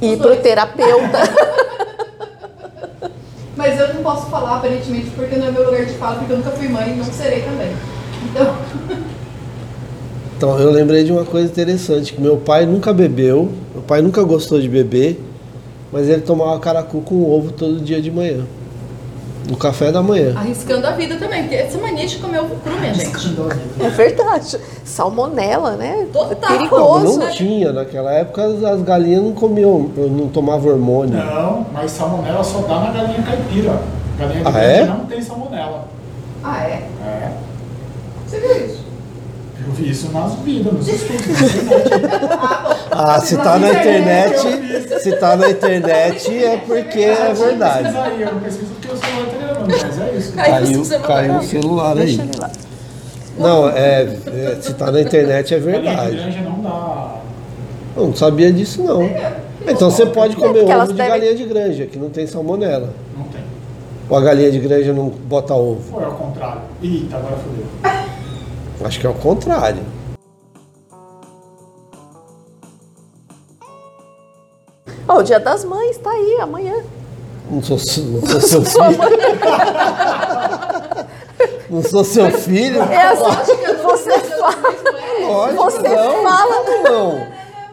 Ir 0.00 0.16
pro 0.18 0.36
terapeuta. 0.36 1.18
Mas 3.56 3.78
eu 3.78 3.92
não 3.92 4.02
posso 4.02 4.26
falar 4.30 4.56
aparentemente 4.56 5.10
porque 5.10 5.36
não 5.36 5.48
é 5.48 5.50
meu 5.50 5.66
lugar 5.66 5.84
de 5.84 5.92
fala, 5.94 6.16
porque 6.16 6.32
eu 6.32 6.38
nunca 6.38 6.50
fui 6.52 6.68
mãe 6.68 6.92
e 6.92 6.96
não 6.96 7.04
serei 7.04 7.42
também. 7.42 7.76
Então, 8.30 8.56
Então, 10.40 10.58
eu 10.58 10.70
lembrei 10.70 11.04
de 11.04 11.12
uma 11.12 11.22
coisa 11.22 11.48
interessante, 11.50 12.14
que 12.14 12.20
meu 12.22 12.38
pai 12.38 12.64
nunca 12.64 12.94
bebeu, 12.94 13.50
meu 13.74 13.82
pai 13.82 14.00
nunca 14.00 14.22
gostou 14.22 14.58
de 14.58 14.70
beber, 14.70 15.22
mas 15.92 16.08
ele 16.08 16.22
tomava 16.22 16.58
caracu 16.58 17.02
com 17.02 17.30
ovo 17.30 17.52
todo 17.52 17.78
dia 17.78 18.00
de 18.00 18.10
manhã. 18.10 18.46
No 19.46 19.54
café 19.54 19.92
da 19.92 20.02
manhã. 20.02 20.32
arriscando 20.34 20.86
a 20.86 20.92
vida 20.92 21.16
também, 21.16 21.42
porque 21.42 21.56
essa 21.56 21.76
mania 21.76 22.06
de 22.06 22.16
comer 22.16 22.40
ovo 22.40 22.54
cru, 22.64 22.72
minha 22.80 22.94
gente. 22.94 23.36
É 23.80 23.88
verdade. 23.90 24.58
Salmonela, 24.82 25.72
né? 25.72 26.06
Total. 26.10 26.32
É 26.32 26.34
Não, 26.40 26.58
perigoso. 26.58 27.18
não 27.18 27.30
tinha, 27.30 27.70
naquela 27.70 28.10
época 28.10 28.42
as, 28.42 28.64
as 28.64 28.80
galinhas 28.80 29.22
não 29.22 29.32
comiam, 29.32 29.90
não 29.94 30.28
tomavam 30.28 30.72
hormônio. 30.72 31.18
Não, 31.18 31.66
mas 31.70 31.90
salmonela 31.90 32.42
só 32.42 32.60
dá 32.60 32.80
na 32.80 32.92
galinha 32.92 33.22
caipira. 33.22 33.78
Galinha 34.18 34.42
de 34.42 34.56
Ah, 34.56 34.58
é? 34.62 34.86
não 34.86 35.04
tem 35.04 35.20
salmonela. 35.20 35.84
Ah, 36.42 36.64
é? 36.64 36.88
É. 37.04 37.32
Você 38.26 38.40
viu 38.40 38.56
isso? 38.66 38.79
Eu 39.66 39.72
vi 39.72 39.90
isso 39.90 40.10
nas 40.12 40.34
vidas, 40.36 40.72
nos 40.72 40.88
estudos, 40.88 41.26
na 41.26 41.46
internet. 41.46 42.80
Ah, 42.90 43.20
se 43.20 43.36
tá 43.36 43.58
na 43.58 43.68
internet, 43.70 45.00
se 45.00 45.12
tá 45.16 45.36
na 45.36 45.50
internet 45.50 46.44
é 46.44 46.56
porque 46.58 47.00
é 47.00 47.32
verdade. 47.34 47.88
Eu 48.20 48.32
não 48.34 48.40
pesquiso 48.40 48.72
porque 48.80 48.88
o 48.88 48.96
celular 48.96 49.26
tá 49.30 49.38
gravando, 49.38 49.76
mas 49.82 50.00
é 50.00 50.12
isso. 50.16 50.32
Caiu 50.32 50.50
Caiu, 50.64 50.80
o 50.80 50.84
celular. 50.84 51.06
caiu 51.08 51.36
o 51.38 51.42
celular 51.42 51.94
Deixa 51.96 52.22
aí. 52.22 52.28
ele 52.28 52.38
lá. 52.40 52.50
Não, 53.38 53.68
é, 53.70 54.02
é, 54.02 54.58
se 54.60 54.74
tá 54.74 54.90
na 54.90 55.00
internet 55.00 55.54
é 55.54 55.58
Galinha 55.58 55.78
de 55.80 55.86
verdade. 55.86 56.16
granja 56.16 56.40
não 56.40 56.62
dá. 56.62 57.14
Eu 57.96 58.06
não 58.06 58.16
sabia 58.16 58.52
disso 58.52 58.82
não. 58.82 59.02
Então 59.68 59.90
você 59.90 60.06
pode 60.06 60.36
comer 60.36 60.58
porque 60.60 60.72
elas 60.72 60.88
ovo 60.88 60.92
de 60.94 60.98
galinha 61.08 61.34
de 61.34 61.44
granja, 61.44 61.86
que 61.86 61.98
não 61.98 62.08
tem 62.10 62.26
salmonela. 62.26 62.92
Não 63.16 63.24
tem. 63.24 63.40
Ou 64.08 64.16
a 64.16 64.20
galinha 64.20 64.50
de 64.50 64.58
granja 64.58 64.92
não 64.92 65.08
bota 65.08 65.54
ovo. 65.54 65.82
Ou 65.96 66.02
é 66.02 66.04
ao 66.06 66.12
contrário. 66.12 66.62
Eita, 66.82 67.16
agora 67.16 67.36
fodeu. 67.36 67.99
Acho 68.84 69.00
que 69.00 69.06
é 69.06 69.10
o 69.10 69.14
contrário. 69.14 69.82
Ó, 75.08 75.18
o 75.18 75.22
dia 75.22 75.40
das 75.40 75.64
mães 75.64 75.96
tá 75.98 76.10
aí, 76.10 76.38
amanhã. 76.40 76.74
Não 77.50 77.62
sou, 77.62 77.76
não 77.76 78.40
sou 78.40 78.40
seu 78.64 78.64
filho. 78.64 79.00
Não 81.70 81.82
sou 81.84 82.02
seu 82.04 82.30
filho. 82.32 82.82
É 82.82 83.02
assim, 83.06 83.22
você 83.82 84.18
fala, 84.18 84.56
Lógico, 85.20 85.62
você 85.64 85.88
não. 85.88 86.22
fala, 86.24 86.64
Não. 86.82 87.26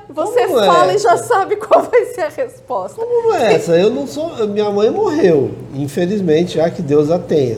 você 0.07 0.45
Como 0.47 0.59
é 0.59 0.65
fala 0.67 0.93
e 0.93 0.97
já 0.99 1.17
sabe 1.17 1.55
qual 1.55 1.81
vai 1.81 2.05
ser 2.05 2.21
a 2.21 2.29
resposta. 2.29 3.01
Como 3.03 3.34
é 3.34 3.55
essa? 3.55 3.75
Eu 3.75 3.89
não 3.89 4.05
sou. 4.05 4.47
Minha 4.47 4.69
mãe 4.69 4.91
morreu, 4.91 5.51
infelizmente, 5.73 6.57
já 6.57 6.69
que 6.69 6.84
Deus 6.84 7.09
a 7.09 7.17
tenha. 7.17 7.57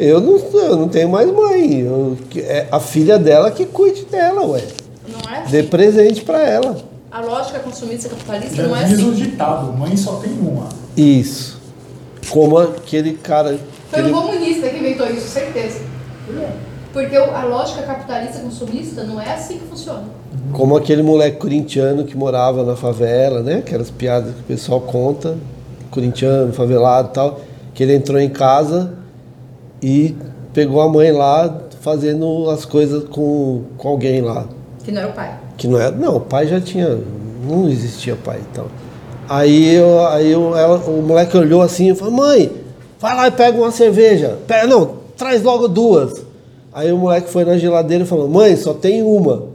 Eu 0.00 0.20
não, 0.20 0.38
eu 0.60 0.76
não 0.76 0.88
tenho 0.88 1.08
mais 1.10 1.30
mãe. 1.30 1.80
Eu- 1.80 2.16
é 2.38 2.66
a 2.72 2.80
filha 2.80 3.18
dela 3.18 3.50
que 3.50 3.66
cuide 3.66 4.06
dela, 4.06 4.46
ué. 4.46 4.62
Não 5.06 5.30
é 5.34 5.42
Dê 5.50 5.58
assim. 5.60 5.68
presente 5.68 6.22
pra 6.22 6.40
ela. 6.40 6.76
A 7.12 7.20
lógica 7.20 7.58
consumista 7.58 8.08
capitalista 8.08 8.54
Já 8.56 8.62
não 8.68 8.76
é 8.76 8.84
diz 8.84 8.98
o 9.02 9.10
assim. 9.10 9.12
ditado, 9.22 9.72
mãe 9.72 9.96
só 9.96 10.12
tem 10.16 10.32
uma. 10.32 10.68
Isso. 10.96 11.60
Como 12.30 12.56
aquele 12.58 13.14
cara. 13.14 13.58
Foi 13.90 13.98
aquele- 14.00 14.14
o 14.14 14.20
comunista 14.22 14.68
que 14.68 14.78
inventou 14.78 15.06
isso, 15.10 15.28
certeza. 15.28 15.80
Porque 16.92 17.18
o- 17.18 17.30
a 17.34 17.44
lógica 17.44 17.82
capitalista 17.82 18.38
consumista 18.40 19.04
não 19.04 19.20
é 19.20 19.34
assim 19.34 19.58
que 19.58 19.66
funciona. 19.66 20.04
Como 20.52 20.76
aquele 20.76 21.02
moleque 21.02 21.36
corintiano 21.38 22.04
que 22.04 22.16
morava 22.16 22.64
na 22.64 22.74
favela, 22.76 23.42
né? 23.42 23.56
Aquelas 23.58 23.90
piadas 23.90 24.32
que 24.34 24.40
o 24.40 24.44
pessoal 24.44 24.80
conta, 24.80 25.36
corintiano, 25.90 26.52
favelado 26.52 27.08
e 27.08 27.12
tal, 27.12 27.40
que 27.74 27.82
ele 27.82 27.94
entrou 27.94 28.18
em 28.20 28.28
casa 28.28 28.94
e 29.82 30.14
pegou 30.52 30.80
a 30.80 30.88
mãe 30.88 31.10
lá 31.12 31.62
fazendo 31.80 32.48
as 32.50 32.64
coisas 32.64 33.04
com, 33.08 33.62
com 33.78 33.88
alguém 33.88 34.20
lá. 34.20 34.46
Que 34.84 34.90
não 34.92 35.00
era 35.02 35.10
o 35.10 35.12
pai. 35.14 35.38
Que 35.56 35.66
não 35.68 35.78
era. 35.80 35.90
Não, 35.92 36.16
o 36.16 36.20
pai 36.20 36.46
já 36.46 36.60
tinha. 36.60 36.98
Não 37.48 37.68
existia 37.68 38.16
pai 38.16 38.40
então. 38.50 38.66
Aí, 39.28 39.74
eu, 39.74 40.06
aí 40.08 40.30
eu, 40.30 40.56
ela- 40.56 40.78
o 40.78 41.02
moleque 41.02 41.36
olhou 41.36 41.62
assim 41.62 41.90
e 41.90 41.94
falou, 41.94 42.12
mãe, 42.14 42.50
vai 42.98 43.14
lá 43.14 43.28
e 43.28 43.30
pega 43.30 43.56
uma 43.58 43.70
cerveja. 43.70 44.38
Pega, 44.46 44.66
não, 44.66 44.96
traz 45.16 45.42
logo 45.42 45.68
duas. 45.68 46.22
Aí 46.72 46.90
o 46.92 46.98
moleque 46.98 47.30
foi 47.30 47.44
na 47.44 47.56
geladeira 47.56 48.04
e 48.04 48.06
falou, 48.06 48.28
mãe, 48.28 48.56
só 48.56 48.74
tem 48.74 49.02
uma. 49.02 49.48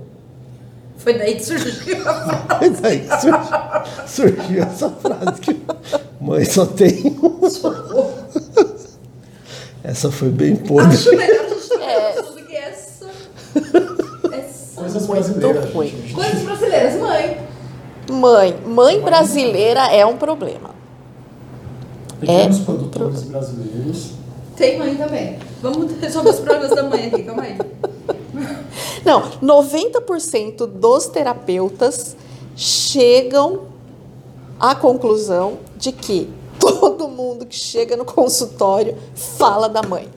Foi 0.97 1.13
daí 1.17 1.35
que 1.35 1.45
surgiu 1.45 1.97
a 2.09 2.57
Mas 2.61 2.83
aí 2.83 2.99
que 3.01 3.21
surgiu, 3.21 4.37
surgiu 4.37 4.63
essa 4.63 4.89
frase 4.89 5.39
que 5.41 5.55
mãe 6.19 6.43
só 6.45 6.65
tem 6.65 7.15
uma. 7.21 7.49
Essa 9.87 10.11
foi 10.11 10.29
bem 10.29 10.55
podre. 10.55 10.87
Acho 10.95 11.15
melhor 11.15 11.45
a 11.45 11.49
gente 11.49 11.69
ter 11.69 12.21
do 12.41 12.45
que 12.47 12.55
essa. 12.55 13.05
essa. 14.33 14.75
Coisas 14.81 15.05
brasileiras. 15.07 15.71
gente. 15.89 16.13
Coisas 16.13 16.41
brasileiras, 16.41 16.99
mãe. 16.99 17.37
Mãe, 18.11 18.55
mãe 18.65 19.01
brasileira 19.01 19.87
é 19.91 20.05
um 20.05 20.17
problema. 20.17 20.71
Pequenos 22.19 22.59
É. 22.61 22.63
produtores 22.63 23.23
brasileiros. 23.23 24.11
Tem 24.55 24.79
mãe 24.79 24.95
também. 24.95 25.37
Vamos 25.61 25.91
resolver 25.99 26.29
os 26.29 26.39
problemas 26.39 26.69
da 26.71 26.83
mãe 26.83 27.07
aqui, 27.07 27.23
calma 27.23 27.43
aí. 27.43 27.57
Não, 29.05 29.21
90% 29.41 30.65
dos 30.65 31.07
terapeutas 31.07 32.15
chegam 32.55 33.61
à 34.59 34.73
conclusão 34.73 35.59
de 35.77 35.91
que 35.91 36.29
todo 36.71 37.07
mundo 37.07 37.45
que 37.45 37.55
chega 37.55 37.95
no 37.95 38.05
consultório 38.05 38.97
fala 39.15 39.67
da 39.67 39.81
mãe. 39.83 40.09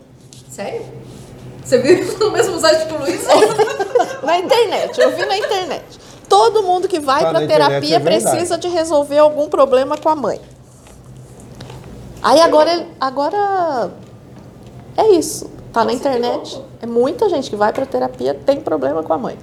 Sério? 0.51 0.83
Você 1.65 1.79
viu 1.79 2.19
no 2.19 2.31
mesmo 2.31 2.59
site 2.59 2.87
que 2.87 2.95
o 2.95 2.99
Luiz? 2.99 3.27
Na 4.23 4.39
internet, 4.39 4.99
eu 4.99 5.15
vi 5.15 5.27
na 5.27 5.37
internet. 5.37 5.85
Todo 6.29 6.63
mundo 6.63 6.89
que 6.89 7.01
vai 7.01 7.23
Tá 7.23 7.31
para 7.31 7.47
terapia 7.47 7.97
é 7.97 8.01
precisa 8.01 8.59
de 8.59 8.69
resolver 8.69 9.19
algum 9.19 9.49
problema 9.49 9.97
com 9.97 10.09
a 10.09 10.17
mãe. 10.17 10.41
Aí 12.23 12.41
agora, 12.41 12.87
agora 13.01 13.91
é 14.97 15.09
isso. 15.11 15.51
Tá 15.73 15.85
na 15.85 15.93
internet. 15.93 16.61
É 16.83 16.87
muita 16.87 17.29
gente 17.29 17.49
que 17.49 17.57
vai 17.57 17.73
para 17.73 17.87
terapia 17.87 18.35
tem 18.35 18.61
problema 18.61 19.03
com 19.03 19.13
a 19.13 19.19
mãe. 19.19 19.39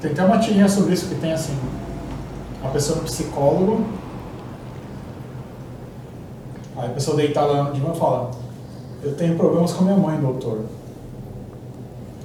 Tem 0.00 0.12
até 0.12 0.22
uma 0.22 0.38
tirinha 0.38 0.68
sobre 0.68 0.94
isso 0.94 1.08
que 1.08 1.14
tem 1.16 1.32
assim. 1.32 1.58
A 2.62 2.68
pessoa 2.68 2.98
no 2.98 3.04
psicólogo. 3.04 3.84
Aí 6.76 6.86
a 6.90 6.92
pessoa 6.92 7.16
deitada 7.16 7.62
no 7.62 7.72
divã 7.72 7.92
fala, 7.94 8.30
eu 9.02 9.14
tenho 9.14 9.36
problemas 9.36 9.72
com 9.72 9.82
a 9.84 9.86
minha 9.86 9.96
mãe, 9.96 10.18
doutor. 10.18 10.60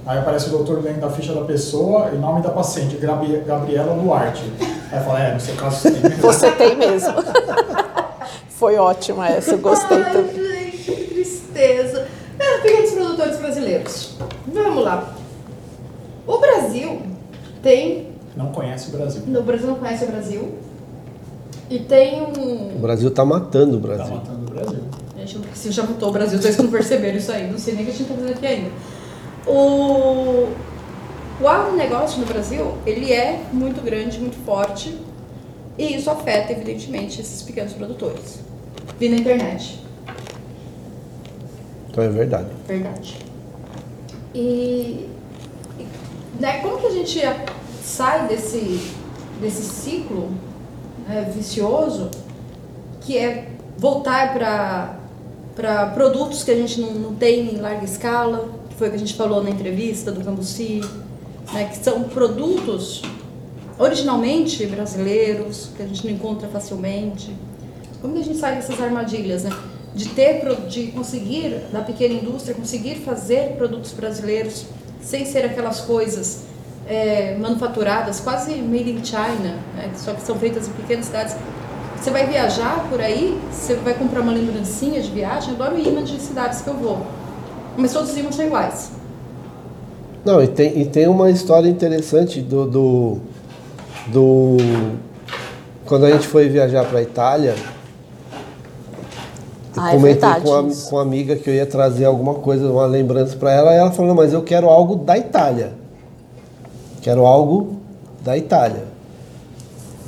Aí 0.06 0.18
aparece 0.18 0.48
o 0.48 0.50
doutor 0.50 0.82
lendo 0.82 1.04
a 1.04 1.10
ficha 1.10 1.32
da 1.34 1.42
pessoa 1.42 2.10
e 2.12 2.16
nome 2.18 2.42
da 2.42 2.50
paciente, 2.50 2.96
Gabi- 2.96 3.42
Gabriela 3.46 3.94
Duarte. 3.94 4.42
Aí 4.90 5.00
fala, 5.04 5.20
é, 5.22 5.34
no 5.34 5.40
seu 5.40 5.54
caso 5.56 5.76
você 5.76 5.90
tem 5.90 6.02
mesmo. 6.10 6.22
Você 6.22 6.50
tem 6.52 6.76
mesmo. 6.76 7.14
Foi 8.48 8.76
ótima 8.76 9.28
essa, 9.28 9.52
eu 9.52 9.58
gostei 9.58 10.02
Ai, 10.02 10.12
também. 10.12 10.70
gente, 10.72 10.78
que 10.92 11.04
tristeza. 11.14 12.08
É, 12.38 12.58
pequenos 12.58 12.90
produtores 12.92 13.36
brasileiros. 13.36 14.16
Vamos 14.46 14.82
lá. 14.84 15.14
O 16.26 16.38
Brasil 16.38 17.02
tem. 17.62 18.08
Não 18.34 18.46
conhece 18.52 18.88
o 18.88 18.92
Brasil. 18.98 19.22
O 19.26 19.42
Brasil 19.42 19.66
não 19.66 19.74
conhece 19.76 20.04
o 20.04 20.08
Brasil. 20.08 20.54
E 21.70 21.78
tem 21.78 22.20
O 22.22 22.40
um. 22.76 22.80
Brasil 22.80 23.10
tá 23.12 23.24
matando 23.24 23.76
o 23.78 23.80
Tá 23.80 23.86
Brasil. 23.86 24.14
matando 24.16 24.46
o 24.46 24.50
Brasil. 24.54 24.80
Gente, 25.16 25.38
não 25.38 25.44
se 25.54 25.70
já 25.70 25.84
mudou 25.84 26.08
o 26.08 26.12
Brasil, 26.12 26.40
vocês 26.42 26.56
não 26.56 26.68
perceberam 26.68 27.16
isso 27.18 27.30
aí. 27.30 27.48
Não 27.48 27.58
sei 27.58 27.74
nem 27.74 27.84
o 27.84 27.86
que 27.86 27.92
a 27.92 27.94
gente 27.94 28.08
tá 28.08 28.14
fazendo 28.14 28.32
aqui 28.32 28.46
ainda. 28.46 28.70
O, 29.46 30.48
o 31.40 31.48
agronegócio 31.48 32.18
no 32.20 32.26
Brasil, 32.26 32.74
ele 32.84 33.12
é 33.12 33.40
muito 33.52 33.80
grande, 33.84 34.18
muito 34.18 34.36
forte. 34.44 34.98
E 35.78 35.94
isso 35.96 36.10
afeta, 36.10 36.52
evidentemente, 36.52 37.20
esses 37.20 37.40
pequenos 37.42 37.72
produtores. 37.72 38.40
Vi 38.98 39.08
na 39.08 39.16
internet. 39.18 39.80
Então 41.88 42.02
é 42.02 42.08
verdade. 42.08 42.48
Verdade. 42.66 43.16
E, 44.34 45.06
e, 45.78 45.86
né, 46.40 46.58
como 46.60 46.78
que 46.78 46.86
a 46.86 46.90
gente 46.90 47.20
sai 47.82 48.26
desse, 48.28 48.90
desse 49.40 49.62
ciclo 49.62 50.30
né, 51.10 51.30
vicioso 51.34 52.08
que 53.00 53.18
é 53.18 53.48
voltar 53.76 54.32
para 55.54 55.86
produtos 55.86 56.44
que 56.44 56.50
a 56.50 56.54
gente 56.54 56.80
não, 56.80 56.92
não 56.92 57.14
tem 57.14 57.54
em 57.54 57.56
larga 57.56 57.84
escala, 57.84 58.48
que 58.68 58.76
foi 58.76 58.86
o 58.86 58.90
que 58.90 58.96
a 58.96 59.00
gente 59.00 59.14
falou 59.14 59.42
na 59.42 59.50
entrevista 59.50 60.12
do 60.12 60.24
Cambuci, 60.24 60.80
né, 61.52 61.64
que 61.64 61.76
são 61.82 62.04
produtos 62.04 63.02
originalmente 63.76 64.64
brasileiros, 64.66 65.70
que 65.76 65.82
a 65.82 65.86
gente 65.86 66.06
não 66.06 66.12
encontra 66.12 66.46
facilmente. 66.48 67.34
Como 68.00 68.14
que 68.14 68.20
a 68.20 68.24
gente 68.24 68.38
sai 68.38 68.54
dessas 68.54 68.80
armadilhas, 68.80 69.42
né? 69.44 69.50
De 69.94 70.08
ter, 70.10 70.44
de 70.68 70.88
conseguir, 70.88 71.66
da 71.72 71.80
pequena 71.80 72.14
indústria, 72.14 72.54
conseguir 72.54 72.96
fazer 72.96 73.56
produtos 73.56 73.92
brasileiros 73.92 74.66
sem 75.02 75.24
ser 75.24 75.44
aquelas 75.44 75.80
coisas 75.80 76.44
é, 76.90 77.36
manufaturadas, 77.38 78.18
quase 78.20 78.56
made 78.56 78.90
in 78.90 79.04
China, 79.04 79.54
né? 79.76 79.90
só 79.96 80.12
que 80.12 80.22
são 80.22 80.34
feitas 80.36 80.66
em 80.68 80.72
pequenas 80.72 81.06
cidades. 81.06 81.36
Você 81.96 82.10
vai 82.10 82.26
viajar 82.26 82.86
por 82.90 83.00
aí, 83.00 83.38
você 83.52 83.74
vai 83.76 83.94
comprar 83.94 84.22
uma 84.22 84.32
lembrancinha 84.32 85.00
de 85.00 85.10
viagem, 85.10 85.50
eu 85.50 85.62
adoro 85.62 85.78
imã 85.78 86.02
de 86.02 86.18
cidades 86.18 86.62
que 86.62 86.68
eu 86.68 86.74
vou. 86.74 86.98
Mas 87.76 87.92
todos 87.92 88.10
os 88.10 88.16
imãs 88.16 88.34
são 88.34 88.44
iguais. 88.44 88.90
Não, 90.24 90.42
e 90.42 90.48
tem, 90.48 90.80
e 90.80 90.84
tem 90.86 91.06
uma 91.06 91.30
história 91.30 91.68
interessante 91.68 92.40
do, 92.40 92.66
do, 92.66 93.18
do- 94.08 94.56
Quando 95.86 96.06
a 96.06 96.10
gente 96.10 96.26
foi 96.26 96.48
viajar 96.48 96.84
para 96.86 96.98
a 96.98 97.02
Itália, 97.02 97.54
eu 99.76 99.82
Ah, 99.82 99.88
é 99.90 99.92
comentei 99.92 100.28
verdade 100.28 100.44
com, 100.44 100.54
a, 100.54 100.62
com 100.90 100.98
a 100.98 101.02
amiga 101.02 101.36
que 101.36 101.48
eu 101.48 101.54
ia 101.54 101.66
trazer 101.66 102.04
alguma 102.04 102.34
coisa, 102.34 102.68
uma 102.70 102.86
lembrança 102.86 103.36
para 103.36 103.52
ela, 103.52 103.72
e 103.72 103.76
ela 103.76 103.90
falou, 103.92 104.08
"Não, 104.08 104.14
mas 104.14 104.32
eu 104.32 104.42
quero 104.42 104.68
algo 104.68 104.96
da 104.96 105.16
Itália. 105.16 105.79
Quero 107.02 107.26
algo 107.26 107.76
da 108.22 108.36
Itália. 108.36 108.84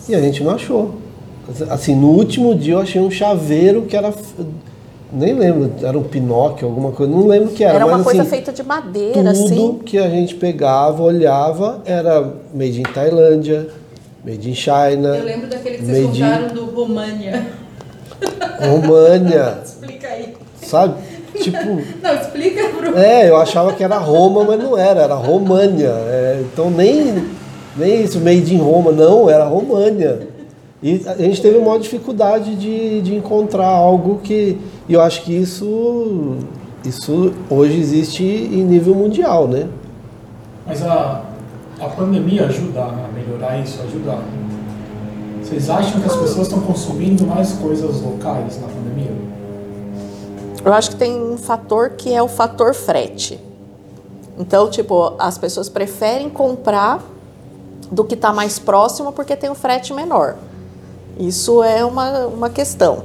E 0.08 0.14
a 0.14 0.20
gente 0.20 0.42
não 0.42 0.52
achou. 0.52 0.94
Assim, 1.70 1.94
no 1.94 2.08
último 2.08 2.54
dia 2.54 2.74
eu 2.74 2.80
achei 2.80 3.00
um 3.00 3.10
chaveiro 3.10 3.82
que 3.82 3.96
era. 3.96 4.12
Nem 5.12 5.34
lembro, 5.34 5.70
era 5.82 5.98
um 5.98 6.02
Pinóquio, 6.02 6.66
alguma 6.66 6.90
coisa, 6.92 7.12
não 7.12 7.26
lembro 7.26 7.50
o 7.50 7.52
que 7.52 7.62
era. 7.62 7.74
Era 7.74 7.86
uma 7.86 7.98
mas, 7.98 8.04
coisa 8.04 8.22
assim, 8.22 8.30
feita 8.30 8.50
de 8.50 8.62
madeira, 8.62 9.14
tudo 9.14 9.28
assim. 9.30 9.78
que 9.84 9.98
a 9.98 10.08
gente 10.08 10.34
pegava, 10.36 11.02
olhava, 11.02 11.82
era 11.84 12.32
made 12.54 12.80
in 12.80 12.84
Tailândia, 12.84 13.68
made 14.24 14.50
in 14.50 14.54
China, 14.54 15.14
Eu 15.14 15.24
lembro 15.24 15.48
daquele 15.48 15.78
que 15.78 15.84
vocês 15.84 16.18
Made 16.18 16.54
do 16.54 16.64
România. 16.64 17.46
România, 18.58 19.58
Explica 19.64 20.08
aí. 20.08 20.34
sabe? 20.62 20.94
Tipo, 21.34 21.80
Não, 22.02 22.14
explica 22.14 22.68
pro. 22.68 22.96
é, 22.98 23.28
eu 23.28 23.36
achava 23.36 23.72
que 23.72 23.82
era 23.82 23.98
Roma, 23.98 24.44
mas 24.44 24.58
não 24.58 24.76
era, 24.76 25.02
era 25.02 25.14
România. 25.14 25.88
É, 25.88 26.42
então 26.44 26.70
nem, 26.70 27.24
nem 27.76 28.02
isso, 28.02 28.20
made 28.20 28.54
in 28.54 28.58
Roma, 28.58 28.92
não, 28.92 29.28
era 29.30 29.44
România. 29.44 30.28
E 30.82 31.00
a 31.06 31.14
gente 31.14 31.40
teve 31.40 31.56
uma 31.58 31.78
dificuldade 31.78 32.56
de, 32.56 33.00
de 33.02 33.14
encontrar 33.14 33.68
algo 33.68 34.20
que. 34.22 34.58
E 34.88 34.92
eu 34.94 35.00
acho 35.00 35.22
que 35.22 35.32
isso, 35.32 36.38
isso 36.84 37.32
hoje 37.48 37.78
existe 37.78 38.24
em 38.24 38.64
nível 38.64 38.94
mundial, 38.94 39.46
né? 39.46 39.68
Mas 40.66 40.82
a, 40.82 41.22
a 41.80 41.86
pandemia 41.86 42.46
ajuda 42.46 42.82
a 42.82 43.08
melhorar 43.14 43.58
isso? 43.60 43.80
Ajuda? 43.82 44.18
Vocês 45.40 45.70
acham 45.70 46.00
que 46.00 46.06
as 46.06 46.16
pessoas 46.16 46.46
estão 46.48 46.60
consumindo 46.60 47.26
mais 47.26 47.52
coisas 47.52 48.00
locais 48.00 48.60
na 48.60 48.66
pandemia? 48.66 49.12
Eu 50.64 50.72
acho 50.72 50.90
que 50.90 50.96
tem 50.96 51.20
um 51.20 51.36
fator 51.36 51.90
que 51.90 52.12
é 52.12 52.22
o 52.22 52.28
fator 52.28 52.74
frete. 52.74 53.40
Então, 54.38 54.70
tipo, 54.70 55.14
as 55.18 55.36
pessoas 55.36 55.68
preferem 55.68 56.30
comprar 56.30 57.02
do 57.90 58.04
que 58.04 58.14
está 58.14 58.32
mais 58.32 58.58
próximo 58.58 59.12
porque 59.12 59.36
tem 59.36 59.50
o 59.50 59.54
frete 59.54 59.92
menor. 59.92 60.36
Isso 61.18 61.62
é 61.62 61.84
uma, 61.84 62.26
uma 62.26 62.50
questão. 62.50 63.04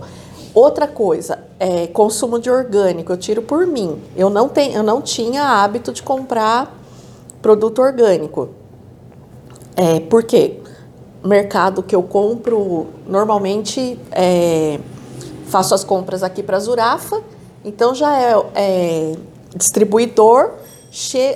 Outra 0.53 0.87
coisa, 0.87 1.39
é 1.59 1.87
consumo 1.87 2.39
de 2.39 2.49
orgânico. 2.49 3.11
Eu 3.11 3.17
tiro 3.17 3.41
por 3.41 3.65
mim. 3.65 4.01
Eu 4.15 4.29
não, 4.29 4.47
tenho, 4.47 4.73
eu 4.75 4.83
não 4.83 5.01
tinha 5.01 5.43
hábito 5.43 5.91
de 5.91 6.01
comprar 6.03 6.75
produto 7.41 7.81
orgânico. 7.81 8.49
É, 9.75 9.99
por 9.99 10.23
quê? 10.23 10.59
Mercado 11.23 11.83
que 11.83 11.95
eu 11.95 12.03
compro, 12.03 12.87
normalmente 13.05 13.99
é, 14.11 14.79
faço 15.47 15.73
as 15.73 15.83
compras 15.83 16.23
aqui 16.23 16.41
para 16.41 16.59
Zurafa, 16.59 17.21
então 17.63 17.93
já 17.93 18.17
é, 18.17 18.33
é 18.55 19.15
distribuidor. 19.55 20.51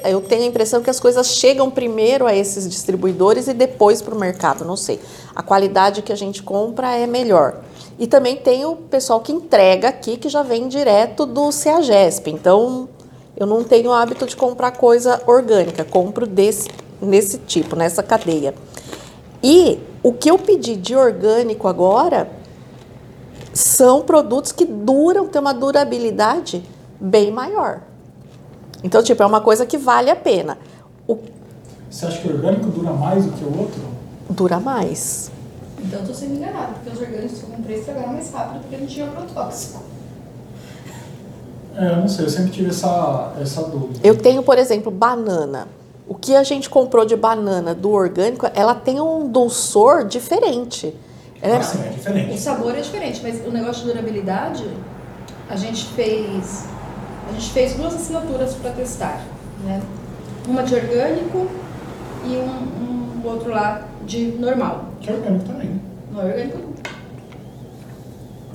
Eu 0.03 0.21
tenho 0.21 0.43
a 0.43 0.45
impressão 0.45 0.81
que 0.81 0.89
as 0.89 0.99
coisas 0.99 1.35
chegam 1.35 1.69
primeiro 1.69 2.25
a 2.25 2.35
esses 2.35 2.67
distribuidores 2.67 3.47
e 3.47 3.53
depois 3.53 4.01
para 4.01 4.15
o 4.15 4.19
mercado, 4.19 4.65
não 4.65 4.75
sei. 4.75 4.99
A 5.35 5.43
qualidade 5.43 6.01
que 6.01 6.11
a 6.11 6.15
gente 6.15 6.41
compra 6.41 6.95
é 6.95 7.05
melhor. 7.05 7.61
E 7.99 8.07
também 8.07 8.37
tem 8.37 8.65
o 8.65 8.75
pessoal 8.75 9.19
que 9.19 9.31
entrega 9.31 9.89
aqui, 9.89 10.17
que 10.17 10.29
já 10.29 10.41
vem 10.41 10.67
direto 10.67 11.25
do 11.25 11.51
CEAGESP. 11.51 12.31
Então, 12.31 12.89
eu 13.37 13.45
não 13.45 13.63
tenho 13.63 13.89
o 13.89 13.93
hábito 13.93 14.25
de 14.25 14.35
comprar 14.35 14.71
coisa 14.71 15.21
orgânica, 15.27 15.83
compro 15.83 16.25
desse, 16.25 16.69
nesse 17.01 17.37
tipo, 17.37 17.75
nessa 17.75 18.01
cadeia. 18.01 18.55
E 19.43 19.79
o 20.01 20.13
que 20.13 20.31
eu 20.31 20.39
pedi 20.39 20.75
de 20.75 20.95
orgânico 20.95 21.67
agora 21.67 22.29
são 23.53 24.01
produtos 24.01 24.51
que 24.51 24.65
duram, 24.65 25.27
têm 25.27 25.41
uma 25.41 25.53
durabilidade 25.53 26.63
bem 26.99 27.31
maior. 27.31 27.81
Então, 28.83 29.03
tipo, 29.03 29.21
é 29.21 29.25
uma 29.25 29.41
coisa 29.41 29.65
que 29.65 29.77
vale 29.77 30.09
a 30.09 30.15
pena. 30.15 30.57
O... 31.07 31.17
Você 31.89 32.05
acha 32.05 32.21
que 32.21 32.27
o 32.27 32.35
orgânico 32.35 32.67
dura 32.67 32.91
mais 32.91 33.25
do 33.25 33.31
que 33.31 33.43
o 33.43 33.59
outro? 33.59 33.81
Dura 34.29 34.59
mais. 34.59 35.31
Então 35.83 35.99
eu 35.99 36.07
tô 36.07 36.13
sendo 36.13 36.35
enganada, 36.35 36.73
porque 36.73 36.89
os 36.89 37.01
orgânicos 37.01 37.39
que 37.39 37.43
eu 37.43 37.49
comprei 37.49 37.79
estragaram 37.79 38.13
mais 38.13 38.31
rápido 38.31 38.61
porque 38.61 38.77
não 38.77 38.87
tinha 38.87 39.07
agrotóxico. 39.07 39.83
É, 41.75 41.91
eu 41.91 41.97
não 41.97 42.07
sei, 42.07 42.25
eu 42.25 42.29
sempre 42.29 42.51
tive 42.51 42.69
essa, 42.69 43.33
essa 43.41 43.63
dúvida. 43.63 43.99
Eu 44.03 44.17
tenho, 44.17 44.43
por 44.43 44.57
exemplo, 44.57 44.91
banana. 44.91 45.67
O 46.07 46.15
que 46.15 46.35
a 46.35 46.43
gente 46.43 46.69
comprou 46.69 47.05
de 47.05 47.15
banana 47.15 47.73
do 47.73 47.91
orgânico, 47.91 48.49
ela 48.53 48.75
tem 48.75 48.99
um 48.99 49.27
dulçor 49.29 50.05
diferente. 50.05 50.93
Ela 51.41 51.63
sim, 51.63 51.79
é 51.83 51.89
diferente. 51.89 52.33
O 52.33 52.37
sabor 52.37 52.77
é 52.77 52.81
diferente, 52.81 53.19
mas 53.23 53.45
o 53.45 53.51
negócio 53.51 53.83
de 53.83 53.89
durabilidade, 53.89 54.69
a 55.49 55.55
gente 55.55 55.85
fez, 55.87 56.65
a 57.27 57.33
gente 57.33 57.51
fez 57.51 57.73
duas 57.73 57.95
assinaturas 57.95 58.53
para 58.55 58.71
testar, 58.71 59.21
né? 59.63 59.81
Uma 60.47 60.63
de 60.63 60.75
orgânico 60.75 61.47
e 62.25 62.37
um, 62.37 63.21
um 63.23 63.27
outro 63.27 63.49
lá 63.49 63.87
de 64.05 64.27
normal. 64.39 64.89
Que 64.99 65.09
é 65.09 65.13
orgânico 65.13 65.45
também. 65.45 65.69
Né? 65.69 65.79
Não 66.11 66.21
é 66.21 66.25
orgânico 66.25 66.57
não. 66.57 66.71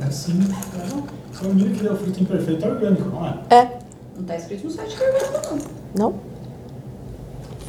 É 0.06 0.10
sim. 0.10 0.38
Não. 0.38 1.04
Só 1.32 1.48
me 1.48 1.70
que 1.70 1.86
o 1.86 1.96
fruto 1.96 2.22
imperfeito 2.22 2.64
é 2.64 2.68
orgânico, 2.68 3.08
não 3.08 3.26
é? 3.26 3.38
É. 3.50 3.78
Não 4.14 4.22
está 4.22 4.36
escrito 4.36 4.64
no 4.64 4.70
site 4.70 4.96
que 4.96 5.02
é 5.02 5.06
orgânico, 5.06 5.56
não. 5.94 6.12
Não? 6.12 6.20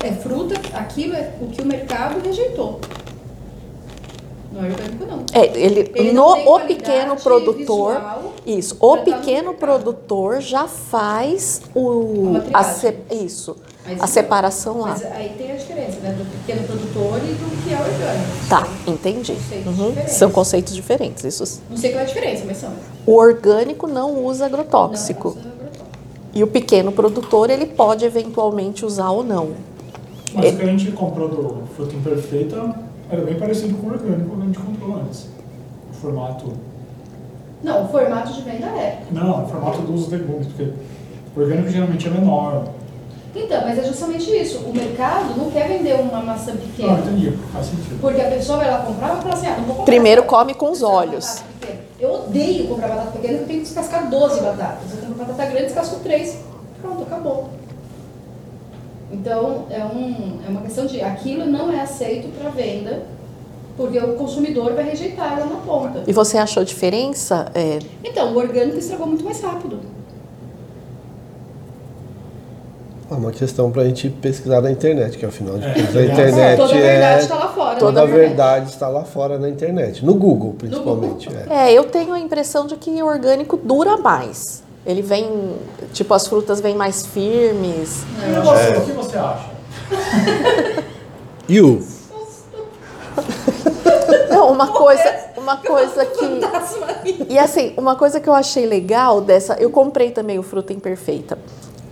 É 0.03 0.11
fruta, 0.11 0.55
aquilo 0.77 1.15
é 1.15 1.33
o 1.41 1.47
que 1.47 1.61
o 1.61 1.65
mercado 1.65 2.21
rejeitou. 2.23 2.79
Não 4.57 4.65
é 4.65 4.69
orgânico, 4.71 5.05
não. 5.05 5.23
É, 5.33 5.45
ele, 5.55 5.91
ele 5.93 6.13
no 6.13 6.25
o 6.25 6.59
pequeno 6.61 7.15
produtor, 7.15 8.01
isso, 8.45 8.75
o 8.79 8.97
pequeno 8.97 9.53
produtor 9.53 10.41
já 10.41 10.67
faz 10.67 11.61
o 11.75 12.37
a, 12.51 12.61
a 12.61 13.15
isso 13.15 13.55
mas, 13.85 14.01
a 14.01 14.07
separação 14.07 14.79
lá. 14.79 14.89
Mas 14.89 15.05
aí 15.05 15.29
tem 15.37 15.51
a 15.51 15.55
diferença, 15.55 15.99
né? 15.99 16.11
Do 16.17 16.25
pequeno 16.25 16.67
produtor 16.67 17.19
e 17.23 17.33
do 17.33 17.63
que 17.63 17.73
é 17.73 17.79
orgânico. 17.79 18.49
Tá, 18.49 18.67
entendi. 18.87 19.33
Conceitos 19.33 19.79
uhum. 19.79 20.07
São 20.07 20.31
conceitos 20.31 20.73
diferentes. 20.73 21.23
Isso... 21.23 21.61
Não 21.69 21.77
sei 21.77 21.91
qual 21.91 21.99
é 21.99 22.03
a 22.03 22.07
diferença, 22.07 22.43
mas 22.45 22.57
são. 22.57 22.71
O 23.05 23.13
orgânico 23.13 23.85
não 23.85 24.25
usa 24.25 24.47
agrotóxico. 24.47 25.29
Não, 25.29 25.37
usa 25.37 25.49
agrotóxico. 25.49 25.97
E 26.33 26.43
o 26.43 26.47
pequeno 26.47 26.91
produtor, 26.91 27.51
ele 27.51 27.67
pode 27.67 28.03
eventualmente 28.05 28.85
usar 28.85 29.11
ou 29.11 29.23
não. 29.23 29.51
Mas 30.33 30.53
o 30.53 30.57
que 30.57 30.63
a 30.63 30.65
gente 30.65 30.91
comprou 30.91 31.29
do 31.29 31.67
Fruta 31.75 31.95
Imperfeita 31.95 32.86
era 33.09 33.21
bem 33.21 33.35
parecido 33.35 33.75
com 33.75 33.87
o 33.87 33.91
orgânico 33.91 34.35
que 34.35 34.41
a 34.41 34.45
gente 34.45 34.59
comprou 34.59 34.97
antes. 34.97 35.27
O 35.89 35.93
formato. 35.93 36.53
Não, 37.63 37.85
o 37.85 37.87
formato 37.87 38.33
de 38.33 38.41
venda 38.41 38.67
é. 38.67 39.03
Não, 39.11 39.43
o 39.43 39.47
formato 39.47 39.81
dos 39.81 40.09
legumes, 40.09 40.47
porque 40.47 40.71
o 41.35 41.39
orgânico 41.39 41.69
geralmente 41.69 42.07
é 42.07 42.11
menor 42.11 42.65
então, 43.35 43.61
mas 43.61 43.77
é 43.77 43.83
justamente 43.83 44.29
isso. 44.31 44.59
O 44.59 44.73
mercado 44.73 45.37
não 45.37 45.51
quer 45.51 45.67
vender 45.67 45.93
uma 45.99 46.21
maçã 46.21 46.55
pequena. 46.55 46.95
Ah, 46.95 46.99
entendi. 46.99 47.37
Faz 47.53 47.67
sentido. 47.67 47.99
Porque 48.01 48.21
a 48.21 48.29
pessoa 48.29 48.57
vai 48.57 48.71
lá 48.71 48.79
comprar 48.79 49.17
e 49.17 49.21
fala 49.21 49.33
assim, 49.33 49.47
ah, 49.47 49.57
não 49.57 49.65
vou 49.65 49.75
comprar. 49.75 49.85
Primeiro 49.85 50.23
come 50.23 50.53
com 50.53 50.71
os 50.71 50.81
olhos. 50.81 51.43
Eu 51.99 52.13
odeio 52.13 52.67
comprar 52.67 52.89
batata 52.89 53.11
pequena 53.11 53.37
porque 53.39 53.43
eu 53.43 53.47
tenho 53.47 53.59
que 53.59 53.65
descascar 53.65 54.09
12 54.09 54.41
batatas. 54.41 54.91
Eu 54.91 55.07
compro 55.07 55.25
batata 55.25 55.45
grande, 55.45 55.65
descasco 55.65 55.99
3. 55.99 56.37
Pronto, 56.81 57.03
acabou. 57.03 57.49
Então, 59.11 59.65
é, 59.69 59.83
um, 59.83 60.39
é 60.45 60.49
uma 60.49 60.61
questão 60.61 60.85
de 60.85 61.01
aquilo 61.01 61.45
não 61.45 61.71
é 61.71 61.79
aceito 61.79 62.27
para 62.37 62.49
venda, 62.49 63.03
porque 63.77 63.97
o 63.99 64.15
consumidor 64.15 64.73
vai 64.73 64.83
rejeitar 64.83 65.37
ela 65.37 65.45
na 65.45 65.57
ponta. 65.57 66.03
E 66.05 66.11
você 66.11 66.37
achou 66.37 66.63
diferença? 66.63 67.49
É... 67.53 67.79
Então, 68.03 68.33
o 68.33 68.37
orgânico 68.37 68.77
estragou 68.77 69.07
muito 69.07 69.23
mais 69.23 69.39
rápido. 69.41 69.79
É 73.09 73.13
uma 73.13 73.31
questão 73.31 73.71
para 73.71 73.83
a 73.83 73.85
gente 73.85 74.09
pesquisar 74.09 74.59
na 74.59 74.69
internet, 74.69 75.17
que 75.17 75.25
afinal 75.25 75.57
de 75.57 75.65
é, 75.65 75.73
contas 75.73 75.95
é, 75.95 75.99
a 75.99 76.05
internet 76.05 76.57
toda 76.57 76.73
a 76.73 76.81
verdade 76.81 77.15
é, 77.15 77.21
está 77.21 77.35
lá 77.35 77.47
fora. 77.47 77.79
Toda 77.79 78.01
a 78.01 78.05
verdade 78.05 78.69
está 78.69 78.87
lá 78.89 79.03
fora 79.05 79.39
na 79.39 79.47
internet, 79.47 80.03
no 80.03 80.13
Google 80.13 80.55
principalmente. 80.57 81.29
No 81.29 81.35
Google. 81.35 81.53
É. 81.55 81.69
é, 81.69 81.73
eu 81.73 81.85
tenho 81.85 82.13
a 82.13 82.19
impressão 82.19 82.67
de 82.67 82.75
que 82.75 83.01
o 83.01 83.05
orgânico 83.05 83.55
dura 83.55 83.95
mais. 83.95 84.61
Ele 84.87 85.01
vem, 85.01 85.57
tipo, 85.91 86.13
as 86.13 86.25
frutas 86.25 86.61
vêm 86.61 86.73
mais 86.73 87.05
firmes. 87.05 88.03
E 88.25 88.39
você, 88.39 88.73
é. 88.73 88.77
o 88.77 88.85
que 88.85 88.91
você 88.93 89.17
acha? 89.17 89.49
You. 91.49 91.85
Não, 94.29 94.51
uma 94.51 94.67
coisa, 94.67 95.15
uma 95.35 95.57
coisa 95.57 96.05
que. 96.07 97.25
E 97.29 97.37
assim, 97.37 97.73
uma 97.77 97.97
coisa 97.97 98.21
que 98.21 98.29
eu 98.29 98.33
achei 98.33 98.65
legal 98.65 99.19
dessa. 99.19 99.55
Eu 99.55 99.69
comprei 99.69 100.11
também 100.11 100.39
o 100.39 100.43
Fruta 100.43 100.71
Imperfeita. 100.71 101.37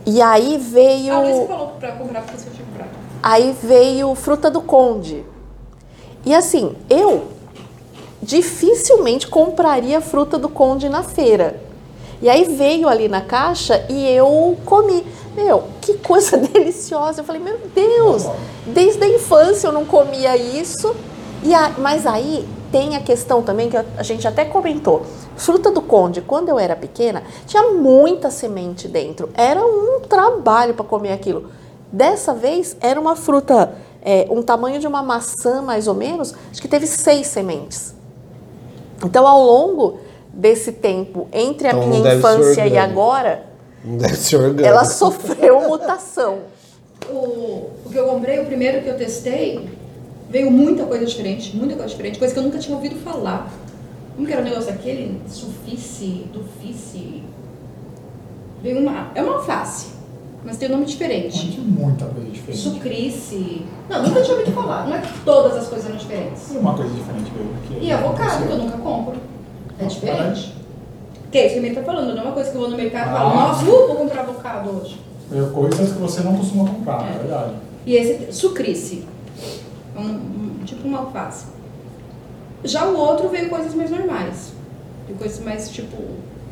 E 0.06 0.22
aí 0.22 0.58
veio. 0.58 1.14
A 1.14 1.20
Luísa 1.22 1.48
falou 1.48 1.68
pra 1.80 1.92
comprar 1.94 2.22
porque 2.22 2.38
você 2.38 2.50
tinha 2.50 2.66
comprado. 2.66 2.90
Aí 3.22 3.56
veio 3.62 4.16
Fruta 4.16 4.50
do 4.50 4.62
Conde. 4.62 5.26
E 6.26 6.34
assim, 6.34 6.76
eu 6.90 7.28
dificilmente 8.22 9.28
compraria 9.28 10.02
fruta 10.02 10.38
do 10.38 10.50
Conde 10.50 10.90
na 10.90 11.04
feira. 11.04 11.65
E 12.26 12.30
aí 12.30 12.44
veio 12.46 12.90
ali 12.90 13.08
na 13.08 13.22
caixa 13.22 13.86
e 13.88 14.10
eu 14.10 14.58
comi. 14.66 15.06
Meu, 15.36 15.66
que 15.80 15.94
coisa 16.02 16.36
deliciosa. 16.36 17.22
Eu 17.22 17.24
falei, 17.24 17.40
meu 17.40 17.56
Deus, 17.76 18.24
desde 18.66 19.04
a 19.04 19.08
infância 19.08 19.68
eu 19.68 19.72
não 19.72 19.86
comia 19.86 20.36
isso. 20.36 20.96
E 21.44 21.54
a, 21.54 21.76
mas 21.78 22.08
aí 22.08 22.44
tem 22.72 22.96
a 22.96 23.00
questão 23.00 23.44
também 23.44 23.70
que 23.70 23.78
a 23.78 24.02
gente 24.02 24.28
até 24.28 24.44
comentou. 24.44 25.04
Fruta 25.36 25.70
do 25.70 25.84
Conde, 25.84 26.20
quando 26.20 26.50
eu 26.50 26.58
era 26.58 26.76
pequena, 26.76 27.22
tinha 27.46 27.62
muita 27.74 28.32
semente 28.32 28.88
dentro. 28.88 29.30
Era 29.36 29.64
um 29.64 30.00
trabalho 30.00 30.74
para 30.74 30.84
comer 30.84 31.12
aquilo. 31.12 31.52
Dessa 31.92 32.34
vez 32.34 32.76
era 32.82 33.00
uma 33.00 33.16
fruta, 33.16 33.76
é, 34.02 34.26
um 34.32 34.42
tamanho 34.42 34.80
de 34.80 34.88
uma 34.88 35.04
maçã 35.04 35.62
mais 35.62 35.88
ou 35.88 35.94
menos, 35.94 36.34
acho 36.50 36.60
que 36.60 36.68
teve 36.68 36.88
seis 36.88 37.28
sementes. 37.28 37.94
Então, 39.04 39.28
ao 39.28 39.44
longo 39.44 40.00
desse 40.36 40.74
tempo, 40.74 41.28
entre 41.32 41.68
a 41.68 41.72
então, 41.72 41.88
minha 41.88 42.16
infância 42.16 42.68
e 42.68 42.78
agora, 42.78 43.44
ela 44.64 44.84
sofreu 44.84 45.62
mutação. 45.62 46.40
O, 47.10 47.70
o 47.86 47.90
que 47.90 47.98
eu 47.98 48.06
comprei, 48.06 48.40
o 48.40 48.45
primeiro 48.45 48.82
que 48.82 48.90
eu 48.90 48.98
testei, 48.98 49.70
veio 50.30 50.52
muita 50.52 50.86
coisa 50.86 51.06
diferente, 51.06 51.56
muita 51.56 51.76
coisa 51.76 51.90
diferente, 51.90 52.20
coisa 52.20 52.34
que 52.34 52.40
eu 52.40 52.44
nunca 52.44 52.60
tinha 52.60 52.76
ouvido 52.76 52.95
falar. 52.98 53.49
Como 54.16 54.28
que 54.28 54.34
era 54.34 54.41
o 54.41 54.45
negócio 54.45 54.72
aquele? 54.72 55.22
Sulfice, 55.28 56.26
dufice. 56.34 57.24
Veio 58.62 58.80
uma. 58.80 59.12
É 59.14 59.22
uma 59.22 59.36
alface, 59.36 59.88
mas 60.44 60.57
tem 60.57 60.70
um 60.70 60.72
nome 60.72 60.86
diferente. 60.86 61.52
Tem 61.52 61.64
muita 61.64 62.06
coisa 62.06 62.30
diferente. 62.30 62.60
Sucrice. 62.60 63.66
Não, 63.90 64.03
nunca 64.03 64.22
tinha 64.22 64.38
ouvido 64.38 64.53
falar. 64.53 64.88
Não 64.88 64.95
é 64.95 65.02
que 65.02 65.20
todas 65.26 65.57
as 65.57 65.68
coisas 65.68 65.88
eram 65.88 65.98
diferentes. 65.98 66.52
E 66.52 66.57
uma 66.57 66.74
coisa 66.74 66.94
diferente 66.94 67.32
veio. 67.70 67.84
E 67.84 67.91
avocado, 67.91 68.48
que 68.48 68.52
eu 68.52 68.57
nunca 68.57 68.78
compro. 68.78 69.35
É 69.80 69.86
diferente. 69.86 70.56
Que 71.32 71.38
é 71.38 71.46
isso 71.48 71.60
que 71.60 71.66
ele 71.66 71.76
tá 71.76 71.84
falando, 71.84 72.14
não 72.14 72.22
é 72.22 72.26
uma 72.26 72.32
coisa 72.32 72.50
que 72.50 72.56
eu 72.56 72.62
vou 72.62 72.70
no 72.70 72.78
mercado 72.78 73.10
e 73.10 73.12
falo, 73.12 73.30
ah. 73.30 73.48
nossa, 73.48 73.64
uh, 73.66 73.88
vou 73.88 73.96
comprar 73.96 74.22
avocado 74.22 74.70
hoje. 74.70 75.00
É, 75.32 75.50
coisas 75.52 75.92
que 75.92 76.00
você 76.00 76.22
não 76.22 76.38
costuma 76.38 76.70
comprar, 76.70 77.10
é, 77.10 77.18
verdade. 77.18 77.54
E 77.86 77.96
esse 77.96 78.32
sucrice, 78.32 79.06
um, 79.98 80.02
um, 80.02 80.60
tipo 80.66 80.88
uma 80.88 81.00
alface. 81.00 81.48
Já 82.64 82.86
o 82.86 82.98
outro 82.98 83.30
veio 83.30 83.50
coisas 83.50 83.74
mais 83.74 83.92
normais. 83.92 84.54
De 85.08 85.14
coisas 85.14 85.44
mais 85.44 85.70
tipo 85.70 85.98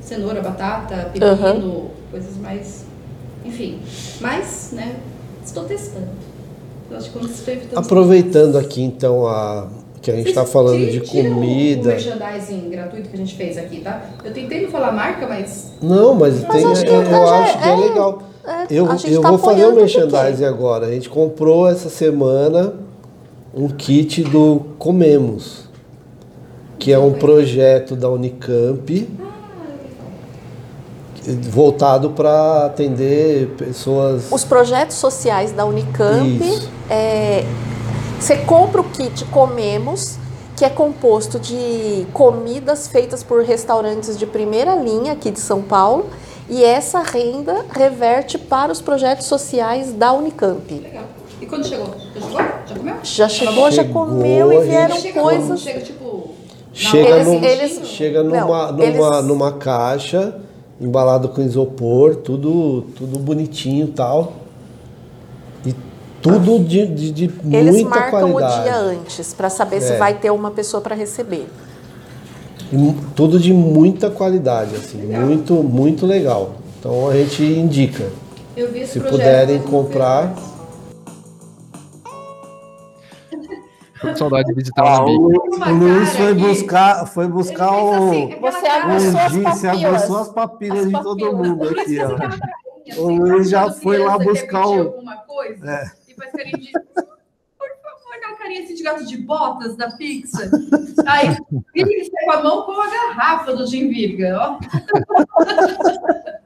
cenoura, 0.02 0.41
batata, 0.41 1.10
pepino, 1.14 1.91
coisas 2.12 2.36
mais. 2.38 2.86
Enfim. 3.45 3.80
Mas, 4.20 4.72
né, 4.74 4.98
estou 5.44 5.64
testando. 5.64 6.10
Eu 6.91 6.98
acho 6.98 7.10
que 7.10 7.18
quando 7.18 7.28
você 7.28 7.52
evitando 7.52 7.80
Aproveitando 7.80 8.58
aqui 8.58 8.82
então 8.82 9.26
a 9.26 9.68
que 10.03 10.11
a 10.11 10.15
gente 10.15 10.27
está 10.30 10.45
falando 10.45 10.85
de 10.85 10.99
Tira 10.99 11.30
O, 11.30 11.31
o 11.31 11.35
comida. 11.35 11.89
merchandising 11.91 12.69
gratuito 12.69 13.07
que 13.07 13.15
a 13.15 13.17
gente 13.17 13.35
fez 13.35 13.57
aqui, 13.57 13.80
tá? 13.80 14.01
Eu 14.23 14.34
tentei 14.34 14.61
não 14.63 14.69
falar 14.69 14.91
marca, 14.91 15.25
mas. 15.25 15.71
Não, 15.81 16.13
mas, 16.13 16.43
tem, 16.43 16.65
acho 16.65 16.84
que 16.84 16.89
eu, 16.89 17.01
é- 17.01 17.13
eu 17.13 17.30
acho 17.30 17.57
que 17.57 17.63
é 17.63 17.71
é- 17.71 17.75
legal. 17.77 18.23
É, 18.45 18.65
Eu, 18.69 18.85
eu 19.05 19.21
tá 19.21 19.30
vou 19.30 19.38
fazer 19.38 19.65
o 19.65 19.73
merchandising 19.73 20.43
agora. 20.43 20.88
A 20.88 20.91
gente 20.91 21.09
comprou 21.09 21.69
essa 21.69 21.89
semana 21.89 22.73
um 23.55 23.69
kit 23.69 24.21
do 24.23 24.61
Comemos, 24.77 25.69
que 26.77 26.91
é 26.91 26.99
um 26.99 27.13
projeto 27.13 27.95
da 27.95 28.09
Unicamp 28.09 29.07
voltado 31.49 32.09
para 32.09 32.65
atender 32.65 33.47
pessoas. 33.57 34.25
Os 34.30 34.43
projetos 34.43 34.97
sociais 34.97 35.53
da 35.53 35.65
Unicamp, 35.65 36.41
é, 36.89 37.45
você 38.24 38.38
compra 38.38 38.80
o 38.80 38.86
kit 38.86 39.26
Comemos, 39.26 40.16
que 40.56 40.64
é 40.64 40.70
composto 40.70 41.38
de 41.38 42.08
comidas 42.14 42.88
feitas 42.88 43.22
por 43.22 43.44
restaurantes 43.44 44.18
de 44.18 44.26
primeira 44.26 44.76
linha 44.76 45.12
aqui 45.12 45.30
de 45.30 45.41
São 45.41 45.62
Paulo, 45.62 46.06
e 46.50 46.64
essa 46.64 47.02
renda 47.02 47.66
reverte 47.72 48.38
para 48.38 48.72
os 48.72 48.80
projetos 48.82 49.26
sociais 49.28 49.91
da 49.91 50.14
Unicamp. 50.14 50.74
Legal. 50.74 51.04
E 51.41 51.45
quando 51.45 51.68
chegou? 51.68 51.88
Já 52.16 52.22
chegou? 52.22 52.40
Já 52.66 52.76
comeu? 52.78 52.95
Já 53.04 53.30
chegou, 53.30 53.72
já 53.72 53.84
Chegou, 53.84 54.06
comeu 54.06 54.50
a 54.52 54.56
e 54.56 54.60
vieram 54.70 54.95
chega 54.95 55.22
coisas. 55.22 55.60
Chega 55.60 55.82
tipo. 55.82 56.30
Chega, 56.72 57.10
Eles- 57.10 57.28
num- 57.28 57.44
eles- 57.44 57.88
chega 57.90 58.24
numa, 58.24 58.38
não, 58.72 58.72
numa, 58.72 58.84
eles- 58.86 59.26
numa 59.26 59.52
caixa, 59.52 60.40
embalado 60.80 61.28
com 61.28 61.41
isopor, 61.41 62.16
tudo, 62.16 62.84
tudo 62.95 63.20
bonitinho 63.20 63.86
e 63.88 63.91
tal. 63.91 64.32
Tudo 66.24 66.58
de, 66.64 66.88
de, 66.88 67.12
de 67.12 67.24
Eles 67.52 67.76
muita 67.82 67.90
marcam 67.90 68.32
qualidade. 68.32 68.60
o 68.62 68.64
dia 68.64 68.76
antes 68.78 69.34
para 69.34 69.50
saber 69.50 69.82
se 69.82 69.94
É. 69.94 69.98
vai 69.98 70.14
ter 70.16 70.32
uma 70.32 70.50
pessoa 70.52 70.82
para 70.82 70.95
receber. 70.95 71.48
E 72.72 72.95
Tudo 73.16 73.38
de 73.38 73.54
muita 73.54 74.10
qualidade, 74.10 74.76
assim, 74.76 74.98
muito, 75.06 75.54
muito 75.56 76.06
legal. 76.06 76.54
Então 76.80 77.10
a 77.10 77.14
gente 77.16 77.44
indica. 77.44 78.10
Eu 78.56 78.72
vi 78.72 78.80
esse 78.80 78.94
Se 78.94 79.00
puderem 79.02 79.62
comprar. 79.62 80.34
Tô 84.02 84.08
com 84.10 84.16
saudade 84.16 84.48
de 84.48 84.54
visitar 84.54 84.84
Ah, 84.84 85.06
o. 85.06 85.10
Luiz, 85.72 86.10
foi 86.16 86.32
aqui. 86.32 86.41
buscar, 86.41 87.06
foi 87.06 87.28
buscar 87.28 87.72
o. 87.72 87.94
assim, 88.10 88.36
Você 88.41 89.68
aguçou 89.68 90.18
as 90.18 90.28
Você 90.28 90.34
papilas. 90.34 90.86
de 90.88 90.91
todo 90.91 91.20
papilas. 91.20 91.34
mundo 91.50 91.70
aqui, 91.70 91.98
ó. 92.02 93.02
O 93.02 93.08
Luiz 93.10 93.50
já 93.50 93.72
foi 93.72 93.98
lá 94.00 94.18
buscar 94.18 94.68
o- 94.68 94.74
alguma 94.88 95.16
coisa 95.26 95.66
É. 95.72 95.91
e 96.28 96.32
faz 96.32 96.32
carinha 96.32 96.58
de. 96.58 96.72
Por 96.72 97.70
favor, 97.82 98.14
aquela 98.16 98.38
carinha 98.38 98.64
assim 98.64 98.76
de 98.76 98.84
gato 98.84 99.06
de 99.06 99.18
botas 99.18 99.76
da 99.76 99.91
Pixar. 99.91 100.50
Aí, 101.08 101.36
ele 101.76 102.04
sai 102.06 102.26
com 102.26 102.32
a 102.32 102.44
mão 102.44 102.62
com 102.64 102.72
a 102.82 102.90
garrafa 102.90 103.56
do 103.56 103.66
Jim 103.68 103.90
Virga, 103.90 104.38
ó. 104.40 104.60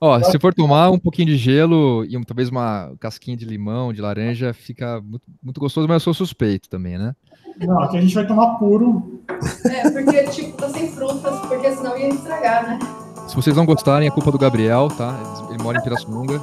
Ó, 0.00 0.22
se 0.22 0.38
for 0.38 0.54
tomar 0.54 0.90
um 0.90 0.98
pouquinho 0.98 1.26
de 1.26 1.36
gelo 1.36 2.04
e 2.04 2.16
um- 2.16 2.22
talvez 2.22 2.48
uma 2.50 2.92
casquinha 3.00 3.36
de 3.36 3.44
limão, 3.44 3.92
de 3.92 4.00
laranja, 4.00 4.54
fica 4.54 5.00
muito, 5.00 5.24
muito 5.42 5.58
gostoso, 5.58 5.88
mas 5.88 5.94
eu 5.96 6.00
sou 6.00 6.14
suspeito 6.14 6.68
também, 6.68 6.96
né? 6.96 7.16
Não, 7.58 7.82
aqui 7.82 7.98
a 7.98 8.00
gente 8.00 8.14
vai 8.14 8.24
tomar 8.24 8.58
puro. 8.60 9.20
É, 9.66 9.90
porque, 9.90 10.22
tipo, 10.30 10.52
tá 10.56 10.68
sem 10.68 10.88
frutas, 10.92 11.40
porque 11.48 11.72
senão 11.72 11.98
ia 11.98 12.10
estragar, 12.10 12.68
né? 12.68 12.78
Se 13.26 13.34
vocês 13.34 13.56
não 13.56 13.66
gostarem, 13.66 14.06
é 14.06 14.10
culpa 14.12 14.30
do 14.30 14.38
Gabriel, 14.38 14.86
tá? 14.86 15.18
Ele- 15.42 15.54
Ele 15.54 15.62
mora 15.64 15.78
em 15.78 15.82
Pirassununga. 15.82 16.40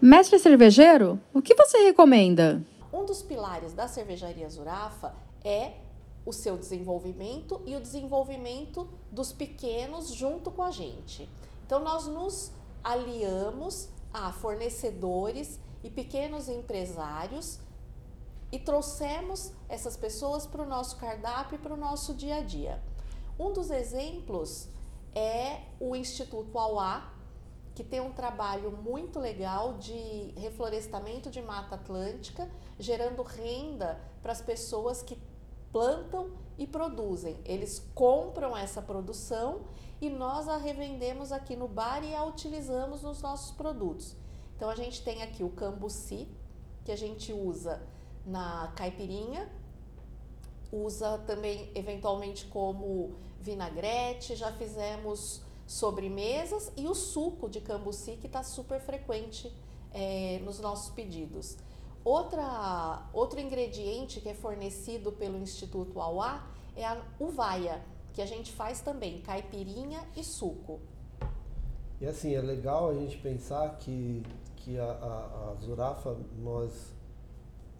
Mestre 0.00 0.38
cervejeiro, 0.38 1.20
o 1.34 1.42
que 1.42 1.56
você 1.56 1.78
recomenda? 1.78 2.62
Um 2.92 3.04
dos 3.04 3.20
pilares 3.20 3.72
da 3.72 3.88
cervejaria 3.88 4.48
Zurafa 4.48 5.12
é 5.42 5.72
o 6.24 6.32
seu 6.32 6.56
desenvolvimento 6.56 7.60
e 7.66 7.74
o 7.74 7.80
desenvolvimento 7.80 8.88
dos 9.10 9.32
pequenos 9.32 10.14
junto 10.14 10.52
com 10.52 10.62
a 10.62 10.70
gente. 10.70 11.28
Então 11.66 11.80
nós 11.80 12.06
nos 12.06 12.52
aliamos 12.84 13.88
a 14.14 14.30
fornecedores 14.30 15.58
e 15.82 15.90
pequenos 15.90 16.48
empresários 16.48 17.58
e 18.52 18.58
trouxemos 18.60 19.52
essas 19.68 19.96
pessoas 19.96 20.46
para 20.46 20.62
o 20.62 20.66
nosso 20.66 20.96
cardápio 20.98 21.56
e 21.56 21.58
para 21.58 21.74
o 21.74 21.76
nosso 21.76 22.14
dia 22.14 22.36
a 22.36 22.40
dia. 22.40 22.80
Um 23.36 23.52
dos 23.52 23.68
exemplos 23.68 24.68
é 25.12 25.62
o 25.80 25.96
Instituto 25.96 26.56
Auá, 26.56 27.17
que 27.78 27.84
tem 27.84 28.00
um 28.00 28.10
trabalho 28.10 28.72
muito 28.72 29.20
legal 29.20 29.74
de 29.74 30.32
reflorestamento 30.36 31.30
de 31.30 31.40
mata 31.40 31.76
atlântica, 31.76 32.50
gerando 32.76 33.22
renda 33.22 34.00
para 34.20 34.32
as 34.32 34.42
pessoas 34.42 35.00
que 35.00 35.16
plantam 35.70 36.32
e 36.58 36.66
produzem. 36.66 37.40
Eles 37.44 37.78
compram 37.94 38.56
essa 38.56 38.82
produção 38.82 39.60
e 40.00 40.10
nós 40.10 40.48
a 40.48 40.56
revendemos 40.56 41.30
aqui 41.30 41.54
no 41.54 41.68
bar 41.68 42.02
e 42.02 42.16
a 42.16 42.24
utilizamos 42.24 43.02
nos 43.02 43.22
nossos 43.22 43.52
produtos. 43.52 44.16
Então 44.56 44.68
a 44.68 44.74
gente 44.74 45.04
tem 45.04 45.22
aqui 45.22 45.44
o 45.44 45.50
cambuci, 45.50 46.26
que 46.84 46.90
a 46.90 46.96
gente 46.96 47.32
usa 47.32 47.80
na 48.26 48.72
caipirinha, 48.74 49.48
usa 50.72 51.16
também 51.18 51.70
eventualmente 51.76 52.44
como 52.46 53.14
vinagrete, 53.40 54.34
já 54.34 54.50
fizemos 54.50 55.46
sobremesas 55.68 56.72
e 56.78 56.88
o 56.88 56.94
suco 56.94 57.46
de 57.46 57.60
cambuci 57.60 58.12
que 58.16 58.26
está 58.26 58.42
super 58.42 58.80
frequente 58.80 59.54
eh, 59.92 60.40
nos 60.42 60.58
nossos 60.60 60.90
pedidos. 60.94 61.58
Outra, 62.02 63.06
outro 63.12 63.38
ingrediente 63.38 64.18
que 64.18 64.30
é 64.30 64.34
fornecido 64.34 65.12
pelo 65.12 65.36
Instituto 65.36 66.00
Auá 66.00 66.48
é 66.74 66.86
a 66.86 66.98
uvaia, 67.20 67.84
que 68.14 68.22
a 68.22 68.26
gente 68.26 68.50
faz 68.50 68.80
também 68.80 69.20
caipirinha 69.20 70.00
e 70.16 70.24
suco. 70.24 70.80
E 72.00 72.06
assim, 72.06 72.34
é 72.34 72.40
legal 72.40 72.88
a 72.88 72.94
gente 72.94 73.18
pensar 73.18 73.76
que, 73.76 74.22
que 74.56 74.78
a, 74.78 74.84
a, 74.90 75.50
a 75.50 75.54
Zurafa, 75.60 76.16
nós, 76.38 76.94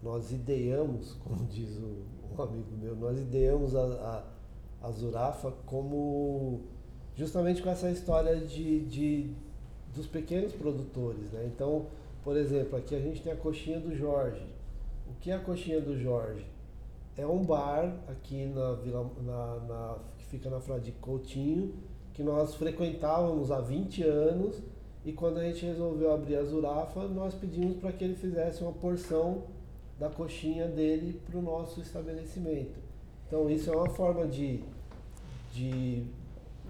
nós 0.03 0.31
ideamos, 0.31 1.13
como 1.25 1.43
diz 1.47 1.75
o, 1.77 2.05
um 2.37 2.43
amigo 2.43 2.71
meu, 2.77 2.95
nós 2.95 3.17
ideamos 3.17 3.75
a, 3.75 3.81
a, 4.83 4.87
a 4.87 4.91
Zurafa 4.91 5.51
como 5.65 6.61
justamente 7.19 7.61
com 7.61 7.69
essa 7.69 7.91
história 7.91 8.37
de, 8.37 8.79
de, 8.85 9.29
dos 9.93 10.07
pequenos 10.07 10.53
produtores. 10.53 11.29
Né? 11.33 11.51
Então, 11.53 11.87
por 12.23 12.37
exemplo, 12.37 12.77
aqui 12.77 12.95
a 12.95 12.99
gente 12.99 13.21
tem 13.21 13.33
a 13.33 13.35
coxinha 13.35 13.77
do 13.77 13.93
Jorge. 13.93 14.41
O 15.05 15.19
que 15.19 15.29
é 15.29 15.33
a 15.33 15.39
coxinha 15.39 15.81
do 15.81 15.99
Jorge? 15.99 16.45
É 17.17 17.27
um 17.27 17.43
bar 17.43 17.93
aqui 18.07 18.45
na 18.55 18.71
Vila, 18.75 19.11
na, 19.25 19.55
na, 19.67 19.97
que 20.17 20.25
fica 20.27 20.49
na 20.49 20.61
Fradique 20.61 20.97
Coutinho, 20.99 21.73
que 22.13 22.23
nós 22.23 22.55
frequentávamos 22.55 23.51
há 23.51 23.59
20 23.59 24.01
anos 24.03 24.61
e 25.03 25.11
quando 25.11 25.39
a 25.39 25.43
gente 25.43 25.65
resolveu 25.65 26.13
abrir 26.13 26.37
a 26.37 26.43
Zurafa, 26.43 27.05
nós 27.09 27.33
pedimos 27.33 27.75
para 27.77 27.91
que 27.91 28.05
ele 28.05 28.15
fizesse 28.15 28.61
uma 28.61 28.71
porção 28.71 29.43
da 29.99 30.09
coxinha 30.09 30.67
dele 30.67 31.19
para 31.29 31.37
o 31.37 31.41
nosso 31.41 31.81
estabelecimento. 31.81 32.79
Então 33.27 33.49
isso 33.49 33.69
é 33.69 33.75
uma 33.75 33.89
forma 33.89 34.25
de, 34.25 34.61
de, 35.51 36.05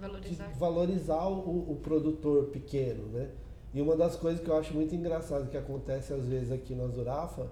de 0.00 0.06
Valorizar. 0.06 0.52
valorizar 0.58 1.28
o, 1.28 1.72
o 1.72 1.76
produtor 1.82 2.46
pequeno, 2.46 3.06
né? 3.08 3.30
E 3.72 3.80
uma 3.80 3.94
das 3.94 4.16
coisas 4.16 4.40
que 4.40 4.48
eu 4.48 4.56
acho 4.56 4.74
muito 4.74 4.94
engraçado 4.94 5.48
que 5.48 5.56
acontece 5.56 6.12
às 6.12 6.24
vezes 6.24 6.50
aqui 6.50 6.74
na 6.74 6.86
Zurafa, 6.88 7.46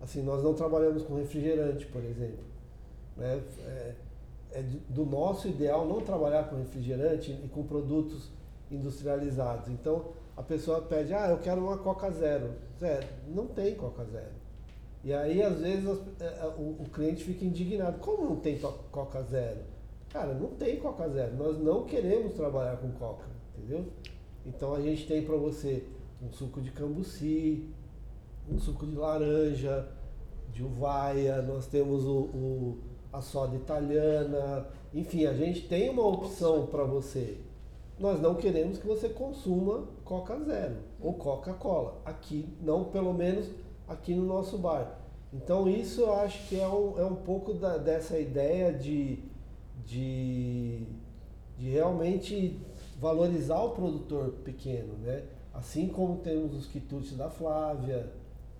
assim, 0.00 0.22
nós 0.22 0.42
não 0.42 0.54
trabalhamos 0.54 1.02
com 1.02 1.16
refrigerante, 1.16 1.86
por 1.86 2.02
exemplo. 2.02 2.44
Né? 3.16 3.42
É, 3.66 3.94
é 4.52 4.62
do 4.88 5.04
nosso 5.04 5.48
ideal 5.48 5.86
não 5.86 6.00
trabalhar 6.00 6.44
com 6.44 6.56
refrigerante 6.56 7.32
e 7.44 7.48
com 7.48 7.62
produtos 7.62 8.30
industrializados. 8.70 9.68
Então 9.68 10.06
a 10.36 10.42
pessoa 10.42 10.80
pede, 10.80 11.12
ah, 11.12 11.28
eu 11.28 11.38
quero 11.38 11.60
uma 11.60 11.76
Coca 11.76 12.10
Zero. 12.10 12.52
Zero, 12.78 13.06
não 13.28 13.46
tem 13.46 13.74
Coca 13.74 14.04
Zero. 14.04 14.40
E 15.04 15.12
aí 15.12 15.42
às 15.42 15.60
vezes 15.60 15.86
é, 16.20 16.46
o, 16.56 16.82
o 16.82 16.86
cliente 16.90 17.22
fica 17.22 17.44
indignado, 17.44 17.98
como 17.98 18.24
não 18.24 18.36
tem 18.36 18.58
Coca 18.90 19.22
Zero? 19.22 19.60
Cara, 20.10 20.34
não 20.34 20.48
tem 20.50 20.76
Coca 20.80 21.08
Zero. 21.08 21.36
Nós 21.36 21.58
não 21.58 21.84
queremos 21.84 22.34
trabalhar 22.34 22.76
com 22.78 22.90
Coca, 22.92 23.26
entendeu? 23.56 23.86
Então 24.44 24.74
a 24.74 24.80
gente 24.80 25.06
tem 25.06 25.24
para 25.24 25.36
você 25.36 25.86
um 26.20 26.32
suco 26.32 26.60
de 26.60 26.72
cambuci, 26.72 27.68
um 28.50 28.58
suco 28.58 28.86
de 28.86 28.96
laranja, 28.96 29.88
de 30.52 30.64
uvaia, 30.64 31.40
nós 31.42 31.66
temos 31.66 32.04
o, 32.04 32.18
o 32.18 32.78
a 33.12 33.20
soda 33.20 33.56
italiana, 33.56 34.66
enfim, 34.94 35.26
a 35.26 35.32
gente 35.32 35.66
tem 35.66 35.90
uma 35.90 36.06
opção 36.06 36.66
para 36.66 36.84
você. 36.84 37.38
Nós 37.98 38.20
não 38.20 38.34
queremos 38.34 38.78
que 38.78 38.86
você 38.86 39.08
consuma 39.08 39.84
Coca 40.04 40.38
Zero 40.40 40.76
ou 41.00 41.14
Coca-Cola. 41.14 42.00
Aqui, 42.04 42.48
não, 42.62 42.84
pelo 42.84 43.12
menos 43.12 43.48
aqui 43.86 44.14
no 44.14 44.24
nosso 44.24 44.56
bar. 44.58 44.98
Então 45.32 45.68
isso 45.68 46.00
eu 46.00 46.14
acho 46.14 46.48
que 46.48 46.58
é 46.58 46.66
um, 46.66 46.98
é 46.98 47.04
um 47.04 47.16
pouco 47.16 47.52
da, 47.52 47.76
dessa 47.76 48.18
ideia 48.18 48.72
de, 48.72 49.22
de, 49.90 50.84
de 51.58 51.68
realmente 51.68 52.56
valorizar 52.98 53.60
o 53.60 53.70
produtor 53.70 54.30
pequeno, 54.44 54.94
né? 55.02 55.24
Assim 55.52 55.88
como 55.88 56.18
temos 56.18 56.54
os 56.54 56.66
quitutes 56.66 57.16
da 57.16 57.28
Flávia, 57.28 58.08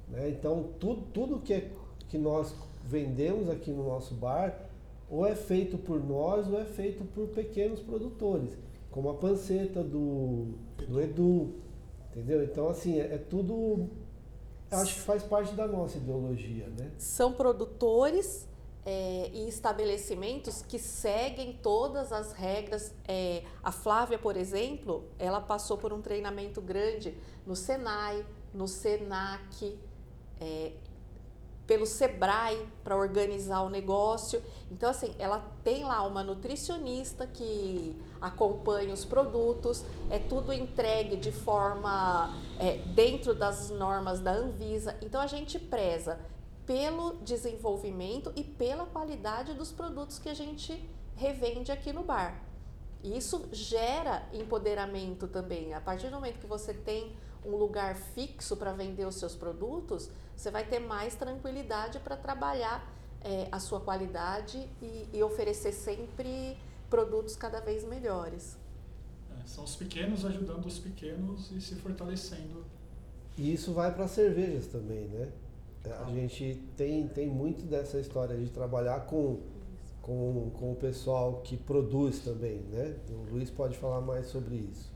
né? 0.08 0.28
Então 0.28 0.70
tudo, 0.80 1.02
tudo 1.12 1.40
que, 1.40 1.54
é, 1.54 1.70
que 2.08 2.18
nós 2.18 2.52
vendemos 2.84 3.48
aqui 3.48 3.70
no 3.70 3.86
nosso 3.86 4.14
bar 4.14 4.68
ou 5.08 5.24
é 5.24 5.36
feito 5.36 5.78
por 5.78 6.02
nós 6.04 6.48
ou 6.48 6.60
é 6.60 6.64
feito 6.64 7.04
por 7.04 7.28
pequenos 7.28 7.78
produtores, 7.78 8.50
como 8.90 9.08
a 9.08 9.14
panceta 9.14 9.84
do, 9.84 10.54
do 10.88 11.00
Edu, 11.00 11.54
entendeu? 12.10 12.42
Então 12.42 12.68
assim, 12.68 12.98
é, 12.98 13.14
é 13.14 13.18
tudo 13.18 13.88
acho 14.68 14.94
que 14.94 15.00
faz 15.00 15.22
parte 15.22 15.54
da 15.54 15.68
nossa 15.68 15.96
ideologia, 15.96 16.66
né? 16.76 16.90
São 16.98 17.32
produtores 17.32 18.49
é, 18.84 19.30
e 19.32 19.48
estabelecimentos 19.48 20.62
que 20.62 20.78
seguem 20.78 21.52
todas 21.62 22.12
as 22.12 22.32
regras. 22.32 22.94
É, 23.06 23.44
a 23.62 23.70
Flávia, 23.70 24.18
por 24.18 24.36
exemplo, 24.36 25.04
ela 25.18 25.40
passou 25.40 25.76
por 25.76 25.92
um 25.92 26.00
treinamento 26.00 26.60
grande 26.60 27.16
no 27.46 27.54
Senai, 27.54 28.24
no 28.52 28.66
Senac, 28.66 29.78
é, 30.40 30.72
pelo 31.66 31.86
Sebrae 31.86 32.66
para 32.82 32.96
organizar 32.96 33.60
o 33.60 33.68
negócio. 33.68 34.42
Então, 34.72 34.90
assim, 34.90 35.14
ela 35.20 35.38
tem 35.62 35.84
lá 35.84 36.04
uma 36.04 36.24
nutricionista 36.24 37.28
que 37.28 37.96
acompanha 38.20 38.92
os 38.92 39.04
produtos, 39.04 39.84
é 40.10 40.18
tudo 40.18 40.52
entregue 40.52 41.16
de 41.16 41.30
forma 41.30 42.34
é, 42.58 42.78
dentro 42.78 43.34
das 43.34 43.70
normas 43.70 44.18
da 44.18 44.32
Anvisa. 44.32 44.96
Então, 45.00 45.20
a 45.20 45.28
gente 45.28 45.60
preza 45.60 46.18
pelo 46.70 47.16
desenvolvimento 47.24 48.32
e 48.36 48.44
pela 48.44 48.86
qualidade 48.86 49.54
dos 49.54 49.72
produtos 49.72 50.20
que 50.20 50.28
a 50.28 50.34
gente 50.34 50.88
revende 51.16 51.72
aqui 51.72 51.92
no 51.92 52.04
bar. 52.04 52.44
Isso 53.02 53.48
gera 53.50 54.22
empoderamento 54.32 55.26
também. 55.26 55.74
A 55.74 55.80
partir 55.80 56.06
do 56.10 56.14
momento 56.14 56.38
que 56.38 56.46
você 56.46 56.72
tem 56.72 57.12
um 57.44 57.56
lugar 57.56 57.96
fixo 57.96 58.56
para 58.56 58.72
vender 58.72 59.04
os 59.04 59.16
seus 59.16 59.34
produtos, 59.34 60.08
você 60.36 60.48
vai 60.48 60.64
ter 60.64 60.78
mais 60.78 61.16
tranquilidade 61.16 61.98
para 61.98 62.16
trabalhar 62.16 62.88
é, 63.20 63.48
a 63.50 63.58
sua 63.58 63.80
qualidade 63.80 64.64
e, 64.80 65.08
e, 65.12 65.22
oferecer 65.24 65.72
sempre 65.72 66.56
produtos 66.88 67.34
cada 67.34 67.58
vez 67.60 67.82
melhores. 67.82 68.56
É, 69.42 69.44
são 69.44 69.64
os 69.64 69.74
pequenos 69.74 70.24
ajudando 70.24 70.66
os 70.66 70.78
pequenos 70.78 71.50
e 71.50 71.60
se 71.60 71.74
fortalecendo. 71.74 72.64
E 73.36 73.52
isso 73.52 73.72
vai 73.72 73.92
para 73.92 74.06
cervejas 74.06 74.68
também, 74.68 75.08
né? 75.08 75.32
A 75.84 76.04
ah. 76.04 76.10
gente 76.12 76.62
tem, 76.76 77.08
tem 77.08 77.28
muito 77.28 77.64
dessa 77.64 77.98
história 77.98 78.36
de 78.36 78.50
trabalhar 78.50 79.00
com, 79.06 79.40
com, 80.02 80.50
com 80.50 80.72
o 80.72 80.76
pessoal 80.76 81.40
que 81.40 81.56
produz 81.56 82.18
também, 82.20 82.58
né? 82.70 82.96
O 83.08 83.32
Luiz 83.32 83.50
pode 83.50 83.76
falar 83.78 84.00
mais 84.00 84.26
sobre 84.26 84.56
isso. 84.56 84.92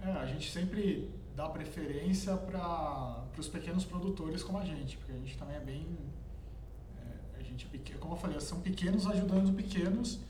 É, 0.00 0.10
a 0.12 0.26
gente 0.26 0.50
sempre 0.50 1.10
dá 1.36 1.48
preferência 1.48 2.36
para 2.36 3.24
os 3.38 3.48
pequenos 3.48 3.84
produtores 3.84 4.42
como 4.42 4.58
a 4.58 4.64
gente, 4.64 4.96
porque 4.96 5.12
a 5.12 5.16
gente 5.16 5.36
também 5.36 5.56
é 5.56 5.60
bem. 5.60 5.86
É, 6.98 7.40
a 7.40 7.42
gente, 7.42 7.68
é 7.74 7.98
como 7.98 8.14
eu 8.14 8.18
falei, 8.18 8.40
são 8.40 8.60
pequenos 8.60 9.06
ajudando 9.06 9.54
pequenos 9.54 10.20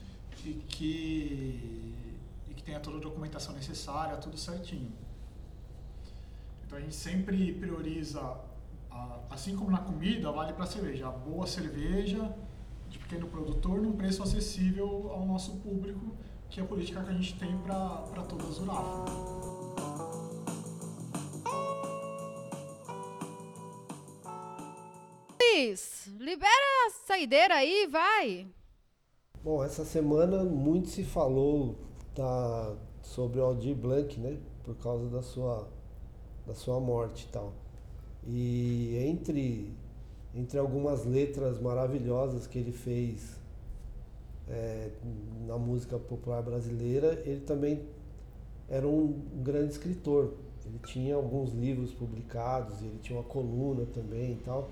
e 0.45 0.55
que, 0.69 1.95
e 2.49 2.55
que 2.55 2.63
tenha 2.63 2.81
toda 2.81 2.97
a 2.97 3.01
documentação 3.01 3.55
necessária, 3.55 4.17
tudo 4.17 4.39
certinho. 4.39 4.93
Então 6.67 6.79
a 6.79 6.81
gente 6.81 6.95
sempre 6.95 7.53
prioriza, 7.53 8.21
a, 8.21 8.41
assim 9.31 9.57
como 9.57 9.71
na 9.71 9.79
comida, 9.79 10.31
vale 10.33 10.53
para 10.53 10.65
a 10.65 10.67
cerveja, 10.67 11.09
a 11.09 11.11
boa 11.11 11.47
cerveja 11.47 12.35
de 12.89 12.99
pequeno 12.99 13.29
produtor 13.29 13.81
num 13.81 13.93
preço 13.93 14.23
acessível 14.23 15.11
ao 15.13 15.25
nosso 15.25 15.57
público, 15.59 16.17
que 16.49 16.61
é 16.61 16.63
a 16.63 16.67
política 16.67 17.03
que 17.03 17.11
a 17.11 17.15
gente 17.15 17.39
tem 17.39 17.57
para 17.59 18.23
todas 18.29 18.49
as 18.51 18.59
URAF. 18.59 19.41
Luiz, 25.61 26.07
libera 26.19 26.87
a 26.87 26.91
saideira 27.07 27.55
aí, 27.55 27.87
vai. 27.87 28.49
Bom, 29.43 29.63
essa 29.63 29.85
semana 29.85 30.43
muito 30.43 30.89
se 30.89 31.05
falou 31.05 31.77
da, 32.15 32.77
sobre 33.03 33.41
o 33.41 33.45
Aldir 33.45 33.77
Blanc, 33.77 34.19
né? 34.19 34.39
Por 34.65 34.75
causa 34.77 35.09
da 35.09 35.23
sua, 35.23 35.69
da 36.47 36.55
sua 36.55 36.81
morte 36.81 37.27
e 37.27 37.29
tal. 37.29 37.53
E 38.27 38.97
entre, 39.07 39.73
entre 40.35 40.59
algumas 40.59 41.05
letras 41.05 41.61
maravilhosas 41.61 42.47
que 42.47 42.59
ele 42.59 42.73
fez 42.73 43.39
é, 44.49 44.91
na 45.47 45.57
música 45.57 45.99
popular 45.99 46.43
brasileira, 46.43 47.23
ele 47.25 47.41
também 47.41 47.83
era 48.69 48.87
um 48.87 49.21
grande 49.43 49.73
escritor. 49.73 50.35
Ele 50.67 50.79
tinha 50.87 51.15
alguns 51.15 51.53
livros 51.53 51.93
publicados, 51.93 52.81
ele 52.83 52.99
tinha 53.03 53.19
uma 53.19 53.25
coluna 53.25 53.87
também 53.95 54.33
e 54.33 54.43
tal. 54.45 54.69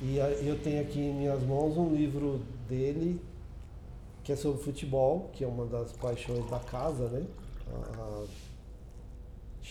E 0.00 0.18
eu 0.46 0.58
tenho 0.62 0.80
aqui 0.80 1.00
em 1.00 1.14
minhas 1.14 1.42
mãos 1.42 1.76
um 1.76 1.94
livro 1.94 2.40
dele 2.68 3.20
que 4.22 4.32
é 4.32 4.36
sobre 4.36 4.60
futebol, 4.60 5.30
que 5.32 5.44
é 5.44 5.46
uma 5.46 5.64
das 5.66 5.92
paixões 5.92 6.44
da 6.50 6.58
casa, 6.58 7.08
né? 7.08 7.24
A, 7.72 8.24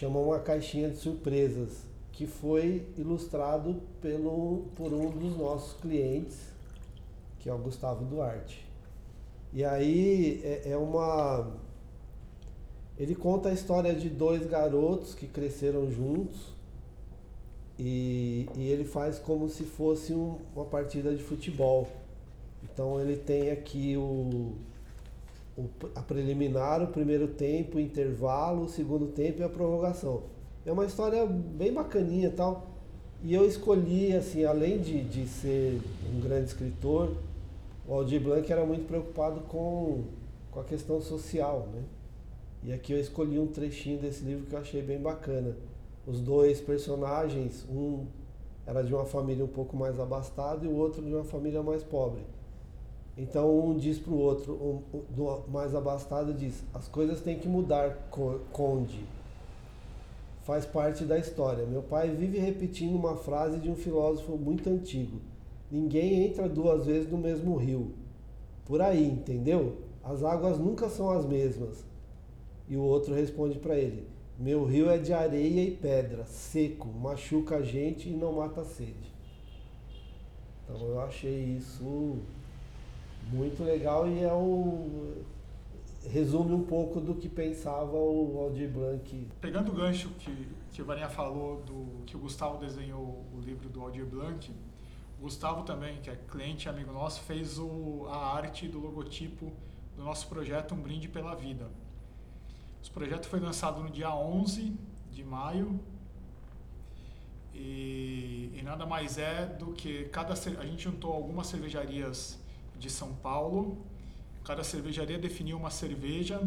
uma 0.07 0.39
caixinha 0.39 0.89
de 0.89 0.97
surpresas, 0.97 1.83
que 2.15 2.25
foi 2.25 2.87
ilustrado 2.97 3.81
pelo, 4.01 4.63
por 4.75 4.93
um 4.93 5.09
dos 5.09 5.37
nossos 5.37 5.73
clientes, 5.81 6.37
que 7.39 7.49
é 7.49 7.53
o 7.53 7.57
Gustavo 7.57 8.05
Duarte. 8.05 8.65
E 9.51 9.63
aí 9.63 10.41
é, 10.43 10.71
é 10.71 10.77
uma. 10.77 11.51
Ele 12.97 13.13
conta 13.13 13.49
a 13.49 13.53
história 13.53 13.93
de 13.93 14.09
dois 14.09 14.47
garotos 14.47 15.13
que 15.13 15.27
cresceram 15.27 15.91
juntos 15.91 16.53
e, 17.77 18.47
e 18.55 18.69
ele 18.69 18.85
faz 18.85 19.19
como 19.19 19.49
se 19.49 19.65
fosse 19.65 20.13
um, 20.13 20.37
uma 20.55 20.63
partida 20.63 21.13
de 21.13 21.21
futebol. 21.21 21.89
Então 22.63 22.99
ele 23.01 23.17
tem 23.17 23.51
aqui 23.51 23.97
o, 23.97 24.53
o, 25.57 25.69
a 25.93 26.01
preliminar, 26.01 26.81
o 26.81 26.87
primeiro 26.87 27.27
tempo, 27.27 27.77
o 27.77 27.81
intervalo, 27.81 28.63
o 28.63 28.69
segundo 28.69 29.07
tempo 29.07 29.41
e 29.41 29.43
a 29.43 29.49
prorrogação. 29.49 30.34
É 30.65 30.71
uma 30.71 30.85
história 30.85 31.25
bem 31.25 31.73
bacaninha 31.73 32.31
tal. 32.35 32.67
E 33.23 33.33
eu 33.33 33.45
escolhi, 33.45 34.15
assim, 34.15 34.45
além 34.45 34.79
de, 34.79 35.03
de 35.03 35.27
ser 35.27 35.81
um 36.13 36.19
grande 36.19 36.45
escritor, 36.45 37.15
o 37.87 37.93
Aldir 37.93 38.21
Blanc 38.21 38.51
era 38.51 38.65
muito 38.65 38.87
preocupado 38.87 39.41
com, 39.41 40.03
com 40.51 40.59
a 40.59 40.63
questão 40.63 41.01
social, 41.01 41.67
né? 41.73 41.83
E 42.63 42.73
aqui 42.73 42.93
eu 42.93 42.99
escolhi 42.99 43.39
um 43.39 43.47
trechinho 43.47 43.99
desse 43.99 44.23
livro 44.23 44.45
que 44.45 44.53
eu 44.53 44.59
achei 44.59 44.81
bem 44.81 44.99
bacana 44.99 45.55
os 46.07 46.19
dois 46.19 46.61
personagens, 46.61 47.65
um 47.69 48.05
era 48.65 48.83
de 48.83 48.93
uma 48.93 49.05
família 49.05 49.43
um 49.43 49.49
pouco 49.49 49.75
mais 49.75 49.99
abastada 49.99 50.65
e 50.65 50.67
o 50.67 50.75
outro 50.75 51.01
de 51.01 51.13
uma 51.13 51.23
família 51.23 51.61
mais 51.61 51.83
pobre. 51.83 52.21
Então 53.17 53.67
um 53.67 53.77
diz 53.77 53.97
para 53.97 54.11
o 54.11 54.17
outro, 54.17 54.83
do 55.09 55.43
mais 55.49 55.73
abastado 55.73 56.33
diz: 56.33 56.63
as 56.73 56.87
coisas 56.87 57.21
têm 57.21 57.39
que 57.39 57.47
mudar, 57.47 58.09
conde. 58.51 59.05
Faz 60.45 60.63
parte 60.63 61.03
da 61.05 61.17
história. 61.17 61.65
Meu 61.65 61.81
pai 61.81 62.11
vive 62.11 62.37
repetindo 62.37 62.95
uma 62.95 63.17
frase 63.17 63.57
de 63.57 63.67
um 63.67 63.75
filósofo 63.75 64.37
muito 64.37 64.69
antigo: 64.69 65.19
ninguém 65.71 66.23
entra 66.23 66.47
duas 66.47 66.85
vezes 66.85 67.11
no 67.11 67.17
mesmo 67.17 67.55
rio. 67.55 67.93
Por 68.63 68.79
aí, 68.79 69.03
entendeu? 69.03 69.77
As 70.03 70.23
águas 70.23 70.59
nunca 70.59 70.87
são 70.87 71.09
as 71.09 71.25
mesmas. 71.25 71.83
E 72.69 72.77
o 72.77 72.81
outro 72.81 73.15
responde 73.15 73.57
para 73.57 73.75
ele: 73.75 74.07
meu 74.37 74.65
rio 74.65 74.87
é 74.87 74.99
de 74.99 75.13
areia 75.13 75.63
e 75.63 75.71
pedra, 75.71 76.25
seco, 76.25 76.89
machuca 76.89 77.57
a 77.57 77.61
gente 77.63 78.07
e 78.07 78.13
não 78.13 78.33
mata 78.33 78.61
a 78.61 78.65
sede. 78.65 79.11
Então 80.63 80.79
eu 80.87 81.01
achei 81.01 81.57
isso 81.57 82.19
muito 83.31 83.63
legal 83.63 84.07
e 84.07 84.21
é 84.21 84.31
um 84.31 85.23
resume 86.09 86.53
um 86.53 86.63
pouco 86.63 86.99
do 86.99 87.15
que 87.15 87.27
pensava 87.27 87.95
o 87.95 88.37
Aldir 88.39 88.69
Blanc. 88.69 89.27
Pegando 89.41 89.71
o 89.71 89.75
gancho 89.75 90.09
que, 90.19 90.47
que 90.71 90.81
o 90.81 90.85
Varinha 90.85 91.09
falou, 91.09 91.61
do, 91.61 92.03
que 92.05 92.15
o 92.15 92.19
Gustavo 92.19 92.57
desenhou 92.57 93.25
o 93.33 93.39
livro 93.39 93.69
do 93.69 93.81
Aldir 93.81 94.05
Blanc, 94.05 94.51
o 95.19 95.21
Gustavo 95.23 95.63
também, 95.63 96.01
que 96.01 96.09
é 96.09 96.15
cliente 96.29 96.67
e 96.67 96.69
amigo 96.69 96.91
nosso, 96.91 97.21
fez 97.21 97.57
o, 97.57 98.05
a 98.09 98.35
arte 98.35 98.67
do 98.67 98.79
logotipo 98.79 99.51
do 99.95 100.03
nosso 100.03 100.27
projeto 100.27 100.75
Um 100.75 100.81
Brinde 100.81 101.07
pela 101.07 101.33
Vida. 101.35 101.69
Esse 102.81 102.91
projeto 102.91 103.27
foi 103.27 103.39
lançado 103.39 103.81
no 103.81 103.89
dia 103.89 104.13
11 104.13 104.77
de 105.11 105.23
maio 105.23 105.79
E, 107.53 108.51
e 108.53 108.61
nada 108.61 108.85
mais 108.85 109.17
é 109.17 109.45
do 109.45 109.71
que 109.71 110.05
cada 110.05 110.33
a 110.33 110.65
gente 110.65 110.83
juntou 110.83 111.13
algumas 111.13 111.47
cervejarias 111.47 112.37
de 112.77 112.89
São 112.89 113.13
Paulo. 113.15 113.77
Cada 114.45 114.63
cervejaria 114.63 115.17
definiu 115.17 115.57
uma 115.57 115.71
cerveja 115.71 116.41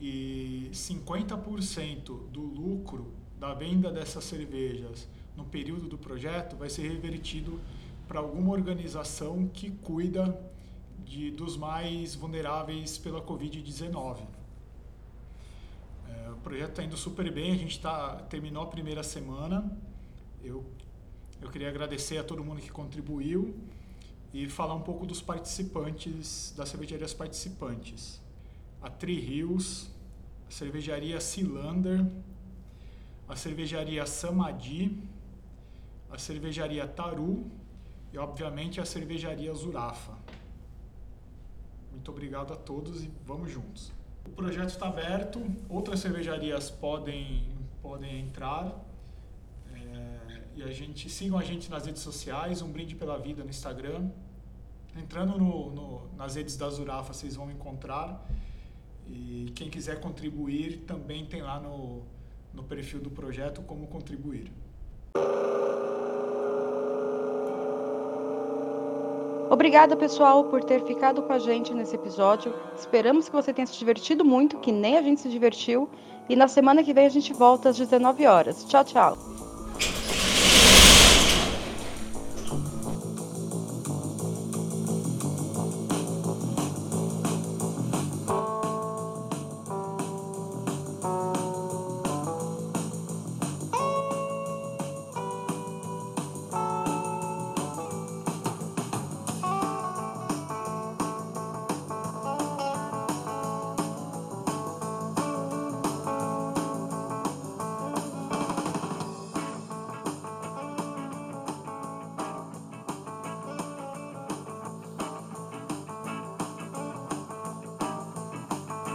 e 0.00 0.68
50% 0.72 2.28
do 2.28 2.42
lucro 2.42 3.14
da 3.38 3.54
venda 3.54 3.90
dessas 3.90 4.24
cervejas 4.24 5.08
no 5.36 5.44
período 5.44 5.88
do 5.88 5.98
projeto 5.98 6.56
vai 6.56 6.68
ser 6.68 6.88
revertido 6.88 7.60
para 8.06 8.20
alguma 8.20 8.52
organização 8.52 9.48
que 9.48 9.70
cuida 9.70 10.38
de, 11.04 11.30
dos 11.30 11.56
mais 11.56 12.14
vulneráveis 12.14 12.98
pela 12.98 13.20
Covid-19. 13.20 14.18
É, 16.08 16.30
o 16.30 16.36
projeto 16.36 16.70
está 16.70 16.84
indo 16.84 16.96
super 16.96 17.30
bem, 17.32 17.52
a 17.52 17.56
gente 17.56 17.80
tá, 17.80 18.16
terminou 18.28 18.62
a 18.62 18.66
primeira 18.66 19.02
semana. 19.02 19.70
Eu, 20.42 20.64
eu 21.40 21.50
queria 21.50 21.68
agradecer 21.68 22.18
a 22.18 22.24
todo 22.24 22.44
mundo 22.44 22.60
que 22.60 22.70
contribuiu 22.70 23.54
e 24.34 24.48
falar 24.48 24.74
um 24.74 24.80
pouco 24.80 25.06
dos 25.06 25.22
participantes, 25.22 26.52
das 26.56 26.68
cervejarias 26.68 27.14
participantes. 27.14 28.20
A 28.82 28.90
Tree 28.90 29.20
Hills, 29.20 29.88
a 30.48 30.50
cervejaria 30.50 31.20
Cylinder, 31.20 32.04
a 33.28 33.36
cervejaria 33.36 34.04
Samadi, 34.04 35.00
a 36.10 36.18
cervejaria 36.18 36.84
Taru 36.84 37.48
e, 38.12 38.18
obviamente, 38.18 38.80
a 38.80 38.84
cervejaria 38.84 39.54
Zurafa. 39.54 40.18
Muito 41.92 42.10
obrigado 42.10 42.52
a 42.52 42.56
todos 42.56 43.04
e 43.04 43.10
vamos 43.24 43.52
juntos. 43.52 43.92
O 44.26 44.30
projeto 44.30 44.70
está 44.70 44.88
aberto, 44.88 45.40
outras 45.68 46.00
cervejarias 46.00 46.70
podem, 46.70 47.54
podem 47.80 48.22
entrar. 48.22 48.84
É, 49.72 50.42
e 50.56 50.62
a 50.64 50.72
gente 50.72 51.08
sigam 51.08 51.38
a 51.38 51.44
gente 51.44 51.70
nas 51.70 51.86
redes 51.86 52.02
sociais, 52.02 52.62
um 52.62 52.72
brinde 52.72 52.96
pela 52.96 53.16
vida 53.16 53.44
no 53.44 53.50
Instagram. 53.50 54.10
Entrando 54.96 55.38
no, 55.38 55.70
no, 55.70 56.02
nas 56.16 56.36
redes 56.36 56.56
da 56.56 56.68
Zurafa, 56.70 57.12
vocês 57.12 57.36
vão 57.36 57.50
encontrar. 57.50 58.24
E 59.06 59.52
quem 59.54 59.68
quiser 59.68 60.00
contribuir 60.00 60.84
também 60.86 61.26
tem 61.26 61.42
lá 61.42 61.60
no, 61.60 62.02
no 62.52 62.62
perfil 62.62 63.00
do 63.00 63.10
projeto 63.10 63.62
como 63.62 63.86
contribuir. 63.86 64.50
Obrigada, 69.50 69.96
pessoal, 69.96 70.44
por 70.44 70.64
ter 70.64 70.84
ficado 70.84 71.22
com 71.22 71.32
a 71.32 71.38
gente 71.38 71.72
nesse 71.74 71.94
episódio. 71.94 72.52
Esperamos 72.76 73.28
que 73.28 73.34
você 73.34 73.52
tenha 73.52 73.66
se 73.66 73.78
divertido 73.78 74.24
muito, 74.24 74.58
que 74.58 74.72
nem 74.72 74.96
a 74.96 75.02
gente 75.02 75.20
se 75.20 75.28
divertiu. 75.28 75.88
E 76.28 76.34
na 76.34 76.48
semana 76.48 76.82
que 76.82 76.94
vem 76.94 77.06
a 77.06 77.10
gente 77.10 77.32
volta 77.32 77.68
às 77.68 77.76
19 77.76 78.26
horas. 78.26 78.64
Tchau, 78.64 78.84
tchau. 78.84 79.18